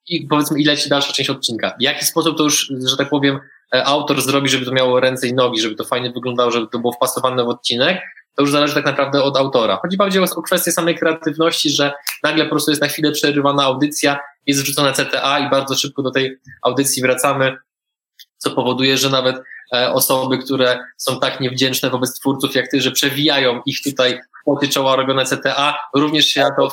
i 0.08 0.28
powiedzmy 0.28 0.60
i 0.62 0.66
leci 0.66 0.90
dalsza 0.90 1.14
część 1.14 1.30
odcinka. 1.30 1.76
W 1.80 1.82
jaki 1.82 2.06
sposób 2.06 2.38
to 2.38 2.44
już, 2.44 2.74
że 2.86 2.98
tak 2.98 3.10
powiem, 3.10 3.40
e, 3.76 3.86
autor 3.86 4.22
zrobi, 4.22 4.50
żeby 4.50 4.66
to 4.66 4.72
miało 4.72 5.00
ręce 5.00 5.28
i 5.28 5.34
nogi, 5.34 5.62
żeby 5.62 5.76
to 5.76 5.84
fajnie 5.84 6.12
wyglądało, 6.12 6.52
żeby 6.52 6.68
to 6.68 6.80
było 6.80 6.94
wpasowane 6.94 7.44
w 7.44 7.48
odcinek, 7.48 8.02
to 8.36 8.42
już 8.42 8.52
zależy 8.52 8.74
tak 8.74 8.86
naprawdę 8.86 9.24
od 9.24 9.38
autora. 9.38 9.80
Chodzi 9.82 9.98
bardziej 9.98 10.24
o 10.24 10.42
kwestię 10.42 10.72
samej 10.72 10.98
kreatywności, 10.98 11.70
że 11.70 11.94
nagle 12.24 12.44
po 12.44 12.50
prostu 12.50 12.72
jest 12.72 12.82
na 12.82 12.88
chwilę 12.88 13.12
przerywana 13.12 13.64
audycja, 13.64 14.20
jest 14.48 14.62
wrzucone 14.62 14.94
CTA 14.94 15.40
i 15.40 15.50
bardzo 15.50 15.76
szybko 15.76 16.02
do 16.02 16.12
tej 16.12 16.38
audycji 16.62 17.02
wracamy, 17.02 17.58
co 18.38 18.52
powoduje, 18.52 18.98
że 18.98 19.10
nawet 19.10 19.36
e, 19.74 19.94
osoby, 19.94 20.38
które 20.38 20.80
są 20.98 21.20
tak 21.20 21.40
niewdzięczne 21.40 21.90
wobec 21.90 22.20
twórców 22.20 22.56
jak 22.56 22.72
ty, 22.72 22.82
że 22.82 22.92
przewijają 22.92 23.62
ich 23.66 23.82
tutaj 23.84 24.20
poty 24.46 24.68
czoła 24.68 24.96
robione 24.96 25.26
CTA, 25.26 25.78
również 25.94 26.26
się 26.26 26.42
na 26.42 26.56
to 26.56 26.70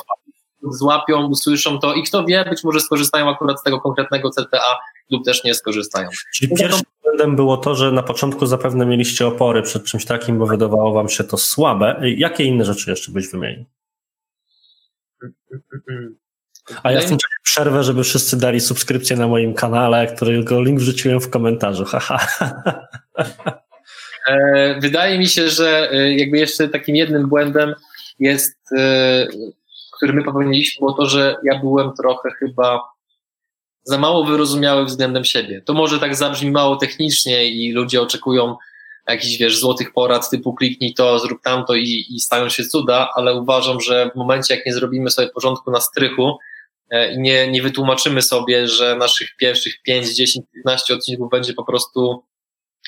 złapią, 0.63 1.27
usłyszą 1.27 1.79
to 1.79 1.93
i 1.93 2.03
kto 2.03 2.25
wie, 2.25 2.45
być 2.49 2.63
może 2.63 2.79
skorzystają 2.79 3.29
akurat 3.29 3.59
z 3.59 3.63
tego 3.63 3.81
konkretnego 3.81 4.29
CTA 4.29 4.79
lub 5.11 5.25
też 5.25 5.43
nie 5.43 5.55
skorzystają. 5.55 6.09
Czyli 6.35 6.55
pierwszym 6.55 6.81
błędem 7.09 7.35
było 7.35 7.57
to, 7.57 7.75
że 7.75 7.91
na 7.91 8.03
początku 8.03 8.45
zapewne 8.45 8.85
mieliście 8.85 9.27
opory 9.27 9.61
przed 9.61 9.83
czymś 9.83 10.05
takim, 10.05 10.39
bo 10.39 10.45
wydawało 10.45 10.93
wam 10.93 11.09
się 11.09 11.23
to 11.23 11.37
słabe. 11.37 12.01
Jakie 12.17 12.43
inne 12.43 12.65
rzeczy 12.65 12.89
jeszcze 12.89 13.11
byś 13.11 13.31
wymienił? 13.31 13.65
A 16.83 16.91
ja 16.91 17.01
w 17.01 17.05
tym 17.05 17.17
czasie 17.17 17.35
przerwę, 17.43 17.83
żeby 17.83 18.03
wszyscy 18.03 18.37
dali 18.37 18.59
subskrypcję 18.59 19.15
na 19.15 19.27
moim 19.27 19.53
kanale, 19.53 20.07
którego 20.07 20.61
link 20.61 20.79
wrzuciłem 20.79 21.19
w 21.19 21.29
komentarzu. 21.29 21.85
E, 24.27 24.79
wydaje 24.79 25.19
mi 25.19 25.27
się, 25.27 25.49
że 25.49 25.91
e, 25.91 26.15
jakby 26.15 26.37
jeszcze 26.37 26.69
takim 26.69 26.95
jednym 26.95 27.29
błędem 27.29 27.75
jest, 28.19 28.57
e, 28.77 29.27
który 29.97 30.13
my 30.13 30.23
popełniliśmy, 30.23 30.79
było 30.79 30.93
to, 30.93 31.05
że 31.05 31.35
ja 31.43 31.59
byłem 31.59 31.91
trochę 31.93 32.29
chyba 32.39 32.81
za 33.89 33.97
mało 33.97 34.25
wyrozumiały 34.25 34.85
względem 34.85 35.25
siebie. 35.25 35.61
To 35.61 35.73
może 35.73 35.99
tak 35.99 36.15
zabrzmi 36.15 36.51
mało 36.51 36.75
technicznie 36.75 37.49
i 37.49 37.71
ludzie 37.71 38.01
oczekują 38.01 38.55
jakichś, 39.07 39.37
wiesz, 39.37 39.59
złotych 39.59 39.93
porad 39.93 40.29
typu 40.29 40.53
kliknij 40.53 40.93
to, 40.93 41.19
zrób 41.19 41.41
tamto 41.43 41.75
i, 41.75 42.05
i 42.09 42.19
stają 42.19 42.49
się 42.49 42.63
cuda, 42.63 43.09
ale 43.15 43.35
uważam, 43.35 43.81
że 43.81 44.11
w 44.13 44.17
momencie, 44.17 44.55
jak 44.55 44.65
nie 44.65 44.73
zrobimy 44.73 45.09
sobie 45.09 45.29
porządku 45.29 45.71
na 45.71 45.81
strychu 45.81 46.37
e, 46.89 47.13
i 47.13 47.19
nie, 47.19 47.51
nie 47.51 47.61
wytłumaczymy 47.61 48.21
sobie, 48.21 48.67
że 48.67 48.95
naszych 48.95 49.35
pierwszych 49.35 49.81
5, 49.81 50.15
10, 50.15 50.45
15 50.53 50.93
odcinków 50.93 51.29
będzie 51.31 51.53
po 51.53 51.63
prostu 51.63 52.23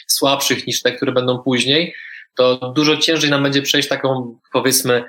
słabszych 0.07 0.67
niż 0.67 0.81
te, 0.81 0.91
które 0.91 1.11
będą 1.11 1.39
później, 1.39 1.93
to 2.35 2.71
dużo 2.75 2.97
ciężej 2.97 3.29
nam 3.29 3.43
będzie 3.43 3.61
przejść 3.61 3.89
taką, 3.89 4.39
powiedzmy, 4.53 5.03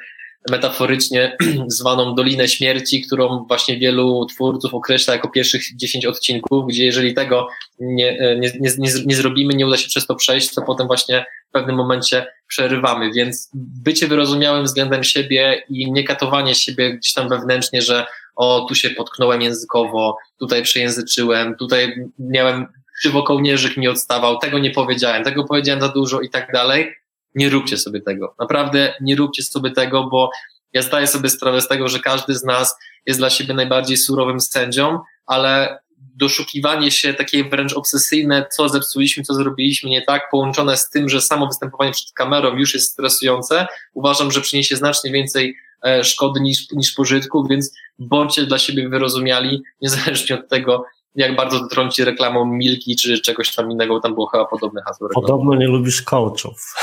metaforycznie 0.51 1.37
zwaną 1.67 2.15
Dolinę 2.15 2.49
Śmierci, 2.49 3.03
którą 3.03 3.45
właśnie 3.49 3.79
wielu 3.79 4.27
twórców 4.27 4.75
określa 4.75 5.15
jako 5.15 5.29
pierwszych 5.29 5.63
10 5.77 6.07
odcinków, 6.07 6.67
gdzie 6.69 6.85
jeżeli 6.85 7.15
tego 7.15 7.49
nie, 7.81 8.19
nie, 8.41 8.53
nie, 8.61 8.71
nie, 8.79 8.91
nie 9.07 9.17
zrobimy, 9.17 9.55
nie 9.55 9.67
uda 9.67 9.77
się 9.77 9.89
przez 9.89 10.07
to 10.07 10.15
przejść, 10.15 10.55
to 10.55 10.63
potem 10.63 10.87
właśnie 10.87 11.27
w 11.49 11.53
pewnym 11.53 11.77
momencie 11.77 12.27
przerywamy. 12.47 13.13
Więc 13.13 13.51
bycie 13.55 14.09
wyrozumiałym 14.09 14.65
względem 14.65 15.05
siebie 15.05 15.63
i 15.69 15.93
nie 15.93 16.05
katowanie 16.05 16.55
siebie 16.55 16.95
gdzieś 16.95 17.13
tam 17.13 17.29
wewnętrznie, 17.29 17.83
że 17.83 18.07
o, 18.37 18.67
tu 18.69 18.75
się 18.75 18.91
potknąłem 18.91 19.43
językowo, 19.43 20.17
tutaj 20.39 20.63
przejęzyczyłem, 20.63 21.57
tutaj 21.57 21.95
miałem 22.19 22.67
krzywokołnierzyk 22.99 23.77
mi 23.77 23.89
odstawał, 23.89 24.39
tego 24.39 24.59
nie 24.59 24.71
powiedziałem, 24.71 25.25
tego 25.25 25.45
powiedziałem 25.45 25.81
za 25.81 25.89
dużo 25.89 26.21
i 26.21 26.31
tak 26.31 26.53
dalej 26.53 27.02
nie 27.35 27.51
róbcie 27.51 27.79
sobie 27.79 28.01
tego. 28.01 28.35
Naprawdę 28.41 28.95
nie 29.01 29.17
róbcie 29.17 29.43
sobie 29.43 29.71
tego, 29.71 30.07
bo 30.07 30.31
ja 30.73 30.83
zdaję 30.83 31.07
sobie 31.07 31.31
sprawę 31.31 31.61
z 31.61 31.69
tego, 31.69 31.89
że 31.89 32.01
każdy 32.01 32.35
z 32.35 32.45
nas 32.45 32.77
jest 33.07 33.21
dla 33.21 33.31
siebie 33.31 33.55
najbardziej 33.55 33.97
surowym 33.97 34.41
sędzią, 34.41 34.99
ale 35.27 35.79
doszukiwanie 36.17 36.91
się 36.91 37.15
takie 37.15 37.45
wręcz 37.45 37.73
obsesyjne, 37.73 38.47
co 38.57 38.69
zepsuliśmy, 38.69 39.23
co 39.23 39.35
zrobiliśmy 39.35 39.91
nie 39.91 40.03
tak, 40.03 40.31
połączone 40.31 40.77
z 40.77 40.91
tym, 40.91 41.09
że 41.09 41.21
samo 41.21 41.47
występowanie 41.47 41.93
przed 41.93 42.13
kamerą 42.13 42.57
już 42.57 42.75
jest 42.75 42.93
stresujące, 42.93 43.67
uważam, 43.95 44.33
że 44.33 44.41
przyniesie 44.41 44.77
znacznie 44.77 45.13
więcej 45.13 45.57
e, 45.87 46.05
szkody 46.05 46.41
niż, 46.41 46.71
niż 46.71 46.93
pożytku, 46.93 47.47
więc 47.51 47.73
bądźcie 47.99 48.47
dla 48.47 48.59
siebie 48.59 48.89
wyrozumiali, 48.89 49.63
niezależnie 49.81 50.35
od 50.35 50.49
tego, 50.49 50.85
jak 51.15 51.37
bardzo 51.37 51.61
dotrąci 51.61 52.05
reklamą 52.05 52.45
Milki 52.45 52.97
czy 52.97 53.21
czegoś 53.21 53.55
tam 53.55 53.71
innego, 53.71 54.01
tam 54.01 54.15
było 54.15 54.27
chyba 54.27 54.45
podobne 54.45 54.83
hasło. 54.83 55.09
Podobno 55.15 55.55
nie 55.55 55.67
lubisz 55.67 56.03
coachów. 56.03 56.75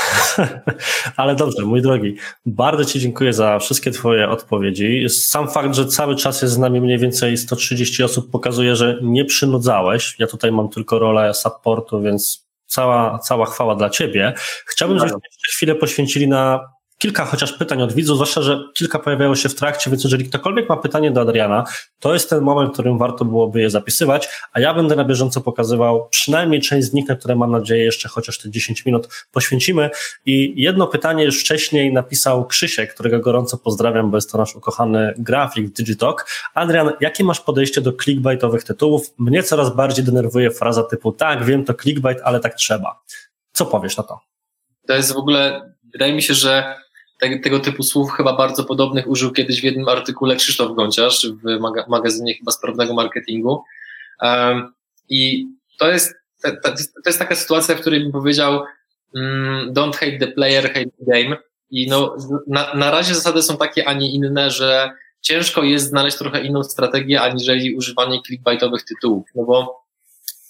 Ale 1.16 1.34
dobrze, 1.34 1.62
mój 1.62 1.82
drogi, 1.82 2.16
bardzo 2.46 2.84
Ci 2.84 3.00
dziękuję 3.00 3.32
za 3.32 3.58
wszystkie 3.58 3.90
Twoje 3.90 4.28
odpowiedzi. 4.28 5.06
Sam 5.08 5.48
fakt, 5.48 5.74
że 5.74 5.86
cały 5.86 6.16
czas 6.16 6.42
jest 6.42 6.54
z 6.54 6.58
nami 6.58 6.80
mniej 6.80 6.98
więcej 6.98 7.36
130 7.36 8.04
osób 8.04 8.30
pokazuje, 8.30 8.76
że 8.76 8.98
nie 9.02 9.24
przynudzałeś. 9.24 10.16
Ja 10.18 10.26
tutaj 10.26 10.52
mam 10.52 10.68
tylko 10.68 10.98
rolę 10.98 11.34
supportu, 11.34 12.02
więc 12.02 12.50
cała, 12.66 13.18
cała 13.18 13.46
chwała 13.46 13.74
dla 13.74 13.90
Ciebie. 13.90 14.32
Chciałbym, 14.66 14.98
żebyśmy 14.98 15.20
chwilę 15.52 15.74
poświęcili 15.74 16.28
na 16.28 16.60
kilka 17.00 17.24
chociaż 17.24 17.52
pytań 17.52 17.82
od 17.82 17.92
widzów, 17.92 18.16
zwłaszcza, 18.16 18.42
że 18.42 18.64
kilka 18.74 18.98
pojawiało 18.98 19.36
się 19.36 19.48
w 19.48 19.54
trakcie, 19.54 19.90
więc 19.90 20.04
jeżeli 20.04 20.24
ktokolwiek 20.28 20.68
ma 20.68 20.76
pytanie 20.76 21.10
do 21.10 21.20
Adriana, 21.20 21.64
to 22.00 22.12
jest 22.12 22.30
ten 22.30 22.40
moment, 22.40 22.70
w 22.70 22.72
którym 22.72 22.98
warto 22.98 23.24
byłoby 23.24 23.60
je 23.60 23.70
zapisywać, 23.70 24.28
a 24.52 24.60
ja 24.60 24.74
będę 24.74 24.96
na 24.96 25.04
bieżąco 25.04 25.40
pokazywał 25.40 26.08
przynajmniej 26.08 26.60
część 26.60 26.88
z 26.88 26.92
nich, 26.92 27.08
na 27.08 27.16
które 27.16 27.36
mam 27.36 27.50
nadzieję 27.50 27.84
jeszcze 27.84 28.08
chociaż 28.08 28.38
te 28.38 28.50
10 28.50 28.86
minut 28.86 29.08
poświęcimy. 29.32 29.90
I 30.26 30.52
jedno 30.56 30.86
pytanie 30.86 31.24
już 31.24 31.40
wcześniej 31.40 31.92
napisał 31.92 32.46
Krzysiek, 32.46 32.94
którego 32.94 33.20
gorąco 33.20 33.58
pozdrawiam, 33.58 34.10
bo 34.10 34.16
jest 34.16 34.32
to 34.32 34.38
nasz 34.38 34.56
ukochany 34.56 35.14
grafik 35.18 35.66
w 35.66 35.72
Digitalk. 35.72 36.26
Adrian, 36.54 36.90
jakie 37.00 37.24
masz 37.24 37.40
podejście 37.40 37.80
do 37.80 37.92
clickbaitowych 37.92 38.64
tytułów? 38.64 39.14
Mnie 39.18 39.42
coraz 39.42 39.76
bardziej 39.76 40.04
denerwuje 40.04 40.50
fraza 40.50 40.82
typu 40.82 41.12
tak, 41.12 41.44
wiem, 41.44 41.64
to 41.64 41.74
clickbait, 41.74 42.18
ale 42.24 42.40
tak 42.40 42.54
trzeba. 42.54 43.00
Co 43.52 43.66
powiesz 43.66 43.96
na 43.96 44.02
to? 44.02 44.20
To 44.86 44.94
jest 44.94 45.12
w 45.12 45.16
ogóle, 45.16 45.72
wydaje 45.92 46.14
mi 46.14 46.22
się, 46.22 46.34
że 46.34 46.74
te, 47.20 47.38
tego 47.38 47.60
typu 47.60 47.82
słów 47.82 48.12
chyba 48.12 48.36
bardzo 48.36 48.64
podobnych 48.64 49.08
użył 49.08 49.32
kiedyś 49.32 49.60
w 49.60 49.64
jednym 49.64 49.88
artykule 49.88 50.36
Krzysztof 50.36 50.76
Gąciarz 50.76 51.26
w 51.26 51.60
maga, 51.60 51.84
magazynie 51.88 52.34
chyba 52.34 52.52
sprawnego 52.52 52.94
marketingu. 52.94 53.64
Um, 54.22 54.72
I 55.08 55.46
to 55.78 55.90
jest, 55.90 56.14
to, 56.42 56.50
to 57.04 57.06
jest 57.06 57.18
taka 57.18 57.36
sytuacja, 57.36 57.74
w 57.74 57.80
której 57.80 58.00
bym 58.00 58.12
powiedział 58.12 58.62
um, 59.14 59.72
don't 59.72 59.94
hate 59.94 60.18
the 60.18 60.26
player, 60.26 60.64
hate 60.64 60.90
the 60.98 61.04
game. 61.06 61.36
I 61.70 61.88
no, 61.88 62.16
na, 62.46 62.74
na 62.74 62.90
razie 62.90 63.14
zasady 63.14 63.42
są 63.42 63.56
takie, 63.56 63.88
a 63.88 63.92
nie 63.92 64.12
inne, 64.12 64.50
że 64.50 64.90
ciężko 65.20 65.62
jest 65.62 65.88
znaleźć 65.88 66.16
trochę 66.16 66.42
inną 66.42 66.64
strategię, 66.64 67.22
aniżeli 67.22 67.74
używanie 67.74 68.20
clickbaitowych 68.26 68.84
tytułów. 68.84 69.26
No 69.34 69.44
bo 69.44 69.80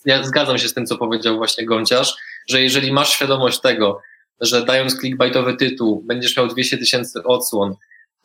ja 0.04 0.24
zgadzam 0.24 0.58
się 0.58 0.68
z 0.68 0.74
tym, 0.74 0.86
co 0.86 0.98
powiedział 0.98 1.36
właśnie 1.36 1.66
Gąciarz, 1.66 2.16
że 2.48 2.62
jeżeli 2.62 2.92
masz 2.92 3.10
świadomość 3.10 3.60
tego, 3.60 4.00
że 4.40 4.64
dając 4.64 5.00
clickbaitowy 5.00 5.56
tytuł 5.56 6.02
będziesz 6.06 6.36
miał 6.36 6.48
200 6.48 6.78
tysięcy 6.78 7.22
odsłon, 7.22 7.74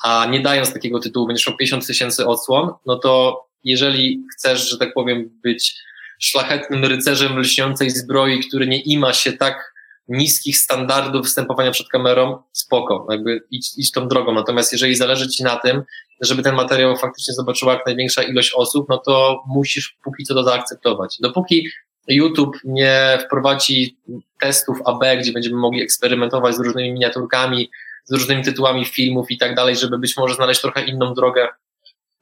a 0.04 0.26
nie 0.26 0.40
dając 0.40 0.74
takiego 0.74 1.00
tytułu 1.00 1.28
będziesz 1.28 1.48
miał 1.48 1.58
50 1.58 1.88
tysięcy 1.88 2.28
odsłon, 2.28 2.72
no 2.86 3.00
to 3.00 3.46
jeżeli 3.64 4.24
chcesz, 4.34 4.70
że 4.70 4.78
tak 4.78 4.94
powiem, 4.94 5.40
być 5.44 5.76
szlachetnym 6.20 6.86
rycerzem 6.86 7.40
lśniącej 7.40 7.90
zbroi, 7.90 8.40
który 8.40 8.68
nie 8.68 8.82
ima 8.82 9.14
się 9.14 9.34
tak 9.34 9.76
niskich 10.08 10.58
standardów 10.58 11.24
występowania 11.24 11.72
przed 11.72 11.88
kamerą, 11.88 12.44
spoko, 12.52 13.08
jakby 13.10 13.42
idź, 13.52 13.72
idź 13.78 13.92
tą 13.92 14.08
drogą. 14.08 14.34
Natomiast 14.34 14.72
jeżeli 14.72 14.96
zależy 14.96 15.28
Ci 15.28 15.44
na 15.44 15.56
tym, 15.56 15.84
żeby 16.22 16.44
ten 16.44 16.56
materiał 16.56 16.98
faktycznie 16.98 17.34
zobaczyła 17.34 17.74
jak 17.74 17.86
największa 17.86 18.24
ilość 18.24 18.54
osób, 18.56 18.86
no 18.90 18.98
to 18.98 19.44
musisz 19.48 19.98
póki 20.04 20.24
co 20.24 20.34
to 20.34 20.44
zaakceptować. 20.44 21.18
Dopóki 21.22 21.70
YouTube 22.08 22.58
nie 22.64 23.18
wprowadzi 23.26 23.98
testów 24.42 24.78
AB, 24.86 25.04
gdzie 25.20 25.32
będziemy 25.32 25.56
mogli 25.56 25.82
eksperymentować 25.82 26.56
z 26.56 26.60
różnymi 26.60 26.92
miniaturkami, 26.92 27.70
z 28.06 28.14
różnymi 28.14 28.44
tytułami 28.44 28.86
filmów 28.86 29.32
i 29.32 29.38
tak 29.38 29.56
dalej, 29.56 29.76
żeby 29.76 29.98
być 29.98 30.18
może 30.18 30.36
znaleźć 30.36 30.62
trochę 30.62 30.86
inną 30.86 31.14
drogę 31.14 31.48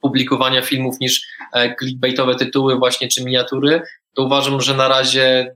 publikowania 0.00 0.62
filmów 0.62 1.00
niż 1.00 1.26
e, 1.52 1.76
clickbaitowe 1.76 2.34
tytuły 2.34 2.78
właśnie 2.78 3.08
czy 3.08 3.24
miniatury, 3.24 3.82
to 4.14 4.22
uważam, 4.22 4.60
że 4.60 4.74
na 4.74 4.88
razie 4.88 5.54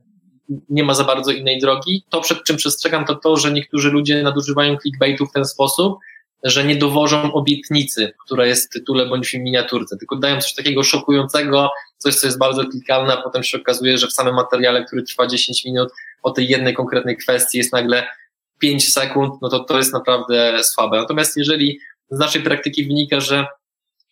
nie 0.69 0.83
ma 0.83 0.93
za 0.93 1.03
bardzo 1.03 1.31
innej 1.31 1.59
drogi. 1.59 2.03
To, 2.09 2.21
przed 2.21 2.43
czym 2.43 2.57
przestrzegam, 2.57 3.05
to 3.05 3.15
to, 3.15 3.37
że 3.37 3.51
niektórzy 3.51 3.91
ludzie 3.91 4.23
nadużywają 4.23 4.77
clickbaitu 4.77 5.25
w 5.25 5.31
ten 5.31 5.45
sposób, 5.45 5.97
że 6.43 6.63
nie 6.63 6.75
dowożą 6.75 7.33
obietnicy, 7.33 8.13
która 8.25 8.45
jest 8.45 8.69
w 8.69 8.73
tytule 8.73 9.05
bądź 9.05 9.29
w 9.29 9.33
miniaturce, 9.33 9.97
tylko 9.97 10.15
dają 10.15 10.41
coś 10.41 10.53
takiego 10.53 10.83
szokującego, 10.83 11.69
coś, 11.97 12.15
co 12.15 12.27
jest 12.27 12.39
bardzo 12.39 12.65
klikalne, 12.65 13.13
a 13.13 13.21
potem 13.21 13.43
się 13.43 13.57
okazuje, 13.57 13.97
że 13.97 14.07
w 14.07 14.13
samym 14.13 14.35
materiale, 14.35 14.85
który 14.85 15.03
trwa 15.03 15.27
10 15.27 15.65
minut, 15.65 15.89
o 16.23 16.31
tej 16.31 16.47
jednej 16.47 16.73
konkretnej 16.73 17.17
kwestii 17.17 17.57
jest 17.57 17.73
nagle 17.73 18.07
5 18.59 18.93
sekund, 18.93 19.33
no 19.41 19.49
to 19.49 19.59
to 19.59 19.77
jest 19.77 19.93
naprawdę 19.93 20.63
słabe. 20.63 20.97
Natomiast 20.97 21.37
jeżeli 21.37 21.79
z 22.09 22.19
naszej 22.19 22.41
praktyki 22.41 22.85
wynika, 22.85 23.19
że 23.19 23.47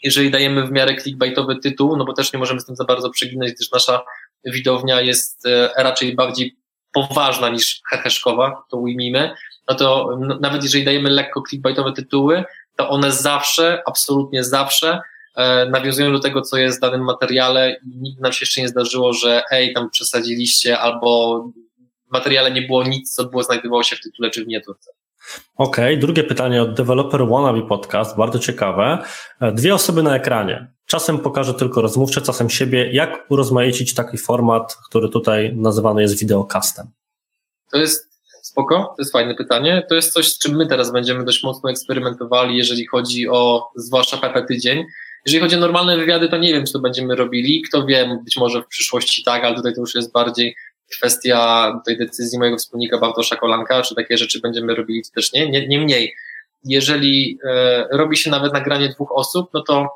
jeżeli 0.03 0.32
dajemy 0.32 0.67
w 0.67 0.71
miarę 0.71 0.95
clickbaitowy 0.95 1.55
tytuł, 1.55 1.97
no 1.97 2.05
bo 2.05 2.13
też 2.13 2.34
nie 2.34 2.39
możemy 2.39 2.59
z 2.59 2.65
tym 2.65 2.75
za 2.75 2.84
bardzo 2.84 3.09
przeginać, 3.09 3.51
gdyż 3.51 3.71
nasza 3.71 4.01
widownia 4.45 5.01
jest 5.01 5.45
e, 5.45 5.69
raczej 5.78 6.15
bardziej 6.15 6.57
poważna 6.93 7.49
niż 7.49 7.82
heheszkowa, 7.89 8.63
to 8.69 8.78
ujmijmy, 8.78 9.36
no 9.70 9.76
to 9.76 10.18
nawet 10.41 10.63
jeżeli 10.63 10.86
dajemy 10.86 11.09
lekko 11.09 11.43
clickbaitowe 11.49 11.93
tytuły, 11.93 12.43
to 12.76 12.89
one 12.89 13.11
zawsze, 13.11 13.84
absolutnie 13.86 14.43
zawsze 14.43 14.99
e, 15.36 15.70
nawiązują 15.70 16.11
do 16.11 16.20
tego, 16.20 16.41
co 16.41 16.57
jest 16.57 16.78
w 16.78 16.82
danym 16.82 17.03
materiale 17.03 17.72
i 17.72 17.97
nigdy 17.97 18.22
nam 18.22 18.32
się 18.32 18.43
jeszcze 18.43 18.61
nie 18.61 18.68
zdarzyło, 18.68 19.13
że 19.13 19.43
ej, 19.51 19.74
tam 19.74 19.89
przesadziliście 19.89 20.80
albo 20.80 21.39
w 22.07 22.11
materiale 22.11 22.51
nie 22.51 22.61
było 22.61 22.84
nic, 22.84 23.15
co 23.15 23.26
było 23.26 23.43
znajdowało 23.43 23.84
się 23.84 23.95
w 23.95 24.01
tytule 24.01 24.30
czy 24.30 24.43
w 24.43 24.47
miniaturce. 24.47 24.91
Okej, 25.55 25.95
okay. 25.95 25.97
drugie 25.97 26.24
pytanie 26.24 26.61
od 26.61 26.74
Developer 26.74 27.28
Wannabe 27.28 27.68
Podcast, 27.68 28.18
bardzo 28.18 28.39
ciekawe. 28.39 28.97
E, 29.41 29.51
dwie 29.51 29.76
osoby 29.76 30.03
na 30.03 30.15
ekranie. 30.15 30.72
Czasem 30.86 31.20
pokażę 31.20 31.53
tylko 31.53 31.82
rozmówcze, 31.82 32.22
czasem 32.22 32.49
siebie. 32.49 32.91
Jak 32.91 33.26
urozmaicić 33.30 33.93
taki 33.93 34.18
format, 34.18 34.78
który 34.89 35.09
tutaj 35.09 35.55
nazywany 35.55 36.01
jest 36.01 36.20
videocastem? 36.20 36.88
To 37.72 37.78
jest 37.78 38.07
spoko, 38.48 38.76
to 38.76 38.95
jest 39.00 39.12
fajne 39.12 39.36
pytanie. 39.36 39.84
To 39.89 39.95
jest 39.95 40.14
coś, 40.14 40.28
z 40.28 40.39
czym 40.39 40.56
my 40.56 40.68
teraz 40.68 40.91
będziemy 40.91 41.26
dość 41.26 41.43
mocno 41.43 41.70
eksperymentowali, 41.70 42.58
jeżeli 42.58 42.88
chodzi 42.88 43.30
o 43.30 43.70
zwłaszcza 43.76 44.18
PP 44.18 44.43
tydzień. 44.43 44.86
Jeżeli 45.26 45.41
chodzi 45.41 45.56
o 45.56 45.60
normalne 45.60 45.98
wywiady, 45.98 46.30
to 46.30 46.38
nie 46.38 46.54
wiem, 46.54 46.66
czy 46.66 46.74
to 46.74 46.80
będziemy 46.80 47.16
robili. 47.16 47.62
Kto 47.62 47.86
wie, 47.86 48.20
być 48.24 48.38
może 48.38 48.62
w 48.62 48.68
przyszłości 48.68 49.24
tak, 49.24 49.43
ale 49.43 49.56
tutaj 49.56 49.74
to 49.74 49.82
już 49.82 49.95
jest 49.95 50.12
bardziej 50.12 50.56
kwestia 50.91 51.72
tej 51.86 51.98
decyzji 51.98 52.39
mojego 52.39 52.58
wspólnika 52.58 52.98
Bartosza 52.98 53.36
Kolanka, 53.36 53.82
czy 53.82 53.95
takie 53.95 54.18
rzeczy 54.18 54.39
będziemy 54.39 54.76
robili, 54.76 55.04
czy 55.04 55.12
też 55.12 55.34
nie. 55.34 55.50
nie 55.50 55.68
niemniej, 55.68 56.16
jeżeli 56.64 57.39
e, 57.43 57.88
robi 57.91 58.18
się 58.18 58.32
nawet 58.32 58.54
nagranie 58.54 58.89
dwóch 58.89 59.12
osób, 59.12 59.50
no 59.54 59.62
to 59.62 59.89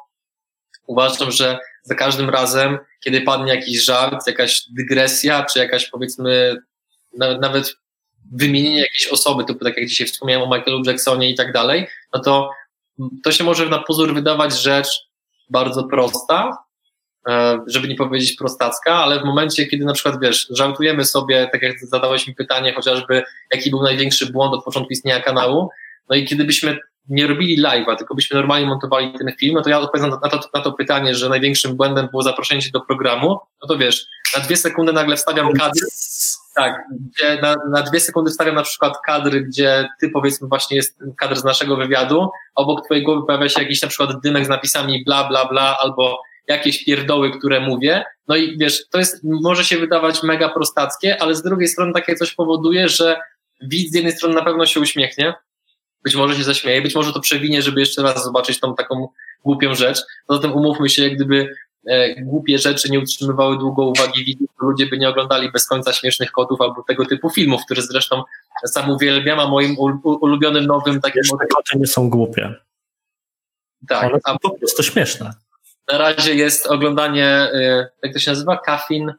uważam, 0.88 1.32
że 1.32 1.60
za 1.84 1.96
każdym 1.96 2.30
razem, 2.30 2.78
kiedy 3.00 3.22
padnie 3.22 3.56
jakiś 3.56 3.84
żart, 3.84 4.28
jakaś 4.28 4.64
dygresja, 4.70 5.46
czy 5.54 5.60
jakaś 5.60 5.90
powiedzmy 5.90 6.56
nawet 7.18 7.76
wymienienie 8.32 8.80
jakiejś 8.80 9.08
osoby, 9.08 9.46
typu 9.46 9.66
tak 9.66 9.78
jak 9.78 9.88
dzisiaj 9.88 10.08
wspomniałem 10.08 10.52
o 10.52 10.56
Michaelu 10.58 10.82
Jacksonie 10.86 11.30
i 11.30 11.36
tak 11.36 11.54
dalej, 11.54 11.88
no 12.14 12.20
to 12.20 12.50
to 13.24 13.32
się 13.32 13.44
może 13.44 13.70
na 13.70 13.80
pozór 13.80 14.14
wydawać 14.14 14.62
rzecz 14.62 14.88
bardzo 15.50 15.84
prosta, 15.84 16.58
e, 17.30 17.60
żeby 17.68 17.88
nie 17.88 17.96
powiedzieć 17.96 18.34
prostacka, 18.34 18.96
ale 18.96 19.20
w 19.20 19.24
momencie, 19.24 19.66
kiedy 19.66 19.86
na 19.86 19.94
przykład, 19.94 20.22
wiesz, 20.22 20.48
żartujemy 20.50 21.06
sobie, 21.06 21.50
tak 21.52 21.62
jak 21.62 21.80
zadałeś 21.80 22.28
mi 22.28 22.36
pytanie, 22.36 22.74
chociażby 22.74 23.24
jaki 23.54 23.70
był 23.70 23.84
największy 23.84 24.32
błąd 24.32 24.54
od 24.54 24.64
początku 24.64 24.94
istnienia 24.94 25.22
kanału, 25.22 25.70
no 26.10 26.16
i 26.16 26.26
kiedy 26.26 26.46
byśmy 26.46 26.78
nie 27.10 27.28
robili 27.28 27.64
live'a, 27.64 27.98
tylko 27.98 28.16
byśmy 28.16 28.38
normalnie 28.38 28.66
montowali 28.66 29.14
ten 29.14 29.34
film, 29.40 29.54
no 29.54 29.62
to 29.62 29.70
ja 29.70 29.80
odpowiadam 29.80 30.20
na 30.24 30.30
to, 30.30 30.40
na 30.54 30.62
to 30.62 30.72
pytanie, 30.72 31.16
że 31.16 31.30
największym 31.30 31.76
błędem 31.76 32.08
było 32.08 32.24
zaproszenie 32.24 32.62
się 32.62 32.70
do 32.72 32.82
programu, 32.82 33.40
no 33.62 33.68
to 33.68 33.78
wiesz, 33.78 34.06
na 34.38 34.44
dwie 34.44 34.58
sekundy 34.58 34.94
nagle 34.94 35.16
wstawiam 35.16 35.54
kadr, 35.54 35.80
tak, 36.56 36.84
gdzie 36.92 37.42
na, 37.42 37.56
na 37.72 37.82
dwie 37.82 38.00
sekundy 38.00 38.32
wstawiam 38.32 38.56
na 38.56 38.64
przykład 38.64 38.94
kadry, 39.06 39.42
gdzie 39.42 39.90
ty 40.02 40.10
powiedzmy 40.10 40.48
właśnie 40.48 40.78
jest 40.78 41.00
kadr 41.18 41.36
z 41.36 41.44
naszego 41.44 41.78
wywiadu, 41.78 42.30
obok 42.56 42.86
twojej 42.86 43.04
głowy 43.04 43.26
pojawia 43.26 43.50
się 43.50 43.62
jakiś 43.62 43.82
na 43.82 43.88
przykład 43.88 44.22
dymek 44.24 44.46
z 44.46 44.50
napisami 44.50 45.04
bla, 45.06 45.24
bla, 45.24 45.46
bla, 45.46 45.78
albo 45.80 46.22
jakieś 46.48 46.86
pierdoły, 46.86 47.32
które 47.32 47.60
mówię, 47.60 48.04
no 48.28 48.36
i 48.36 48.58
wiesz, 48.58 48.88
to 48.90 48.98
jest, 48.98 49.24
może 49.24 49.64
się 49.64 49.78
wydawać 49.78 50.24
mega 50.24 50.50
prostackie, 50.50 51.22
ale 51.22 51.36
z 51.36 51.42
drugiej 51.42 51.68
strony 51.68 51.94
takie 51.94 52.16
coś 52.16 52.34
powoduje, 52.34 52.90
że 52.90 53.20
widz 53.62 53.92
z 53.92 53.96
jednej 53.96 54.14
strony 54.14 54.36
na 54.36 54.44
pewno 54.44 54.66
się 54.66 54.80
uśmiechnie, 54.80 55.34
być 56.04 56.16
może 56.16 56.36
się 56.36 56.44
zaśmieje, 56.44 56.82
być 56.82 56.96
może 56.96 57.14
to 57.14 57.20
przewinie, 57.20 57.62
żeby 57.62 57.80
jeszcze 57.80 58.02
raz 58.02 58.24
zobaczyć 58.24 58.60
tą 58.60 58.76
taką 58.76 59.08
głupią 59.46 59.76
rzecz. 59.76 60.02
Poza 60.28 60.42
tym 60.42 60.54
umówmy 60.54 60.90
się, 60.90 61.04
jak 61.04 61.16
gdyby 61.16 61.56
głupie 62.22 62.58
rzeczy 62.58 62.92
nie 62.92 63.00
utrzymywały 63.00 63.58
długo 63.58 63.86
uwagi 63.86 64.26
widzów, 64.26 64.50
to 64.60 64.66
ludzie 64.66 64.86
by 64.86 64.98
nie 64.98 65.10
oglądali 65.10 65.52
bez 65.52 65.68
końca 65.68 65.94
śmiesznych 65.94 66.32
kotów 66.32 66.62
albo 66.62 66.84
tego 66.84 67.06
typu 67.06 67.30
filmów, 67.30 67.62
które 67.66 67.82
zresztą 67.82 68.24
sam 68.66 68.90
uwielbiam, 68.90 69.40
a 69.40 69.48
moim 69.48 69.76
ulubionym 70.04 70.66
nowym 70.66 71.02
takim... 71.02 71.22
Te 71.24 71.48
koty 71.48 71.80
nie 71.80 71.88
są 71.88 72.10
głupie. 72.10 72.54
Tak. 73.88 74.04
One 74.04 74.20
są 74.28 74.38
po 74.42 74.58
prostu 74.58 74.84
śmieszne. 74.84 75.34
Na 75.92 75.98
razie 75.98 76.36
jest 76.36 76.68
oglądanie, 76.68 77.28
e, 77.28 77.90
jak 78.04 78.14
to 78.14 78.20
się 78.20 78.32
nazywa? 78.32 78.58
Kafin 78.58 79.14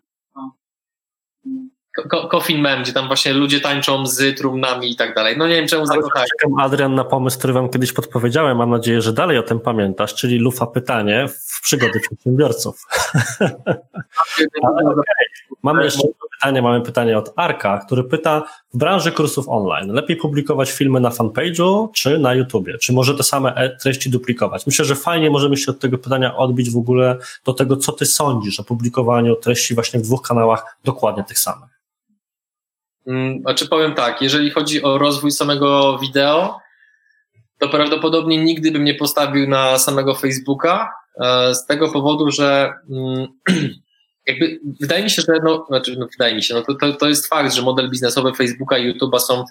Coffin 2.31 2.61
Mem, 2.61 2.83
gdzie 2.83 2.93
tam 2.93 3.07
właśnie 3.07 3.33
ludzie 3.33 3.61
tańczą 3.61 4.07
z 4.07 4.39
trumnami 4.39 4.91
i 4.91 4.97
tak 4.97 5.15
dalej. 5.15 5.37
No 5.39 5.49
nie 5.49 5.55
wiem, 5.55 5.69
czemu 5.69 5.87
zakochałem. 5.87 6.29
Czekam, 6.41 6.61
Adrian, 6.61 6.95
na 6.95 7.05
pomysł, 7.05 7.39
który 7.39 7.53
wam 7.53 7.69
kiedyś 7.69 7.93
podpowiedziałem. 7.93 8.57
Mam 8.57 8.71
nadzieję, 8.71 9.03
że 9.03 9.13
dalej 9.13 9.39
o 9.39 9.43
tym 9.43 9.61
pamiętasz, 9.61 10.15
czyli 10.15 10.39
lufa 10.39 10.67
pytanie 10.67 11.27
w 11.29 11.61
przygody 11.63 12.01
przedsiębiorców. 12.01 12.87
okay. 14.65 14.97
Mamy 15.63 15.85
jeszcze 15.85 16.09
pytanie, 16.43 16.63
mamy 16.63 16.81
pytanie 16.81 17.19
od 17.19 17.33
Arka, 17.37 17.79
który 17.79 18.05
pyta 18.05 18.43
w 18.75 18.79
branży 18.79 19.13
kursów 19.13 19.49
online, 19.49 19.93
lepiej 19.93 20.17
publikować 20.17 20.73
filmy 20.73 21.01
na 21.01 21.11
fanpage'u 21.11 21.89
czy 21.93 22.19
na 22.19 22.35
YouTubie? 22.35 22.79
Czy 22.79 22.93
może 22.93 23.15
te 23.15 23.23
same 23.23 23.55
e- 23.55 23.77
treści 23.77 24.11
duplikować? 24.11 24.67
Myślę, 24.67 24.85
że 24.85 24.95
fajnie 24.95 25.31
możemy 25.31 25.57
się 25.57 25.71
od 25.71 25.81
tego 25.81 25.99
pytania 25.99 26.37
odbić 26.37 26.71
w 26.71 26.77
ogóle 26.77 27.17
do 27.45 27.53
tego, 27.53 27.77
co 27.77 27.93
ty 27.93 28.07
sądzisz 28.07 28.61
o 28.61 28.65
publikowaniu 28.65 29.37
treści 29.37 29.75
właśnie 29.75 30.01
w 30.01 30.03
dwóch 30.03 30.23
kanałach 30.23 30.77
dokładnie 30.85 31.25
tych 31.25 31.39
samych. 31.39 31.82
Mm, 33.07 33.41
znaczy 33.41 33.69
powiem 33.69 33.95
tak, 33.95 34.23
jeżeli 34.23 34.51
chodzi 34.51 34.83
o 34.83 34.99
rozwój 34.99 35.31
samego 35.31 35.99
wideo, 35.99 36.61
to 37.59 37.69
prawdopodobnie 37.69 38.45
nigdy 38.45 38.73
bym 38.73 38.85
nie 38.85 38.95
postawił 38.95 39.49
na 39.49 39.79
samego 39.79 40.15
Facebooka, 40.15 40.93
e, 41.21 41.55
z 41.55 41.67
tego 41.67 41.89
powodu, 41.93 42.31
że 42.31 42.73
mm, 42.91 43.27
jakby 44.27 44.61
wydaje 44.81 45.05
mi 45.05 45.11
się, 45.11 45.23
że 45.23 45.39
no, 45.45 45.65
znaczy, 45.69 45.97
no 45.99 46.07
wydaje 46.13 46.35
mi 46.35 46.43
się, 46.43 46.55
no 46.55 46.63
to, 46.63 46.75
to, 46.75 46.93
to 46.93 47.09
jest 47.09 47.29
fakt, 47.29 47.55
że 47.55 47.63
model 47.63 47.91
biznesowy 47.91 48.35
Facebooka 48.35 48.79
i 48.79 48.93
YouTube'a 48.93 49.19
są 49.19 49.45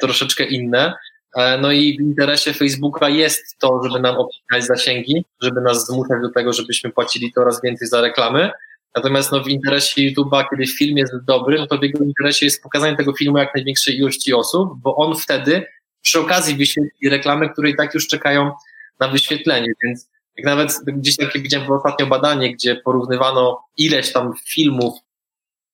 troszeczkę 0.00 0.44
inne. 0.44 0.94
E, 1.36 1.58
no 1.58 1.72
i 1.72 1.98
w 1.98 2.00
interesie 2.00 2.52
Facebooka 2.52 3.08
jest 3.08 3.58
to, 3.58 3.80
żeby 3.84 4.00
nam 4.00 4.16
obcinać 4.16 4.64
zasięgi, 4.64 5.24
żeby 5.42 5.60
nas 5.60 5.86
zmuszać 5.86 6.22
do 6.22 6.30
tego, 6.30 6.52
żebyśmy 6.52 6.90
płacili 6.90 7.32
coraz 7.32 7.62
więcej 7.62 7.88
za 7.88 8.00
reklamy. 8.00 8.50
Natomiast 8.96 9.32
no, 9.32 9.44
w 9.44 9.48
interesie 9.48 10.00
YouTube'a, 10.00 10.44
kiedy 10.50 10.66
film 10.66 10.96
jest 10.96 11.12
dobry, 11.24 11.58
no 11.58 11.66
to 11.66 11.78
w 11.78 11.82
jego 11.82 12.04
interesie 12.04 12.46
jest 12.46 12.62
pokazanie 12.62 12.96
tego 12.96 13.12
filmu 13.12 13.38
jak 13.38 13.54
największej 13.54 13.96
ilości 13.96 14.34
osób, 14.34 14.80
bo 14.82 14.96
on 14.96 15.16
wtedy 15.16 15.66
przy 16.02 16.20
okazji 16.20 16.54
wyświetli 16.54 17.08
reklamy, 17.08 17.48
które 17.48 17.70
i 17.70 17.76
tak 17.76 17.94
już 17.94 18.08
czekają 18.08 18.52
na 19.00 19.08
wyświetlenie, 19.08 19.72
więc 19.84 20.10
jak 20.36 20.46
nawet 20.46 20.72
gdzieś 20.86 21.16
takie 21.16 21.40
widziałem 21.40 21.72
ostatnio 21.72 22.06
badanie, 22.06 22.52
gdzie 22.54 22.76
porównywano 22.76 23.64
ileś 23.76 24.12
tam 24.12 24.32
filmów 24.48 24.98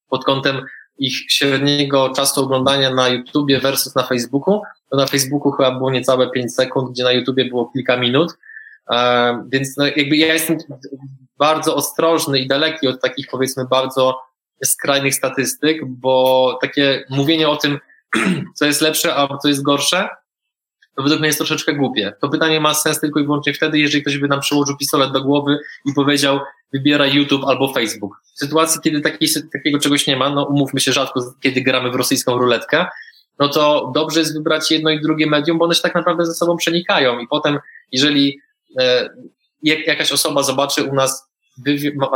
pod 0.09 0.25
kątem 0.25 0.63
ich 0.99 1.15
średniego 1.29 2.13
czasu 2.17 2.41
oglądania 2.41 2.95
na 2.95 3.09
YouTubie 3.09 3.61
versus 3.61 3.95
na 3.95 4.03
Facebooku, 4.03 4.63
to 4.91 4.97
na 4.97 5.07
Facebooku 5.07 5.53
chyba 5.53 5.71
było 5.71 5.91
niecałe 5.91 6.31
5 6.31 6.55
sekund, 6.55 6.91
gdzie 6.91 7.05
na 7.05 7.13
YouTubie 7.13 7.45
było 7.45 7.71
kilka 7.73 7.97
minut. 7.97 8.33
E, 8.91 9.49
więc 9.53 9.77
no 9.77 9.87
jakby 9.87 10.17
ja 10.17 10.33
jestem 10.33 10.59
bardzo 11.43 11.77
ostrożny 11.77 12.39
i 12.39 12.49
daleki 12.49 12.89
od 12.89 13.01
takich 13.01 13.27
powiedzmy 13.31 13.65
bardzo 13.65 14.21
skrajnych 14.65 15.15
statystyk, 15.15 15.85
bo 15.87 16.59
takie 16.61 17.05
mówienie 17.11 17.49
o 17.49 17.57
tym, 17.57 17.79
co 18.57 18.65
jest 18.65 18.81
lepsze, 18.81 19.17
a 19.17 19.39
co 19.39 19.49
jest 19.49 19.63
gorsze, 19.63 20.09
to 20.97 21.03
według 21.03 21.21
mnie 21.21 21.27
jest 21.27 21.39
troszeczkę 21.39 21.75
głupie. 21.75 22.13
To 22.21 22.29
pytanie 22.29 22.61
ma 22.61 22.75
sens 22.75 23.01
tylko 23.01 23.21
i 23.21 23.25
wyłącznie 23.25 23.55
wtedy, 23.55 23.79
jeżeli 23.79 24.03
ktoś 24.03 24.19
by 24.19 24.29
nam 24.29 24.41
przyłożył 24.41 24.77
pistolet 24.77 25.13
do 25.13 25.23
głowy 25.23 25.59
i 25.85 25.93
powiedział, 25.95 26.41
wybieraj 26.73 27.15
YouTube 27.15 27.45
albo 27.45 27.73
Facebook. 27.73 28.17
W 28.35 28.39
sytuacji, 28.39 28.81
kiedy 28.85 29.01
takiej, 29.01 29.29
takiego 29.53 29.79
czegoś 29.79 30.07
nie 30.07 30.17
ma, 30.17 30.31
no 30.31 30.45
umówmy 30.45 30.81
się 30.81 30.93
rzadko, 30.93 31.35
kiedy 31.41 31.63
gramy 31.63 31.91
w 31.91 31.95
rosyjską 31.95 32.39
ruletkę, 32.39 32.87
no 33.39 33.49
to 33.49 33.93
dobrze 33.95 34.21
jest 34.21 34.35
wybrać 34.35 34.71
jedno 34.71 34.91
i 34.91 35.01
drugie 35.01 35.27
medium, 35.27 35.59
bo 35.59 35.65
one 35.65 35.75
się 35.75 35.83
tak 35.83 35.95
naprawdę 35.95 36.27
ze 36.27 36.35
sobą 36.35 36.57
przenikają 36.57 37.19
i 37.19 37.29
potem, 37.29 37.59
jeżeli 37.93 38.41
e, 38.81 39.09
jakaś 39.63 40.13
osoba 40.13 40.43
zobaczy 40.43 40.85
u 40.85 40.95
nas 40.95 41.32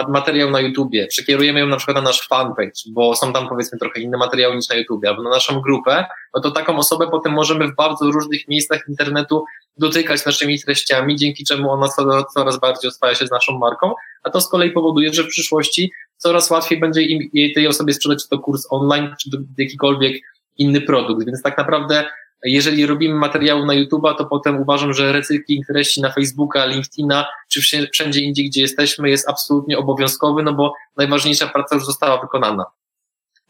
materiał 0.08 0.50
na 0.50 0.60
YouTubie, 0.60 1.06
przekierujemy 1.06 1.60
ją 1.60 1.66
na 1.66 1.76
przykład 1.76 1.96
na 1.96 2.02
nasz 2.02 2.28
fanpage, 2.28 2.80
bo 2.86 3.16
są 3.16 3.32
tam 3.32 3.48
powiedzmy 3.48 3.78
trochę 3.78 4.00
inne 4.00 4.18
materiały 4.18 4.56
niż 4.56 4.68
na 4.68 4.76
YouTubie, 4.76 5.08
albo 5.08 5.22
na 5.22 5.30
naszą 5.30 5.60
grupę, 5.60 6.04
no 6.34 6.40
to 6.40 6.50
taką 6.50 6.76
osobę 6.76 7.08
potem 7.10 7.32
możemy 7.32 7.68
w 7.68 7.74
bardzo 7.74 8.10
różnych 8.10 8.48
miejscach 8.48 8.80
internetu 8.88 9.44
dotykać 9.78 10.26
naszymi 10.26 10.60
treściami, 10.60 11.16
dzięki 11.16 11.44
czemu 11.44 11.70
ona 11.70 11.88
coraz 12.34 12.60
bardziej 12.60 12.88
oswaja 12.88 13.14
się 13.14 13.26
z 13.26 13.30
naszą 13.30 13.58
marką, 13.58 13.94
a 14.22 14.30
to 14.30 14.40
z 14.40 14.48
kolei 14.48 14.70
powoduje, 14.70 15.14
że 15.14 15.22
w 15.22 15.28
przyszłości 15.28 15.92
coraz 16.16 16.50
łatwiej 16.50 16.80
będzie 16.80 17.02
im, 17.02 17.30
tej 17.54 17.68
osobie 17.68 17.92
sprzedać 17.92 18.22
czy 18.22 18.28
to 18.28 18.38
kurs 18.38 18.66
online, 18.70 19.14
czy 19.20 19.30
jakikolwiek 19.58 20.22
inny 20.58 20.80
produkt, 20.80 21.26
więc 21.26 21.42
tak 21.42 21.58
naprawdę 21.58 22.04
jeżeli 22.44 22.86
robimy 22.86 23.14
materiały 23.14 23.66
na 23.66 23.74
YouTube'a, 23.74 24.14
to 24.18 24.26
potem 24.26 24.60
uważam, 24.60 24.94
że 24.94 25.12
recykling 25.12 25.66
treści 25.66 26.00
na 26.00 26.12
Facebooka, 26.12 26.66
LinkedIna, 26.66 27.26
czy 27.48 27.60
wszędzie 27.92 28.20
indziej, 28.20 28.50
gdzie 28.50 28.60
jesteśmy, 28.60 29.10
jest 29.10 29.28
absolutnie 29.28 29.78
obowiązkowy, 29.78 30.42
no 30.42 30.52
bo 30.52 30.72
najważniejsza 30.96 31.46
praca 31.46 31.74
już 31.74 31.84
została 31.84 32.20
wykonana. 32.20 32.64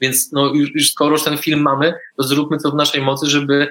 Więc 0.00 0.32
no, 0.32 0.54
już, 0.54 0.74
już 0.74 0.90
skoro 0.90 1.10
już 1.10 1.22
ten 1.22 1.38
film 1.38 1.60
mamy, 1.60 1.94
to 2.16 2.22
zróbmy 2.22 2.58
co 2.58 2.70
w 2.70 2.74
naszej 2.74 3.02
mocy, 3.02 3.26
żeby 3.26 3.68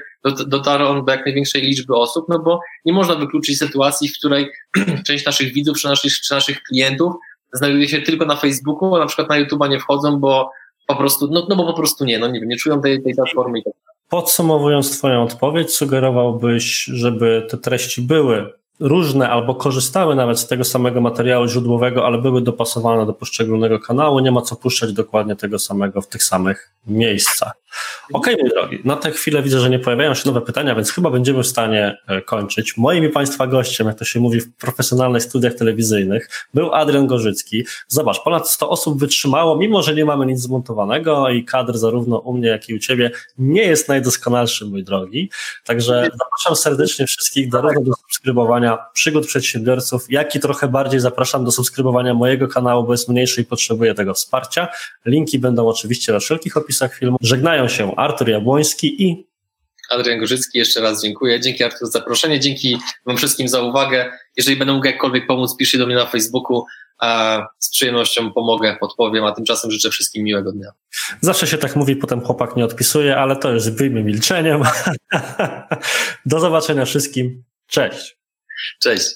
dotarł 0.47 0.85
on 0.85 1.05
do 1.05 1.11
jak 1.11 1.25
największej 1.25 1.61
liczby 1.61 1.95
osób, 1.95 2.25
no 2.29 2.39
bo 2.39 2.59
nie 2.85 2.93
można 2.93 3.15
wykluczyć 3.15 3.59
sytuacji, 3.59 4.09
w 4.09 4.17
której 4.17 4.51
część 5.07 5.25
naszych 5.25 5.53
widzów 5.53 5.77
czy 5.77 5.87
naszych, 5.87 6.13
czy 6.13 6.33
naszych 6.33 6.63
klientów 6.63 7.13
znajduje 7.53 7.87
się 7.89 8.01
tylko 8.01 8.25
na 8.25 8.35
Facebooku, 8.35 8.95
a 8.95 8.99
na 8.99 9.05
przykład 9.05 9.29
na 9.29 9.43
YouTube'a 9.43 9.69
nie 9.69 9.79
wchodzą, 9.79 10.19
bo 10.19 10.51
po 10.87 10.95
prostu, 10.95 11.27
no, 11.31 11.47
no 11.49 11.55
bo 11.55 11.65
po 11.65 11.73
prostu 11.73 12.05
nie, 12.05 12.19
no 12.19 12.27
nie 12.27 12.39
nie 12.39 12.57
czują 12.57 12.81
tej, 12.81 13.03
tej 13.03 13.15
platformy 13.15 13.59
i 13.59 13.63
tak. 13.63 13.73
Podsumowując 14.10 14.98
Twoją 14.98 15.23
odpowiedź, 15.23 15.76
sugerowałbyś, 15.76 16.84
żeby 16.84 17.48
te 17.49 17.57
treści 17.57 18.02
były 18.02 18.53
różne 18.80 19.30
albo 19.30 19.56
korzystały 19.56 20.15
nawet 20.15 20.40
z 20.40 20.48
tego 20.48 20.64
samego 20.64 21.02
materiału 21.02 21.48
źródłowego, 21.48 22.06
ale 22.06 22.18
były 22.18 22.41
dopasowane 22.41 23.06
do 23.06 23.14
poszczególnego 23.14 23.80
kanału. 23.80 24.19
Nie 24.19 24.32
ma 24.32 24.41
co 24.41 24.56
puszczać 24.56 24.94
dokładnie 24.94 25.36
tego 25.36 25.60
samego 25.60 26.02
w 26.02 26.07
tych 26.07 26.23
samych 26.23 26.72
miejscach. 26.88 27.53
Okej, 28.14 28.34
okay, 28.34 28.43
mój 28.43 28.49
drogi, 28.49 28.80
na 28.84 28.95
tę 28.95 29.11
chwilę 29.11 29.43
widzę, 29.43 29.60
że 29.60 29.69
nie 29.69 29.80
pojawiają 29.80 30.14
się 30.14 30.23
nowe 30.26 30.41
pytania, 30.41 30.76
więc 30.76 30.91
chyba 30.91 31.10
będziemy 31.10 31.43
w 31.43 31.47
stanie 31.47 31.97
e, 32.07 32.22
kończyć. 32.22 32.77
Moim 32.77 33.06
i 33.06 33.10
Państwa 33.10 33.47
gościem, 33.47 33.88
jak 33.88 33.99
to 33.99 34.06
się 34.06 34.19
mówi 34.19 34.41
w 34.41 34.56
profesjonalnych 34.56 35.23
studiach 35.23 35.53
telewizyjnych, 35.53 36.30
był 36.53 36.73
Adrian 36.73 37.07
Gorzycki. 37.07 37.65
Zobacz, 37.88 38.23
ponad 38.23 38.49
100 38.49 38.69
osób 38.69 38.99
wytrzymało, 38.99 39.57
mimo 39.57 39.81
że 39.81 39.95
nie 39.95 40.06
mamy 40.06 40.26
nic 40.26 40.39
zmontowanego 40.39 41.30
i 41.30 41.45
kadr 41.45 41.77
zarówno 41.77 42.19
u 42.19 42.34
mnie, 42.34 42.47
jak 42.47 42.69
i 42.69 42.76
u 42.76 42.80
Ciebie 42.80 43.11
nie 43.38 43.61
jest 43.61 43.89
najdoskonalszy, 43.89 44.65
mój 44.65 44.84
drogi. 44.84 45.30
Także 45.65 46.10
zapraszam 46.19 46.56
serdecznie 46.56 47.07
wszystkich 47.07 47.52
zarówno 47.52 47.81
do 47.81 47.93
subskrybowania 47.93 48.77
przygód 48.93 49.27
przedsiębiorców, 49.27 50.06
jak 50.10 50.35
i 50.35 50.39
trochę 50.39 50.68
bardziej 50.68 50.99
zapraszam 50.99 51.45
do 51.45 51.52
subskrybowania 51.52 52.14
mojego 52.14 52.47
kanału, 52.47 52.84
bo 52.84 52.93
jest 52.93 53.10
mniejszy 53.10 53.41
i 53.41 53.45
potrzebuję 53.45 53.93
tego 53.93 54.14
wsparcia. 54.14 54.68
Linki 55.06 55.39
będą 55.39 55.68
oczywiście 55.68 56.14
na 56.14 56.19
wszelkich 56.19 56.57
opisach 56.57 56.95
filmu. 56.95 57.18
Żegnają 57.22 57.64
się 57.69 57.95
Artur 57.95 58.29
Jabłoński 58.29 59.03
i 59.03 59.27
Adrian 59.89 60.19
Gorzycki, 60.19 60.57
jeszcze 60.57 60.81
raz 60.81 61.03
dziękuję. 61.03 61.39
Dzięki 61.39 61.63
Artur 61.63 61.79
za 61.87 61.99
zaproszenie, 61.99 62.39
dzięki 62.39 62.77
Wam 63.05 63.17
wszystkim 63.17 63.47
za 63.47 63.61
uwagę. 63.61 64.11
Jeżeli 64.37 64.57
będę 64.57 64.73
mógł 64.73 64.85
jakkolwiek 64.85 65.27
pomóc, 65.27 65.55
piszcie 65.57 65.77
do 65.77 65.85
mnie 65.85 65.95
na 65.95 66.05
Facebooku. 66.05 66.63
A 66.99 67.41
z 67.59 67.71
przyjemnością 67.71 68.33
pomogę, 68.33 68.77
podpowiem, 68.79 69.25
a 69.25 69.31
tymczasem 69.31 69.71
życzę 69.71 69.89
wszystkim 69.89 70.23
miłego 70.23 70.51
dnia. 70.51 70.69
Zawsze 71.21 71.47
się 71.47 71.57
tak 71.57 71.75
mówi, 71.75 71.95
potem 71.95 72.21
chłopak 72.21 72.55
nie 72.55 72.65
odpisuje, 72.65 73.17
ale 73.17 73.35
to 73.35 73.51
już 73.51 73.69
wyjmie 73.69 74.03
milczeniem. 74.03 74.61
Do 76.25 76.39
zobaczenia 76.39 76.85
wszystkim. 76.85 77.43
Cześć. 77.67 78.17
Cześć. 78.81 79.09